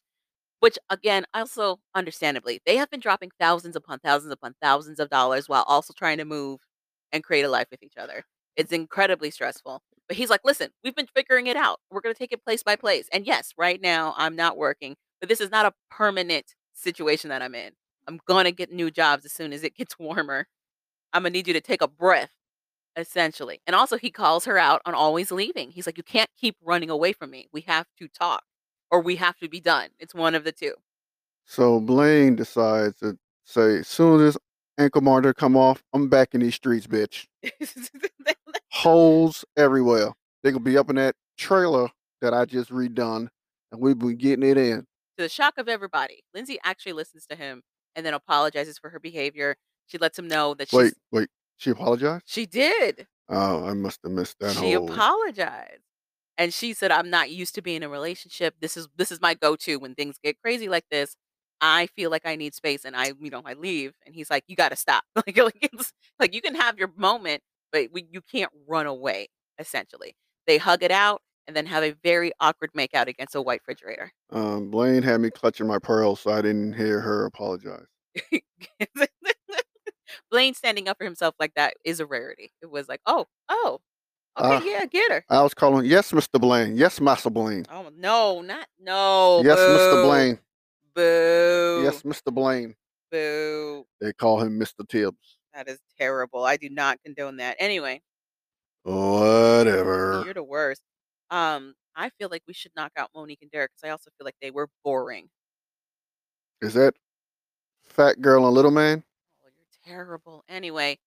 Which 0.61 0.79
again, 0.89 1.27
also 1.35 1.81
understandably, 1.95 2.61
they 2.65 2.77
have 2.77 2.89
been 2.89 3.01
dropping 3.01 3.33
thousands 3.39 3.77
upon 3.77 3.99
thousands 3.99 4.33
upon 4.33 4.55
thousands 4.63 4.99
of 4.99 5.11
dollars 5.11 5.47
while 5.47 5.65
also 5.69 5.93
trying 5.95 6.19
to 6.19 6.25
move 6.25 6.61
and 7.13 7.23
create 7.23 7.43
a 7.45 7.51
life 7.51 7.67
with 7.71 7.83
each 7.83 7.99
other. 7.99 8.25
It's 8.57 8.73
incredibly 8.73 9.31
stressful. 9.31 9.83
But 10.13 10.19
he's 10.19 10.29
like, 10.29 10.43
listen, 10.45 10.69
we've 10.85 10.95
been 10.95 11.07
figuring 11.07 11.47
it 11.47 11.57
out. 11.57 11.81
We're 11.91 12.03
going 12.03 12.15
to 12.15 12.19
take 12.19 12.33
it 12.33 12.45
place 12.45 12.63
by 12.63 12.77
place. 12.77 13.09
And 13.15 13.27
yes, 13.27 13.55
right 13.57 13.81
now 13.81 14.13
I'm 14.19 14.37
not 14.37 14.59
working, 14.59 14.95
but 15.21 15.31
this 15.31 15.41
is 15.41 15.51
not 15.51 15.65
a 15.65 15.73
permanent 15.91 16.55
situation 16.75 17.31
that 17.31 17.41
I'm 17.41 17.55
in. 17.55 17.71
I'm 18.07 18.21
going 18.27 18.45
to 18.45 18.53
get 18.53 18.71
new 18.71 18.91
jobs 18.91 19.25
as 19.25 19.33
soon 19.33 19.55
as 19.55 19.65
it 19.65 19.75
gets 19.75 19.99
warmer. 19.99 20.49
I'm 21.15 21.23
going 21.23 21.33
to 21.33 21.39
need 21.39 21.49
you 21.49 21.55
to 21.55 21.63
take 21.63 21.81
a 21.81 21.89
breath, 21.89 22.33
essentially. 22.95 23.63
And 23.67 23.75
also, 23.75 23.97
he 23.97 24.11
calls 24.11 24.45
her 24.45 24.59
out 24.59 24.83
on 24.85 24.93
always 24.93 25.33
leaving. 25.33 25.71
He's 25.71 25.87
like, 25.87 25.97
you 25.97 26.05
can't 26.05 26.29
keep 26.39 26.57
running 26.63 26.91
away 26.91 27.15
from 27.15 27.31
me. 27.31 27.49
We 27.51 27.63
have 27.63 27.87
to 27.99 28.07
talk 28.07 28.43
or 28.91 29.01
we 29.01 29.17
have 29.17 29.39
to 29.39 29.49
be 29.49 29.61
done. 29.61 29.89
It's 29.99 30.15
one 30.15 30.35
of 30.35 30.45
the 30.45 30.53
two. 30.53 30.75
So 31.47 31.81
Blaine 31.81 32.37
decides 32.37 32.99
to 32.99 33.17
say, 33.47 33.79
as 33.79 33.89
soon 33.89 34.21
as 34.21 34.37
ankle 34.77 35.01
monitor 35.01 35.33
come 35.33 35.57
off, 35.57 35.83
I'm 35.95 36.11
back 36.11 36.35
in 36.35 36.43
these 36.43 36.57
streets, 36.57 36.87
bitch. 36.87 37.29
Holes 38.83 39.45
everywhere. 39.57 40.13
They're 40.43 40.53
gonna 40.53 40.65
be 40.65 40.77
up 40.77 40.91
in 40.91 40.97
that 40.97 41.15
trailer 41.39 41.89
that 42.21 42.35
I 42.35 42.45
just 42.45 42.71
redone, 42.71 43.29
and 43.71 43.81
we've 43.81 43.99
been 43.99 44.17
getting 44.17 44.49
it 44.49 44.57
in. 44.59 44.81
to 45.17 45.25
the 45.25 45.29
shock 45.29 45.59
of 45.59 45.69
everybody, 45.69 46.25
Lindsay 46.35 46.59
actually 46.65 46.95
listens 46.95 47.27
to 47.27 47.37
him 47.37 47.63
and 47.95 48.05
then 48.05 48.15
apologizes 48.15 48.79
for 48.79 48.91
her 48.91 48.99
behavior. 48.99 49.57
She 49.87 49.99
lets 49.99 50.19
him 50.19 50.27
know 50.27 50.55
that 50.55 50.71
she's 50.71 50.79
Wait, 50.79 50.95
wait. 51.13 51.29
She 51.59 51.71
apologized? 51.71 52.25
she 52.27 52.45
did. 52.47 53.07
Oh, 53.29 53.65
I 53.67 53.73
must 53.75 54.01
have 54.03 54.13
missed 54.13 54.37
that 54.41 54.55
she 54.55 54.73
whole. 54.73 54.91
apologized. 54.91 55.83
And 56.39 56.53
she 56.53 56.73
said, 56.73 56.91
I'm 56.91 57.09
not 57.11 57.31
used 57.31 57.55
to 57.55 57.63
being 57.63 57.79
in 57.79 57.83
a 57.85 57.89
relationship. 57.89 58.55
This 58.61 58.77
is 58.77 58.89
this 58.97 59.13
is 59.13 59.21
my 59.21 59.35
go-to 59.35 59.77
when 59.77 59.95
things 59.95 60.19
get 60.23 60.41
crazy 60.43 60.69
like 60.69 60.87
this. 60.91 61.15
I 61.61 61.87
feel 61.95 62.11
like 62.11 62.27
I 62.27 62.35
need 62.35 62.55
space 62.55 62.85
and 62.85 62.97
I, 62.97 63.13
you 63.21 63.31
know, 63.31 63.43
I 63.45 63.53
leave. 63.53 63.93
And 64.05 64.15
he's 64.15 64.29
like, 64.31 64.43
You 64.49 64.57
gotta 64.57 64.75
stop. 64.77 65.05
like, 65.17 65.37
like 65.37 65.59
it's 65.61 65.93
like 66.19 66.35
you 66.35 66.41
can 66.43 66.57
have 66.57 66.79
your 66.79 66.91
moment, 66.97 67.43
but 67.73 67.89
we, 67.93 68.07
you 68.11 68.21
can't 68.21 68.51
run 68.69 68.87
away, 68.87 69.29
essentially. 69.59 70.15
They 70.47 70.59
hug 70.59 70.83
it 70.83 70.91
out 70.91 71.23
and 71.47 71.57
then 71.57 71.67
have 71.67 71.83
a 71.83 71.95
very 72.05 72.33
awkward 72.41 72.71
makeout 72.77 73.09
against 73.09 73.35
a 73.35 73.43
white 73.43 73.61
refrigerator. 73.67 74.13
Um, 74.31 74.71
Blaine 74.71 75.03
had 75.03 75.21
me 75.21 75.31
clutching 75.31 75.67
my 75.67 75.79
pearls, 75.79 76.21
so 76.21 76.31
I 76.33 76.43
didn't 76.43 76.75
hear 76.75 77.01
her 77.01 77.25
apologize. 77.27 77.87
Blaine 80.31 80.55
standing 80.55 80.89
up 80.89 80.99
for 80.99 81.05
himself 81.05 81.35
like 81.41 81.55
that 81.55 81.75
is 81.85 82.01
a 82.01 82.07
rarity. 82.07 82.53
It 82.63 82.71
was 82.71 82.89
like, 82.89 83.01
oh, 83.07 83.27
oh, 83.49 83.81
okay, 84.39 84.57
Ah. 84.57 84.63
yeah, 84.65 84.87
get 84.87 85.11
her. 85.11 85.25
I 85.31 85.43
was 85.43 85.55
calling, 85.55 85.87
yes, 85.87 86.13
Mr. 86.13 86.41
Blaine. 86.41 86.77
Yes, 86.77 87.01
Master 87.01 87.31
Blaine. 87.31 87.65
Oh 87.71 87.91
no, 87.97 88.41
not 88.43 88.67
no. 88.81 89.43
yes, 89.45 89.59
Mr. 89.59 90.03
Blaine. 90.05 90.39
Boo. 90.95 91.81
Yes, 91.85 92.03
Mr. 92.03 92.33
Blaine. 92.33 92.75
Boo. 93.11 93.87
They 94.01 94.13
call 94.13 94.41
him 94.43 94.59
Mr. 94.59 94.87
Tibbs. 94.89 95.39
That 95.55 95.69
is 95.69 95.79
terrible. 95.99 96.45
I 96.45 96.57
do 96.57 96.69
not 96.71 96.99
condone 97.05 97.37
that. 97.37 97.57
Anyway, 97.59 98.03
Whatever. 98.85 100.23
you're 100.25 100.35
the 100.35 100.43
worst. 100.43 100.83
Um, 101.31 101.75
I 101.95 102.11
feel 102.11 102.29
like 102.31 102.43
we 102.47 102.55
should 102.55 102.73
knock 102.77 102.93
out 102.97 103.11
Monique 103.15 103.43
and 103.43 103.51
Derek 103.51 103.71
because 103.73 103.87
I 103.89 103.91
also 103.91 104.11
feel 104.19 104.25
like 104.25 104.37
they 104.41 104.51
were 104.51 104.69
boring. 104.85 105.29
Is 106.61 106.75
that 106.75 106.95
fat 107.83 108.21
girl 108.21 108.47
and 108.47 108.55
little 108.55 108.71
man? 108.71 109.03
Oh, 109.45 109.49
you're 109.57 109.95
terrible. 109.97 110.45
Anyway, 110.49 110.99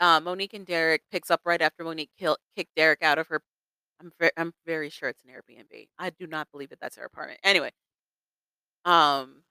uh, 0.00 0.20
Monique 0.20 0.54
and 0.54 0.66
Derek 0.66 1.02
picks 1.10 1.30
up 1.30 1.42
right 1.44 1.62
after 1.62 1.84
Monique 1.84 2.10
kill, 2.18 2.38
kicked 2.56 2.74
Derek 2.76 3.02
out 3.02 3.18
of 3.18 3.28
her. 3.28 3.42
I'm 4.00 4.12
very, 4.18 4.32
I'm 4.36 4.52
very 4.66 4.90
sure 4.90 5.08
it's 5.08 5.24
an 5.24 5.30
Airbnb. 5.30 5.88
I 5.98 6.10
do 6.10 6.26
not 6.26 6.50
believe 6.52 6.70
that 6.70 6.80
that's 6.80 6.96
her 6.96 7.04
apartment. 7.04 7.40
Anyway, 7.44 7.72
um, 8.84 9.42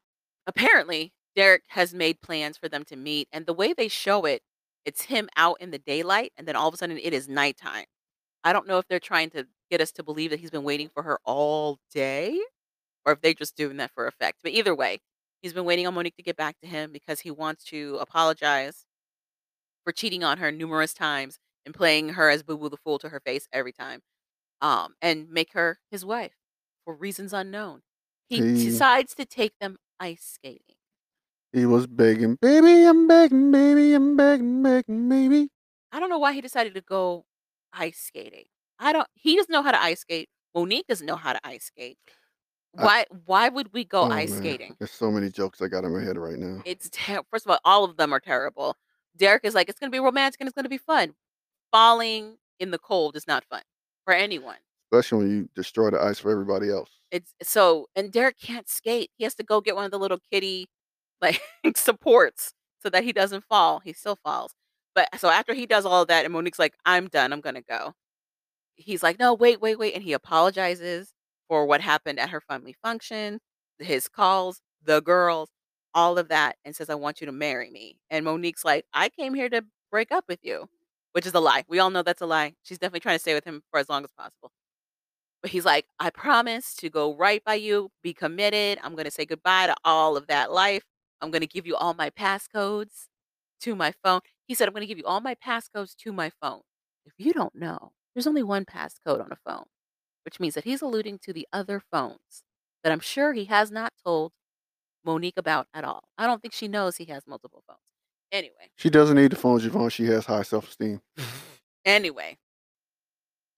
apparently 0.48 1.14
Derek 1.38 1.64
has 1.70 1.96
made 1.96 2.22
plans 2.22 2.58
for 2.58 2.70
them 2.70 2.86
to 2.88 2.98
meet, 2.98 3.30
and 3.34 3.48
the 3.48 3.54
way 3.54 3.74
they 3.74 3.90
show 3.90 4.26
it, 4.26 4.44
it's 4.86 5.04
him 5.04 5.30
out 5.38 5.62
in 5.62 5.72
the 5.72 5.80
daylight, 5.80 6.34
and 6.38 6.48
then 6.48 6.58
all 6.58 6.70
of 6.70 6.76
a 6.76 6.78
sudden 6.78 7.00
it 7.00 7.14
is 7.14 7.30
nighttime. 7.30 7.86
I 8.44 8.54
don't 8.54 8.68
know 8.68 8.80
if 8.80 8.88
they're 8.88 9.00
trying 9.00 9.32
to 9.32 9.48
get 9.72 9.82
us 9.82 9.92
to 9.94 10.04
believe 10.04 10.32
that 10.32 10.40
he's 10.42 10.52
been 10.52 10.64
waiting 10.66 10.90
for 10.90 11.04
her 11.04 11.20
all 11.26 11.80
day, 11.94 12.40
or 13.06 13.14
if 13.14 13.22
they're 13.22 13.34
just 13.36 13.58
doing 13.58 13.78
that 13.78 13.92
for 13.94 14.08
effect. 14.08 14.40
But 14.44 14.54
either 14.54 14.76
way, 14.76 15.00
he's 15.42 15.54
been 15.54 15.66
waiting 15.66 15.88
on 15.88 15.96
Monique 15.96 16.18
to 16.18 16.24
get 16.24 16.38
back 16.38 16.60
to 16.62 16.68
him 16.68 16.92
because 16.94 17.22
he 17.22 17.32
wants 17.32 17.66
to 17.66 17.98
apologize 18.02 18.86
for 19.84 19.92
cheating 19.92 20.24
on 20.24 20.38
her 20.38 20.52
numerous 20.52 20.94
times 20.94 21.40
and 21.66 21.74
playing 21.76 22.10
her 22.10 22.30
as 22.30 22.44
Boo 22.44 22.58
Boo 22.58 22.70
the 22.70 22.78
Fool 22.78 23.00
to 23.00 23.10
her 23.10 23.20
face 23.20 23.48
every 23.52 23.74
time. 23.74 24.02
um, 24.62 24.96
and 25.02 25.30
make 25.30 25.54
her 25.54 25.80
his 25.92 26.06
wife 26.06 26.36
for 26.86 26.96
reasons 26.96 27.34
unknown. 27.34 27.84
He 28.30 28.48
He 28.54 28.66
decides 28.66 29.16
to 29.16 29.26
take 29.26 29.54
them 29.62 29.78
ice 30.00 30.24
skating. 30.24 30.77
He 31.58 31.66
was 31.66 31.88
begging, 31.88 32.36
baby, 32.42 32.86
I'm 32.86 33.08
begging, 33.08 33.52
baby, 33.52 33.94
I'm 33.94 34.16
begging, 34.16 34.62
begging, 34.64 35.10
baby. 35.10 35.50
I 35.92 36.00
don't 36.00 36.10
know 36.10 36.20
why 36.20 36.34
he 36.34 36.42
decided 36.42 36.74
to 36.76 36.82
go 36.82 37.26
ice 37.74 38.00
skating. 38.00 38.46
I 38.80 38.94
don't 38.94 39.08
he 39.16 39.36
doesn't 39.36 39.52
know 39.52 39.64
how 39.64 39.72
to 39.72 39.82
ice 39.82 40.02
skate. 40.02 40.30
Monique 40.54 40.88
doesn't 40.88 41.06
know 41.08 41.16
how 41.16 41.34
to 41.34 41.40
ice 41.48 41.66
skate. 41.66 41.98
I, 42.78 42.84
Why 42.86 43.06
why 43.26 43.50
would 43.50 43.74
we 43.74 43.84
go 43.84 44.02
oh 44.04 44.12
ice 44.12 44.30
man, 44.32 44.40
skating? 44.40 44.76
there's 44.80 44.92
so 44.92 45.10
many 45.12 45.30
jokes 45.30 45.62
I 45.62 45.68
got 45.68 45.84
in 45.84 45.94
my 45.94 46.04
head 46.04 46.18
right 46.18 46.38
now. 46.38 46.62
It's 46.66 46.90
ter- 46.92 47.24
first 47.32 47.46
of 47.46 47.52
all, 47.52 47.60
all 47.66 47.84
of 47.84 47.98
them 47.98 48.14
are 48.14 48.20
terrible. 48.20 48.76
Derek 49.16 49.46
is 49.46 49.56
like, 49.56 49.68
it's 49.70 49.80
gonna 49.80 49.90
be 49.90 50.00
romantic 50.00 50.40
and 50.42 50.48
it's 50.48 50.56
gonna 50.56 50.70
be 50.70 50.78
fun. 50.78 51.16
Falling 51.72 52.38
in 52.60 52.72
the 52.72 52.78
cold 52.80 53.16
is 53.16 53.28
not 53.28 53.44
fun 53.46 53.62
for 54.06 54.14
anyone. 54.14 54.58
Especially 54.92 55.18
when 55.20 55.30
you 55.36 55.50
destroy 55.56 55.90
the 55.90 56.00
ice 56.02 56.20
for 56.20 56.32
everybody 56.32 56.70
else. 56.70 56.90
It's 57.12 57.34
so 57.42 57.88
and 57.96 58.12
Derek 58.12 58.40
can't 58.40 58.70
skate. 58.70 59.10
He 59.18 59.24
has 59.24 59.36
to 59.36 59.44
go 59.44 59.60
get 59.62 59.76
one 59.76 59.86
of 59.86 59.92
the 59.92 60.00
little 60.00 60.20
kitty 60.32 60.68
like 61.22 61.42
supports 61.76 62.54
so 62.82 62.90
that 62.90 63.04
he 63.04 63.14
doesn't 63.14 63.44
fall. 63.46 63.80
He 63.80 63.94
still 63.94 64.18
falls. 64.24 64.54
But 64.96 65.10
so 65.20 65.30
after 65.30 65.54
he 65.54 65.66
does 65.66 65.86
all 65.86 66.06
that 66.06 66.26
and 66.26 66.34
Monique's 66.34 66.60
like, 66.60 66.74
I'm 66.86 67.08
done, 67.08 67.34
I'm 67.34 67.42
gonna 67.42 67.62
go. 67.62 67.94
He's 68.76 69.04
like, 69.04 69.20
no, 69.20 69.34
wait, 69.34 69.62
wait, 69.62 69.80
wait. 69.80 69.94
And 69.96 70.04
he 70.04 70.14
apologizes 70.14 71.14
for 71.48 71.66
what 71.66 71.82
happened 71.82 72.20
at 72.20 72.30
her 72.30 72.42
family 72.42 72.76
function, 72.84 73.40
his 73.80 74.08
calls, 74.08 74.62
the 74.84 75.02
girls, 75.02 75.50
all 75.94 76.18
of 76.18 76.30
that, 76.30 76.58
and 76.66 76.76
says, 76.76 76.90
I 76.90 76.96
want 76.96 77.22
you 77.22 77.26
to 77.28 77.32
marry 77.34 77.72
me. 77.72 77.98
And 78.10 78.26
Monique's 78.26 78.66
like, 78.66 78.86
I 78.94 79.10
came 79.10 79.34
here 79.34 79.50
to 79.50 79.64
break 79.92 80.12
up 80.12 80.26
with 80.28 80.40
you, 80.44 80.70
which 81.14 81.26
is 81.26 81.34
a 81.34 81.40
lie. 81.40 81.64
We 81.68 81.80
all 81.80 81.90
know 81.90 82.04
that's 82.04 82.22
a 82.22 82.26
lie. 82.28 82.54
She's 82.64 82.78
definitely 82.78 83.00
trying 83.02 83.16
to 83.16 83.22
stay 83.22 83.34
with 83.34 83.46
him 83.46 83.64
for 83.72 83.80
as 83.80 83.90
long 83.90 84.04
as 84.04 84.12
possible. 84.18 84.52
But 85.42 85.52
he's 85.52 85.66
like, 85.66 85.86
I 86.00 86.10
promise 86.10 86.76
to 86.78 86.90
go 86.90 87.16
right 87.16 87.44
by 87.44 87.56
you, 87.56 87.90
be 88.04 88.14
committed. 88.14 88.80
I'm 88.84 88.94
going 88.94 89.06
to 89.06 89.12
say 89.12 89.26
goodbye 89.26 89.68
to 89.68 89.76
all 89.86 90.18
of 90.18 90.28
that 90.28 90.52
life. 90.52 90.84
I'm 91.22 91.32
going 91.32 91.42
to 91.42 91.48
give 91.48 91.66
you 91.66 91.76
all 91.76 91.94
my 91.94 92.10
passcodes 92.10 93.08
to 93.62 93.76
my 93.76 93.94
phone. 94.04 94.22
He 94.48 94.54
said, 94.54 94.68
I'm 94.68 94.74
going 94.74 94.82
to 94.82 94.88
give 94.88 94.98
you 94.98 95.06
all 95.06 95.22
my 95.22 95.36
passcodes 95.36 95.96
to 95.98 96.12
my 96.14 96.32
phone. 96.42 96.62
If 97.06 97.14
you 97.18 97.34
don't 97.34 97.56
know, 97.56 97.92
there's 98.14 98.28
only 98.28 98.44
one 98.44 98.66
passcode 98.66 99.24
on 99.24 99.32
a 99.32 99.38
phone, 99.50 99.66
which 100.26 100.40
means 100.40 100.54
that 100.56 100.64
he's 100.64 100.82
alluding 100.82 101.20
to 101.24 101.34
the 101.34 101.48
other 101.52 101.82
phones 101.92 102.44
that 102.84 102.92
I'm 102.92 103.00
sure 103.00 103.34
he 103.34 103.46
has 103.46 103.72
not 103.72 103.94
told 104.04 104.32
Monique 105.06 105.38
about 105.38 105.68
at 105.74 105.84
all. 105.84 106.04
I 106.18 106.28
don't 106.28 106.42
think 106.42 106.54
she 106.54 106.68
knows 106.68 106.98
he 106.98 107.06
has 107.06 107.24
multiple 107.28 107.64
phones. 107.68 107.80
Anyway, 108.32 108.72
She 108.76 108.90
doesn't 108.90 109.16
need 109.16 109.32
the 109.32 109.38
phone, 109.38 109.60
Javon. 109.60 109.90
She 109.92 110.06
has 110.06 110.26
high 110.26 110.42
self 110.42 110.68
esteem. 110.70 111.02
anyway, 111.86 112.38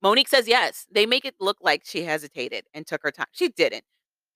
Monique 0.02 0.27
says 0.27 0.48
yes. 0.48 0.86
They 0.91 1.07
make 1.07 1.26
it 1.26 1.36
look 1.40 1.57
like 1.61 1.81
she 1.86 2.03
hesitated 2.03 2.65
and 2.73 2.86
took 2.86 3.02
her 3.03 3.11
time. 3.11 3.27
She 3.31 3.49
didn't. 3.49 3.84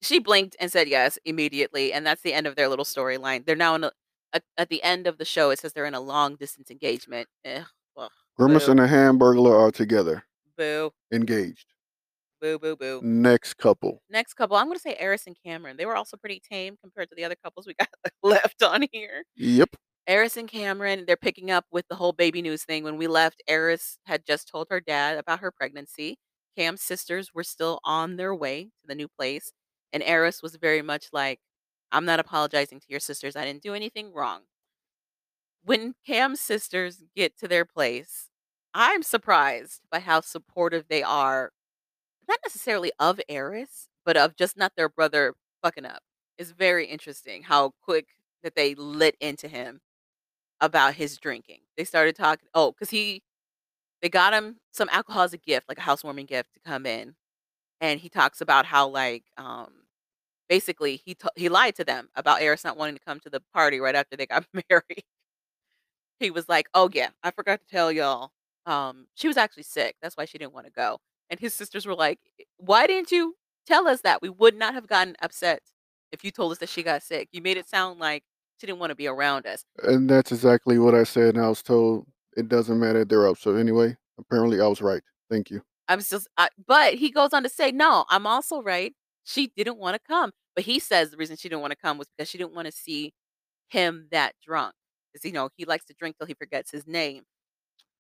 She 0.03 0.19
blinked 0.19 0.55
and 0.59 0.71
said 0.71 0.87
yes 0.87 1.17
immediately, 1.25 1.93
and 1.93 2.05
that's 2.05 2.21
the 2.21 2.33
end 2.33 2.45
of 2.47 2.55
their 2.55 2.67
little 2.67 2.85
storyline. 2.85 3.45
They're 3.45 3.55
now 3.55 3.75
in 3.75 3.85
a, 3.85 3.91
at, 4.33 4.43
at 4.57 4.69
the 4.69 4.83
end 4.83 5.07
of 5.07 5.17
the 5.17 5.25
show. 5.25 5.49
It 5.49 5.59
says 5.59 5.73
they're 5.73 5.85
in 5.85 5.93
a 5.93 6.01
long 6.01 6.35
distance 6.35 6.69
engagement. 6.69 7.27
Ugh, 7.45 7.65
ugh, 7.97 8.11
Grimace 8.37 8.65
boo, 8.65 8.71
and 8.71 8.79
the 8.81 8.87
Hamburglar 8.87 9.59
are 9.59 9.71
together, 9.71 10.25
boo, 10.57 10.91
engaged. 11.13 11.67
boo, 12.41 12.59
boo, 12.59 12.75
boo. 12.75 12.99
Next 13.03 13.53
couple. 13.55 14.01
Next 14.09 14.33
couple, 14.33 14.57
I'm 14.57 14.65
going 14.65 14.75
to 14.75 14.81
say 14.81 14.95
Eris 14.99 15.25
and 15.27 15.37
Cameron. 15.45 15.77
They 15.77 15.85
were 15.85 15.95
also 15.95 16.17
pretty 16.17 16.41
tame 16.47 16.75
compared 16.81 17.09
to 17.09 17.15
the 17.15 17.23
other 17.23 17.37
couples 17.41 17.65
we 17.65 17.73
got 17.75 17.89
left 18.23 18.61
on 18.61 18.85
here. 18.91 19.23
Yep. 19.35 19.75
Eris 20.05 20.35
and 20.35 20.49
Cameron, 20.49 21.05
they're 21.07 21.15
picking 21.15 21.49
up 21.49 21.65
with 21.71 21.87
the 21.87 21.95
whole 21.95 22.11
baby 22.11 22.41
news 22.41 22.63
thing. 22.65 22.83
When 22.83 22.97
we 22.97 23.07
left, 23.07 23.41
Eris 23.47 23.97
had 24.05 24.25
just 24.25 24.49
told 24.49 24.67
her 24.69 24.81
dad 24.81 25.17
about 25.17 25.39
her 25.39 25.49
pregnancy. 25.51 26.17
Cam's 26.57 26.81
sisters 26.81 27.33
were 27.33 27.43
still 27.43 27.79
on 27.85 28.17
their 28.17 28.35
way 28.35 28.65
to 28.65 28.87
the 28.87 28.95
new 28.95 29.07
place. 29.07 29.53
And 29.93 30.03
Eris 30.03 30.41
was 30.41 30.57
very 30.57 30.81
much 30.81 31.07
like, 31.13 31.39
I'm 31.93 32.03
not 32.03 32.19
apologizing 32.19 32.79
to 32.81 32.87
your 32.89 32.99
sisters. 32.99 33.35
I 33.35 33.45
didn't 33.45 33.61
do 33.63 33.75
anything 33.75 34.11
wrong. 34.11 34.41
When 35.63 35.93
Cam's 36.05 36.41
sisters 36.41 37.03
get 37.15 37.37
to 37.37 37.47
their 37.47 37.63
place, 37.63 38.29
I'm 38.73 39.03
surprised 39.03 39.81
by 39.91 39.99
how 39.99 40.21
supportive 40.21 40.87
they 40.89 41.03
are, 41.03 41.51
not 42.27 42.39
necessarily 42.43 42.91
of 42.99 43.21
Eris, 43.29 43.87
but 44.03 44.17
of 44.17 44.35
just 44.35 44.57
not 44.57 44.73
their 44.75 44.89
brother 44.89 45.35
fucking 45.61 45.85
up. 45.85 46.01
It's 46.37 46.51
very 46.51 46.87
interesting 46.87 47.43
how 47.43 47.73
quick 47.83 48.07
that 48.41 48.55
they 48.55 48.73
lit 48.73 49.15
into 49.21 49.47
him 49.47 49.81
about 50.59 50.95
his 50.95 51.17
drinking. 51.19 51.59
They 51.77 51.83
started 51.83 52.15
talking. 52.15 52.49
Oh, 52.55 52.71
because 52.71 52.89
he, 52.89 53.21
they 54.01 54.09
got 54.09 54.33
him 54.33 54.57
some 54.71 54.89
alcohol 54.91 55.21
as 55.21 55.33
a 55.33 55.37
gift, 55.37 55.69
like 55.69 55.77
a 55.77 55.81
housewarming 55.81 56.25
gift 56.25 56.55
to 56.55 56.59
come 56.59 56.87
in, 56.87 57.15
and 57.79 57.99
he 57.99 58.09
talks 58.09 58.41
about 58.41 58.65
how 58.65 58.87
like, 58.87 59.25
um, 59.37 59.82
basically 60.49 60.97
he 61.05 61.15
to- 61.15 61.31
he 61.35 61.49
lied 61.49 61.75
to 61.75 61.83
them 61.83 62.09
about 62.15 62.41
Eris 62.41 62.63
not 62.63 62.77
wanting 62.77 62.95
to 62.95 63.03
come 63.03 63.19
to 63.21 63.29
the 63.29 63.41
party 63.53 63.79
right 63.79 63.95
after 63.95 64.15
they 64.15 64.25
got 64.25 64.45
married. 64.69 65.03
He 66.19 66.31
was 66.31 66.47
like, 66.47 66.67
"Oh 66.73 66.89
yeah, 66.93 67.09
I 67.23 67.31
forgot 67.31 67.59
to 67.61 67.67
tell 67.67 67.91
y'all. 67.91 68.31
Um, 68.65 69.07
she 69.15 69.27
was 69.27 69.37
actually 69.37 69.63
sick. 69.63 69.95
That's 70.01 70.15
why 70.15 70.25
she 70.25 70.37
didn't 70.37 70.53
want 70.53 70.65
to 70.67 70.71
go." 70.71 70.99
And 71.29 71.39
his 71.39 71.53
sisters 71.59 71.85
were 71.85 71.95
like, 71.95 72.19
"Why 72.57 72.87
didn't 72.87 73.11
you 73.11 73.35
tell 73.67 73.87
us 73.87 74.01
that? 74.01 74.21
We 74.21 74.29
would 74.29 74.55
not 74.55 74.73
have 74.73 74.87
gotten 74.87 75.15
upset 75.21 75.61
if 76.11 76.23
you 76.23 76.31
told 76.31 76.51
us 76.51 76.59
that 76.59 76.69
she 76.69 76.83
got 76.83 77.03
sick. 77.03 77.29
You 77.31 77.41
made 77.41 77.57
it 77.57 77.67
sound 77.67 77.99
like 77.99 78.23
she 78.59 78.67
didn't 78.67 78.79
want 78.79 78.91
to 78.91 78.95
be 78.95 79.07
around 79.07 79.45
us." 79.45 79.65
And 79.83 80.09
that's 80.09 80.31
exactly 80.31 80.77
what 80.79 80.95
I 80.95 81.03
said. 81.03 81.35
And 81.35 81.43
I 81.45 81.49
was 81.49 81.61
told 81.63 82.07
it 82.37 82.47
doesn't 82.47 82.79
matter. 82.79 83.05
They're 83.05 83.27
up. 83.27 83.37
So 83.37 83.55
anyway, 83.55 83.95
apparently 84.19 84.61
I 84.61 84.67
was 84.67 84.81
right. 84.81 85.01
Thank 85.29 85.49
you. 85.49 85.61
I'm 85.87 86.01
still, 86.01 86.21
I, 86.37 86.49
but 86.65 86.93
he 86.95 87.11
goes 87.11 87.33
on 87.33 87.43
to 87.43 87.49
say, 87.49 87.71
no, 87.71 88.05
I'm 88.09 88.25
also 88.25 88.61
right. 88.61 88.93
She 89.23 89.47
didn't 89.55 89.77
want 89.77 89.95
to 89.95 90.01
come, 90.07 90.31
but 90.55 90.65
he 90.65 90.79
says 90.79 91.09
the 91.09 91.17
reason 91.17 91.37
she 91.37 91.49
didn't 91.49 91.61
want 91.61 91.71
to 91.71 91.77
come 91.77 91.97
was 91.97 92.07
because 92.15 92.29
she 92.29 92.37
didn't 92.37 92.53
want 92.53 92.65
to 92.65 92.71
see 92.71 93.13
him 93.69 94.07
that 94.11 94.33
drunk. 94.45 94.73
Because 95.11 95.25
you 95.25 95.31
know 95.31 95.49
he 95.55 95.65
likes 95.65 95.85
to 95.85 95.93
drink 95.93 96.17
till 96.17 96.27
he 96.27 96.33
forgets 96.33 96.71
his 96.71 96.87
name. 96.87 97.23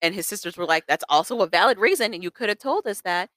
And 0.01 0.13
his 0.13 0.27
sisters 0.27 0.57
were 0.57 0.65
like, 0.65 0.85
that's 0.87 1.05
also 1.07 1.39
a 1.39 1.47
valid 1.47 1.77
reason, 1.77 2.13
and 2.13 2.23
you 2.23 2.31
could 2.31 2.49
have 2.49 2.59
told 2.59 2.87
us 2.87 3.01
that. 3.01 3.29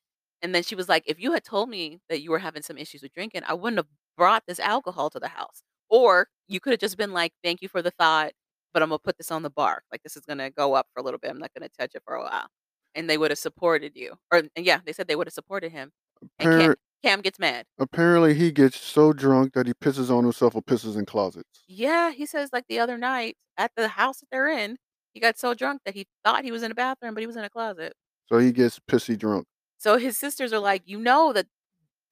And 0.43 0.55
then 0.55 0.63
she 0.63 0.75
was 0.75 0.89
like, 0.89 1.05
if 1.07 1.21
you 1.21 1.33
had 1.33 1.45
told 1.45 1.69
me 1.69 2.01
that 2.09 2.23
you 2.23 2.31
were 2.31 2.39
having 2.39 2.63
some 2.63 2.77
issues 2.77 3.03
with 3.03 3.13
drinking, 3.15 3.43
I 3.47 3.55
wouldn't 3.55 3.79
have 3.79 3.87
brought 4.17 4.43
this 4.47 4.61
alcohol 4.61 5.11
to 5.11 5.19
the 5.21 5.29
house. 5.29 5.63
Or 5.89 6.29
you 6.49 6.61
could 6.61 6.73
have 6.73 6.81
just 6.81 6.97
been 6.99 7.13
like, 7.13 7.33
thank 7.45 7.63
you 7.63 7.69
for 7.69 7.83
the 7.83 7.93
thought, 7.93 8.33
but 8.75 8.83
I'm 8.83 8.89
gonna 8.91 8.99
put 8.99 9.17
this 9.17 9.31
on 9.31 9.43
the 9.43 9.51
bar. 9.51 9.83
Like 9.93 10.03
this 10.03 10.17
is 10.17 10.25
gonna 10.27 10.51
go 10.51 10.75
up 10.75 10.87
for 10.93 11.01
a 11.01 11.03
little 11.03 11.19
bit. 11.19 11.31
I'm 11.31 11.39
not 11.39 11.53
gonna 11.55 11.69
touch 11.79 11.95
it 11.95 12.03
for 12.05 12.15
a 12.15 12.23
while. 12.23 12.49
And 12.95 13.09
they 13.09 13.19
would 13.19 13.31
have 13.31 13.39
supported 13.39 13.93
you. 13.95 14.15
Or 14.33 14.43
yeah, 14.57 14.81
they 14.85 14.93
said 14.93 15.09
they 15.09 15.17
would 15.17 15.27
have 15.27 15.35
supported 15.35 15.73
him. 15.73 15.93
And 16.39 16.75
Cam, 17.07 17.20
gets 17.20 17.39
mad. 17.39 17.65
apparently 17.78 18.35
he 18.35 18.51
gets 18.51 18.78
so 18.78 19.12
drunk 19.12 19.53
that 19.55 19.66
he 19.66 19.73
pisses 19.74 20.11
on 20.11 20.24
himself 20.24 20.55
or 20.57 20.62
pisses 20.62 20.97
in 20.99 21.07
closets. 21.07 21.65
Yeah, 21.69 22.11
he 22.11 22.27
says 22.27 22.51
like 22.53 22.65
the 22.69 22.78
other 22.78 22.99
night 22.99 23.37
at 23.57 23.70
the 23.77 23.89
house 23.89 24.19
that 24.20 24.27
they're 24.31 24.49
in, 24.49 24.77
he 25.15 25.20
got 25.20 25.39
so 25.39 25.55
drunk 25.55 25.81
that 25.85 25.95
he 25.95 26.07
thought 26.24 26.45
he 26.45 26.53
was 26.53 26.62
in 26.62 26.70
a 26.70 26.74
bathroom, 26.74 27.15
but 27.15 27.20
he 27.23 27.27
was 27.27 27.37
in 27.37 27.45
a 27.45 27.51
closet. 27.51 27.93
So 28.28 28.39
he 28.39 28.51
gets 28.53 28.78
pissy 28.91 29.16
drunk, 29.19 29.47
So 29.78 29.97
his 29.99 30.16
sisters 30.16 30.53
are 30.53 30.59
like, 30.59 30.83
you 30.85 30.99
know 30.99 31.33
that 31.33 31.47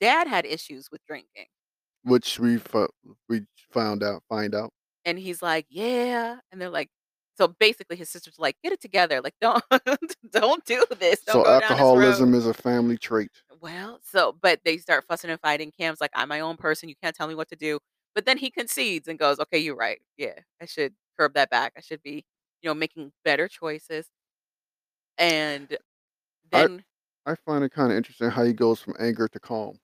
dad 0.00 0.28
had 0.28 0.46
issues 0.46 0.88
with 0.92 1.00
drinking. 1.06 1.46
which 2.04 2.38
we 2.38 2.58
fo- 2.58 2.88
we 3.28 3.42
found 3.70 4.02
out 4.02 4.22
find 4.28 4.54
out. 4.54 4.70
And 5.04 5.18
he's 5.18 5.42
like, 5.42 5.66
yeah. 5.68 6.36
And 6.52 6.60
they're 6.60 6.70
like, 6.70 6.88
so 7.36 7.48
basically 7.48 7.96
his 7.96 8.08
sisters 8.08 8.34
like, 8.38 8.56
get 8.62 8.72
it 8.72 8.80
together. 8.80 9.20
Like, 9.20 9.34
don't 9.40 9.62
don't 10.30 10.64
do 10.64 10.84
this. 10.98 11.20
Don't 11.22 11.34
So 11.34 11.42
go 11.42 11.50
down 11.50 11.60
this 11.60 11.70
alcoholism 11.72 12.30
road. 12.32 12.38
is 12.38 12.46
a 12.46 12.54
family 12.54 12.96
trait. 12.96 13.30
Well, 13.64 14.00
so 14.02 14.32
but 14.32 14.60
they 14.64 14.76
start 14.78 15.06
fussing 15.08 15.30
and 15.30 15.40
fighting. 15.40 15.72
Cam's 15.72 15.98
like, 16.00 16.10
I'm 16.14 16.28
my 16.28 16.40
own 16.40 16.56
person. 16.58 16.88
You 16.90 16.96
can't 17.02 17.16
tell 17.16 17.26
me 17.28 17.34
what 17.34 17.48
to 17.48 17.56
do. 17.56 17.78
But 18.14 18.26
then 18.26 18.36
he 18.38 18.50
concedes 18.50 19.08
and 19.08 19.18
goes, 19.18 19.38
Okay, 19.40 19.58
you're 19.58 19.74
right. 19.76 20.00
Yeah, 20.18 20.40
I 20.60 20.66
should 20.66 20.94
curb 21.18 21.32
that 21.34 21.48
back. 21.50 21.72
I 21.76 21.80
should 21.80 22.02
be, 22.02 22.24
you 22.62 22.68
know, 22.70 22.74
making 22.74 23.12
better 23.24 23.48
choices. 23.48 24.08
And 25.18 25.76
I 26.54 26.68
then 26.68 26.84
I 27.26 27.36
find 27.36 27.64
it 27.64 27.72
kind 27.72 27.92
of 27.92 27.98
interesting 27.98 28.30
how 28.30 28.44
he 28.44 28.52
goes 28.54 28.80
from 28.80 28.96
anger 29.00 29.28
to 29.28 29.40
calm 29.40 29.80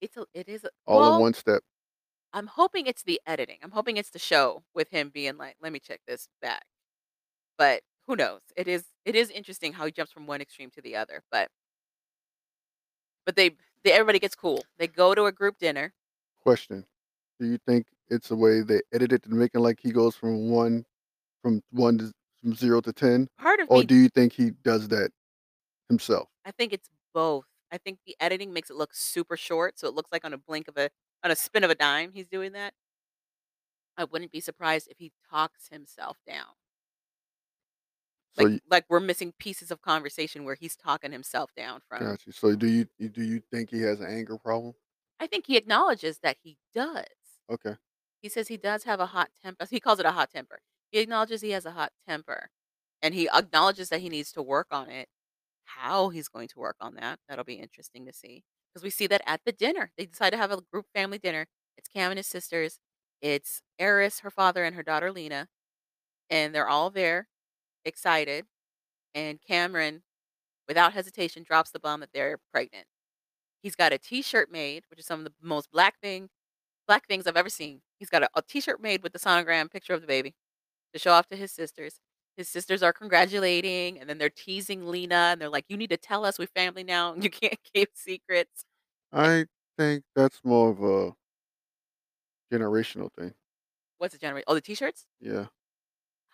it's 0.00 0.16
a, 0.16 0.26
it 0.34 0.48
is 0.48 0.64
a, 0.64 0.70
all 0.86 1.06
in 1.06 1.16
one 1.16 1.34
step. 1.34 1.62
I'm 2.32 2.46
hoping 2.46 2.86
it's 2.86 3.02
the 3.02 3.20
editing. 3.26 3.58
I'm 3.62 3.70
hoping 3.72 3.96
it's 3.96 4.10
the 4.10 4.18
show 4.18 4.64
with 4.74 4.88
him 4.90 5.10
being 5.10 5.36
like, 5.36 5.56
let 5.60 5.72
me 5.72 5.80
check 5.80 6.00
this 6.06 6.28
back. 6.40 6.64
But 7.58 7.82
who 8.06 8.16
knows? 8.16 8.42
It 8.56 8.68
is 8.68 8.86
it 9.04 9.16
is 9.16 9.30
interesting 9.30 9.72
how 9.74 9.86
he 9.86 9.92
jumps 9.92 10.12
from 10.12 10.26
one 10.26 10.40
extreme 10.42 10.70
to 10.72 10.82
the 10.82 10.96
other. 10.96 11.22
But 11.30 11.50
but 13.26 13.36
they, 13.36 13.56
they 13.84 13.92
everybody 13.92 14.18
gets 14.18 14.34
cool. 14.34 14.64
They 14.78 14.86
go 14.88 15.14
to 15.14 15.26
a 15.26 15.32
group 15.32 15.58
dinner. 15.58 15.92
Question: 16.40 16.84
Do 17.40 17.46
you 17.46 17.58
think 17.66 17.86
it's 18.08 18.28
the 18.28 18.36
way 18.36 18.62
they 18.62 18.80
edited 18.92 19.22
to 19.24 19.30
make 19.30 19.52
it 19.54 19.60
like 19.60 19.80
he 19.80 19.92
goes 19.92 20.16
from 20.16 20.50
one 20.50 20.84
from 21.42 21.62
one 21.70 21.98
to 21.98 22.12
from 22.42 22.54
zero 22.54 22.80
to 22.82 22.92
ten, 22.92 23.28
Part 23.38 23.60
of 23.60 23.70
or 23.70 23.80
me 23.80 23.86
do 23.86 23.94
you 23.94 24.08
think 24.08 24.32
he 24.32 24.50
does 24.64 24.88
that 24.88 25.10
himself? 25.88 26.28
I 26.44 26.50
think 26.52 26.72
it's 26.72 26.90
both. 27.14 27.46
I 27.70 27.78
think 27.78 28.00
the 28.06 28.16
editing 28.20 28.52
makes 28.52 28.70
it 28.70 28.76
look 28.76 28.94
super 28.94 29.36
short, 29.36 29.78
so 29.78 29.88
it 29.88 29.94
looks 29.94 30.12
like 30.12 30.24
on 30.24 30.32
a 30.32 30.38
blink 30.38 30.68
of 30.68 30.76
a 30.76 30.90
on 31.24 31.30
a 31.30 31.36
spin 31.36 31.64
of 31.64 31.70
a 31.70 31.74
dime 31.74 32.12
he's 32.12 32.28
doing 32.28 32.52
that. 32.52 32.74
I 33.96 34.04
wouldn't 34.04 34.32
be 34.32 34.40
surprised 34.40 34.88
if 34.90 34.98
he 34.98 35.12
talks 35.30 35.68
himself 35.68 36.18
down. 36.26 36.54
So 38.34 38.44
Like 38.44 38.52
you, 38.54 38.60
like 38.68 38.84
we're 38.88 39.00
missing 39.00 39.32
pieces 39.38 39.70
of 39.70 39.82
conversation 39.82 40.44
where 40.44 40.54
he's 40.54 40.76
talking 40.76 41.12
himself 41.12 41.50
down 41.54 41.80
from. 41.88 42.00
got 42.00 42.26
you. 42.26 42.32
So 42.32 42.54
do 42.56 42.66
you 42.66 42.88
you- 42.98 43.08
do 43.08 43.22
you 43.22 43.40
think 43.52 43.70
he 43.70 43.80
has 43.82 44.00
an 44.00 44.06
anger 44.06 44.38
problem? 44.38 44.74
I 45.20 45.26
think 45.26 45.46
he 45.46 45.56
acknowledges 45.56 46.18
that 46.20 46.38
he 46.42 46.58
does. 46.74 47.06
Okay. 47.48 47.76
He 48.22 48.28
says 48.28 48.48
he 48.48 48.56
does 48.56 48.84
have 48.84 49.00
a 49.00 49.06
hot 49.06 49.30
temper. 49.42 49.66
He 49.68 49.80
calls 49.80 49.98
it 50.00 50.06
a 50.06 50.12
hot 50.12 50.30
temper. 50.30 50.60
He 50.90 50.98
acknowledges 51.00 51.40
he 51.40 51.50
has 51.50 51.66
a 51.66 51.72
hot 51.72 51.92
temper, 52.08 52.50
and 53.02 53.14
he 53.14 53.28
acknowledges 53.28 53.88
that 53.90 54.00
he 54.00 54.08
needs 54.08 54.32
to 54.32 54.42
work 54.42 54.68
on 54.70 54.90
it. 54.90 55.08
How 55.64 56.10
he's 56.10 56.28
going 56.28 56.48
to 56.48 56.58
work 56.60 56.76
on 56.80 56.94
that, 56.96 57.20
that'll 57.28 57.44
be 57.44 57.54
interesting 57.56 58.06
to 58.06 58.12
see. 58.12 58.44
Because 58.72 58.84
we 58.84 58.90
see 58.90 59.06
that 59.08 59.22
at 59.26 59.42
the 59.44 59.52
dinner. 59.52 59.92
They 59.96 60.06
decide 60.06 60.30
to 60.30 60.36
have 60.38 60.52
a 60.52 60.60
group 60.72 60.86
family 60.94 61.18
dinner. 61.18 61.46
It's 61.78 61.88
Cam 61.88 62.10
and 62.12 62.18
his 62.18 62.26
sisters. 62.28 62.80
It's 63.22 63.62
Eris, 63.78 64.20
her 64.20 64.30
father, 64.30 64.64
and 64.64 64.76
her 64.76 64.82
daughter 64.82 65.12
Lena. 65.12 65.48
And 66.30 66.54
they're 66.54 66.68
all 66.68 66.90
there, 66.90 67.28
excited. 67.84 68.46
And 69.14 69.40
Cameron, 69.40 70.02
without 70.68 70.92
hesitation, 70.92 71.42
drops 71.42 71.70
the 71.70 71.80
bomb 71.80 72.00
that 72.00 72.10
they're 72.14 72.38
pregnant. 72.52 72.86
He's 73.62 73.76
got 73.76 73.92
a 73.92 73.98
T-shirt 73.98 74.50
made, 74.50 74.84
which 74.90 74.98
is 75.00 75.06
some 75.06 75.20
of 75.20 75.24
the 75.24 75.32
most 75.40 75.70
black 75.70 75.94
thing, 76.02 76.28
black 76.88 77.06
things 77.06 77.26
I've 77.26 77.36
ever 77.36 77.48
seen. 77.50 77.82
He's 77.98 78.10
got 78.10 78.22
a, 78.24 78.30
a 78.34 78.42
T-shirt 78.42 78.82
made 78.82 79.02
with 79.02 79.12
the 79.12 79.18
sonogram 79.18 79.70
picture 79.70 79.94
of 79.94 80.00
the 80.00 80.06
baby 80.06 80.34
to 80.92 80.98
show 80.98 81.12
off 81.12 81.28
to 81.28 81.36
his 81.36 81.52
sisters. 81.52 82.00
His 82.36 82.48
sisters 82.48 82.82
are 82.82 82.92
congratulating, 82.92 84.00
and 84.00 84.08
then 84.08 84.18
they're 84.18 84.30
teasing 84.30 84.86
Lena, 84.86 85.30
and 85.32 85.40
they're 85.40 85.50
like, 85.50 85.66
"You 85.68 85.76
need 85.76 85.90
to 85.90 85.98
tell 85.98 86.24
us 86.24 86.38
we're 86.38 86.46
family 86.46 86.82
now. 86.82 87.14
You 87.14 87.30
can't 87.30 87.58
keep 87.74 87.90
secrets." 87.94 88.64
I 89.12 89.46
think 89.76 90.04
that's 90.16 90.40
more 90.42 90.70
of 90.70 90.82
a 90.82 91.12
generational 92.52 93.12
thing. 93.12 93.34
What's 93.98 94.14
the 94.14 94.18
generation? 94.18 94.44
Oh, 94.48 94.54
the 94.54 94.60
T-shirts? 94.60 95.06
Yeah. 95.20 95.46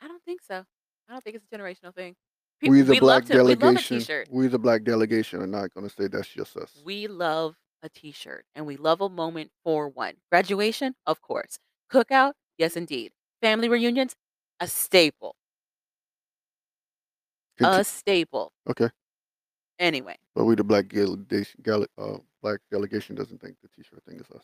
I 0.01 0.07
don't 0.07 0.23
think 0.23 0.41
so. 0.43 0.65
I 1.09 1.13
don't 1.13 1.25
think 1.25 1.37
it's 1.37 1.45
a 1.51 1.57
generational 1.57 1.95
thing. 1.95 2.15
we 2.63 2.83
the 2.83 2.93
we 2.93 3.01
black 3.01 3.23
love 3.23 3.29
to, 3.31 3.33
we 3.35 3.39
love 3.39 3.51
a 3.51 3.57
delegation. 3.57 4.25
We 4.31 4.47
the 4.49 4.59
black 4.59 4.85
delegation 4.85 5.41
are 5.43 5.47
not 5.47 5.73
going 5.75 5.89
to 5.89 5.95
say 5.95 6.09
that's 6.09 6.29
just 6.29 6.57
us. 6.57 6.83
We 6.85 7.07
love 7.07 7.57
a 7.83 7.89
T-shirt, 7.89 8.45
and 8.55 8.67
we 8.67 8.77
love 8.77 9.01
a 9.01 9.09
moment 9.09 9.51
for 9.65 9.89
one. 9.89 10.15
Graduation, 10.31 10.95
of 11.07 11.23
course. 11.23 11.59
Cookout, 11.93 12.33
yes, 12.59 12.77
indeed. 12.77 13.13
Family 13.41 13.69
reunions, 13.69 14.15
a 14.61 14.67
staple. 14.67 15.37
A 17.61 17.83
staple. 17.85 18.53
okay. 18.69 18.89
Anyway, 19.81 20.17
But 20.35 20.45
we 20.45 20.57
the 20.57 20.65
black 20.65 20.89
delegation. 20.89 21.61
Uh, 21.97 22.19
black 22.43 22.59
delegation 22.71 23.15
doesn't 23.15 23.41
think 23.41 23.55
the 23.63 23.69
t-shirt 23.69 24.03
thing 24.05 24.19
is 24.19 24.29
us. 24.35 24.43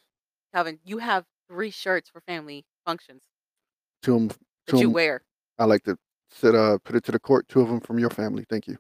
Calvin, 0.55 0.79
you 0.85 0.99
have 0.99 1.25
three 1.49 1.71
shirts 1.71 2.09
for 2.09 2.21
family 2.21 2.65
functions 2.87 3.23
Two 4.03 4.15
'em- 4.17 4.29
that 4.29 4.39
two 4.69 4.79
you 4.79 4.91
wear. 4.91 5.23
I 5.59 5.65
like 5.65 5.83
to 5.85 5.97
sit. 6.35 6.55
Uh, 6.55 6.79
put 6.85 6.97
it 6.97 7.05
to 7.05 7.13
the 7.13 7.21
court. 7.21 7.49
Two 7.49 7.61
of 7.61 7.69
them 7.69 7.81
from 7.81 7.99
your 7.99 8.11
family. 8.11 8.45
Thank 8.49 8.67
you. 8.67 8.77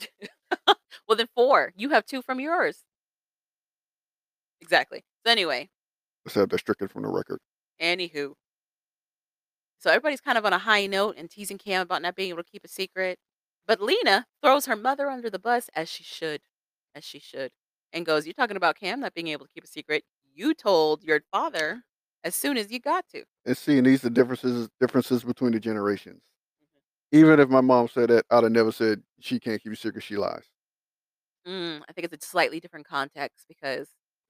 well, 0.66 1.16
then 1.16 1.28
four. 1.34 1.72
You 1.76 1.90
have 1.90 2.04
two 2.06 2.22
from 2.22 2.40
yours. 2.40 2.84
Exactly. 4.60 5.04
So 5.24 5.32
anyway, 5.32 5.68
have 6.34 6.48
that 6.50 6.58
stricken 6.60 6.88
from 6.88 7.02
the 7.02 7.08
record. 7.08 7.38
anywho. 7.80 8.34
So 9.80 9.90
everybody's 9.90 10.20
kind 10.20 10.36
of 10.36 10.44
on 10.44 10.52
a 10.52 10.58
high 10.58 10.86
note 10.86 11.14
and 11.16 11.30
teasing 11.30 11.58
Cam 11.58 11.82
about 11.82 12.02
not 12.02 12.16
being 12.16 12.30
able 12.30 12.42
to 12.42 12.50
keep 12.50 12.64
a 12.64 12.68
secret. 12.68 13.18
But 13.66 13.80
Lena 13.80 14.26
throws 14.42 14.66
her 14.66 14.76
mother 14.76 15.08
under 15.10 15.30
the 15.30 15.38
bus 15.38 15.68
as 15.74 15.88
she 15.88 16.02
should, 16.02 16.40
as 16.94 17.04
she 17.04 17.18
should, 17.18 17.52
and 17.92 18.04
goes, 18.06 18.26
"You're 18.26 18.34
talking 18.34 18.56
about 18.56 18.76
Cam 18.78 19.00
not 19.00 19.14
being 19.14 19.28
able 19.28 19.46
to 19.46 19.52
keep 19.52 19.64
a 19.64 19.68
secret. 19.68 20.04
You 20.34 20.54
told 20.54 21.04
your 21.04 21.20
father 21.30 21.84
as 22.24 22.34
soon 22.34 22.56
as 22.56 22.70
you 22.72 22.80
got 22.80 23.06
to." 23.10 23.24
And 23.44 23.56
seeing 23.56 23.84
these 23.84 24.04
are 24.04 24.10
differences 24.10 24.68
differences 24.80 25.22
between 25.24 25.52
the 25.52 25.60
generations. 25.60 26.22
Even 27.12 27.40
if 27.40 27.48
my 27.48 27.60
mom 27.60 27.88
said 27.88 28.10
that, 28.10 28.26
I'd 28.30 28.42
have 28.42 28.52
never 28.52 28.72
said 28.72 29.02
she 29.20 29.40
can't 29.40 29.62
keep 29.62 29.72
a 29.72 29.76
secret. 29.76 30.02
She 30.04 30.16
lies. 30.16 30.44
Mm, 31.46 31.82
I 31.88 31.92
think 31.92 32.12
it's 32.12 32.26
a 32.26 32.28
slightly 32.28 32.60
different 32.60 32.86
context 32.86 33.46
because, 33.48 33.88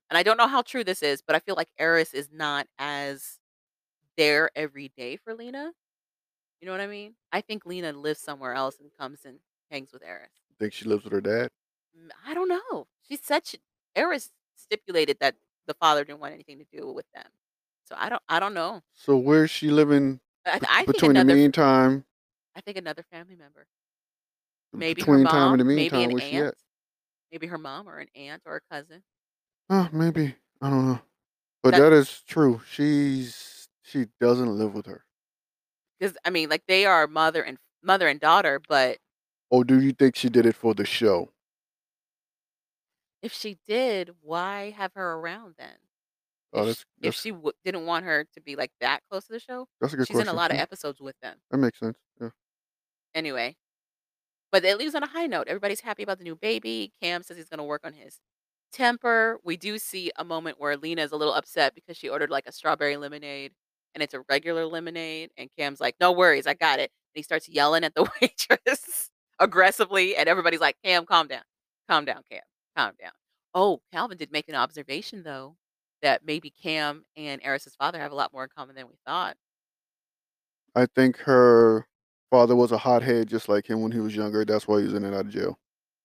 and 0.09 0.17
I 0.17 0.23
don't 0.23 0.37
know 0.37 0.47
how 0.47 0.61
true 0.61 0.83
this 0.83 1.03
is, 1.03 1.21
but 1.21 1.35
I 1.35 1.39
feel 1.39 1.55
like 1.55 1.67
Eris 1.77 2.13
is 2.13 2.29
not 2.31 2.67
as 2.77 3.39
there 4.17 4.49
every 4.55 4.91
day 4.97 5.17
for 5.17 5.33
Lena. 5.33 5.71
You 6.61 6.65
know 6.65 6.71
what 6.71 6.81
I 6.81 6.87
mean? 6.87 7.15
I 7.31 7.41
think 7.41 7.65
Lena 7.65 7.91
lives 7.91 8.19
somewhere 8.21 8.53
else 8.53 8.77
and 8.79 8.89
comes 8.97 9.19
and 9.25 9.39
hangs 9.71 9.91
with 9.91 10.03
Eris. 10.03 10.29
Think 10.59 10.73
she 10.73 10.85
lives 10.85 11.03
with 11.03 11.13
her 11.13 11.21
dad. 11.21 11.49
Mm, 11.97 12.09
I 12.25 12.33
don't 12.33 12.49
know. 12.49 12.87
She 13.07 13.17
said 13.17 13.45
she, 13.45 13.59
Eris 13.95 14.31
stipulated 14.55 15.17
that 15.19 15.35
the 15.67 15.73
father 15.73 16.03
didn't 16.03 16.19
want 16.19 16.33
anything 16.33 16.59
to 16.59 16.65
do 16.77 16.91
with 16.91 17.05
them. 17.13 17.25
So 17.85 17.95
I 17.97 18.09
don't. 18.09 18.21
I 18.29 18.39
don't 18.39 18.53
know. 18.53 18.81
So 18.93 19.17
where's 19.17 19.49
she 19.49 19.69
living 19.71 20.19
I, 20.45 20.59
I 20.69 20.85
think 20.85 20.87
between 20.87 21.13
the 21.13 21.21
another. 21.21 21.35
meantime? 21.37 22.05
I 22.59 22.61
think 22.61 22.77
another 22.77 23.03
family 23.03 23.37
member. 23.37 23.65
Maybe 24.73 25.03
her 25.03 25.17
between 25.17 25.27
time 25.27 25.51
mom. 25.51 25.53
and 25.53 25.61
the 25.61 25.65
maybe 25.65 26.05
meantime, 26.05 26.11
an 26.11 26.19
she 26.19 26.35
aunt. 26.35 26.47
at? 26.47 26.55
Maybe 27.31 27.47
her 27.47 27.57
mom 27.57 27.87
or 27.89 27.99
an 27.99 28.09
aunt 28.15 28.43
or 28.45 28.57
a 28.57 28.61
cousin. 28.73 29.03
Oh, 29.69 29.89
maybe 29.93 30.35
I 30.61 30.69
don't 30.69 30.85
know. 30.87 31.01
But 31.63 31.71
That- 31.71 31.79
that 31.79 31.93
is 31.93 32.21
true. 32.23 32.61
She's 32.69 33.69
she 33.83 34.07
doesn't 34.19 34.57
live 34.57 34.73
with 34.73 34.85
her. 34.87 35.05
Because 35.99 36.17
I 36.25 36.29
mean, 36.29 36.49
like 36.49 36.65
they 36.67 36.85
are 36.85 37.07
mother 37.07 37.43
and 37.43 37.57
mother 37.83 38.07
and 38.07 38.19
daughter, 38.19 38.59
but 38.67 38.99
Or 39.51 39.63
do 39.63 39.79
you 39.79 39.91
think 39.93 40.15
she 40.15 40.27
did 40.29 40.47
it 40.47 40.55
for 40.55 40.73
the 40.73 40.85
show? 40.85 41.31
if 43.21 43.33
she 43.33 43.57
did, 43.67 44.15
why 44.21 44.71
have 44.71 44.93
her 44.95 45.13
around 45.15 45.55
then? 45.57 45.75
Oh, 46.53 46.61
if, 46.61 46.67
that's 46.67 46.79
sh- 46.79 46.85
if 47.03 47.15
that's, 47.15 47.21
she 47.21 47.31
w- 47.31 47.53
didn't 47.65 47.85
want 47.85 48.05
her 48.05 48.25
to 48.33 48.41
be 48.41 48.55
like 48.55 48.71
that 48.81 49.01
close 49.09 49.25
to 49.27 49.33
the 49.33 49.39
show, 49.39 49.67
that's 49.81 49.93
a 49.93 49.97
good 49.97 50.07
she's 50.07 50.15
question. 50.15 50.29
in 50.29 50.33
a 50.35 50.37
lot 50.37 50.51
of 50.51 50.57
Yeah, 50.57 50.63
episodes 50.63 51.01
with 51.01 51.15
them 51.21 51.37
that 51.51 51.57
makes 51.57 51.79
sense. 51.79 51.97
Yeah. 52.21 52.29
Anyway. 53.13 53.55
But 54.51 54.65
it 54.65 54.77
leaves 54.77 54.95
on 54.95 55.03
a 55.03 55.07
high 55.07 55.27
note. 55.27 55.47
Everybody's 55.47 55.81
happy 55.81 56.03
about 56.03 56.17
the 56.17 56.23
new 56.23 56.35
baby. 56.35 56.91
Cam 57.01 57.21
says 57.23 57.37
he's 57.37 57.49
going 57.49 57.59
to 57.59 57.63
work 57.63 57.81
on 57.85 57.93
his 57.93 58.19
temper. 58.71 59.39
We 59.43 59.57
do 59.57 59.77
see 59.77 60.11
a 60.17 60.23
moment 60.23 60.59
where 60.59 60.75
Lena 60.77 61.03
is 61.03 61.11
a 61.11 61.17
little 61.17 61.33
upset 61.33 61.75
because 61.75 61.97
she 61.97 62.09
ordered 62.09 62.29
like 62.29 62.47
a 62.47 62.51
strawberry 62.51 62.97
lemonade 62.97 63.51
and 63.93 64.03
it's 64.03 64.13
a 64.13 64.21
regular 64.29 64.65
lemonade. 64.65 65.29
And 65.37 65.49
Cam's 65.57 65.79
like, 65.79 65.95
no 65.99 66.11
worries, 66.11 66.47
I 66.47 66.53
got 66.55 66.79
it. 66.79 66.91
And 67.13 67.19
he 67.19 67.23
starts 67.23 67.47
yelling 67.47 67.83
at 67.83 67.93
the 67.95 68.09
waitress 68.21 69.09
aggressively. 69.39 70.15
And 70.15 70.27
everybody's 70.27 70.61
like, 70.61 70.77
Cam, 70.83 71.05
calm 71.05 71.27
down. 71.27 71.43
Calm 71.87 72.05
down, 72.05 72.21
Cam. 72.29 72.41
Calm 72.75 72.93
down. 72.99 73.11
Oh, 73.53 73.81
Calvin 73.91 74.17
did 74.17 74.31
make 74.31 74.47
an 74.47 74.55
observation 74.55 75.23
though 75.23 75.55
that 76.01 76.25
maybe 76.25 76.49
Cam 76.49 77.03
and 77.17 77.41
Eris's 77.43 77.75
father 77.75 77.99
have 77.99 78.11
a 78.11 78.15
lot 78.15 78.31
more 78.31 78.43
in 78.43 78.49
common 78.55 78.75
than 78.75 78.87
we 78.87 78.95
thought. 79.05 79.35
I 80.75 80.85
think 80.85 81.17
her 81.17 81.87
father 82.31 82.55
was 82.55 82.71
a 82.71 82.77
hothead 82.77 83.27
just 83.27 83.49
like 83.49 83.69
him 83.69 83.81
when 83.81 83.91
he 83.91 83.99
was 83.99 84.15
younger. 84.15 84.45
That's 84.45 84.67
why 84.67 84.79
he 84.79 84.85
was 84.85 84.93
in 84.93 85.03
and 85.05 85.15
out 85.15 85.25
of 85.25 85.29
jail. 85.29 85.59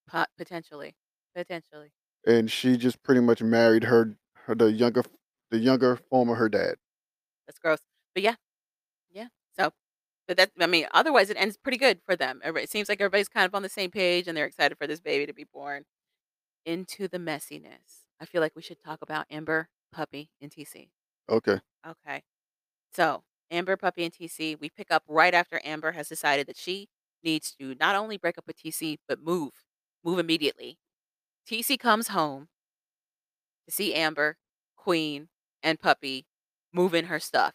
Pot- 0.09 0.31
potentially. 0.37 0.95
Potentially. 1.35 1.93
And 2.27 2.51
she 2.51 2.77
just 2.77 3.03
pretty 3.03 3.21
much 3.21 3.43
married 3.43 3.85
her, 3.85 4.17
her 4.47 4.55
the 4.55 4.73
younger 4.73 5.03
the 5.51 5.59
younger 5.59 5.97
form 5.97 6.29
of 6.31 6.39
her 6.39 6.49
dad. 6.49 6.77
That's 7.47 7.59
gross. 7.59 7.79
But 8.15 8.23
yeah, 8.23 8.37
yeah. 9.13 9.29
So, 9.57 9.73
but 10.29 10.37
that 10.39 10.53
I 10.61 10.67
mean, 10.67 10.87
otherwise 10.93 11.31
it 11.31 11.37
ends 11.39 11.57
pretty 11.57 11.79
good 11.79 12.01
for 12.05 12.17
them. 12.17 12.41
It 12.45 12.71
seems 12.71 12.89
like 12.89 13.01
everybody's 13.01 13.29
kind 13.29 13.47
of 13.47 13.55
on 13.55 13.63
the 13.63 13.69
same 13.69 13.91
page 13.91 14.29
and 14.29 14.37
they're 14.37 14.47
excited 14.47 14.79
for 14.79 14.87
this 14.87 15.01
baby 15.01 15.27
to 15.27 15.35
be 15.35 15.45
born. 15.45 15.85
Into 16.67 17.09
the 17.09 17.19
messiness. 17.19 18.05
I 18.21 18.25
feel 18.25 18.41
like 18.41 18.57
we 18.57 18.63
should 18.63 18.81
talk 18.81 19.03
about 19.03 19.27
Amber, 19.31 19.69
Puppy, 19.93 20.31
and 20.41 20.51
TC. 20.51 20.91
Okay. 21.29 21.61
Okay. 21.87 22.23
So 22.93 23.23
Amber, 23.51 23.77
Puppy, 23.77 24.05
and 24.05 24.13
TC. 24.13 24.59
We 24.59 24.69
pick 24.71 24.91
up 24.91 25.03
right 25.09 25.35
after 25.35 25.61
Amber 25.65 25.93
has 25.93 26.09
decided 26.09 26.47
that 26.47 26.57
she 26.57 26.89
needs 27.23 27.53
to 27.61 27.75
not 27.81 27.97
only 27.97 28.17
break 28.19 28.37
up 28.39 28.47
with 28.47 28.57
TC 28.63 28.99
but 29.09 29.23
move, 29.23 29.53
move 30.05 30.19
immediately. 30.19 30.79
TC 31.49 31.79
comes 31.79 32.09
home 32.09 32.49
to 33.67 33.75
see 33.75 33.95
Amber, 33.95 34.37
Queen, 34.77 35.29
and 35.63 35.81
Puppy 35.81 36.27
moving 36.73 37.07
her 37.07 37.19
stuff. 37.21 37.55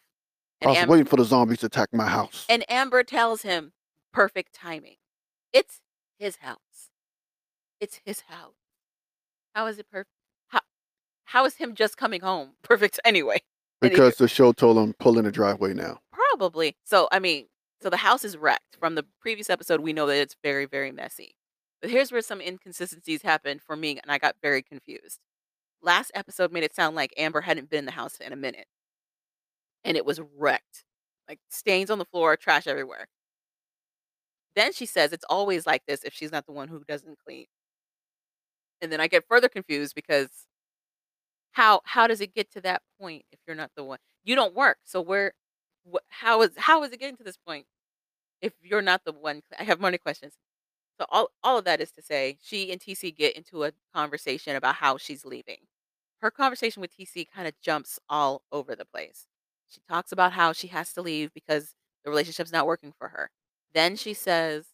I 0.62 0.68
was 0.68 0.76
Amber- 0.78 0.90
waiting 0.92 1.06
for 1.06 1.16
the 1.16 1.24
zombies 1.24 1.58
to 1.58 1.66
attack 1.66 1.88
my 1.92 2.06
house. 2.06 2.44
and 2.48 2.64
Amber 2.70 3.02
tells 3.02 3.42
him, 3.42 3.72
perfect 4.12 4.54
timing. 4.54 4.96
It's 5.52 5.80
his 6.18 6.36
house. 6.36 6.90
It's 7.80 8.00
his 8.04 8.20
house. 8.28 8.54
How 9.54 9.66
is 9.66 9.78
it 9.78 9.86
perfect? 9.90 10.10
How, 10.48 10.60
how 11.24 11.44
is 11.46 11.56
him 11.56 11.74
just 11.74 11.96
coming 11.96 12.20
home 12.20 12.50
perfect 12.62 13.00
anyway? 13.04 13.40
Because 13.80 14.16
the 14.16 14.28
show 14.28 14.52
told 14.52 14.76
him 14.76 14.94
pull 14.98 15.18
in 15.18 15.24
the 15.24 15.32
driveway 15.32 15.74
now. 15.74 16.00
probably. 16.12 16.76
So, 16.84 17.08
I 17.12 17.18
mean, 17.18 17.46
so 17.82 17.90
the 17.90 17.96
house 17.96 18.24
is 18.24 18.36
wrecked. 18.36 18.76
From 18.78 18.94
the 18.94 19.06
previous 19.20 19.50
episode, 19.50 19.80
we 19.80 19.92
know 19.92 20.06
that 20.06 20.16
it's 20.16 20.36
very, 20.42 20.66
very 20.66 20.92
messy. 20.92 21.34
But 21.80 21.90
here's 21.90 22.12
where 22.12 22.22
some 22.22 22.40
inconsistencies 22.40 23.22
happened 23.22 23.62
for 23.62 23.76
me, 23.76 23.98
and 24.02 24.10
I 24.10 24.18
got 24.18 24.36
very 24.42 24.62
confused. 24.62 25.18
Last 25.82 26.10
episode 26.14 26.52
made 26.52 26.62
it 26.62 26.74
sound 26.74 26.94
like 26.94 27.14
Amber 27.16 27.40
hadn't 27.40 27.70
been 27.70 27.80
in 27.80 27.84
the 27.86 27.92
house 27.92 28.18
in 28.20 28.32
a 28.32 28.36
minute, 28.36 28.66
and 29.82 29.96
it 29.96 30.04
was 30.04 30.20
wrecked. 30.36 30.84
Like 31.28 31.38
stains 31.48 31.90
on 31.90 31.98
the 31.98 32.04
floor, 32.04 32.36
trash 32.36 32.66
everywhere. 32.66 33.06
Then 34.56 34.72
she 34.72 34.84
says 34.84 35.12
it's 35.12 35.24
always 35.30 35.66
like 35.66 35.82
this 35.86 36.04
if 36.04 36.12
she's 36.12 36.32
not 36.32 36.44
the 36.44 36.52
one 36.52 36.68
who 36.68 36.82
doesn't 36.86 37.18
clean. 37.24 37.46
And 38.82 38.90
then 38.92 39.00
I 39.00 39.06
get 39.06 39.24
further 39.28 39.48
confused 39.48 39.94
because 39.94 40.28
how 41.52 41.80
how 41.84 42.06
does 42.06 42.20
it 42.20 42.34
get 42.34 42.50
to 42.52 42.60
that 42.62 42.82
point 43.00 43.24
if 43.32 43.40
you're 43.46 43.56
not 43.56 43.70
the 43.76 43.84
one? 43.84 43.98
You 44.24 44.34
don't 44.36 44.54
work, 44.54 44.78
so 44.84 45.00
where 45.00 45.32
wh- 45.90 45.98
how 46.08 46.42
is 46.42 46.50
how 46.56 46.82
is 46.84 46.92
it 46.92 47.00
getting 47.00 47.16
to 47.16 47.24
this 47.24 47.36
point? 47.38 47.66
if 48.40 48.52
you're 48.62 48.82
not 48.82 49.04
the 49.04 49.12
one 49.12 49.42
I 49.58 49.64
have 49.64 49.80
many 49.80 49.98
questions. 49.98 50.34
So 50.98 51.06
all 51.10 51.30
all 51.42 51.58
of 51.58 51.64
that 51.64 51.80
is 51.80 51.92
to 51.92 52.02
say, 52.02 52.38
she 52.42 52.70
and 52.72 52.80
TC 52.80 53.10
get 53.12 53.36
into 53.36 53.64
a 53.64 53.72
conversation 53.94 54.56
about 54.56 54.76
how 54.76 54.98
she's 54.98 55.24
leaving. 55.24 55.58
Her 56.20 56.30
conversation 56.30 56.80
with 56.80 56.94
TC 56.96 57.24
kind 57.24 57.48
of 57.48 57.54
jumps 57.62 57.98
all 58.08 58.42
over 58.52 58.76
the 58.76 58.84
place. 58.84 59.26
She 59.68 59.80
talks 59.88 60.12
about 60.12 60.32
how 60.32 60.52
she 60.52 60.68
has 60.68 60.92
to 60.94 61.02
leave 61.02 61.32
because 61.32 61.74
the 62.04 62.10
relationship's 62.10 62.52
not 62.52 62.66
working 62.66 62.92
for 62.96 63.08
her. 63.08 63.30
Then 63.72 63.96
she 63.96 64.14
says 64.14 64.66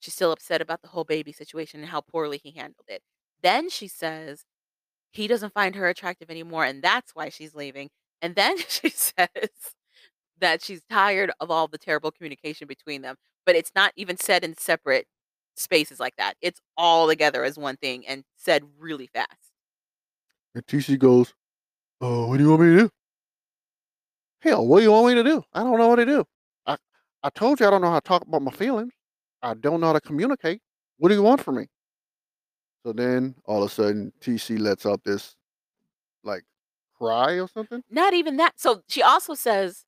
she's 0.00 0.14
still 0.14 0.32
upset 0.32 0.60
about 0.60 0.82
the 0.82 0.88
whole 0.88 1.04
baby 1.04 1.32
situation 1.32 1.80
and 1.80 1.90
how 1.90 2.00
poorly 2.02 2.38
he 2.42 2.50
handled 2.52 2.86
it. 2.88 3.02
Then 3.42 3.70
she 3.70 3.88
says 3.88 4.44
he 5.12 5.26
doesn't 5.26 5.54
find 5.54 5.74
her 5.74 5.88
attractive 5.88 6.30
anymore 6.30 6.64
and 6.64 6.82
that's 6.82 7.14
why 7.14 7.28
she's 7.28 7.54
leaving. 7.54 7.90
And 8.22 8.34
then 8.34 8.58
she 8.68 8.90
says 8.90 9.28
that 10.40 10.62
she's 10.62 10.82
tired 10.90 11.32
of 11.40 11.50
all 11.50 11.68
the 11.68 11.78
terrible 11.78 12.10
communication 12.10 12.66
between 12.66 13.02
them, 13.02 13.16
but 13.46 13.56
it's 13.56 13.72
not 13.74 13.92
even 13.96 14.16
said 14.16 14.44
in 14.44 14.56
separate 14.56 15.06
spaces 15.56 16.00
like 16.00 16.16
that. 16.16 16.34
It's 16.40 16.60
all 16.76 17.08
together 17.08 17.44
as 17.44 17.58
one 17.58 17.76
thing 17.76 18.06
and 18.06 18.24
said 18.36 18.64
really 18.78 19.06
fast. 19.06 19.52
And 20.54 20.66
TC 20.66 20.96
goes, 20.96 21.34
"Oh, 22.00 22.28
what 22.28 22.38
do 22.38 22.44
you 22.44 22.50
want 22.50 22.62
me 22.62 22.68
to 22.76 22.78
do?" 22.84 22.90
Hell, 24.42 24.66
what 24.66 24.78
do 24.78 24.84
you 24.84 24.90
want 24.92 25.06
me 25.08 25.14
to 25.14 25.24
do? 25.24 25.42
I 25.52 25.62
don't 25.62 25.78
know 25.78 25.88
what 25.88 25.96
to 25.96 26.06
do. 26.06 26.24
I 26.66 26.76
I 27.22 27.30
told 27.30 27.60
you 27.60 27.66
I 27.66 27.70
don't 27.70 27.82
know 27.82 27.90
how 27.90 28.00
to 28.00 28.08
talk 28.08 28.22
about 28.22 28.42
my 28.42 28.50
feelings. 28.50 28.92
I 29.42 29.54
don't 29.54 29.80
know 29.80 29.88
how 29.88 29.92
to 29.94 30.00
communicate. 30.00 30.60
What 30.98 31.08
do 31.08 31.14
you 31.14 31.22
want 31.22 31.42
from 31.42 31.56
me? 31.56 31.66
So 32.84 32.92
then 32.92 33.34
all 33.44 33.62
of 33.62 33.70
a 33.70 33.74
sudden 33.74 34.12
TC 34.20 34.58
lets 34.58 34.86
out 34.86 35.04
this 35.04 35.36
like 36.24 36.44
cry 36.96 37.34
or 37.40 37.48
something. 37.48 37.82
Not 37.90 38.14
even 38.14 38.36
that. 38.38 38.58
So 38.58 38.82
she 38.88 39.02
also 39.02 39.34
says 39.34 39.84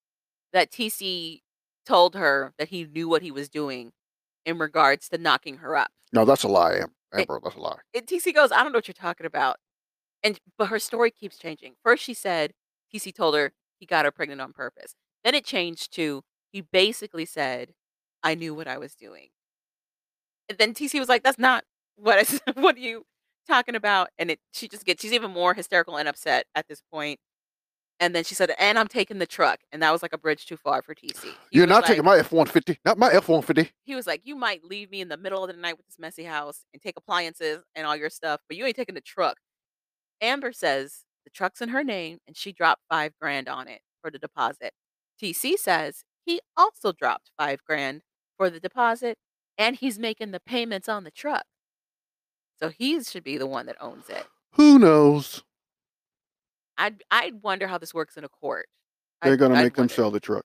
that 0.52 0.70
TC 0.70 1.40
told 1.86 2.14
her 2.14 2.52
that 2.58 2.68
he 2.68 2.84
knew 2.84 3.08
what 3.08 3.22
he 3.22 3.30
was 3.30 3.48
doing 3.48 3.92
in 4.44 4.58
regards 4.58 5.08
to 5.08 5.18
knocking 5.18 5.58
her 5.58 5.76
up. 5.76 5.90
No, 6.12 6.24
that's 6.24 6.42
a 6.42 6.48
lie, 6.48 6.74
Am- 6.76 6.92
It- 7.12 7.20
Amber. 7.20 7.40
That's 7.42 7.56
a 7.56 7.60
lie. 7.60 7.78
And 7.94 8.06
TC 8.06 8.34
goes, 8.34 8.52
I 8.52 8.62
don't 8.62 8.72
know 8.72 8.78
what 8.78 8.88
you're 8.88 8.92
talking 8.94 9.26
about. 9.26 9.56
And 10.22 10.38
but 10.58 10.66
her 10.68 10.78
story 10.78 11.10
keeps 11.10 11.38
changing. 11.38 11.74
First 11.82 12.04
she 12.04 12.14
said 12.14 12.52
TC 12.94 13.14
told 13.14 13.34
her 13.34 13.52
he 13.80 13.86
got 13.86 14.04
her 14.04 14.10
pregnant 14.12 14.40
on 14.40 14.52
purpose. 14.52 14.94
Then 15.24 15.34
it 15.34 15.44
changed 15.44 15.92
to 15.94 16.22
he 16.52 16.60
basically 16.60 17.24
said, 17.24 17.72
I 18.22 18.34
knew 18.34 18.54
what 18.54 18.68
I 18.68 18.76
was 18.78 18.94
doing. 18.94 19.28
And 20.48 20.58
then 20.58 20.74
TC 20.74 20.98
was 21.00 21.08
like, 21.08 21.22
That's 21.22 21.38
not 21.38 21.64
what 21.96 22.18
I 22.18 22.22
said. 22.24 22.40
What 22.56 22.76
are 22.76 22.80
you 22.80 23.04
talking 23.48 23.74
about? 23.74 24.08
And 24.18 24.30
it 24.30 24.40
she 24.52 24.68
just 24.68 24.84
gets 24.84 25.02
she's 25.02 25.12
even 25.12 25.30
more 25.30 25.54
hysterical 25.54 25.96
and 25.96 26.08
upset 26.08 26.46
at 26.54 26.68
this 26.68 26.82
point. 26.92 27.18
And 28.00 28.16
then 28.16 28.24
she 28.24 28.34
said, 28.34 28.52
and 28.58 28.78
I'm 28.80 28.88
taking 28.88 29.18
the 29.18 29.26
truck. 29.26 29.60
And 29.70 29.80
that 29.82 29.92
was 29.92 30.02
like 30.02 30.12
a 30.12 30.18
bridge 30.18 30.46
too 30.46 30.56
far 30.56 30.82
for 30.82 30.92
TC. 30.92 31.22
He 31.22 31.30
You're 31.52 31.68
not 31.68 31.82
like- 31.82 31.86
taking 31.86 32.04
my 32.04 32.18
F 32.18 32.32
one 32.32 32.46
fifty. 32.46 32.78
Not 32.84 32.98
my 32.98 33.12
F 33.12 33.28
one 33.28 33.42
fifty. 33.42 33.70
he 33.84 33.94
was 33.94 34.06
like, 34.06 34.22
You 34.24 34.34
might 34.36 34.64
leave 34.64 34.90
me 34.90 35.00
in 35.00 35.08
the 35.08 35.16
middle 35.16 35.44
of 35.44 35.54
the 35.54 35.60
night 35.60 35.76
with 35.76 35.86
this 35.86 35.98
messy 35.98 36.24
house 36.24 36.64
and 36.72 36.82
take 36.82 36.96
appliances 36.96 37.62
and 37.76 37.86
all 37.86 37.96
your 37.96 38.10
stuff, 38.10 38.40
but 38.48 38.56
you 38.56 38.64
ain't 38.66 38.76
taking 38.76 38.94
the 38.96 39.00
truck. 39.00 39.36
Amber 40.20 40.52
says 40.52 41.04
the 41.24 41.30
truck's 41.30 41.60
in 41.60 41.68
her 41.70 41.84
name 41.84 42.18
and 42.26 42.36
she 42.36 42.52
dropped 42.52 42.82
five 42.88 43.12
grand 43.20 43.48
on 43.48 43.68
it 43.68 43.80
for 44.00 44.10
the 44.10 44.18
deposit. 44.18 44.72
TC 45.22 45.56
says 45.56 46.04
he 46.24 46.40
also 46.56 46.92
dropped 46.92 47.30
five 47.38 47.60
grand 47.64 48.02
for 48.36 48.50
the 48.50 48.60
deposit 48.60 49.18
and 49.58 49.76
he's 49.76 49.98
making 49.98 50.30
the 50.32 50.40
payments 50.40 50.88
on 50.88 51.04
the 51.04 51.10
truck. 51.10 51.44
So 52.62 52.68
he 52.68 53.02
should 53.02 53.24
be 53.24 53.38
the 53.38 53.46
one 53.46 53.66
that 53.66 53.76
owns 53.80 54.08
it. 54.08 54.24
Who 54.52 54.78
knows? 54.78 55.42
I'd 56.78 57.02
I'd 57.10 57.42
wonder 57.42 57.66
how 57.66 57.76
this 57.78 57.92
works 57.92 58.16
in 58.16 58.22
a 58.24 58.28
court. 58.28 58.66
They're 59.22 59.32
I'd- 59.32 59.40
gonna 59.40 59.54
I'd 59.56 59.64
make 59.64 59.74
them 59.74 59.82
wonder. 59.82 59.94
sell 59.94 60.10
the 60.12 60.20
truck. 60.20 60.44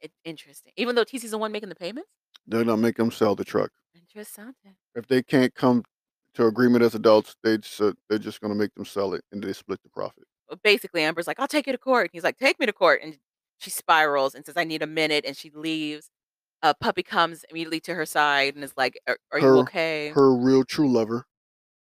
It, 0.00 0.12
interesting. 0.24 0.72
Even 0.76 0.94
though 0.94 1.04
TC's 1.04 1.30
the 1.32 1.38
one 1.38 1.50
making 1.50 1.70
the 1.70 1.74
payments? 1.74 2.08
They're 2.46 2.62
gonna 2.64 2.76
make 2.80 2.96
them 2.96 3.10
sell 3.10 3.34
the 3.34 3.44
truck. 3.44 3.70
Interesting. 3.94 4.54
If 4.94 5.06
they 5.08 5.22
can't 5.22 5.52
come 5.54 5.82
to 6.34 6.46
agreement 6.46 6.84
as 6.84 6.94
adults, 6.94 7.34
they 7.42 7.58
just, 7.58 7.80
uh, 7.80 7.92
they're 8.08 8.18
just 8.18 8.40
gonna 8.40 8.54
make 8.54 8.74
them 8.74 8.84
sell 8.84 9.14
it 9.14 9.22
and 9.32 9.42
they 9.42 9.52
split 9.52 9.82
the 9.82 9.88
profit. 9.88 10.24
But 10.48 10.62
basically 10.62 11.02
Amber's 11.02 11.26
like, 11.26 11.40
I'll 11.40 11.48
take 11.48 11.66
you 11.66 11.72
to 11.72 11.78
court. 11.78 12.10
He's 12.12 12.22
like, 12.24 12.38
take 12.38 12.60
me 12.60 12.66
to 12.66 12.72
court. 12.72 13.00
And 13.02 13.18
she 13.58 13.70
spirals 13.70 14.34
and 14.34 14.44
says, 14.46 14.56
I 14.56 14.64
need 14.64 14.82
a 14.82 14.86
minute. 14.86 15.24
And 15.26 15.36
she 15.36 15.50
leaves. 15.50 16.10
Uh, 16.64 16.72
puppy 16.80 17.02
comes 17.02 17.44
immediately 17.50 17.78
to 17.78 17.94
her 17.94 18.06
side 18.06 18.54
and 18.54 18.64
is 18.64 18.72
like, 18.76 18.98
Are, 19.06 19.18
are 19.32 19.38
Her- 19.40 19.54
you 19.56 19.60
okay? 19.60 20.08
Her 20.14 20.34
real 20.34 20.64
true 20.64 20.90
lover. 20.90 21.26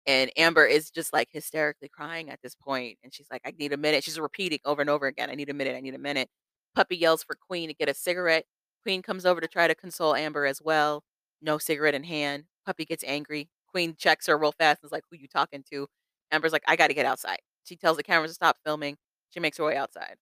and 0.05 0.29
Amber 0.37 0.65
is 0.65 0.91
just 0.91 1.13
like 1.13 1.29
hysterically 1.31 1.87
crying 1.87 2.29
at 2.29 2.39
this 2.43 2.53
point, 2.53 2.97
And 3.01 3.13
she's 3.13 3.27
like, 3.31 3.41
I 3.45 3.53
need 3.57 3.71
a 3.71 3.77
minute. 3.77 4.03
She's 4.03 4.19
repeating 4.19 4.59
over 4.65 4.81
and 4.81 4.89
over 4.89 5.07
again, 5.07 5.29
I 5.29 5.35
need 5.35 5.49
a 5.49 5.53
minute. 5.53 5.75
I 5.77 5.79
need 5.79 5.95
a 5.95 5.99
minute. 5.99 6.27
Puppy 6.75 6.97
yells 6.97 7.23
for 7.23 7.35
Queen 7.35 7.69
to 7.69 7.73
get 7.73 7.87
a 7.87 7.93
cigarette. 7.93 8.43
Queen 8.83 9.01
comes 9.01 9.25
over 9.25 9.39
to 9.39 9.47
try 9.47 9.67
to 9.69 9.75
console 9.75 10.13
Amber 10.15 10.45
as 10.45 10.61
well. 10.61 11.03
No 11.41 11.57
cigarette 11.57 11.95
in 11.95 12.03
hand. 12.03 12.43
Puppy 12.65 12.83
gets 12.83 13.05
angry. 13.05 13.49
Queen 13.67 13.95
checks 13.97 14.27
her 14.27 14.37
real 14.37 14.51
fast 14.51 14.81
and 14.83 14.89
is 14.89 14.91
like, 14.91 15.05
Who 15.09 15.15
you 15.17 15.27
talking 15.29 15.63
to? 15.71 15.87
Amber's 16.31 16.51
like, 16.51 16.63
I 16.67 16.75
got 16.75 16.87
to 16.87 16.93
get 16.93 17.05
outside. 17.05 17.39
She 17.63 17.77
tells 17.77 17.95
the 17.95 18.03
cameras 18.03 18.31
to 18.31 18.35
stop 18.35 18.57
filming. 18.65 18.97
She 19.29 19.39
makes 19.39 19.57
her 19.59 19.63
way 19.65 19.77
outside. 19.77 20.15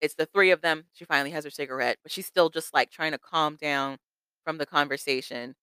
It's 0.00 0.14
the 0.14 0.26
three 0.26 0.50
of 0.50 0.60
them. 0.60 0.84
She 0.92 1.04
finally 1.04 1.30
has 1.30 1.44
her 1.44 1.50
cigarette, 1.50 1.98
but 2.02 2.12
she's 2.12 2.26
still 2.26 2.50
just 2.50 2.72
like 2.72 2.90
trying 2.90 3.12
to 3.12 3.18
calm 3.18 3.56
down 3.56 3.98
from 4.44 4.58
the 4.58 4.66
conversation. 4.66 5.54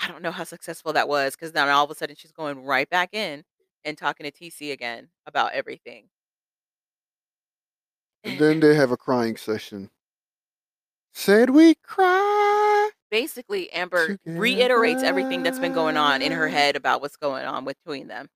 I 0.00 0.08
don't 0.08 0.22
know 0.22 0.30
how 0.30 0.44
successful 0.44 0.92
that 0.92 1.08
was 1.08 1.34
because 1.34 1.52
then 1.52 1.68
all 1.68 1.84
of 1.84 1.90
a 1.90 1.94
sudden 1.94 2.16
she's 2.16 2.32
going 2.32 2.64
right 2.64 2.88
back 2.88 3.14
in 3.14 3.44
and 3.84 3.96
talking 3.98 4.30
to 4.30 4.32
TC 4.32 4.72
again 4.72 5.08
about 5.26 5.52
everything. 5.52 6.08
And 8.24 8.38
then 8.38 8.60
they 8.60 8.74
have 8.74 8.90
a 8.90 8.96
crying 8.96 9.36
session. 9.36 9.90
Said 11.12 11.50
we 11.50 11.74
cry. 11.76 12.90
Basically, 13.10 13.70
Amber 13.72 14.18
reiterates 14.24 15.02
everything 15.02 15.42
that's 15.44 15.60
been 15.60 15.72
going 15.72 15.96
on 15.96 16.22
in 16.22 16.32
her 16.32 16.48
head 16.48 16.74
about 16.74 17.00
what's 17.00 17.16
going 17.16 17.44
on 17.44 17.64
between 17.64 18.08
them. 18.08 18.28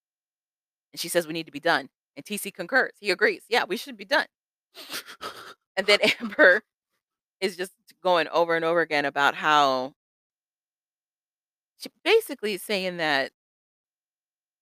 And 0.92 1.00
she 1.00 1.08
says 1.08 1.26
we 1.26 1.32
need 1.32 1.46
to 1.46 1.52
be 1.52 1.58
done. 1.58 1.88
And 2.16 2.24
TC 2.24 2.52
concurs. 2.54 2.92
He 3.00 3.10
agrees. 3.10 3.42
Yeah, 3.48 3.64
we 3.64 3.76
should 3.76 3.96
be 3.96 4.04
done. 4.04 4.26
And 5.76 5.86
then 5.86 5.98
Amber 6.20 6.62
is 7.40 7.56
just 7.56 7.72
going 8.02 8.28
over 8.28 8.56
and 8.56 8.64
over 8.64 8.80
again 8.80 9.04
about 9.04 9.34
how 9.34 9.94
she 11.78 11.90
basically 12.04 12.54
is 12.54 12.62
saying 12.62 12.96
that 12.98 13.30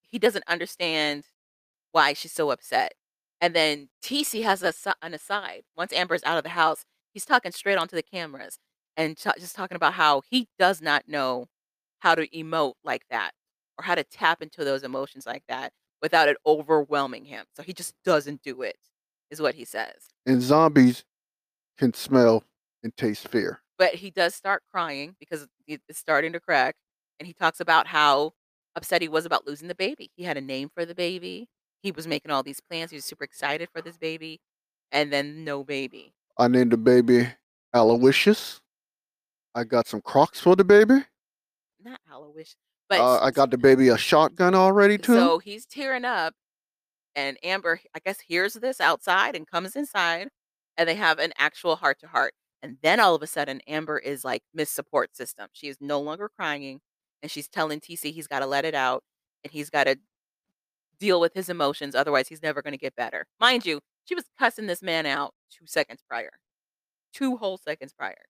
he 0.03 0.19
doesn't 0.19 0.45
understand 0.49 1.25
why 1.93 2.13
she's 2.13 2.33
so 2.33 2.51
upset. 2.51 2.95
And 3.41 3.55
then 3.55 3.89
TC 4.03 4.43
has 4.43 4.63
a, 4.63 4.73
an 5.03 5.15
aside. 5.15 5.63
Once 5.77 5.93
Amber's 5.93 6.25
out 6.25 6.39
of 6.39 6.45
the 6.45 6.51
house, 6.51 6.85
he's 7.13 7.25
talking 7.25 7.53
straight 7.53 7.79
onto 7.79 7.97
the 7.97 8.03
cameras 8.03 8.59
and 8.97 9.17
ta- 9.17 9.33
just 9.39 9.57
talking 9.57 9.77
about 9.77 9.95
how 9.95 10.23
he 10.31 10.49
does 10.59 10.81
not 10.81 11.09
know 11.09 11.47
how 12.01 12.15
to 12.15 12.27
emote 12.29 12.75
like 12.85 13.03
that 13.11 13.33
or 13.79 13.85
how 13.85 13.95
to 13.95 14.05
tap 14.05 14.43
into 14.43 14.65
those 14.65 14.83
emotions 14.83 15.27
like 15.27 15.43
that 15.49 15.73
without 16.03 16.29
it 16.29 16.37
overwhelming 16.47 17.25
him. 17.25 17.47
So 17.57 17.63
he 17.63 17.73
just 17.73 17.95
doesn't 18.05 18.43
do 18.43 18.63
it, 18.63 18.77
is 19.31 19.41
what 19.41 19.55
he 19.55 19.65
says. 19.65 20.11
and 20.25 20.41
zombies 20.43 21.05
can 21.79 21.93
smell 21.93 22.45
and 22.83 22.97
taste 22.97 23.29
fear. 23.29 23.61
but 23.79 23.95
he 23.97 24.11
does 24.11 24.35
start 24.35 24.63
crying 24.73 25.15
because 25.21 25.47
it's 25.67 25.99
starting 25.99 26.33
to 26.33 26.41
crack 26.41 26.77
and 27.21 27.27
he 27.27 27.33
talks 27.35 27.61
about 27.61 27.87
how 27.89 28.33
upset 28.75 29.01
he 29.03 29.09
was 29.09 29.25
about 29.27 29.47
losing 29.47 29.69
the 29.69 29.75
baby 29.75 30.11
he 30.17 30.25
had 30.25 30.37
a 30.37 30.41
name 30.41 30.69
for 30.75 30.85
the 30.85 30.95
baby 30.95 31.49
he 31.83 31.91
was 31.93 32.07
making 32.07 32.31
all 32.31 32.43
these 32.43 32.61
plans 32.61 32.91
he 32.91 32.97
was 32.97 33.05
super 33.05 33.25
excited 33.25 33.69
for 33.73 33.81
this 33.83 33.97
baby 33.97 34.41
and 34.93 35.13
then 35.13 35.45
no 35.45 35.65
baby 35.65 36.13
I 36.39 36.49
named 36.49 36.73
the 36.73 36.77
baby 36.77 37.29
Aloysius. 37.75 38.61
I 39.55 39.65
got 39.65 39.87
some 39.87 40.01
Crocs 40.03 40.39
for 40.41 40.55
the 40.57 40.65
baby. 40.65 41.05
not 41.83 42.01
Aloysius 42.13 42.57
but 42.89 43.01
Uh, 43.01 43.19
I 43.21 43.31
got 43.31 43.51
the 43.51 43.59
baby 43.59 43.89
a 43.89 43.97
shotgun 43.99 44.55
already 44.55 44.97
too. 44.99 45.15
so 45.15 45.39
he's 45.39 45.67
tearing 45.67 46.05
up 46.05 46.35
and 47.17 47.39
amber 47.43 47.81
i 47.97 47.99
guess 47.99 48.21
hears 48.21 48.55
this 48.55 48.81
outside 48.81 49.35
and 49.35 49.49
comes 49.49 49.75
inside 49.75 50.29
and 50.77 50.89
they 50.89 50.95
have 50.95 51.19
an 51.19 51.33
actual 51.39 51.77
heart 51.77 51.99
to 52.01 52.07
heart 52.07 52.35
and 52.63 52.79
then 52.83 53.01
all 53.01 53.15
of 53.15 53.23
a 53.23 53.27
sudden 53.27 53.61
amber 53.67 53.99
is 53.99 54.25
like 54.25 54.43
miss 54.55 54.71
support 54.71 55.17
system. 55.17 55.49
She 55.53 55.69
is 55.69 55.77
no 55.81 56.01
longer 56.01 56.29
crying 56.29 56.81
and 57.23 57.31
she's 57.31 57.49
telling 57.49 57.81
tc 57.81 58.13
he's 58.13 58.27
got 58.27 58.41
to 58.41 58.47
let 58.47 58.65
it 58.65 58.75
out 58.75 59.05
and 59.45 59.53
he's 59.53 59.71
got 59.71 59.85
to 59.85 59.97
deal 60.99 61.21
with 61.21 61.35
his 61.35 61.49
emotions 61.49 61.95
otherwise 61.95 62.29
he's 62.29 62.43
never 62.43 62.63
going 62.63 62.73
to 62.73 62.79
get 62.79 62.97
better. 62.97 63.27
Mind 63.41 63.67
you 63.67 63.81
she 64.05 64.15
was 64.15 64.25
cussing 64.39 64.67
this 64.67 64.83
man 64.83 65.07
out 65.07 65.35
two 65.51 65.67
seconds 65.67 66.01
prior 66.09 66.31
two 67.13 67.37
whole 67.37 67.59
seconds 67.59 67.93
prior 67.93 68.25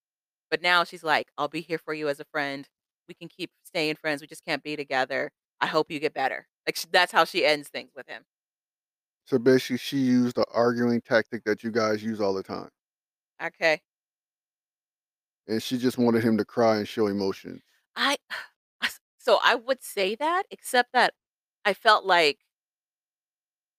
but 0.50 0.62
now 0.62 0.84
she's 0.84 1.04
like 1.04 1.28
i'll 1.38 1.48
be 1.48 1.60
here 1.60 1.78
for 1.78 1.94
you 1.94 2.08
as 2.08 2.20
a 2.20 2.24
friend. 2.24 2.68
We 3.08 3.14
can 3.14 3.28
keep 3.28 3.50
staying 3.64 3.96
friends. 3.96 4.20
We 4.20 4.26
just 4.26 4.44
can't 4.44 4.64
be 4.64 4.74
together. 4.76 5.30
I 5.60 5.66
hope 5.68 5.90
you 5.90 6.00
get 6.00 6.12
better. 6.12 6.48
Like 6.66 6.76
that's 6.90 7.12
how 7.12 7.24
she 7.24 7.44
ends 7.46 7.68
things 7.68 7.92
with 7.96 8.08
him 8.08 8.24
so 9.26 9.38
basically, 9.38 9.78
she 9.78 9.98
used 9.98 10.36
the 10.36 10.46
arguing 10.52 11.00
tactic 11.02 11.44
that 11.44 11.62
you 11.62 11.70
guys 11.70 12.02
use 12.02 12.20
all 12.20 12.34
the 12.34 12.42
time, 12.42 12.70
okay 13.40 13.82
and 15.48 15.62
she 15.62 15.76
just 15.78 15.98
wanted 15.98 16.22
him 16.22 16.36
to 16.38 16.44
cry 16.44 16.76
and 16.76 16.86
show 16.88 17.06
emotion. 17.06 17.62
I 17.96 18.16
so 19.18 19.38
I 19.42 19.54
would 19.54 19.82
say 19.82 20.14
that, 20.16 20.44
except 20.50 20.92
that 20.92 21.14
I 21.64 21.74
felt 21.74 22.04
like 22.04 22.40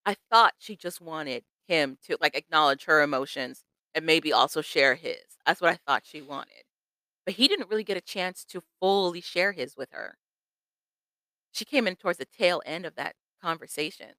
I 0.06 0.15
thought 0.32 0.56
she 0.57 0.76
just 0.76 1.02
wanted 1.02 1.45
him 1.68 1.98
to 2.03 2.18
like 2.22 2.36
acknowledge 2.36 2.86
her 2.86 3.02
emotions 3.02 3.64
and 3.94 4.06
maybe 4.06 4.32
also 4.34 4.61
share 4.61 4.95
his. 4.95 5.24
That's 5.45 5.61
what 5.61 5.72
I 5.72 5.76
thought 5.86 6.06
she 6.06 6.22
wanted. 6.22 6.64
but 7.26 7.36
he 7.36 7.48
didn't 7.49 7.69
really 7.69 7.84
get 7.86 7.98
a 7.98 8.02
chance 8.02 8.45
to 8.45 8.61
fully 8.82 9.22
share 9.22 9.53
his 9.53 9.78
with 9.78 9.91
her. 9.91 10.18
She 11.52 11.65
came 11.65 11.88
in 11.88 11.98
towards 11.98 12.19
the 12.19 12.26
tail 12.26 12.61
end 12.65 12.86
of 12.86 12.95
that 12.95 13.18
conversation, 13.41 14.15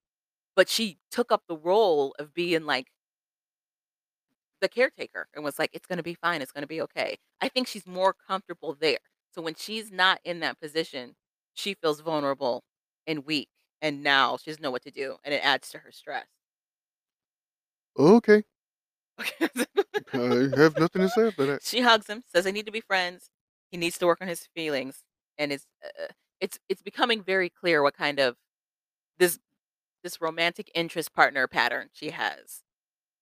but 0.59 0.69
she 0.69 0.99
took 1.13 1.33
up 1.33 1.45
the 1.49 1.57
role 1.59 2.15
of 2.21 2.35
being 2.35 2.65
like 2.67 2.89
the 4.61 4.69
caretaker 4.69 5.29
and 5.35 5.45
was 5.45 5.59
like, 5.59 5.71
"It's 5.73 5.87
gonna 5.87 6.03
be 6.03 6.15
fine. 6.15 6.43
It's 6.43 6.53
gonna 6.53 6.67
be 6.67 6.81
okay." 6.83 7.19
I 7.41 7.49
think 7.49 7.67
she's 7.69 7.87
more 7.87 8.13
comfortable 8.15 8.75
there. 8.75 8.99
So 9.31 9.43
when 9.43 9.55
she's 9.55 9.91
not 9.91 10.21
in 10.25 10.41
that 10.41 10.61
position, 10.61 11.17
she 11.55 11.75
feels 11.75 12.01
vulnerable 12.01 12.65
and 13.07 13.25
weak, 13.25 13.51
and 13.83 14.03
now 14.03 14.37
she 14.37 14.51
doesn't 14.51 14.63
know 14.63 14.71
what 14.71 14.83
to 14.83 14.91
do, 14.91 15.19
and 15.25 15.35
it 15.35 15.45
adds 15.45 15.71
to 15.71 15.79
her 15.81 15.93
stress. 15.93 16.29
Okay. 17.99 18.45
I 20.13 20.51
have 20.57 20.77
nothing 20.79 21.03
to 21.03 21.09
say 21.09 21.29
about 21.29 21.47
that. 21.47 21.61
She 21.61 21.81
hugs 21.81 22.07
him, 22.07 22.23
says 22.27 22.45
they 22.45 22.53
need 22.53 22.67
to 22.67 22.73
be 22.73 22.81
friends. 22.81 23.31
He 23.71 23.77
needs 23.77 23.99
to 23.99 24.07
work 24.07 24.21
on 24.21 24.29
his 24.29 24.47
feelings, 24.55 25.05
and 25.37 25.53
it's 25.53 25.67
uh, 25.85 26.09
it's 26.41 26.59
it's 26.69 26.83
becoming 26.83 27.23
very 27.23 27.51
clear 27.51 27.83
what 27.83 27.95
kind 27.95 28.19
of 28.19 28.37
this 29.19 29.39
this 30.03 30.21
romantic 30.21 30.71
interest 30.75 31.13
partner 31.15 31.47
pattern 31.49 31.89
she 31.93 32.11
has 32.11 32.63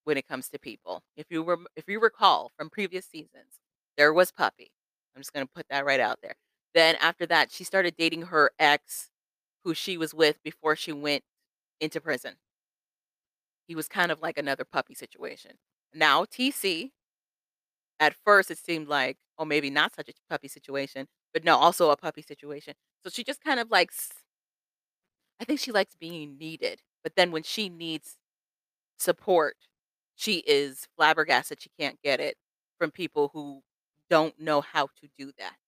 when 0.04 0.16
it 0.16 0.28
comes 0.28 0.48
to 0.50 0.58
people. 0.58 1.02
If 1.16 1.26
you 1.30 1.42
were 1.42 1.58
if 1.76 1.84
you 1.88 2.00
recall 2.00 2.52
from 2.56 2.70
previous 2.70 3.06
seasons, 3.06 3.60
there 3.96 4.12
was 4.12 4.32
Puppy. 4.32 4.70
I'm 5.16 5.22
just 5.22 5.32
gonna 5.32 5.46
put 5.46 5.66
that 5.70 5.84
right 5.86 6.00
out 6.00 6.18
there. 6.22 6.34
Then 6.74 6.96
after 7.00 7.26
that, 7.26 7.50
she 7.52 7.64
started 7.64 7.96
dating 7.96 8.22
her 8.22 8.50
ex, 8.58 9.10
who 9.64 9.74
she 9.74 9.98
was 9.98 10.14
with 10.14 10.42
before 10.44 10.76
she 10.76 10.92
went 10.92 11.24
into 11.80 12.00
prison. 12.00 12.36
He 13.68 13.74
was 13.74 13.88
kind 13.88 14.10
of 14.12 14.20
like 14.22 14.38
another 14.38 14.64
puppy 14.64 14.94
situation. 14.94 15.58
Now 15.94 16.24
TC, 16.24 16.92
at 18.00 18.14
first 18.14 18.50
it 18.50 18.58
seemed 18.58 18.88
like, 18.88 19.18
oh, 19.38 19.44
maybe 19.44 19.70
not 19.70 19.94
such 19.94 20.08
a 20.08 20.12
puppy 20.30 20.48
situation, 20.48 21.06
but 21.32 21.44
no, 21.44 21.56
also 21.56 21.90
a 21.90 21.96
puppy 21.96 22.22
situation. 22.22 22.74
So 23.04 23.10
she 23.10 23.24
just 23.24 23.42
kind 23.42 23.60
of 23.60 23.70
likes 23.70 24.10
I 25.40 25.44
think 25.44 25.60
she 25.60 25.72
likes 25.72 25.94
being 25.94 26.38
needed. 26.38 26.82
But 27.02 27.14
then 27.16 27.30
when 27.32 27.42
she 27.42 27.68
needs 27.68 28.16
support, 28.98 29.56
she 30.16 30.38
is 30.46 30.88
flabbergasted 30.96 31.62
she 31.62 31.70
can't 31.78 32.00
get 32.02 32.20
it 32.20 32.38
from 32.78 32.92
people 32.92 33.28
who 33.30 33.62
don't 34.10 34.38
know 34.40 34.60
how 34.62 34.88
to 34.98 35.08
do 35.18 35.32
that. 35.38 35.58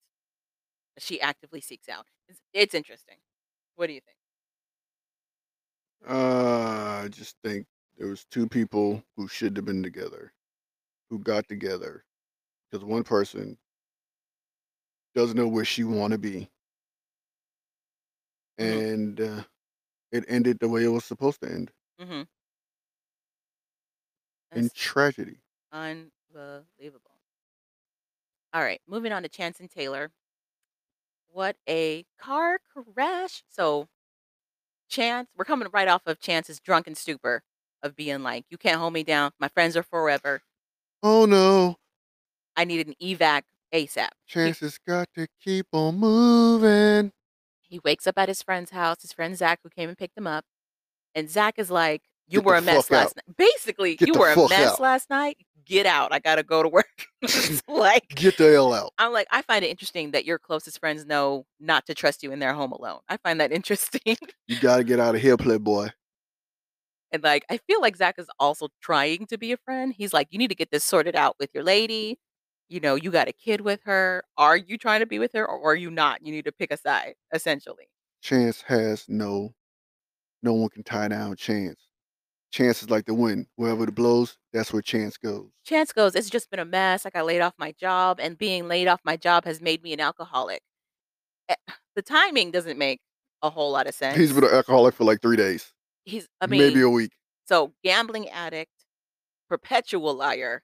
She 0.99 1.21
actively 1.21 1.61
seeks 1.61 1.89
out. 1.89 2.07
It's, 2.29 2.41
it's 2.53 2.75
interesting. 2.75 3.19
What 3.77 3.87
do 3.89 3.93
you 3.95 4.01
think? 4.01 4.19
Uh, 6.07 7.03
I 7.05 7.09
just 7.09 7.37
think 7.43 7.67
there 7.97 8.09
was 8.09 8.25
two 8.25 8.49
people 8.49 9.03
who 9.17 9.29
should 9.29 9.57
have 9.57 9.65
been 9.67 9.83
together, 9.83 10.33
who 11.11 11.19
got 11.21 11.49
together, 11.49 12.05
because 12.71 12.85
one 12.85 13.05
person 13.05 13.59
doesn't 15.15 15.37
know 15.37 15.49
where 15.49 15.65
she 15.67 15.85
want 15.85 16.13
to 16.13 16.19
be, 16.19 16.51
hmm 18.61 18.79
and 18.79 19.21
uh, 19.21 19.45
it 20.13 20.25
ended 20.29 20.59
the 20.61 20.69
way 20.69 20.85
it 20.85 20.89
was 20.89 21.05
supposed 21.05 21.41
to 21.43 21.51
end 21.51 21.71
hmm 22.01 22.23
in 24.55 24.63
That's 24.63 24.75
tragedy. 24.75 25.39
unbelievable. 25.73 27.13
All 28.53 28.63
right, 28.63 28.81
moving 28.87 29.13
on 29.13 29.23
to 29.23 29.29
Chance 29.29 29.61
and 29.61 29.71
Taylor. 29.71 30.11
What 31.29 31.57
a 31.69 32.05
car 32.19 32.59
crash. 32.95 33.45
So 33.49 33.89
Chance, 34.89 35.29
we're 35.37 35.45
coming 35.45 35.69
right 35.73 35.89
off 35.89 36.03
of 36.07 36.19
Chance's 36.21 36.61
drunken 36.61 36.95
stupor 36.95 37.43
of 37.83 37.95
being 37.95 38.23
like, 38.23 38.45
"You 38.51 38.59
can't 38.59 38.79
hold 38.79 38.93
me 38.93 39.03
down. 39.05 39.33
My 39.39 39.49
friends 39.49 39.77
are 39.77 39.83
forever. 39.83 40.43
Oh 41.03 41.27
no, 41.27 41.77
I 42.57 42.65
need 42.65 42.87
an 42.87 42.95
evac 43.03 43.45
ASAP." 43.73 44.11
He 44.43 44.55
Chance 44.55 44.61
has 44.61 44.79
got 44.79 45.09
to 45.15 45.29
keep 45.41 45.67
on 45.73 45.97
moving. 45.97 47.13
He 47.69 47.81
wakes 47.85 48.07
up 48.07 48.19
at 48.19 48.29
his 48.29 48.43
friend's 48.43 48.71
house. 48.71 49.03
His 49.03 49.13
friend 49.13 49.37
Zach, 49.37 49.61
who 49.63 49.69
came 49.71 49.89
and 49.89 49.97
picked 49.99 50.17
him 50.19 50.27
up, 50.27 50.45
and 51.15 51.31
Zach 51.31 51.55
is 51.59 51.71
like, 51.71 52.03
"You 52.27 52.41
Get 52.41 52.47
were 52.47 52.57
a 52.57 52.63
mess 52.63 52.87
fuck 52.89 52.97
out. 52.99 53.03
last 53.05 53.17
night. 53.17 53.37
Basically, 53.37 53.97
Get 53.97 54.09
you 54.09 54.15
were 54.15 54.33
a 54.33 54.37
mess 54.49 54.73
out. 54.75 54.81
last 54.81 55.11
night. 55.11 55.37
Get 55.65 55.85
out. 55.87 56.13
I 56.13 56.19
gotta 56.19 56.43
go 56.43 56.63
to 56.63 56.69
work." 56.69 56.87
Like 57.69 58.09
Get 58.11 58.37
the 58.39 58.51
hell 58.53 58.73
out. 58.75 58.93
I'm 58.99 59.13
like, 59.13 59.27
I 59.31 59.43
find 59.43 59.65
it 59.65 59.69
interesting 59.69 60.11
that 60.13 60.25
your 60.25 60.39
closest 60.39 60.81
friends 60.81 61.05
know 61.07 61.45
not 61.61 61.87
to 61.87 61.95
trust 61.95 62.23
you 62.23 62.33
in 62.33 62.39
their 62.39 62.55
home 62.55 62.73
alone. 62.73 63.01
I 63.09 63.17
find 63.19 63.41
that 63.41 63.53
interesting. 63.59 64.17
You 64.47 64.59
got 64.61 64.79
to 64.79 64.85
get 64.85 64.99
out 65.01 65.15
of 65.15 65.21
here, 65.21 65.37
playboy. 65.37 65.91
and 67.13 67.23
like, 67.23 67.45
I 67.51 67.59
feel 67.59 67.81
like 67.81 67.97
Zach 67.97 68.17
is 68.19 68.27
also 68.39 68.69
trying 68.83 69.27
to 69.27 69.39
be 69.39 69.53
a 69.53 69.57
friend. 69.59 69.95
He's 69.97 70.13
like, 70.13 70.29
you 70.31 70.39
need 70.39 70.49
to 70.49 70.55
get 70.55 70.71
this 70.71 70.85
sorted 70.85 71.15
out 71.17 71.37
with 71.39 71.51
your 71.55 71.65
lady. 71.65 72.19
You 72.69 72.81
know, 72.81 72.95
you 72.97 73.11
got 73.11 73.29
a 73.29 73.33
kid 73.33 73.63
with 73.63 73.81
her. 73.85 74.25
Are 74.37 74.57
you 74.57 74.77
trying 74.79 75.01
to 75.01 75.07
be 75.07 75.19
with 75.19 75.33
her 75.33 75.47
or 75.47 75.71
are 75.73 75.75
you 75.77 75.91
not? 75.91 76.25
You 76.25 76.33
need 76.33 76.45
to 76.45 76.53
pick 76.53 76.71
a 76.71 76.77
side, 76.77 77.15
essentially. 77.33 77.89
Chance 78.23 78.63
has 78.63 79.05
no, 79.09 79.55
no 80.43 80.53
one 80.55 80.69
can 80.69 80.83
tie 80.83 81.09
down 81.09 81.37
Chance. 81.37 81.81
Chance 82.51 82.83
is 82.83 82.91
like 82.91 83.05
the 83.07 83.15
wind. 83.15 83.47
Wherever 83.57 83.85
it 83.85 83.95
blows, 83.95 84.37
that's 84.53 84.73
where 84.73 84.83
Chance 84.83 85.19
goes. 85.19 85.49
Chance 85.65 85.93
goes, 85.93 86.15
It's 86.15 86.31
just 86.31 86.51
been 86.51 86.61
a 86.61 86.65
mess. 86.65 87.05
Like 87.05 87.15
I 87.15 87.21
got 87.21 87.27
laid 87.27 87.41
off 87.41 87.55
my 87.59 87.73
job, 87.73 88.19
and 88.21 88.37
being 88.39 88.69
laid 88.69 88.89
off 88.89 89.01
my 89.05 89.17
job 89.17 89.45
has 89.45 89.61
made 89.61 89.83
me 89.83 89.93
an 89.93 90.01
alcoholic. 90.01 90.61
Eh, 91.49 91.55
The 91.95 92.03
timing 92.03 92.51
doesn't 92.51 92.79
make 92.79 93.01
a 93.43 93.51
whole 93.51 93.71
lot 93.73 93.87
of 93.87 93.95
sense. 93.95 94.17
He's 94.17 94.33
been 94.33 94.45
an 94.45 94.51
alcoholic 94.55 94.95
for 94.95 95.05
like 95.05 95.21
three 95.23 95.37
days, 95.37 95.73
He's, 96.05 96.27
I 96.41 96.47
mean, 96.47 96.61
maybe 96.61 96.81
a 96.81 96.89
week. 96.91 97.13
so 97.47 97.73
gambling 97.85 98.29
addict, 98.31 98.73
perpetual 99.49 100.15
liar, 100.15 100.63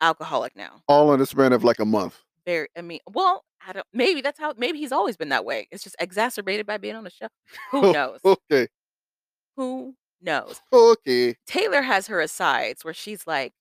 alcoholic 0.00 0.56
now. 0.56 0.82
All 0.88 1.12
in 1.12 1.20
the 1.20 1.26
span 1.26 1.52
of 1.52 1.64
like 1.64 1.78
a 1.78 1.84
month. 1.84 2.20
Very, 2.46 2.68
I 2.76 2.82
mean, 2.82 3.00
well, 3.10 3.44
I 3.66 3.72
don't, 3.72 3.86
maybe 3.92 4.20
that's 4.20 4.38
how, 4.38 4.52
maybe 4.56 4.78
he's 4.78 4.92
always 4.92 5.16
been 5.16 5.30
that 5.30 5.44
way. 5.44 5.66
It's 5.70 5.82
just 5.82 5.96
exacerbated 5.98 6.66
by 6.66 6.76
being 6.78 6.94
on 6.96 7.04
the 7.04 7.10
show. 7.10 7.28
Who 7.70 7.92
knows? 7.92 8.20
okay, 8.24 8.68
Who 9.56 9.94
knows? 10.20 10.60
okay. 10.72 11.36
Taylor 11.46 11.82
has 11.82 12.06
her 12.08 12.20
asides 12.20 12.84
where 12.84 12.94
she's 12.94 13.26
like, 13.26 13.52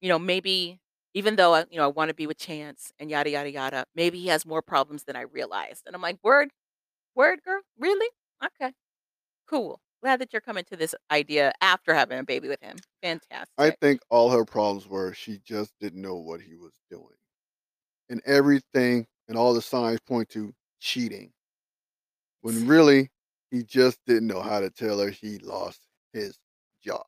you 0.00 0.08
know, 0.08 0.18
maybe 0.18 0.80
even 1.14 1.36
though 1.36 1.54
I, 1.54 1.64
you 1.70 1.78
know, 1.78 1.84
I 1.84 1.88
want 1.88 2.08
to 2.08 2.14
be 2.14 2.26
with 2.26 2.38
Chance 2.38 2.92
and 2.98 3.10
yada 3.10 3.30
yada 3.30 3.50
yada, 3.50 3.84
maybe 3.94 4.18
he 4.20 4.28
has 4.28 4.46
more 4.46 4.62
problems 4.62 5.04
than 5.04 5.16
I 5.16 5.22
realized. 5.22 5.84
And 5.86 5.94
I'm 5.96 6.02
like, 6.02 6.18
word, 6.22 6.50
word, 7.14 7.40
girl, 7.44 7.62
really? 7.78 8.08
Okay, 8.44 8.72
cool. 9.48 9.80
Glad 10.02 10.20
that 10.20 10.32
you're 10.32 10.40
coming 10.40 10.64
to 10.64 10.76
this 10.76 10.94
idea 11.10 11.52
after 11.60 11.92
having 11.92 12.18
a 12.18 12.24
baby 12.24 12.48
with 12.48 12.62
him. 12.62 12.76
Fantastic. 13.02 13.48
I 13.58 13.70
think 13.70 14.00
all 14.10 14.30
her 14.30 14.44
problems 14.44 14.86
were 14.86 15.12
she 15.12 15.40
just 15.44 15.72
didn't 15.80 16.00
know 16.00 16.16
what 16.16 16.40
he 16.40 16.54
was 16.54 16.72
doing, 16.90 17.16
and 18.08 18.22
everything 18.24 19.06
and 19.28 19.36
all 19.36 19.54
the 19.54 19.62
signs 19.62 20.00
point 20.00 20.28
to 20.30 20.54
cheating. 20.80 21.32
When 22.42 22.66
really 22.68 23.10
he 23.50 23.62
just 23.64 23.98
didn't 24.06 24.28
know 24.28 24.40
how 24.40 24.60
to 24.60 24.70
tell 24.70 25.00
her 25.00 25.10
he 25.10 25.38
lost 25.38 25.80
his 26.12 26.38
job. 26.82 27.04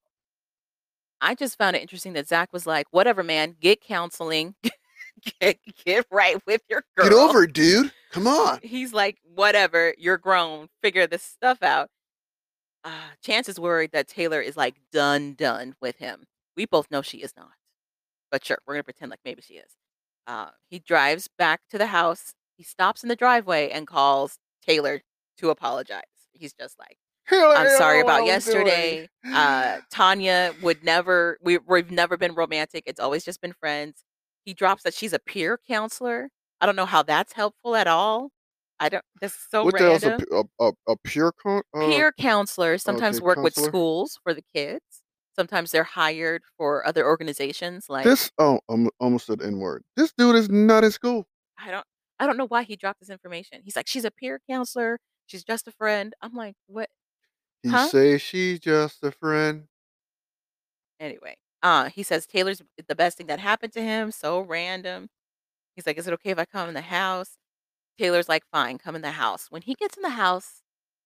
I 1.21 1.35
just 1.35 1.59
found 1.59 1.77
it 1.77 1.83
interesting 1.83 2.15
that 2.15 2.29
Zach 2.29 2.53
was 2.53 2.67
like, 2.67 2.87
whatever, 2.91 3.23
man, 3.23 3.55
get 3.61 3.81
counseling, 3.83 4.55
get, 5.41 5.59
get 5.85 6.07
right 6.11 6.37
with 6.47 6.63
your 6.69 6.83
girl. 6.97 7.09
Get 7.09 7.17
over 7.17 7.45
it, 7.45 7.53
dude. 7.53 7.93
Come 8.11 8.27
on. 8.27 8.59
He's 8.63 8.93
like, 8.93 9.19
whatever, 9.23 9.95
you're 9.99 10.19
grown, 10.19 10.69
figure 10.83 11.07
this 11.07 11.23
stuff 11.23 11.63
out. 11.63 11.91
Uh, 12.85 13.11
Chance 13.23 13.49
is 13.49 13.61
worried 13.61 13.91
that 13.93 14.09
Taylor 14.09 14.41
is 14.41 14.57
like 14.57 14.77
done, 14.93 15.35
done 15.35 15.75
with 15.81 15.97
him. 15.99 16.25
We 16.57 16.67
both 16.67 16.91
know 16.91 17.03
she 17.03 17.19
is 17.19 17.33
not. 17.37 17.51
But 18.31 18.45
sure, 18.45 18.59
we're 18.67 18.75
going 18.75 18.81
to 18.81 18.85
pretend 18.85 19.11
like 19.11 19.21
maybe 19.25 19.43
she 19.43 19.55
is. 19.55 19.71
Uh, 20.27 20.51
he 20.69 20.79
drives 20.79 21.29
back 21.39 21.61
to 21.71 21.79
the 21.79 21.89
house. 21.89 22.33
He 22.57 22.63
stops 22.63 23.03
in 23.03 23.09
the 23.09 23.17
driveway 23.17 23.71
and 23.71 23.87
calls 23.87 24.39
Taylor 24.65 25.01
to 25.39 25.51
apologize. 25.51 26.03
He's 26.33 26.53
just 26.53 26.79
like, 26.79 26.97
I'm 27.31 27.77
sorry 27.77 28.01
about 28.01 28.21
I 28.21 28.35
was 28.35 28.45
doing. 28.45 28.67
yesterday. 28.67 29.09
Uh, 29.33 29.79
Tanya 29.91 30.53
would 30.63 30.83
never. 30.83 31.39
We, 31.43 31.59
we've 31.59 31.91
never 31.91 32.17
been 32.17 32.35
romantic. 32.35 32.85
It's 32.87 33.01
always 33.01 33.25
just 33.25 33.41
been 33.41 33.53
friends. 33.53 34.05
He 34.45 34.55
drops 34.55 34.83
that 34.85 34.95
she's 34.95 35.13
a 35.13 35.19
peer 35.19 35.59
counselor. 35.69 36.31
I 36.61 36.67
don't 36.67 36.77
know 36.77 36.87
how 36.87 37.03
that's 37.03 37.33
helpful 37.33 37.77
at 37.77 37.87
all. 37.87 38.31
I 38.81 38.89
don't. 38.89 39.05
That's 39.21 39.37
so 39.51 39.65
what 39.65 39.77
the 39.77 39.85
random. 39.85 40.13
pu- 40.13 40.49
a, 40.61 40.65
a, 40.69 40.73
a 40.89 40.97
pure 41.05 41.33
con? 41.33 41.63
Uh, 41.75 41.79
Peer 41.87 42.13
counselors 42.13 42.83
sometimes 42.83 43.19
okay, 43.19 43.25
work 43.27 43.43
with 43.43 43.55
schools 43.55 44.19
for 44.23 44.35
the 44.35 44.43
kids. 44.55 45.03
Sometimes 45.37 45.71
they're 45.71 45.85
hired 45.85 46.43
for 46.59 46.87
other 46.87 47.07
organizations. 47.07 47.89
Like 47.89 48.05
This 48.05 48.31
oh, 48.39 48.61
I'm 48.69 48.89
almost 48.99 49.27
said 49.27 49.43
N 49.43 49.59
word. 49.59 49.85
This 49.97 50.13
dude 50.17 50.37
is 50.37 50.49
not 50.49 50.85
in 50.85 50.91
school. 50.91 51.27
I 51.59 51.71
don't. 51.71 51.87
I 52.19 52.27
don't 52.27 52.37
know 52.37 52.47
why 52.47 52.65
he 52.65 52.77
dropped 52.77 53.01
this 53.01 53.11
information. 53.11 53.63
He's 53.65 53.77
like, 53.77 53.87
she's 53.89 54.05
a 54.05 54.11
peer 54.11 54.41
counselor. 54.49 54.99
She's 55.27 55.45
just 55.45 55.67
a 55.69 55.73
friend. 55.73 56.15
I'm 56.21 56.35
like, 56.35 56.55
what? 56.67 56.91
He 57.63 57.71
Huh? 57.71 57.79
say 57.79 58.19
she's 58.19 58.61
just 58.61 59.03
a 59.03 59.11
friend. 59.13 59.69
Anyway, 60.99 61.37
uh, 61.63 61.89
he 61.91 62.03
says 62.03 62.27
Taylor's 62.27 62.63
the 62.89 62.95
best 62.95 63.17
thing 63.19 63.27
that 63.29 63.39
happened 63.41 63.73
to 63.75 63.83
him. 63.83 64.11
So 64.13 64.41
random. 64.41 65.09
He's 65.77 65.87
like, 65.87 65.99
Is 65.99 66.09
it 66.09 66.15
okay 66.15 66.31
if 66.31 66.39
I 66.39 66.45
come 66.47 66.69
in 66.69 66.75
the 66.75 66.81
house? 66.83 67.37
Taylor's 68.01 68.29
like, 68.29 68.45
Fine, 68.53 68.79
come 68.79 68.97
in 68.97 69.03
the 69.03 69.13
house. 69.13 69.47
When 69.51 69.63
he 69.63 69.75
gets 69.75 69.97
in 69.97 70.03
the 70.03 70.11
house 70.11 70.63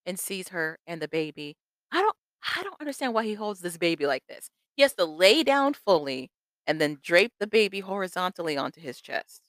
and 0.07 0.19
sees 0.19 0.49
her 0.49 0.79
and 0.87 1.03
the 1.03 1.09
baby, 1.09 1.57
I 1.93 2.01
don't 2.03 2.17
I 2.57 2.63
don't 2.63 2.81
understand 2.81 3.15
why 3.15 3.25
he 3.25 3.35
holds 3.35 3.61
this 3.61 3.79
baby 3.79 4.07
like 4.07 4.25
this. 4.29 4.51
He 4.77 4.83
has 4.83 4.95
to 4.95 5.05
lay 5.07 5.43
down 5.45 5.75
fully 5.75 6.31
and 6.67 6.81
then 6.81 6.99
drape 7.03 7.33
the 7.41 7.47
baby 7.47 7.81
horizontally 7.81 8.57
onto 8.57 8.81
his 8.81 9.01
chest. 9.01 9.43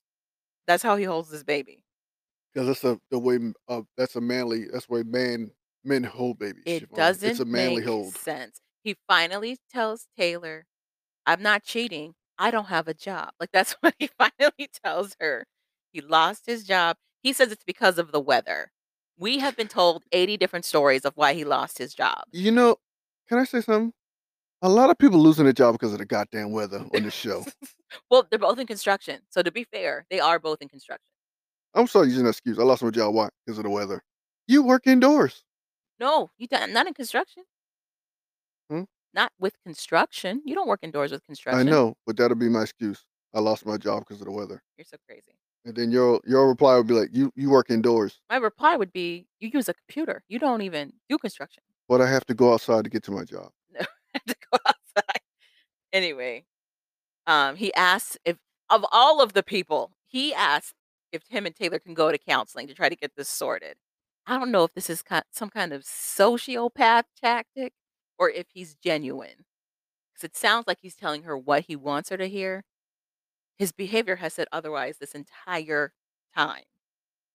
That's 0.67 0.84
how 0.84 0.97
he 0.97 1.05
holds 1.05 1.31
his 1.31 1.43
baby. 1.45 1.84
Because 2.53 2.67
that's 2.67 2.84
a 2.84 2.99
the 3.11 3.19
way 3.19 3.38
uh, 3.67 3.84
that's 3.97 4.15
a 4.15 4.22
manly. 4.22 4.65
That's 4.72 4.85
the 4.88 4.93
way 4.93 5.03
man 5.03 5.51
men 5.84 6.03
hold 6.03 6.39
babies. 6.39 6.65
It 6.65 6.85
Siobhan. 6.89 7.19
doesn't 7.22 7.22
It's 7.23 7.39
a 7.39 7.45
manly 7.45 7.81
make 7.81 7.84
hold. 7.84 8.15
sense. 8.15 8.59
He 8.84 8.95
finally 9.07 9.57
tells 9.69 10.07
Taylor, 10.17 10.65
"I'm 11.26 11.41
not 11.41 11.63
cheating. 11.63 12.15
I 12.38 12.51
don't 12.51 12.65
have 12.67 12.88
a 12.88 12.93
job." 12.95 13.34
Like 13.39 13.51
that's 13.51 13.73
what 13.81 13.95
he 13.99 14.07
finally 14.07 14.69
tells 14.84 15.15
her. 15.22 15.47
He 15.93 16.01
lost 16.01 16.45
his 16.47 16.65
job. 16.65 16.97
He 17.26 17.34
says 17.34 17.52
it's 17.52 17.64
because 17.64 17.97
of 17.97 18.11
the 18.11 18.19
weather. 18.19 18.72
We 19.18 19.39
have 19.39 19.57
been 19.57 19.68
told 19.68 20.03
80 20.11 20.38
different 20.38 20.64
stories 20.64 21.06
of 21.06 21.14
why 21.15 21.34
he 21.34 21.43
lost 21.43 21.80
his 21.80 21.95
job. 21.95 22.22
You 22.31 22.52
know, 22.52 22.76
can 23.27 23.39
I 23.39 23.45
say 23.45 23.61
something? 23.61 23.93
A 24.61 24.69
lot 24.69 24.91
of 24.91 24.99
people 24.99 25.18
losing 25.18 25.45
their 25.45 25.53
job 25.53 25.73
because 25.73 25.91
of 25.91 25.97
the 25.97 26.06
goddamn 26.06 26.52
weather 26.52 26.85
on 26.93 27.02
this 27.02 27.15
show. 27.15 27.43
well, 28.11 28.27
they're 28.30 28.38
both 28.38 28.60
in 28.60 28.68
construction. 28.68 29.22
So 29.31 29.41
to 29.41 29.52
be 29.52 29.64
fair, 29.64 30.06
they 30.11 30.19
are 30.19 30.38
both 30.38 30.61
in 30.61 30.69
construction. 30.69 31.07
I'm 31.73 31.88
sorry 31.88 32.10
using 32.10 32.26
that 32.26 32.30
excuse. 32.30 32.60
I 32.60 32.61
lost 32.61 32.84
my 32.84 32.91
job. 32.91 33.15
Why? 33.15 33.30
Because 33.43 33.57
of 33.57 33.64
the 33.64 33.72
weather. 33.72 34.03
You 34.47 34.61
work 34.61 34.85
indoors. 34.85 35.43
No, 35.99 36.30
you 36.38 36.45
don't, 36.45 36.73
not 36.73 36.85
in 36.85 36.93
construction. 36.93 37.41
Hmm? 38.69 38.84
Not 39.15 39.31
with 39.39 39.56
construction. 39.65 40.43
You 40.45 40.53
don't 40.53 40.68
work 40.68 40.81
indoors 40.84 41.11
with 41.11 41.23
construction. 41.23 41.68
I 41.68 41.72
know, 41.72 41.95
but 42.06 42.18
that'll 42.18 42.38
be 42.38 42.49
my 42.49 42.61
excuse. 42.61 43.03
I 43.34 43.39
lost 43.39 43.65
my 43.65 43.77
job 43.77 44.02
because 44.07 44.22
of 44.22 44.27
the 44.27 44.31
weather. 44.31 44.61
You're 44.77 44.85
so 44.85 44.97
crazy. 45.07 45.39
And 45.65 45.75
then 45.75 45.91
your 45.91 46.21
your 46.25 46.47
reply 46.47 46.77
would 46.77 46.87
be 46.87 46.93
like, 46.93 47.09
"You 47.11 47.31
you 47.35 47.49
work 47.49 47.69
indoors, 47.69 48.21
My 48.29 48.37
reply 48.37 48.75
would 48.75 48.93
be, 48.93 49.27
"You 49.39 49.49
use 49.51 49.67
a 49.67 49.73
computer. 49.73 50.23
You 50.27 50.37
don't 50.39 50.61
even 50.61 50.93
do 51.09 51.17
construction." 51.17 51.63
but 51.87 52.01
I 52.01 52.09
have 52.09 52.25
to 52.27 52.33
go 52.33 52.53
outside 52.53 52.83
to 52.83 52.89
get 52.89 53.03
to 53.03 53.11
my 53.11 53.23
job." 53.23 53.51
No, 53.73 53.81
I 53.81 53.87
have 54.13 54.25
to 54.25 54.35
go 54.51 54.57
outside. 54.65 55.21
Anyway, 55.93 56.45
um, 57.27 57.55
he 57.57 57.73
asks 57.75 58.17
if 58.25 58.37
of 58.69 58.85
all 58.91 59.21
of 59.21 59.33
the 59.33 59.43
people, 59.43 59.93
he 60.07 60.33
asked 60.33 60.75
if 61.11 61.23
him 61.29 61.45
and 61.47 61.55
Taylor 61.55 61.79
can 61.79 61.93
go 61.95 62.11
to 62.11 62.17
counseling 62.19 62.67
to 62.67 62.73
try 62.75 62.89
to 62.89 62.95
get 62.97 63.13
this 63.17 63.29
sorted. 63.29 63.77
I 64.27 64.37
don't 64.39 64.51
know 64.51 64.63
if 64.65 64.73
this 64.73 64.89
is 64.89 65.03
some 65.31 65.49
kind 65.51 65.73
of 65.73 65.83
sociopath 65.83 67.05
tactic 67.21 67.73
or 68.19 68.29
if 68.31 68.47
he's 68.53 68.75
genuine. 68.75 69.45
Because 70.13 70.25
it 70.25 70.37
sounds 70.37 70.67
like 70.67 70.79
he's 70.81 70.95
telling 70.95 71.23
her 71.23 71.37
what 71.37 71.65
he 71.65 71.75
wants 71.75 72.09
her 72.09 72.17
to 72.17 72.27
hear. 72.27 72.63
His 73.57 73.72
behavior 73.72 74.18
has 74.18 74.34
said 74.34 74.48
otherwise 74.52 74.98
this 74.98 75.15
entire 75.15 75.94
time. 76.36 76.64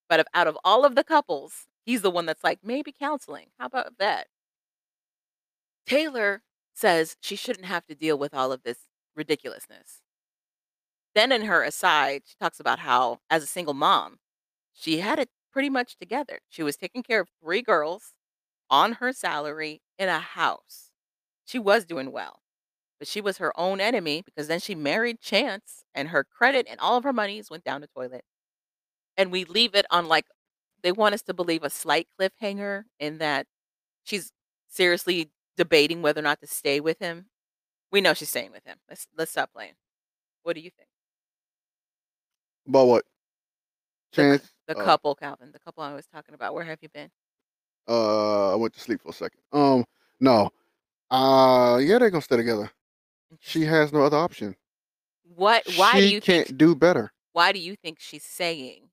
But 0.07 0.19
if, 0.19 0.27
out 0.33 0.47
of 0.47 0.57
all 0.63 0.85
of 0.85 0.95
the 0.95 1.03
couples, 1.03 1.67
he's 1.83 2.01
the 2.01 2.11
one 2.11 2.25
that's 2.25 2.43
like, 2.43 2.59
maybe 2.63 2.91
counseling. 2.91 3.47
How 3.57 3.65
about 3.67 3.97
that? 3.97 4.27
Taylor 5.85 6.43
says 6.73 7.17
she 7.21 7.35
shouldn't 7.35 7.65
have 7.65 7.85
to 7.87 7.95
deal 7.95 8.17
with 8.17 8.33
all 8.33 8.51
of 8.51 8.63
this 8.63 8.79
ridiculousness. 9.15 10.01
Then, 11.13 11.31
in 11.31 11.43
her 11.43 11.63
aside, 11.63 12.23
she 12.25 12.35
talks 12.39 12.59
about 12.59 12.79
how, 12.79 13.19
as 13.29 13.43
a 13.43 13.47
single 13.47 13.73
mom, 13.73 14.19
she 14.73 14.99
had 14.99 15.19
it 15.19 15.29
pretty 15.51 15.69
much 15.69 15.97
together. 15.97 16.39
She 16.49 16.63
was 16.63 16.77
taking 16.77 17.03
care 17.03 17.19
of 17.19 17.29
three 17.43 17.61
girls 17.61 18.13
on 18.69 18.93
her 18.93 19.11
salary 19.11 19.81
in 19.99 20.07
a 20.07 20.19
house. 20.19 20.91
She 21.45 21.59
was 21.59 21.83
doing 21.83 22.11
well, 22.11 22.39
but 23.01 23.07
she 23.07 23.19
was 23.19 23.39
her 23.39 23.51
own 23.59 23.81
enemy 23.81 24.21
because 24.23 24.47
then 24.47 24.59
she 24.59 24.75
married 24.75 25.19
Chance 25.19 25.85
and 25.95 26.09
her 26.09 26.23
credit 26.23 26.67
and 26.69 26.79
all 26.79 26.97
of 26.97 27.03
her 27.03 27.11
monies 27.11 27.49
went 27.49 27.63
down 27.63 27.81
the 27.81 27.87
toilet. 27.87 28.23
And 29.17 29.31
we 29.31 29.43
leave 29.43 29.73
it 29.73 29.87
on 29.89 30.07
like, 30.07 30.27
they 30.83 30.91
want 30.91 31.15
us 31.15 31.23
to 31.23 31.33
believe 31.33 31.63
a 31.63 31.71
slight 31.71 32.07
cliffhanger 32.19 32.83
in 32.99 33.17
that 33.17 33.47
she's 34.03 34.31
seriously 34.67 35.31
debating 35.57 36.03
whether 36.03 36.19
or 36.19 36.21
not 36.21 36.41
to 36.41 36.47
stay 36.47 36.79
with 36.79 36.99
him. 36.99 37.25
We 37.91 38.01
know 38.01 38.13
she's 38.13 38.29
staying 38.29 38.51
with 38.51 38.65
him. 38.65 38.77
Let's 38.87 39.07
let's 39.17 39.31
stop 39.31 39.51
playing. 39.51 39.73
What 40.43 40.53
do 40.53 40.61
you 40.61 40.69
think? 40.69 40.87
About 42.67 42.85
what? 42.85 43.05
The, 44.11 44.21
Chance. 44.21 44.51
the 44.67 44.77
uh, 44.77 44.83
couple, 44.83 45.15
Calvin, 45.15 45.49
the 45.51 45.59
couple 45.59 45.83
I 45.83 45.95
was 45.95 46.05
talking 46.05 46.35
about. 46.35 46.53
Where 46.53 46.65
have 46.65 46.77
you 46.81 46.89
been? 46.93 47.09
Uh, 47.87 48.53
I 48.53 48.55
went 48.57 48.75
to 48.75 48.79
sleep 48.79 49.01
for 49.01 49.09
a 49.09 49.13
second. 49.13 49.39
Um, 49.51 49.85
no. 50.19 50.51
Uh, 51.09 51.79
yeah, 51.81 51.97
they're 51.97 52.11
gonna 52.11 52.21
stay 52.21 52.37
together. 52.37 52.71
She 53.39 53.65
has 53.65 53.91
no 53.91 54.03
other 54.03 54.17
option. 54.17 54.55
What? 55.23 55.63
Why 55.67 55.99
she 55.99 56.01
do 56.01 56.13
you 56.13 56.21
can't 56.21 56.47
think? 56.47 56.57
do 56.57 56.75
better 56.75 57.11
Why 57.33 57.51
do 57.53 57.59
you 57.59 57.75
think 57.77 57.99
she's 57.99 58.25
saying, 58.25 58.91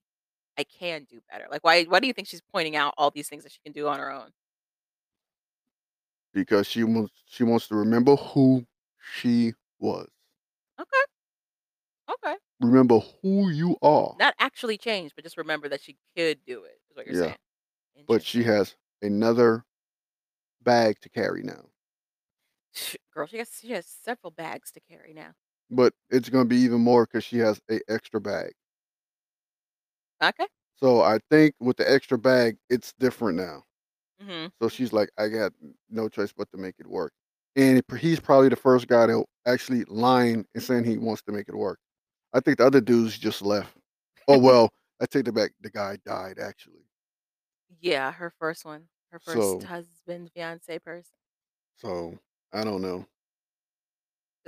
"I 0.59 0.65
can 0.65 1.05
do 1.05 1.23
better"? 1.31 1.49
Like, 1.51 1.65
why? 1.65 1.85
Why 1.85 2.01
do 2.01 2.07
you 2.09 2.15
think 2.15 2.29
she's 2.29 2.43
pointing 2.43 2.77
out 2.77 2.95
all 2.99 3.11
these 3.11 3.29
things 3.29 3.45
that 3.45 3.53
she 3.53 3.61
can 3.61 3.73
do 3.73 3.89
on 3.89 3.99
her 4.01 4.11
own? 4.13 4.33
because 6.33 6.67
she 6.67 6.85
wants 6.85 7.13
she 7.27 7.45
wants 7.45 7.69
to 7.69 7.75
remember 7.77 8.17
who 8.17 8.65
she 8.99 9.55
was. 9.79 10.09
Okay. 10.79 11.05
Okay. 12.09 12.37
Remember 12.61 13.01
who 13.23 13.51
you 13.51 13.77
are. 13.83 14.17
Not 14.19 14.35
actually 14.39 14.79
change, 14.79 15.13
but 15.15 15.25
just 15.25 15.37
remember 15.37 15.69
that 15.69 15.81
she 15.81 15.97
could 16.17 16.45
do 16.45 16.65
it. 16.65 16.81
Is 16.91 16.97
what 16.97 17.07
you're 17.07 17.15
Yeah. 17.15 17.35
saying. 17.95 18.07
But 18.07 18.23
she 18.23 18.43
has 18.45 18.77
another 19.03 19.65
bag 20.63 21.01
to 21.01 21.09
carry 21.09 21.43
now. 21.43 21.71
Girl, 23.19 23.27
she 23.27 23.39
has 23.39 23.59
she 23.61 23.73
has 23.73 23.87
several 23.87 24.31
bags 24.31 24.71
to 24.73 24.81
carry 24.81 25.13
now. 25.13 25.35
But 25.71 25.95
it's 26.11 26.29
gonna 26.29 26.45
be 26.45 26.57
even 26.59 26.83
more 26.83 27.07
because 27.07 27.25
she 27.25 27.39
has 27.39 27.61
a 27.71 27.81
extra 27.91 28.21
bag. 28.21 28.53
Okay. 30.23 30.47
So 30.77 31.03
I 31.03 31.19
think 31.31 31.55
with 31.61 31.77
the 31.77 31.91
extra 31.91 32.19
bag, 32.19 32.59
it's 32.71 32.93
different 32.95 33.37
now. 33.39 33.65
hmm 34.21 34.49
So 34.61 34.69
she's 34.69 34.93
like, 34.93 35.11
I 35.19 35.29
got 35.29 35.53
no 35.91 36.09
choice 36.09 36.33
but 36.33 36.51
to 36.53 36.59
make 36.59 36.77
it 36.79 36.87
work. 36.87 37.13
And 37.57 37.83
he's 37.99 38.21
probably 38.21 38.49
the 38.49 38.57
first 38.57 38.89
guy 38.89 39.07
to 39.09 39.25
actually 39.47 39.85
lying 39.87 40.47
and 40.55 40.63
saying 40.63 40.85
he 40.85 40.99
wants 40.99 41.23
to 41.25 41.33
make 41.33 41.49
it 41.49 41.57
work. 41.57 41.81
I 42.35 42.41
think 42.41 42.59
the 42.59 42.67
other 42.67 42.81
dudes 42.81 43.19
just 43.19 43.43
left. 43.43 43.77
Oh 44.29 44.39
well, 44.41 44.71
I 45.01 45.07
take 45.07 45.29
it 45.29 45.33
back. 45.35 45.53
The 45.61 45.71
guy 45.71 45.99
died 46.05 46.39
actually. 46.41 46.85
Yeah, 47.81 48.13
her 48.13 48.31
first 48.31 48.65
one, 48.65 48.89
her 49.11 49.19
first 49.19 49.63
So 49.63 49.63
husband, 49.63 50.33
fiance 50.33 50.79
person. 50.81 51.15
so 51.77 52.19
I 52.53 52.65
don't 52.65 52.83
know. 52.83 53.07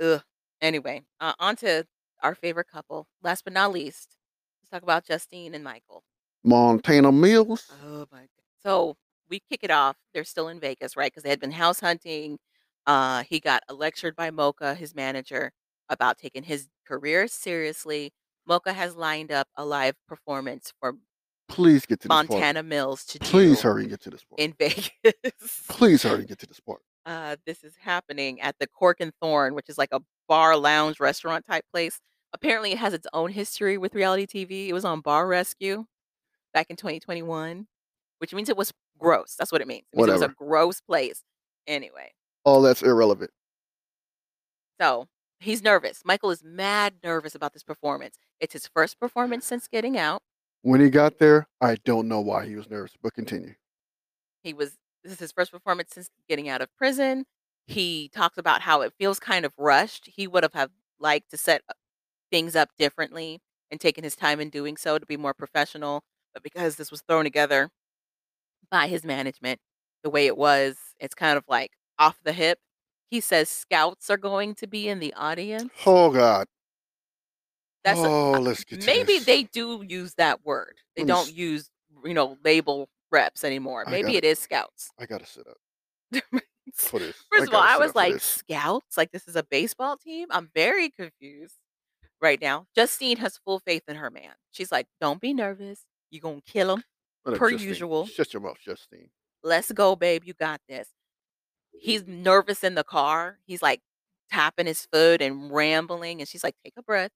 Ugh. 0.01 0.21
Anyway, 0.61 1.01
uh, 1.19 1.33
on 1.39 1.55
to 1.57 1.85
our 2.21 2.35
favorite 2.35 2.67
couple. 2.71 3.07
Last 3.23 3.43
but 3.43 3.53
not 3.53 3.71
least, 3.71 4.15
let's 4.61 4.69
talk 4.71 4.83
about 4.83 5.05
Justine 5.05 5.55
and 5.55 5.63
Michael. 5.63 6.03
Montana 6.43 7.11
Mills. 7.11 7.71
Oh 7.83 8.05
my 8.11 8.19
god. 8.19 8.27
So 8.63 8.95
we 9.29 9.39
kick 9.49 9.59
it 9.63 9.71
off. 9.71 9.95
They're 10.13 10.23
still 10.23 10.47
in 10.47 10.59
Vegas, 10.59 10.95
right? 10.97 11.11
Because 11.11 11.23
they 11.23 11.29
had 11.29 11.39
been 11.39 11.51
house 11.51 11.79
hunting. 11.79 12.37
Uh, 12.87 13.23
he 13.23 13.39
got 13.39 13.63
lectured 13.71 14.15
by 14.15 14.31
Mocha, 14.31 14.73
his 14.75 14.95
manager, 14.95 15.51
about 15.89 16.17
taking 16.17 16.43
his 16.43 16.67
career 16.87 17.27
seriously. 17.27 18.11
Mocha 18.47 18.73
has 18.73 18.95
lined 18.95 19.31
up 19.31 19.47
a 19.55 19.63
live 19.65 19.95
performance 20.07 20.73
for 20.79 20.95
Please 21.47 21.85
get 21.85 21.99
to 22.01 22.07
this 22.07 22.15
part. 22.15 22.29
Montana 22.29 22.63
Mills 22.63 23.03
to 23.05 23.19
Please 23.19 23.57
do 23.61 23.67
hurry 23.67 23.81
and 23.83 23.89
get 23.91 24.01
to 24.01 24.09
this 24.09 24.23
part. 24.23 24.39
in 24.39 24.53
Vegas. 24.59 25.65
Please 25.67 26.01
hurry 26.03 26.19
and 26.19 26.27
get 26.27 26.39
to 26.39 26.47
this 26.47 26.59
part. 26.61 26.81
Uh, 27.05 27.35
this 27.45 27.63
is 27.63 27.75
happening 27.79 28.39
at 28.41 28.55
the 28.59 28.67
Cork 28.67 28.97
and 28.99 29.11
Thorn, 29.21 29.55
which 29.55 29.69
is 29.69 29.77
like 29.77 29.89
a 29.91 30.01
bar 30.27 30.55
lounge 30.57 30.99
restaurant 30.99 31.45
type 31.45 31.65
place. 31.73 31.99
Apparently, 32.33 32.71
it 32.71 32.77
has 32.77 32.93
its 32.93 33.07
own 33.13 33.31
history 33.31 33.77
with 33.77 33.93
reality 33.95 34.25
TV. 34.25 34.67
It 34.67 34.73
was 34.73 34.85
on 34.85 35.01
Bar 35.01 35.27
Rescue 35.27 35.85
back 36.53 36.67
in 36.69 36.75
2021, 36.77 37.67
which 38.19 38.33
means 38.33 38.49
it 38.49 38.55
was 38.57 38.71
gross. 38.97 39.35
That's 39.37 39.51
what 39.51 39.61
it 39.61 39.67
means. 39.67 39.85
It 39.91 39.97
means 39.97 40.09
it 40.09 40.13
was 40.13 40.21
a 40.21 40.29
gross 40.37 40.79
place. 40.81 41.23
Anyway, 41.67 42.11
All 42.45 42.61
that's 42.61 42.81
irrelevant. 42.81 43.31
so 44.79 45.07
he's 45.39 45.61
nervous. 45.61 46.01
Michael 46.05 46.31
is 46.31 46.43
mad 46.43 46.95
nervous 47.03 47.35
about 47.35 47.53
this 47.53 47.63
performance. 47.63 48.15
It's 48.39 48.53
his 48.53 48.67
first 48.67 48.99
performance 48.99 49.45
since 49.45 49.67
getting 49.67 49.97
out. 49.97 50.21
When 50.63 50.79
he 50.81 50.89
got 50.89 51.17
there, 51.19 51.47
I 51.59 51.75
don't 51.83 52.07
know 52.07 52.21
why 52.21 52.45
he 52.47 52.55
was 52.55 52.69
nervous, 52.69 52.93
but 53.01 53.13
continue. 53.13 53.55
He 54.43 54.53
was 54.53 54.77
this 55.03 55.13
is 55.13 55.19
his 55.19 55.31
first 55.31 55.51
performance 55.51 55.91
since 55.93 56.09
getting 56.29 56.49
out 56.49 56.61
of 56.61 56.75
prison. 56.75 57.25
He 57.67 58.09
talks 58.13 58.37
about 58.37 58.61
how 58.61 58.81
it 58.81 58.93
feels 58.97 59.19
kind 59.19 59.45
of 59.45 59.53
rushed. 59.57 60.07
He 60.07 60.27
would 60.27 60.43
have 60.43 60.53
have 60.53 60.71
liked 60.99 61.31
to 61.31 61.37
set 61.37 61.61
things 62.31 62.55
up 62.55 62.69
differently 62.77 63.39
and 63.71 63.79
taken 63.79 64.03
his 64.03 64.15
time 64.15 64.39
in 64.39 64.49
doing 64.49 64.77
so 64.77 64.99
to 64.99 65.05
be 65.05 65.17
more 65.17 65.33
professional. 65.33 66.03
But 66.33 66.43
because 66.43 66.75
this 66.75 66.91
was 66.91 67.01
thrown 67.01 67.23
together 67.23 67.69
by 68.69 68.87
his 68.87 69.03
management 69.03 69.59
the 70.03 70.09
way 70.09 70.27
it 70.27 70.37
was, 70.37 70.77
it's 70.99 71.15
kind 71.15 71.37
of 71.37 71.43
like 71.47 71.71
off 71.99 72.19
the 72.23 72.33
hip. 72.33 72.59
He 73.09 73.19
says 73.19 73.49
scouts 73.49 74.09
are 74.09 74.17
going 74.17 74.55
to 74.55 74.67
be 74.67 74.87
in 74.87 74.99
the 74.99 75.13
audience. 75.13 75.71
Oh 75.85 76.11
God. 76.11 76.47
That's 77.83 77.99
a- 77.99 78.07
oh, 78.07 78.33
uh, 78.35 78.39
let's 78.39 78.63
get 78.63 78.79
to 78.81 78.85
maybe 78.85 79.19
they 79.19 79.43
do 79.43 79.83
use 79.87 80.13
that 80.15 80.45
word. 80.45 80.77
They 80.95 81.03
don't 81.03 81.33
use, 81.33 81.69
you 82.05 82.13
know, 82.13 82.37
label 82.43 82.89
reps 83.11 83.43
anymore. 83.43 83.83
I 83.87 83.91
Maybe 83.91 84.13
gotta- 84.13 84.17
it 84.17 84.23
is 84.25 84.39
scouts. 84.39 84.91
I 84.99 85.05
gotta 85.05 85.25
sit 85.25 85.45
up. 85.47 85.57
First 86.73 87.47
of 87.47 87.53
all, 87.53 87.61
I 87.61 87.77
was 87.77 87.95
like, 87.95 88.19
scouts? 88.21 88.97
Like 88.97 89.11
this 89.11 89.27
is 89.27 89.35
a 89.35 89.43
baseball 89.43 89.97
team? 89.97 90.27
I'm 90.31 90.49
very 90.53 90.89
confused 90.89 91.55
right 92.21 92.39
now. 92.41 92.67
Justine 92.75 93.17
has 93.17 93.37
full 93.37 93.59
faith 93.59 93.83
in 93.87 93.95
her 93.95 94.09
man. 94.09 94.31
She's 94.51 94.71
like, 94.71 94.87
don't 95.01 95.19
be 95.19 95.33
nervous. 95.33 95.85
You're 96.11 96.21
going 96.21 96.41
to 96.41 96.51
kill 96.51 96.73
him. 96.75 96.83
What 97.23 97.37
per 97.37 97.49
Justine? 97.51 97.67
usual. 97.67 98.05
Shut 98.05 98.33
your 98.33 98.41
mouth, 98.41 98.57
Justine. 98.63 99.09
Let's 99.43 99.71
go, 99.71 99.95
babe. 99.95 100.23
You 100.25 100.33
got 100.33 100.61
this. 100.69 100.87
He's 101.71 102.05
nervous 102.07 102.63
in 102.63 102.75
the 102.75 102.83
car. 102.83 103.39
He's 103.45 103.61
like 103.61 103.81
tapping 104.31 104.67
his 104.67 104.85
foot 104.91 105.21
and 105.21 105.51
rambling. 105.51 106.19
And 106.21 106.27
she's 106.27 106.43
like, 106.43 106.55
take 106.63 106.73
a 106.77 106.83
breath, 106.83 107.11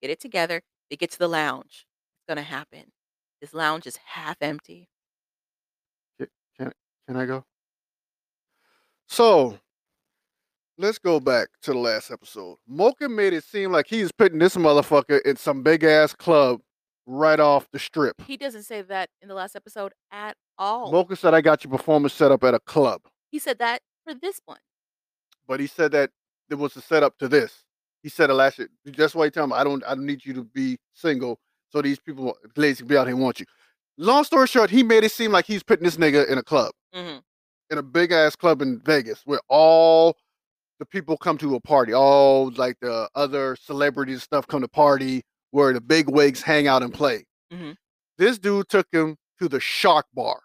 get 0.00 0.10
it 0.10 0.20
together. 0.20 0.62
They 0.90 0.96
get 0.96 1.10
to 1.12 1.18
the 1.18 1.28
lounge. 1.28 1.86
It's 2.18 2.24
gonna 2.28 2.42
happen. 2.42 2.92
This 3.40 3.52
lounge 3.54 3.86
is 3.86 3.96
half 4.04 4.36
empty. 4.40 4.88
Can 6.56 6.72
can 7.06 7.16
I 7.16 7.26
go? 7.26 7.44
So 9.08 9.58
let's 10.78 10.98
go 10.98 11.20
back 11.20 11.48
to 11.62 11.72
the 11.72 11.78
last 11.78 12.10
episode. 12.10 12.56
Mocha 12.66 13.08
made 13.08 13.32
it 13.32 13.44
seem 13.44 13.70
like 13.72 13.86
he's 13.86 14.10
putting 14.12 14.38
this 14.38 14.56
motherfucker 14.56 15.20
in 15.22 15.36
some 15.36 15.62
big 15.62 15.84
ass 15.84 16.14
club 16.14 16.60
right 17.06 17.38
off 17.38 17.68
the 17.72 17.78
strip. 17.78 18.20
He 18.26 18.36
doesn't 18.36 18.62
say 18.62 18.82
that 18.82 19.10
in 19.20 19.28
the 19.28 19.34
last 19.34 19.56
episode 19.56 19.92
at 20.10 20.36
all. 20.58 20.90
Mocha 20.90 21.16
said, 21.16 21.34
I 21.34 21.40
got 21.40 21.62
your 21.64 21.70
performance 21.70 22.14
set 22.14 22.32
up 22.32 22.42
at 22.44 22.54
a 22.54 22.60
club. 22.60 23.02
he 23.30 23.38
said 23.38 23.58
that 23.58 23.82
for 24.04 24.14
this 24.14 24.40
one. 24.46 24.58
But 25.46 25.60
he 25.60 25.66
said 25.66 25.92
that 25.92 26.10
there 26.48 26.58
was 26.58 26.76
a 26.76 26.80
setup 26.80 27.18
to 27.18 27.28
this. 27.28 27.64
He 28.02 28.08
said 28.08 28.30
it 28.30 28.34
last 28.34 28.58
year. 28.58 28.68
That's 28.84 29.14
why 29.14 29.26
he 29.26 29.30
told 29.30 29.50
him, 29.50 29.52
I 29.52 29.64
don't 29.64 29.84
I 29.84 29.94
don't 29.94 30.06
need 30.06 30.24
you 30.24 30.34
to 30.34 30.44
be 30.44 30.78
single 30.92 31.38
so 31.70 31.82
these 31.82 31.98
people 31.98 32.36
ladies 32.56 32.78
can 32.78 32.86
be 32.86 32.96
out 32.96 33.06
here 33.06 33.14
and 33.14 33.22
want 33.22 33.40
you. 33.40 33.46
Long 33.96 34.24
story 34.24 34.46
short, 34.46 34.70
he 34.70 34.82
made 34.82 35.04
it 35.04 35.12
seem 35.12 35.30
like 35.32 35.46
he's 35.46 35.62
putting 35.62 35.84
this 35.84 35.96
nigga 35.96 36.28
in 36.28 36.38
a 36.38 36.42
club. 36.42 36.72
hmm 36.92 37.18
in 37.70 37.78
a 37.78 37.82
big 37.82 38.12
ass 38.12 38.36
club 38.36 38.60
in 38.60 38.78
Vegas 38.84 39.22
where 39.24 39.40
all 39.48 40.14
the 40.78 40.84
people 40.84 41.16
come 41.16 41.38
to 41.38 41.54
a 41.54 41.60
party, 41.60 41.94
all 41.94 42.50
like 42.56 42.76
the 42.80 43.08
other 43.14 43.56
celebrities 43.56 44.16
and 44.16 44.22
stuff 44.22 44.46
come 44.46 44.60
to 44.60 44.68
party 44.68 45.22
where 45.50 45.72
the 45.72 45.80
big 45.80 46.08
wigs 46.10 46.42
hang 46.42 46.68
out 46.68 46.82
and 46.82 46.92
play. 46.92 47.24
Mhm. 47.50 47.74
This 48.18 48.38
dude 48.38 48.68
took 48.68 48.86
him 48.92 49.16
to 49.40 49.48
the 49.48 49.58
Shark 49.60 50.06
Bar. 50.12 50.40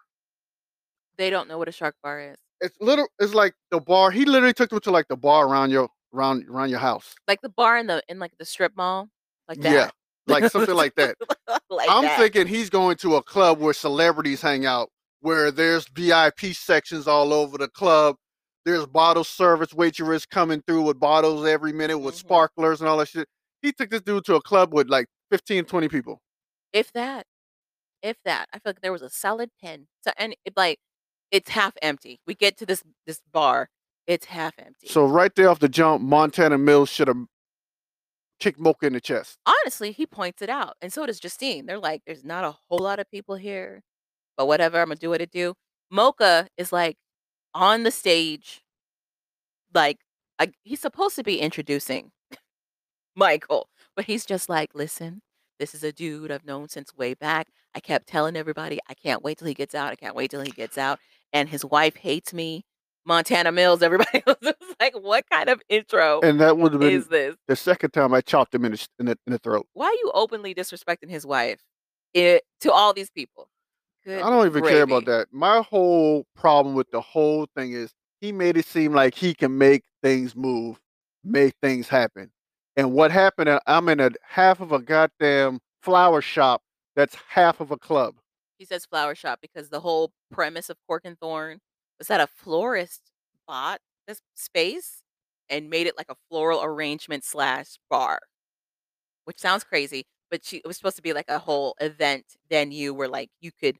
They 1.18 1.28
don't 1.28 1.46
know 1.46 1.58
what 1.58 1.68
a 1.68 1.72
shark 1.72 1.94
bar 2.02 2.20
is. 2.20 2.38
It's 2.62 2.74
little. 2.80 3.06
It's 3.18 3.34
like 3.34 3.54
the 3.70 3.78
bar. 3.80 4.10
He 4.10 4.24
literally 4.24 4.54
took 4.54 4.70
them 4.70 4.80
to 4.80 4.90
like 4.90 5.06
the 5.08 5.16
bar 5.16 5.46
around 5.46 5.70
your 5.70 5.90
around 6.14 6.48
around 6.48 6.70
your 6.70 6.78
house. 6.80 7.14
Like 7.28 7.42
the 7.42 7.50
bar 7.50 7.76
in 7.76 7.86
the 7.86 8.02
in 8.08 8.18
like 8.18 8.32
the 8.38 8.46
strip 8.46 8.74
mall, 8.76 9.10
like 9.46 9.60
that. 9.60 9.70
Yeah, 9.70 9.90
like 10.30 10.50
something 10.50 10.74
like 10.74 10.94
that. 10.96 11.16
like 11.70 11.88
I'm 11.90 12.02
that. 12.04 12.18
thinking 12.18 12.46
he's 12.46 12.70
going 12.70 12.96
to 12.98 13.16
a 13.16 13.22
club 13.22 13.58
where 13.60 13.74
celebrities 13.74 14.40
hang 14.40 14.66
out, 14.66 14.88
where 15.20 15.50
there's 15.50 15.86
VIP 15.88 16.54
sections 16.54 17.06
all 17.08 17.32
over 17.32 17.58
the 17.58 17.68
club. 17.68 18.16
There's 18.64 18.86
bottle 18.86 19.24
service 19.24 19.72
waitress 19.72 20.26
coming 20.26 20.62
through 20.66 20.82
with 20.82 21.00
bottles 21.00 21.46
every 21.46 21.72
minute 21.72 21.98
with 21.98 22.14
Mhm. 22.14 22.18
sparklers 22.18 22.80
and 22.80 22.88
all 22.88 22.98
that 22.98 23.08
shit. 23.08 23.26
He 23.62 23.72
took 23.72 23.90
this 23.90 24.02
dude 24.02 24.24
to 24.26 24.34
a 24.36 24.42
club 24.42 24.72
with 24.74 24.88
like 24.88 25.06
15, 25.30 25.64
20 25.64 25.88
people. 25.88 26.20
if 26.72 26.92
that, 26.92 27.26
if 28.02 28.16
that. 28.24 28.48
I 28.52 28.58
feel 28.58 28.70
like 28.70 28.80
there 28.80 28.92
was 28.92 29.02
a 29.02 29.10
solid 29.10 29.50
ten. 29.60 29.88
So 30.04 30.12
and 30.16 30.34
it 30.44 30.54
like 30.56 30.78
it's 31.30 31.50
half 31.50 31.74
empty. 31.82 32.20
We 32.26 32.34
get 32.34 32.56
to 32.58 32.66
this 32.66 32.82
this 33.06 33.20
bar, 33.32 33.68
it's 34.06 34.26
half 34.26 34.54
empty. 34.58 34.88
So 34.88 35.04
right 35.06 35.34
there 35.34 35.48
off 35.48 35.58
the 35.58 35.68
jump, 35.68 36.02
Montana 36.02 36.58
Mills 36.58 36.88
should 36.88 37.08
have 37.08 37.24
kicked 38.40 38.58
Mocha 38.60 38.86
in 38.86 38.92
the 38.94 39.00
chest. 39.00 39.38
honestly, 39.46 39.92
he 39.92 40.06
points 40.06 40.42
it 40.42 40.50
out, 40.50 40.76
and 40.82 40.92
so 40.92 41.06
does 41.06 41.20
Justine. 41.20 41.66
They're 41.66 41.78
like, 41.78 42.02
"There's 42.06 42.24
not 42.24 42.44
a 42.44 42.52
whole 42.68 42.78
lot 42.80 42.98
of 43.00 43.10
people 43.10 43.36
here, 43.36 43.82
but 44.36 44.46
whatever. 44.46 44.80
I'm 44.80 44.88
gonna 44.88 44.96
do 44.96 45.10
what 45.10 45.20
it 45.22 45.30
do." 45.30 45.54
Mocha 45.90 46.48
is 46.56 46.72
like 46.72 46.96
on 47.54 47.84
the 47.84 47.90
stage, 47.92 48.62
like 49.74 49.98
I, 50.38 50.52
he's 50.64 50.80
supposed 50.80 51.16
to 51.16 51.22
be 51.22 51.40
introducing 51.40 52.12
Michael, 53.16 53.68
but 53.96 54.06
he's 54.06 54.26
just 54.26 54.48
like, 54.48 54.74
"Listen, 54.74 55.22
this 55.58 55.74
is 55.74 55.84
a 55.84 55.92
dude 55.92 56.30
I've 56.32 56.44
known 56.46 56.68
since 56.68 56.94
way 56.96 57.14
back. 57.14 57.48
I 57.74 57.80
kept 57.80 58.06
telling 58.08 58.36
everybody, 58.36 58.78
I 58.88 58.94
can't 58.94 59.22
wait 59.22 59.38
till 59.38 59.48
he 59.48 59.54
gets 59.54 59.74
out. 59.74 59.92
I 59.92 59.96
can't 59.96 60.16
wait 60.16 60.30
till 60.30 60.42
he 60.42 60.52
gets 60.52 60.78
out." 60.78 60.98
And 61.32 61.48
his 61.48 61.64
wife 61.64 61.96
hates 61.96 62.32
me. 62.34 62.64
Montana 63.10 63.50
Mills. 63.50 63.82
Everybody 63.82 64.22
else 64.26 64.38
was 64.40 64.54
like, 64.78 64.94
"What 64.94 65.24
kind 65.28 65.48
of 65.48 65.60
intro 65.68 66.20
And 66.22 66.40
that 66.40 66.56
would 66.56 66.72
have 66.72 66.80
been 66.80 66.92
is 66.92 67.08
this?" 67.08 67.34
the 67.48 67.56
second 67.56 67.90
time 67.90 68.14
I 68.14 68.20
chopped 68.20 68.54
him 68.54 68.64
in 68.64 68.72
the, 68.72 68.88
in 69.00 69.06
the, 69.06 69.18
in 69.26 69.32
the 69.32 69.38
throat. 69.38 69.66
why 69.72 69.86
are 69.86 69.94
you 69.94 70.12
openly 70.14 70.54
disrespecting 70.54 71.10
his 71.10 71.26
wife 71.26 71.60
it, 72.14 72.44
to 72.60 72.72
all 72.72 72.94
these 72.94 73.10
people? 73.10 73.48
Good 74.04 74.22
I 74.22 74.30
don't 74.30 74.46
even 74.46 74.64
care 74.64 74.82
about 74.82 75.06
that. 75.06 75.26
My 75.32 75.60
whole 75.60 76.24
problem 76.36 76.74
with 76.76 76.90
the 76.92 77.00
whole 77.00 77.46
thing 77.56 77.72
is 77.72 77.92
he 78.20 78.30
made 78.30 78.56
it 78.56 78.64
seem 78.64 78.94
like 78.94 79.14
he 79.14 79.34
can 79.34 79.58
make 79.58 79.82
things 80.02 80.36
move, 80.36 80.80
make 81.24 81.54
things 81.60 81.88
happen. 81.88 82.30
And 82.76 82.92
what 82.92 83.10
happened? 83.10 83.48
uh, 83.48 83.60
I'm 83.66 83.88
in 83.88 83.98
a 83.98 84.10
half 84.22 84.60
of 84.60 84.70
a 84.70 84.78
goddamn 84.78 85.58
flower 85.82 86.22
shop 86.22 86.62
that's 86.94 87.16
half 87.28 87.60
of 87.60 87.72
a 87.72 87.76
club. 87.76 88.14
He 88.56 88.64
says 88.64 88.86
flower 88.86 89.16
shop 89.16 89.40
because 89.42 89.68
the 89.68 89.80
whole 89.80 90.12
premise 90.30 90.70
of 90.70 90.76
Cork 90.86 91.02
and 91.04 91.18
Thorn 91.18 91.60
was 92.00 92.08
that 92.08 92.20
a 92.20 92.26
florist 92.26 93.02
bought 93.46 93.78
this 94.08 94.20
space 94.34 95.02
and 95.48 95.70
made 95.70 95.86
it 95.86 95.96
like 95.96 96.06
a 96.10 96.16
floral 96.28 96.62
arrangement 96.64 97.22
slash 97.24 97.78
bar, 97.88 98.18
which 99.26 99.38
sounds 99.38 99.62
crazy. 99.62 100.04
But 100.30 100.44
she, 100.44 100.56
it 100.58 100.66
was 100.66 100.76
supposed 100.76 100.96
to 100.96 101.02
be 101.02 101.12
like 101.12 101.28
a 101.28 101.38
whole 101.38 101.74
event 101.80 102.24
venue 102.48 102.92
where 102.94 103.08
like 103.08 103.30
you 103.40 103.50
could 103.60 103.76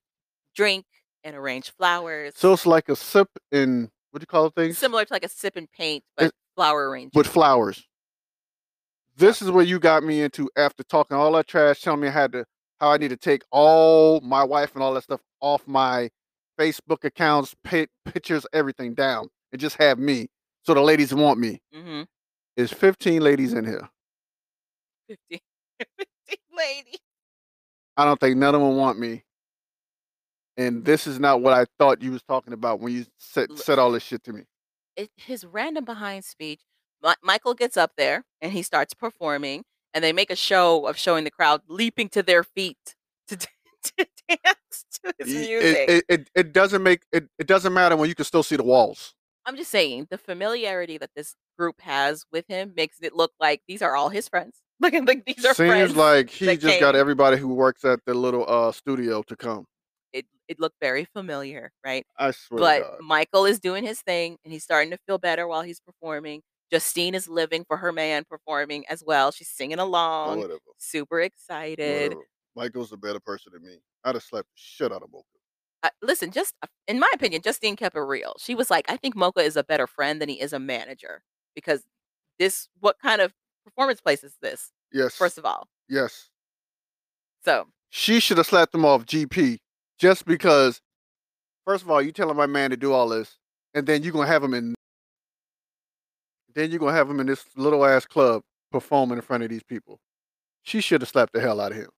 drink 0.54 0.84
and 1.24 1.34
arrange 1.36 1.70
flowers, 1.70 2.34
So 2.36 2.52
it's 2.52 2.66
like 2.66 2.88
a 2.88 2.96
sip 2.96 3.28
in 3.52 3.90
what 4.10 4.20
do 4.20 4.22
you 4.22 4.26
call 4.26 4.50
things? 4.50 4.76
similar 4.78 5.04
to 5.04 5.12
like 5.12 5.24
a 5.24 5.28
sip 5.28 5.56
and 5.56 5.70
paint, 5.70 6.02
but 6.16 6.26
It- 6.26 6.34
flower 6.56 6.88
arrangement. 6.90 7.14
with 7.14 7.26
flowers. 7.26 7.86
This 9.16 9.40
is 9.42 9.50
where 9.50 9.64
you 9.64 9.78
got 9.78 10.02
me 10.02 10.22
into 10.22 10.50
after 10.56 10.82
talking 10.82 11.16
all 11.16 11.32
that 11.32 11.46
trash, 11.46 11.80
telling 11.82 12.00
me 12.00 12.08
I 12.08 12.12
had 12.12 12.32
to 12.32 12.44
how 12.80 12.90
I 12.90 12.96
need 12.96 13.08
to 13.08 13.16
take 13.16 13.42
all 13.50 14.20
my 14.22 14.42
wife 14.42 14.74
and 14.74 14.82
all 14.82 14.94
that 14.94 15.04
stuff 15.04 15.20
off 15.40 15.66
my 15.68 16.10
Facebook 16.60 17.04
accounts, 17.04 17.54
pi 17.64 17.86
pictures, 18.04 18.46
everything 18.52 18.94
down, 18.94 19.28
and 19.52 19.60
just 19.60 19.76
have 19.76 19.98
me. 19.98 20.28
So 20.64 20.74
the 20.74 20.82
ladies 20.82 21.14
want 21.14 21.38
me. 21.40 21.60
mm-hmm. 21.74 22.02
Is 22.56 22.70
15 22.72 23.22
ladies 23.22 23.54
in 23.54 23.64
here? 23.64 23.88
50, 25.08 25.42
50 26.28 26.40
lady. 26.56 26.98
I 27.96 28.04
don't 28.04 28.20
think 28.20 28.36
none 28.36 28.54
of 28.54 28.60
them 28.60 28.76
want 28.76 28.98
me. 28.98 29.24
And 30.58 30.84
this 30.84 31.06
is 31.06 31.18
not 31.18 31.40
what 31.40 31.54
I 31.54 31.64
thought 31.78 32.02
you 32.02 32.10
was 32.12 32.22
talking 32.22 32.52
about 32.52 32.80
when 32.80 32.92
you 32.92 33.06
said 33.18 33.56
said 33.56 33.78
all 33.78 33.90
this 33.92 34.02
shit 34.02 34.22
to 34.24 34.32
me. 34.32 34.42
it, 34.96 35.10
his 35.16 35.44
random 35.46 35.84
behind 35.86 36.24
speech. 36.24 36.60
Mi- 37.02 37.14
Michael 37.22 37.54
gets 37.54 37.78
up 37.78 37.92
there 37.96 38.24
and 38.42 38.52
he 38.52 38.62
starts 38.62 38.92
performing, 38.92 39.64
and 39.94 40.04
they 40.04 40.12
make 40.12 40.30
a 40.30 40.36
show 40.36 40.86
of 40.86 40.98
showing 40.98 41.24
the 41.24 41.30
crowd 41.30 41.62
leaping 41.66 42.10
to 42.10 42.22
their 42.22 42.44
feet 42.44 42.94
to, 43.28 43.38
to 43.98 44.06
dance 44.28 44.84
to 45.04 45.14
his 45.18 45.28
music. 45.28 45.88
It, 45.88 45.90
it, 45.90 46.04
it, 46.08 46.30
it 46.34 46.52
doesn't 46.52 46.82
make 46.82 47.02
it, 47.12 47.28
it 47.38 47.46
doesn't 47.46 47.72
matter 47.72 47.96
when 47.96 48.08
you 48.08 48.14
can 48.14 48.24
still 48.24 48.42
see 48.42 48.56
the 48.56 48.62
walls. 48.62 49.14
I'm 49.46 49.56
just 49.56 49.70
saying 49.70 50.08
the 50.10 50.18
familiarity 50.18 50.98
that 50.98 51.10
this 51.16 51.34
group 51.58 51.80
has 51.80 52.24
with 52.30 52.44
him 52.48 52.72
makes 52.76 52.98
it 53.00 53.14
look 53.14 53.32
like 53.40 53.62
these 53.66 53.82
are 53.82 53.96
all 53.96 54.08
his 54.08 54.28
friends. 54.28 54.58
Look 54.80 54.94
at 54.94 55.06
like 55.06 55.26
these 55.26 55.44
are 55.44 55.52
Seems 55.52 55.94
like 55.94 56.30
he 56.30 56.56
just 56.56 56.80
got 56.80 56.96
everybody 56.96 57.36
who 57.36 57.48
works 57.48 57.84
at 57.84 58.00
the 58.06 58.14
little 58.14 58.46
uh 58.48 58.72
studio 58.72 59.22
to 59.24 59.36
come. 59.36 59.66
it 60.14 60.24
it 60.48 60.58
looked 60.58 60.76
very 60.80 61.04
familiar, 61.04 61.70
right? 61.84 62.06
I 62.18 62.30
swear 62.30 62.60
but 62.60 62.78
to 62.78 62.84
God. 62.84 62.98
Michael 63.02 63.44
is 63.44 63.60
doing 63.60 63.84
his 63.84 64.00
thing 64.00 64.38
and 64.42 64.54
he's 64.54 64.64
starting 64.64 64.90
to 64.92 64.98
feel 65.06 65.18
better 65.18 65.46
while 65.46 65.60
he's 65.60 65.80
performing. 65.80 66.40
Justine 66.72 67.14
is 67.14 67.28
living 67.28 67.64
for 67.66 67.76
her 67.76 67.92
man 67.92 68.24
performing 68.28 68.84
as 68.88 69.02
well. 69.04 69.32
She's 69.32 69.48
singing 69.48 69.80
along, 69.80 70.38
whatever. 70.38 70.60
super 70.78 71.20
excited. 71.20 72.14
whatever. 72.14 72.26
Michael's 72.56 72.92
a 72.92 72.96
better 72.96 73.20
person 73.20 73.52
than 73.52 73.62
me. 73.62 73.78
I'd 74.04 74.14
have 74.14 74.22
slapped 74.22 74.48
the 74.48 74.56
shit 74.56 74.92
out 74.92 75.02
of 75.02 75.10
Mocha. 75.12 75.24
I, 75.82 75.90
listen, 76.02 76.30
just 76.30 76.54
uh, 76.62 76.66
in 76.86 76.98
my 76.98 77.10
opinion, 77.14 77.42
Justine 77.42 77.76
kept 77.76 77.96
it 77.96 78.00
real. 78.00 78.34
She 78.38 78.54
was 78.54 78.70
like, 78.70 78.84
I 78.90 78.96
think 78.96 79.16
Mocha 79.16 79.40
is 79.40 79.56
a 79.56 79.64
better 79.64 79.86
friend 79.86 80.20
than 80.20 80.28
he 80.28 80.40
is 80.40 80.52
a 80.52 80.58
manager 80.58 81.22
because 81.54 81.84
this, 82.38 82.68
what 82.80 82.98
kind 83.00 83.20
of 83.20 83.32
performance 83.64 84.00
place 84.00 84.22
is 84.24 84.36
this? 84.42 84.72
Yes. 84.92 85.14
First 85.14 85.38
of 85.38 85.44
all, 85.44 85.68
yes. 85.88 86.28
so 87.44 87.68
She 87.90 88.20
should 88.20 88.38
have 88.38 88.46
slapped 88.46 88.74
him 88.74 88.84
off 88.84 89.06
GP 89.06 89.58
just 89.98 90.26
because, 90.26 90.80
first 91.64 91.84
of 91.84 91.90
all, 91.90 92.02
you 92.02 92.12
telling 92.12 92.36
my 92.36 92.46
man 92.46 92.70
to 92.70 92.76
do 92.76 92.92
all 92.92 93.08
this, 93.08 93.36
and 93.74 93.86
then 93.86 94.02
you're 94.02 94.12
going 94.12 94.26
to 94.26 94.32
have 94.32 94.42
him 94.42 94.54
in. 94.54 94.74
Then 96.54 96.70
you're 96.70 96.80
going 96.80 96.92
to 96.92 96.96
have 96.98 97.08
him 97.08 97.20
in 97.20 97.26
this 97.26 97.44
little 97.56 97.86
ass 97.86 98.04
club 98.06 98.42
performing 98.72 99.18
in 99.18 99.22
front 99.22 99.44
of 99.44 99.50
these 99.50 99.62
people. 99.62 100.00
She 100.62 100.80
should 100.80 101.00
have 101.00 101.08
slapped 101.08 101.32
the 101.32 101.40
hell 101.40 101.60
out 101.60 101.70
of 101.70 101.78
him. 101.78 101.90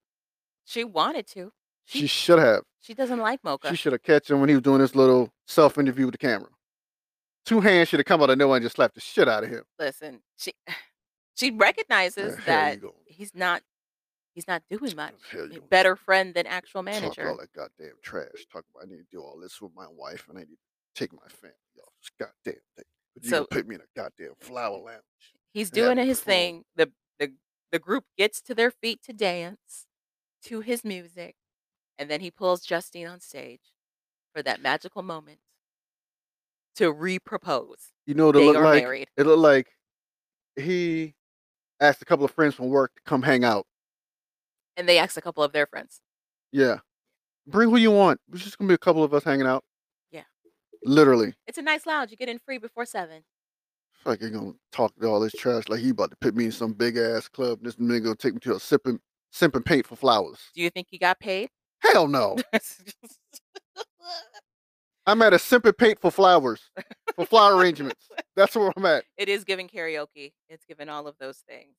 She 0.65 0.85
wanted 0.85 1.27
to. 1.29 1.53
She 1.85 2.01
She 2.01 2.07
should 2.07 2.39
have. 2.39 2.63
she 2.81 2.95
doesn't 2.95 3.19
like 3.19 3.43
Mocha. 3.43 3.69
She 3.71 3.77
should 3.77 3.93
have 3.93 4.03
catch 4.03 4.31
him 4.31 4.41
when 4.41 4.49
he 4.49 4.55
was 4.55 4.63
doing 4.63 4.81
this 4.81 4.95
little 4.95 5.33
self 5.47 5.79
interview 5.79 6.07
with 6.07 6.13
the 6.13 6.19
camera. 6.19 6.49
Two 7.45 7.61
hands 7.61 7.89
should 7.89 7.99
have 7.99 8.07
come 8.07 8.23
out 8.23 8.31
of 8.31 8.39
nowhere 8.39 8.57
and 8.57 8.65
just 8.65 8.77
slapped 8.77 8.95
the 8.95 9.01
shit 9.01 9.29
out 9.29 9.43
of 9.45 9.51
him. 9.51 9.65
Listen, 9.79 10.21
she 10.37 10.53
she 11.37 11.51
recognizes 11.51 12.37
hell 12.37 12.45
that 12.47 12.81
you 12.83 12.93
he's 13.07 13.35
not 13.35 13.63
he's 14.35 14.47
not 14.47 14.63
doing 14.71 14.95
much. 14.97 15.15
hell 15.31 15.41
you 15.41 15.47
A 15.47 15.49
gonna 15.57 15.61
Better 15.69 15.97
friend 15.97 16.35
than 16.35 16.47
actual 16.47 16.83
Talk 16.85 16.93
manager. 16.95 17.29
all 17.29 17.37
that 17.39 17.53
goddamn 17.53 17.95
trash. 18.03 18.47
Talk 18.53 18.65
about 18.75 18.87
I 18.87 18.91
need 18.91 18.99
to 18.99 19.07
do 19.11 19.21
all 19.21 19.39
this 19.41 19.61
with 19.61 19.73
my 19.75 19.87
wife 19.91 20.27
and 20.29 20.39
I 20.39 20.43
need 20.43 20.51
to 20.51 20.57
take 20.95 21.13
my 21.13 21.27
family 21.29 21.57
off 21.85 21.93
this 22.01 22.11
goddamn 22.19 22.61
thing. 22.77 22.85
But 23.15 23.25
you 23.25 23.31
So- 23.31 23.45
put 23.47 23.67
me 23.67 23.75
in 23.75 23.81
a 23.81 23.85
goddamn 24.01 24.35
flower 24.41 24.79
lounge. 24.79 25.03
He's 25.53 25.69
and 25.71 25.77
have 25.79 25.85
doing 25.87 25.99
me 25.99 26.07
his 26.07 26.21
perform. 26.21 26.33
thing. 26.33 26.65
The 26.77 26.93
the 27.19 27.33
the 27.73 27.79
group 27.81 28.05
gets 28.17 28.41
to 28.43 28.55
their 28.55 28.71
feet 28.71 29.03
to 29.03 29.13
dance 29.13 29.87
to 30.45 30.61
his 30.61 30.85
music, 30.85 31.37
and 31.99 32.11
then 32.11 32.21
he 32.21 32.31
pulls 32.31 32.63
Justine 32.63 33.07
on 33.07 33.21
stage 33.21 33.73
for 34.35 34.43
that 34.43 34.63
magical 34.63 35.03
moment 35.03 35.39
to 36.77 36.91
re-propose. 36.93 37.93
You 38.07 38.15
know 38.15 38.27
what 38.27 38.37
it 38.37 38.41
They 38.41 38.47
looked 38.47 38.59
are 38.59 38.65
like? 38.65 38.83
married. 38.83 39.09
It 39.17 39.27
looked 39.27 39.39
like 39.41 39.69
he 40.57 41.15
asked 41.81 42.03
a 42.03 42.05
couple 42.05 42.25
of 42.25 42.31
friends 42.31 42.55
from 42.55 42.69
work 42.69 42.95
to 42.95 43.03
come 43.05 43.23
hang 43.23 43.45
out. 43.45 43.67
And 44.77 44.89
they 44.89 44.99
asked 44.99 45.17
a 45.17 45.21
couple 45.21 45.43
of 45.43 45.53
their 45.53 45.67
friends. 45.67 46.01
Yeah. 46.51 46.79
Bring 47.47 47.71
who 47.71 47.77
you 47.77 47.91
want. 47.91 48.21
It's 48.33 48.45
just 48.45 48.59
gonna 48.59 48.69
be 48.69 48.75
a 48.75 48.79
couple 48.79 49.05
of 49.05 49.13
us 49.13 49.25
hanging 49.25 49.47
out. 49.47 49.65
Yeah. 50.11 50.23
Literally. 50.85 51.35
It's 51.47 51.59
a 51.59 51.63
nice 51.63 51.87
lounge. 51.87 52.11
You 52.11 52.17
get 52.17 52.29
in 52.29 52.39
free 52.39 52.59
before 52.59 52.87
seven. 52.87 53.23
Like 54.05 54.21
you're 54.21 54.31
gonna 54.31 54.53
talk 54.73 54.93
all 55.05 55.21
this 55.21 55.33
trash 55.33 55.69
like 55.69 55.81
he 55.81 55.91
about 55.91 56.11
to 56.11 56.17
put 56.17 56.35
me 56.35 56.47
in 56.47 56.53
some 56.53 56.73
big 56.73 56.97
ass 56.97 57.29
club. 57.29 57.59
This 57.63 57.77
nigga 57.77 58.05
gonna 58.05 58.17
take 58.17 58.35
me 58.35 58.41
to 58.41 58.55
a 58.57 58.61
sipping 58.61 58.99
simping 59.33 59.65
paint 59.65 59.87
for 59.87 59.97
flowers. 59.97 60.39
Do 60.55 60.63
you 60.63 60.71
think 60.71 60.89
he 60.91 60.99
got 60.99 61.19
paid? 61.19 61.49
Hell 61.81 62.07
no. 62.09 62.37
I'm 65.07 65.21
at 65.23 65.33
a 65.33 65.37
simping 65.37 65.77
paint 65.77 66.01
for 66.01 66.11
flowers. 66.13 66.71
For 67.17 67.27
flower 67.27 67.57
arrangements. 67.57 68.09
That's 68.37 68.55
where 68.55 68.73
I'm 68.77 68.87
at. 68.87 69.05
it 69.17 69.29
is 69.29 69.45
giving 69.45 69.69
karaoke. 69.69 70.33
It's 70.49 70.65
giving 70.65 70.89
all 70.89 71.07
of 71.07 71.17
those 71.19 71.43
things. 71.49 71.75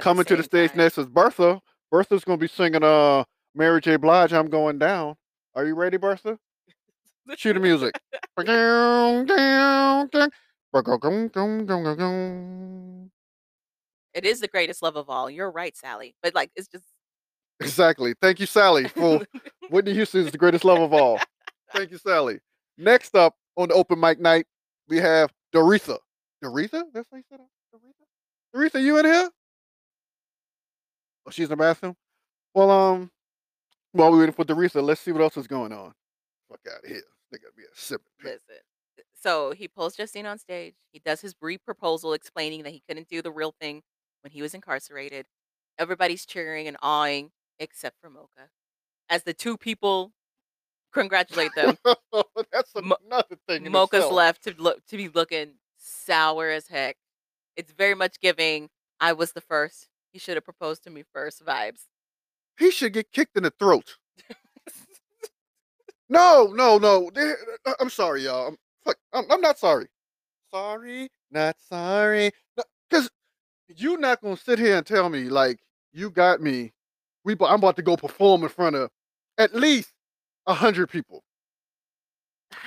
Coming 0.00 0.24
to 0.26 0.36
the 0.36 0.42
stage 0.42 0.70
time. 0.70 0.78
next 0.78 0.98
is 0.98 1.06
Bertha. 1.06 1.60
Bertha's 1.90 2.24
gonna 2.24 2.36
be 2.38 2.48
singing 2.48 2.84
uh 2.84 3.24
Mary 3.54 3.80
J. 3.80 3.96
Blige, 3.96 4.32
I'm 4.32 4.48
going 4.48 4.78
down. 4.78 5.16
Are 5.54 5.66
you 5.66 5.74
ready, 5.74 5.96
Bertha? 5.96 6.38
Cue 7.36 7.52
the 7.52 7.60
music. 7.60 7.98
It 14.14 14.24
is 14.24 14.40
the 14.40 14.48
greatest 14.48 14.82
love 14.82 14.96
of 14.96 15.10
all. 15.10 15.28
You're 15.30 15.50
right, 15.50 15.76
Sally. 15.76 16.14
But 16.22 16.34
like, 16.34 16.50
it's 16.56 16.68
just 16.68 16.84
Exactly. 17.60 18.14
Thank 18.20 18.40
you, 18.40 18.46
Sally, 18.46 18.88
for 18.88 19.26
Whitney 19.70 19.94
Houston 19.94 20.24
is 20.24 20.32
the 20.32 20.38
greatest 20.38 20.64
love 20.64 20.80
of 20.80 20.92
all. 20.92 21.18
Thank 21.72 21.90
you, 21.90 21.98
Sally. 21.98 22.38
Next 22.76 23.14
up 23.14 23.34
on 23.56 23.68
the 23.68 23.74
open 23.74 23.98
mic 23.98 24.20
night, 24.20 24.46
we 24.88 24.98
have 24.98 25.30
Doretha. 25.52 25.98
Doretha? 26.42 26.84
That's 26.94 27.08
how 27.10 27.16
you 27.16 27.24
said 27.28 27.40
it? 27.40 27.74
Doretha? 27.74 28.78
Doretha, 28.78 28.82
you 28.82 28.98
in 28.98 29.04
here? 29.04 29.30
Oh, 31.26 31.30
she's 31.30 31.44
in 31.46 31.50
the 31.50 31.56
bathroom? 31.56 31.94
Well, 32.54 32.70
um, 32.70 33.10
while 33.92 34.12
we're 34.12 34.20
waiting 34.20 34.34
for 34.34 34.44
Doretha, 34.44 34.82
let's 34.82 35.00
see 35.00 35.12
what 35.12 35.22
else 35.22 35.36
is 35.36 35.46
going 35.46 35.72
on. 35.72 35.92
Fuck 36.48 36.60
out 36.72 36.84
of 36.84 36.88
here. 36.88 37.02
They 37.30 37.38
gotta 37.38 37.52
be 37.56 37.64
a 37.64 37.88
paint. 37.88 38.00
listen. 38.22 38.40
So 39.20 39.50
he 39.50 39.66
pulls 39.66 39.96
Justine 39.96 40.26
on 40.26 40.38
stage. 40.38 40.74
He 40.92 41.00
does 41.04 41.20
his 41.20 41.34
brief 41.34 41.64
proposal 41.64 42.12
explaining 42.12 42.62
that 42.62 42.70
he 42.70 42.82
couldn't 42.88 43.08
do 43.08 43.20
the 43.20 43.32
real 43.32 43.52
thing 43.60 43.82
when 44.22 44.30
he 44.30 44.40
was 44.40 44.54
incarcerated. 44.54 45.26
Everybody's 45.78 46.24
cheering 46.24 46.68
and 46.68 46.76
awing 46.82 47.30
except 47.58 47.96
for 48.00 48.10
Mocha. 48.10 48.50
As 49.10 49.22
the 49.22 49.32
two 49.34 49.56
people 49.56 50.12
congratulate 50.92 51.54
them, 51.54 51.76
That's 52.52 52.72
Mo- 52.82 52.96
another 53.06 53.36
thing. 53.46 53.64
in 53.66 53.72
Mocha's 53.72 53.98
itself. 54.00 54.12
left 54.12 54.44
to 54.44 54.54
look 54.58 54.84
to 54.86 54.96
be 54.96 55.08
looking 55.08 55.54
sour 55.78 56.48
as 56.50 56.68
heck. 56.68 56.96
It's 57.56 57.72
very 57.72 57.94
much 57.94 58.20
giving 58.20 58.68
I 59.00 59.12
was 59.12 59.32
the 59.32 59.40
first. 59.40 59.88
He 60.12 60.18
should 60.18 60.36
have 60.36 60.44
proposed 60.44 60.84
to 60.84 60.90
me 60.90 61.04
first 61.12 61.44
vibes. 61.44 61.82
He 62.58 62.70
should 62.70 62.92
get 62.92 63.12
kicked 63.12 63.36
in 63.36 63.44
the 63.44 63.52
throat. 63.58 63.96
No, 66.08 66.52
no, 66.54 66.78
no. 66.78 67.10
Uh, 67.66 67.72
I'm 67.80 67.90
sorry, 67.90 68.22
y'all. 68.24 68.48
I'm, 68.48 68.56
fuck, 68.84 68.96
I'm, 69.12 69.24
I'm 69.30 69.40
not 69.42 69.58
sorry. 69.58 69.88
Sorry, 70.50 71.10
not 71.30 71.56
sorry. 71.68 72.32
Because 72.88 73.10
you're 73.68 73.98
not 73.98 74.22
gonna 74.22 74.36
sit 74.36 74.58
here 74.58 74.76
and 74.78 74.86
tell 74.86 75.10
me 75.10 75.24
like 75.24 75.58
you 75.92 76.10
got 76.10 76.40
me. 76.40 76.72
We, 77.24 77.34
I'm 77.40 77.58
about 77.58 77.76
to 77.76 77.82
go 77.82 77.96
perform 77.96 78.42
in 78.42 78.48
front 78.48 78.76
of 78.76 78.90
at 79.36 79.54
least 79.54 79.92
a 80.46 80.54
hundred 80.54 80.88
people. 80.88 81.22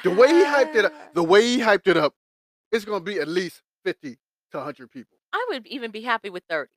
The 0.04 0.12
way 0.12 0.28
he 0.28 0.44
hyped 0.44 0.76
it 0.76 0.86
up, 0.86 0.94
the 1.14 1.24
way 1.24 1.42
he 1.44 1.60
hyped 1.60 1.88
it 1.88 1.98
up, 1.98 2.14
it's 2.72 2.86
gonna 2.86 3.04
be 3.04 3.20
at 3.20 3.28
least 3.28 3.62
fifty 3.84 4.18
to 4.52 4.62
hundred 4.62 4.92
people. 4.92 5.18
I 5.34 5.46
would 5.50 5.68
even 5.68 5.92
be 5.92 6.02
happy 6.02 6.30
with 6.30 6.44
30. 6.50 6.70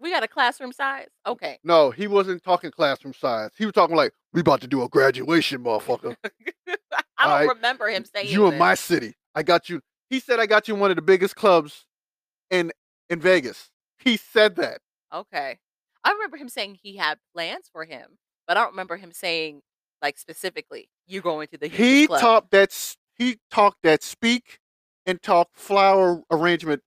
We 0.00 0.10
got 0.10 0.22
a 0.22 0.28
classroom 0.28 0.72
size? 0.72 1.08
Okay. 1.26 1.58
No, 1.64 1.90
he 1.90 2.06
wasn't 2.06 2.42
talking 2.42 2.70
classroom 2.70 3.14
size. 3.14 3.50
He 3.58 3.64
was 3.64 3.74
talking 3.74 3.96
like 3.96 4.12
we 4.32 4.40
about 4.40 4.60
to 4.60 4.68
do 4.68 4.82
a 4.82 4.88
graduation, 4.88 5.62
motherfucker. 5.62 6.16
I 7.18 7.24
don't 7.24 7.32
Alright, 7.32 7.48
remember 7.48 7.88
him 7.88 8.04
saying 8.04 8.28
you 8.28 8.46
in 8.46 8.56
my 8.58 8.74
city. 8.74 9.14
I 9.34 9.42
got 9.42 9.68
you. 9.68 9.80
He 10.08 10.20
said 10.20 10.38
I 10.38 10.46
got 10.46 10.68
you 10.68 10.74
in 10.74 10.80
one 10.80 10.90
of 10.90 10.96
the 10.96 11.02
biggest 11.02 11.34
clubs 11.34 11.86
in 12.50 12.70
in 13.10 13.20
Vegas. 13.20 13.70
He 13.98 14.16
said 14.16 14.56
that. 14.56 14.80
Okay. 15.12 15.58
I 16.08 16.12
remember 16.12 16.38
him 16.38 16.48
saying 16.48 16.78
he 16.82 16.96
had 16.96 17.18
plans 17.34 17.68
for 17.70 17.84
him, 17.84 18.16
but 18.46 18.56
I 18.56 18.60
don't 18.62 18.70
remember 18.70 18.96
him 18.96 19.12
saying 19.12 19.60
like 20.00 20.16
specifically, 20.16 20.88
you 21.06 21.20
going 21.20 21.48
to 21.48 21.58
the 21.58 21.66
He 21.68 22.06
club. 22.06 22.20
talked 22.20 22.50
that 22.52 22.96
he 23.18 23.38
talked 23.50 23.82
that 23.82 24.02
speak 24.02 24.58
and 25.04 25.20
talk 25.20 25.50
flower 25.52 26.22
arrangement 26.30 26.80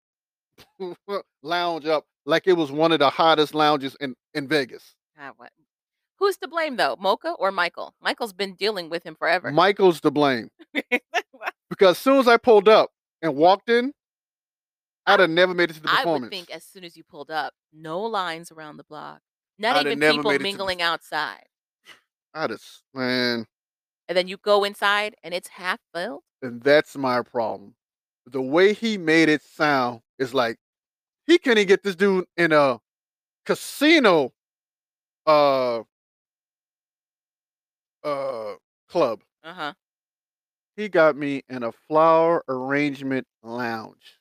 lounge 1.43 1.85
up 1.85 2.05
like 2.25 2.47
it 2.47 2.53
was 2.53 2.71
one 2.71 2.91
of 2.91 2.97
the 2.97 3.11
hottest 3.11 3.53
lounges 3.53 3.95
in 4.01 4.15
in 4.33 4.47
Vegas. 4.47 4.95
Ah, 5.19 5.33
what? 5.37 5.51
Who's 6.17 6.37
to 6.37 6.47
blame 6.47 6.77
though, 6.77 6.95
Mocha 6.99 7.35
or 7.37 7.51
Michael? 7.51 7.93
Michael's 8.01 8.33
been 8.33 8.55
dealing 8.55 8.89
with 8.89 9.03
him 9.03 9.13
forever. 9.13 9.51
Michael's 9.51 10.01
to 10.01 10.09
blame 10.09 10.49
because 11.69 11.91
as 11.91 11.97
soon 11.99 12.17
as 12.17 12.27
I 12.27 12.37
pulled 12.37 12.67
up 12.67 12.89
and 13.21 13.35
walked 13.35 13.69
in, 13.69 13.93
I'd 15.07 15.19
have 15.19 15.29
never 15.29 15.53
made 15.53 15.71
it 15.71 15.73
to 15.73 15.79
the 15.81 15.89
I 15.91 15.97
performance. 15.97 16.23
would 16.23 16.29
think 16.31 16.51
as 16.51 16.63
soon 16.63 16.83
as 16.83 16.95
you 16.95 17.03
pulled 17.03 17.31
up, 17.31 17.53
no 17.73 17.99
lines 18.01 18.51
around 18.51 18.77
the 18.77 18.83
block, 18.83 19.21
not 19.57 19.73
I'd 19.75 19.77
have 19.77 19.85
even 19.87 19.99
never 19.99 20.17
people 20.17 20.31
made 20.31 20.35
it 20.35 20.37
to 20.39 20.43
the- 20.43 20.49
mingling 20.49 20.81
outside, 20.81 21.45
I 22.33 22.47
just 22.47 22.83
man. 22.93 23.45
and 24.07 24.17
then 24.17 24.27
you 24.27 24.37
go 24.37 24.63
inside 24.63 25.15
and 25.23 25.33
it's 25.33 25.47
half 25.49 25.79
filled. 25.93 26.21
And 26.41 26.61
that's 26.61 26.95
my 26.95 27.21
problem. 27.21 27.75
The 28.27 28.41
way 28.41 28.73
he 28.73 28.97
made 28.97 29.29
it 29.29 29.41
sound 29.41 30.01
is 30.19 30.33
like 30.33 30.57
he 31.25 31.37
couldn't 31.37 31.67
get 31.67 31.83
this 31.83 31.95
dude 31.95 32.25
in 32.37 32.51
a 32.51 32.79
casino 33.45 34.31
uh 35.25 35.81
uh 38.03 38.53
club. 38.87 39.21
Uh 39.43 39.53
huh. 39.53 39.73
He 40.77 40.87
got 40.89 41.15
me 41.15 41.43
in 41.49 41.63
a 41.63 41.71
flower 41.71 42.43
arrangement 42.47 43.27
lounge. 43.43 44.17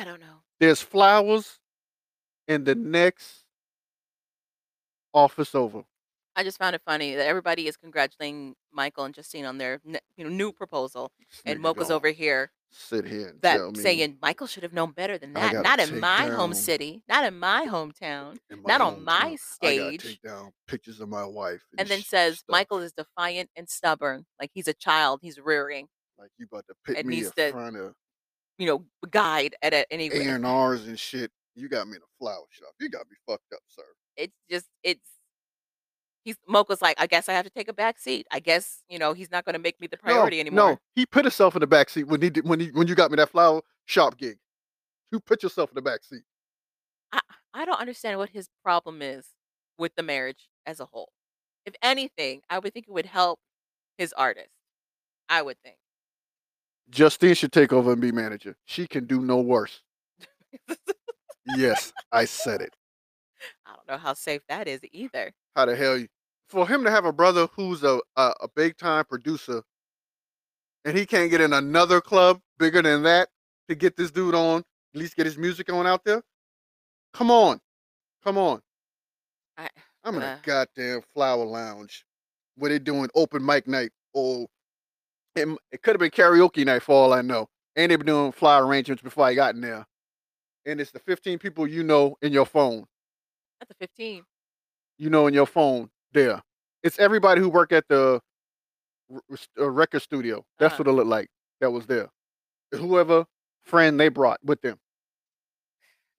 I 0.00 0.04
don't 0.04 0.20
know. 0.20 0.42
There's 0.58 0.80
flowers 0.80 1.58
in 2.48 2.64
the 2.64 2.74
next 2.74 3.44
office 5.12 5.54
over. 5.54 5.82
I 6.36 6.42
just 6.42 6.58
found 6.58 6.74
it 6.74 6.80
funny 6.86 7.14
that 7.16 7.26
everybody 7.26 7.66
is 7.66 7.76
congratulating 7.76 8.54
Michael 8.72 9.04
and 9.04 9.14
Justine 9.14 9.44
on 9.44 9.58
their 9.58 9.80
ne- 9.84 9.98
you 10.16 10.24
know 10.24 10.30
new 10.30 10.52
proposal, 10.52 11.12
and 11.44 11.58
nigga 11.58 11.62
Mocha's 11.62 11.88
gonna 11.88 11.96
over 11.96 12.08
here 12.08 12.50
sit 12.70 13.04
here 13.04 13.28
and 13.28 13.42
that 13.42 13.56
tell 13.56 13.72
me 13.72 13.80
saying 13.80 14.16
Michael 14.22 14.46
should 14.46 14.62
have 14.62 14.72
known 14.72 14.92
better 14.92 15.18
than 15.18 15.36
I 15.36 15.40
that. 15.40 15.52
gotta 15.52 15.68
Not 15.68 15.80
in 15.80 15.88
take 15.90 16.00
my 16.00 16.26
home 16.28 16.52
down- 16.52 16.54
city, 16.54 17.02
not 17.08 17.24
in 17.26 17.38
my 17.38 17.66
hometown, 17.66 18.38
in 18.48 18.62
not 18.62 18.80
on 18.80 19.00
hometown, 19.00 19.04
my 19.04 19.14
I 19.16 19.26
gotta 19.26 19.38
stage. 19.38 20.02
take 20.02 20.22
down 20.22 20.52
pictures 20.66 21.00
of 21.00 21.08
my 21.10 21.24
wife 21.26 21.62
and 21.76 21.86
then 21.88 22.00
sh- 22.00 22.06
says 22.06 22.38
stuff. 22.38 22.48
Michael 22.48 22.78
is 22.78 22.92
defiant 22.92 23.50
and 23.56 23.68
stubborn, 23.68 24.24
like 24.40 24.50
he's 24.54 24.68
a 24.68 24.74
child, 24.74 25.20
he's 25.22 25.38
rearing, 25.38 25.88
like 26.16 26.30
you 26.38 26.46
about 26.50 26.64
to 26.68 26.74
put 26.86 26.96
and 26.96 27.06
me 27.06 27.16
needs 27.16 27.26
in 27.26 27.32
to- 27.34 27.52
front 27.52 27.76
of 27.76 27.94
you 28.60 28.66
know, 28.66 28.84
guide 29.10 29.56
at 29.62 29.72
a, 29.72 29.90
anywhere. 29.90 30.20
A 30.20 30.34
and 30.34 30.46
R's 30.46 30.86
and 30.86 30.98
shit. 30.98 31.32
You 31.56 31.68
got 31.68 31.88
me 31.88 31.96
in 31.96 32.02
a 32.02 32.12
flower 32.18 32.44
shop. 32.50 32.68
You 32.78 32.90
got 32.90 33.06
me 33.10 33.16
fucked 33.26 33.52
up, 33.52 33.60
sir. 33.66 33.82
It's 34.16 34.36
just 34.48 34.66
it's. 34.84 35.08
He's 36.22 36.36
Mocha's 36.46 36.82
like, 36.82 37.00
I 37.00 37.06
guess 37.06 37.30
I 37.30 37.32
have 37.32 37.46
to 37.46 37.50
take 37.50 37.68
a 37.68 37.72
back 37.72 37.98
seat. 37.98 38.26
I 38.30 38.38
guess 38.38 38.82
you 38.90 38.98
know 38.98 39.14
he's 39.14 39.30
not 39.30 39.46
going 39.46 39.54
to 39.54 39.58
make 39.58 39.80
me 39.80 39.86
the 39.86 39.96
priority 39.96 40.36
no, 40.36 40.40
anymore. 40.40 40.70
No, 40.72 40.78
he 40.94 41.06
put 41.06 41.24
himself 41.24 41.56
in 41.56 41.60
the 41.60 41.66
back 41.66 41.88
seat 41.88 42.04
when 42.04 42.20
he 42.20 42.28
did 42.28 42.46
when 42.46 42.60
he 42.60 42.68
when 42.68 42.86
you 42.86 42.94
got 42.94 43.10
me 43.10 43.16
that 43.16 43.30
flower 43.30 43.62
shop 43.86 44.18
gig. 44.18 44.36
You 45.10 45.18
put 45.18 45.42
yourself 45.42 45.70
in 45.70 45.74
the 45.76 45.82
back 45.82 46.04
seat. 46.04 46.22
I 47.10 47.20
I 47.54 47.64
don't 47.64 47.80
understand 47.80 48.18
what 48.18 48.28
his 48.28 48.50
problem 48.62 49.00
is 49.00 49.28
with 49.78 49.94
the 49.96 50.02
marriage 50.02 50.50
as 50.66 50.80
a 50.80 50.84
whole. 50.84 51.12
If 51.64 51.74
anything, 51.82 52.42
I 52.50 52.58
would 52.58 52.74
think 52.74 52.86
it 52.86 52.92
would 52.92 53.06
help 53.06 53.40
his 53.96 54.12
artist. 54.12 54.50
I 55.30 55.40
would 55.40 55.56
think. 55.64 55.76
Justine 56.90 57.34
should 57.34 57.52
take 57.52 57.72
over 57.72 57.92
and 57.92 58.00
be 58.00 58.12
manager. 58.12 58.56
She 58.66 58.86
can 58.86 59.06
do 59.06 59.20
no 59.20 59.40
worse. 59.40 59.82
Yes, 61.56 61.92
I 62.12 62.24
said 62.24 62.60
it. 62.60 62.74
I 63.66 63.74
don't 63.74 63.88
know 63.88 63.98
how 63.98 64.14
safe 64.14 64.42
that 64.48 64.68
is 64.68 64.80
either. 64.92 65.32
How 65.56 65.66
the 65.66 65.74
hell 65.76 65.96
you 65.96 66.08
for 66.48 66.66
him 66.68 66.84
to 66.84 66.90
have 66.90 67.04
a 67.04 67.12
brother 67.12 67.46
who's 67.56 67.82
a 67.82 68.00
a, 68.16 68.32
a 68.42 68.48
big 68.54 68.76
time 68.76 69.04
producer 69.04 69.62
and 70.84 70.96
he 70.96 71.06
can't 71.06 71.30
get 71.30 71.40
in 71.40 71.52
another 71.52 72.00
club 72.00 72.40
bigger 72.58 72.82
than 72.82 73.02
that 73.04 73.28
to 73.68 73.74
get 73.74 73.96
this 73.96 74.10
dude 74.10 74.34
on, 74.34 74.60
at 74.94 75.00
least 75.00 75.16
get 75.16 75.26
his 75.26 75.38
music 75.38 75.72
on 75.72 75.86
out 75.86 76.04
there? 76.04 76.22
Come 77.14 77.30
on. 77.30 77.60
Come 78.24 78.36
on. 78.38 78.60
I, 79.56 79.68
I'm 80.04 80.16
in 80.16 80.22
Uh. 80.22 80.38
a 80.42 80.46
goddamn 80.46 81.02
flower 81.14 81.44
lounge 81.44 82.04
where 82.56 82.70
they 82.70 82.78
doing 82.78 83.08
open 83.14 83.44
mic 83.44 83.66
night. 83.66 83.90
Or 84.12 84.46
it, 85.36 85.48
it 85.72 85.82
could 85.82 85.94
have 85.94 86.00
been 86.00 86.10
karaoke 86.10 86.64
night 86.64 86.82
for 86.82 86.92
all 86.94 87.12
I 87.12 87.22
know. 87.22 87.48
And 87.76 87.90
they've 87.90 87.98
been 87.98 88.06
doing 88.06 88.32
flower 88.32 88.66
arrangements 88.66 89.02
before 89.02 89.24
I 89.26 89.34
got 89.34 89.54
in 89.54 89.60
there. 89.60 89.86
And 90.66 90.80
it's 90.80 90.90
the 90.90 90.98
15 90.98 91.38
people 91.38 91.66
you 91.66 91.82
know 91.82 92.16
in 92.22 92.32
your 92.32 92.46
phone. 92.46 92.84
That's 93.60 93.68
the 93.68 93.74
15. 93.86 94.22
You 94.98 95.10
know 95.10 95.26
in 95.26 95.34
your 95.34 95.46
phone 95.46 95.90
there. 96.12 96.42
It's 96.82 96.98
everybody 96.98 97.40
who 97.40 97.48
work 97.48 97.72
at 97.72 97.84
the 97.88 98.20
r- 99.12 99.20
uh, 99.58 99.70
record 99.70 100.02
studio. 100.02 100.44
That's 100.58 100.74
Uh-huh. 100.74 100.84
what 100.84 100.90
it 100.90 100.92
looked 100.92 101.08
like. 101.08 101.28
That 101.60 101.70
was 101.70 101.86
there. 101.86 102.08
Whoever 102.72 103.26
friend 103.62 103.98
they 103.98 104.08
brought 104.08 104.40
with 104.44 104.60
them. 104.62 104.78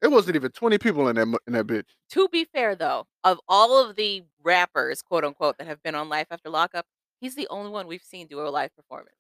It 0.02 0.10
wasn't 0.12 0.36
even 0.36 0.52
twenty 0.52 0.78
people 0.80 1.08
in 1.10 1.16
that 1.16 1.28
in 1.48 1.54
that 1.54 1.68
bitch. 1.68 1.86
To 2.12 2.28
be 2.30 2.46
fair, 2.46 2.76
though, 2.76 3.06
of 3.24 3.40
all 3.48 3.78
of 3.88 3.96
the 3.96 4.24
rappers, 4.44 5.02
quote 5.04 5.24
unquote, 5.24 5.58
that 5.60 5.68
have 5.68 5.82
been 5.84 5.94
on 5.96 6.10
Life 6.10 6.28
After 6.32 6.50
Lockup, 6.50 6.86
he's 7.22 7.36
the 7.36 7.48
only 7.50 7.72
one 7.72 7.88
we've 7.88 8.04
seen 8.04 8.28
do 8.28 8.42
a 8.42 8.50
live 8.50 8.76
performance. 8.76 9.16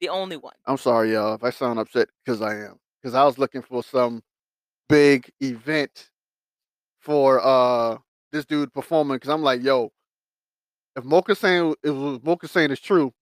The 0.00 0.08
only 0.08 0.36
one. 0.36 0.54
I'm 0.66 0.76
sorry, 0.78 1.12
y'all, 1.12 1.34
if 1.34 1.44
I 1.44 1.50
sound 1.50 1.78
upset 1.78 2.08
because 2.24 2.42
I 2.42 2.56
am. 2.56 2.78
Because 3.00 3.14
I 3.14 3.24
was 3.24 3.38
looking 3.38 3.62
for 3.62 3.82
some 3.84 4.22
big 4.88 5.30
event 5.40 6.10
for 7.00 7.40
uh 7.44 7.98
this 8.32 8.44
dude 8.44 8.72
performing. 8.72 9.16
Because 9.16 9.30
I'm 9.30 9.42
like, 9.42 9.62
yo, 9.62 9.92
if 10.96 11.04
Mocha 11.04 11.34
saying 11.36 11.74
if 11.82 12.22
Mocha 12.24 12.48
saying 12.48 12.72
is 12.72 12.80
true, 12.80 13.12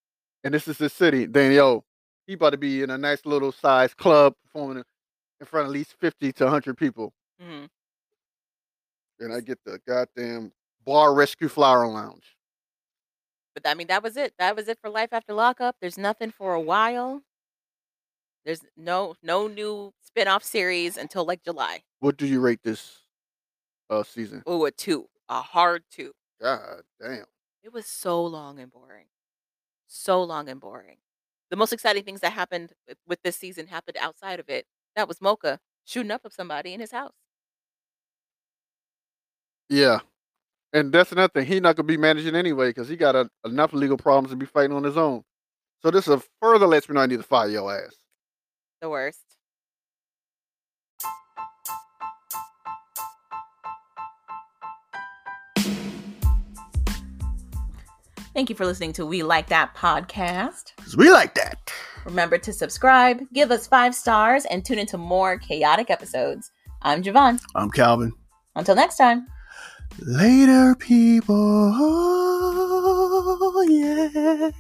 and 0.42 0.54
this 0.54 0.66
is 0.68 0.78
his 0.78 0.92
city, 0.92 1.26
then 1.26 1.52
yo, 1.52 1.84
he 2.26 2.34
about 2.34 2.50
to 2.50 2.56
be 2.56 2.82
in 2.82 2.90
a 2.90 2.98
nice 2.98 3.26
little 3.26 3.52
size 3.52 3.92
club 3.94 4.34
performing 4.44 4.78
in- 4.78 4.84
front 5.46 5.66
of 5.66 5.70
at 5.70 5.74
least 5.74 5.94
fifty 6.00 6.32
to 6.32 6.48
hundred 6.48 6.78
people, 6.78 7.12
hmm 7.38 7.64
and 9.20 9.32
I 9.32 9.40
get 9.40 9.58
the 9.66 9.78
goddamn 9.86 10.52
Bar 10.86 11.14
Rescue 11.14 11.48
Flower 11.48 11.86
Lounge. 11.86 12.33
But 13.54 13.66
I 13.66 13.74
mean, 13.74 13.86
that 13.86 14.02
was 14.02 14.16
it. 14.16 14.34
That 14.38 14.56
was 14.56 14.68
it 14.68 14.78
for 14.80 14.90
Life 14.90 15.10
After 15.12 15.32
Lockup. 15.32 15.76
There's 15.80 15.96
nothing 15.98 16.30
for 16.30 16.54
a 16.54 16.60
while. 16.60 17.22
There's 18.44 18.60
no 18.76 19.14
no 19.22 19.46
new 19.46 19.92
spin-off 20.04 20.44
series 20.44 20.96
until 20.96 21.24
like 21.24 21.42
July. 21.42 21.82
What 22.00 22.16
do 22.16 22.26
you 22.26 22.40
rate 22.40 22.60
this 22.62 22.98
uh 23.88 24.02
season? 24.02 24.42
Oh, 24.46 24.64
a 24.66 24.70
two, 24.70 25.08
a 25.28 25.40
hard 25.40 25.84
two. 25.90 26.12
God 26.42 26.82
damn. 27.00 27.24
It 27.62 27.72
was 27.72 27.86
so 27.86 28.22
long 28.24 28.58
and 28.58 28.70
boring. 28.70 29.06
So 29.86 30.22
long 30.22 30.48
and 30.48 30.60
boring. 30.60 30.98
The 31.50 31.56
most 31.56 31.72
exciting 31.72 32.02
things 32.04 32.20
that 32.20 32.32
happened 32.32 32.72
with- 32.88 32.98
with 33.06 33.22
this 33.22 33.36
season 33.36 33.68
happened 33.68 33.96
outside 33.98 34.40
of 34.40 34.50
it. 34.50 34.66
That 34.96 35.08
was 35.08 35.20
Mocha 35.20 35.60
shooting 35.84 36.10
up 36.10 36.24
of 36.24 36.32
somebody 36.34 36.74
in 36.74 36.80
his 36.80 36.90
house. 36.90 37.14
Yeah. 39.68 40.00
And 40.74 40.90
that's 40.92 41.12
another 41.12 41.30
thing. 41.32 41.46
He 41.46 41.60
not 41.60 41.76
gonna 41.76 41.86
be 41.86 41.96
managing 41.96 42.34
anyway 42.34 42.70
because 42.70 42.88
he 42.88 42.96
got 42.96 43.14
a, 43.14 43.30
enough 43.44 43.72
legal 43.72 43.96
problems 43.96 44.30
to 44.30 44.36
be 44.36 44.44
fighting 44.44 44.76
on 44.76 44.82
his 44.82 44.96
own. 44.96 45.22
So 45.80 45.92
this 45.92 46.08
is 46.08 46.14
a 46.14 46.22
further 46.42 46.66
lets 46.66 46.88
me 46.88 46.96
know 46.96 47.02
I 47.02 47.06
need 47.06 47.18
to 47.18 47.22
fire 47.22 47.48
your 47.48 47.72
ass. 47.72 47.94
The 48.82 48.90
worst. 48.90 49.20
Thank 58.34 58.50
you 58.50 58.56
for 58.56 58.66
listening 58.66 58.92
to 58.94 59.06
We 59.06 59.22
Like 59.22 59.48
Dat 59.48 59.76
podcast. 59.76 60.74
Cause 60.78 60.96
we 60.96 61.08
like 61.08 61.36
that. 61.36 61.72
Remember 62.04 62.36
to 62.38 62.52
subscribe, 62.52 63.20
give 63.32 63.52
us 63.52 63.68
five 63.68 63.94
stars, 63.94 64.44
and 64.46 64.64
tune 64.64 64.80
into 64.80 64.98
more 64.98 65.38
chaotic 65.38 65.88
episodes. 65.88 66.50
I'm 66.82 67.00
Javon. 67.00 67.40
I'm 67.54 67.70
Calvin. 67.70 68.12
Until 68.56 68.74
next 68.74 68.96
time. 68.96 69.28
Later, 70.00 70.74
people. 70.74 71.72
Yeah. 73.68 74.50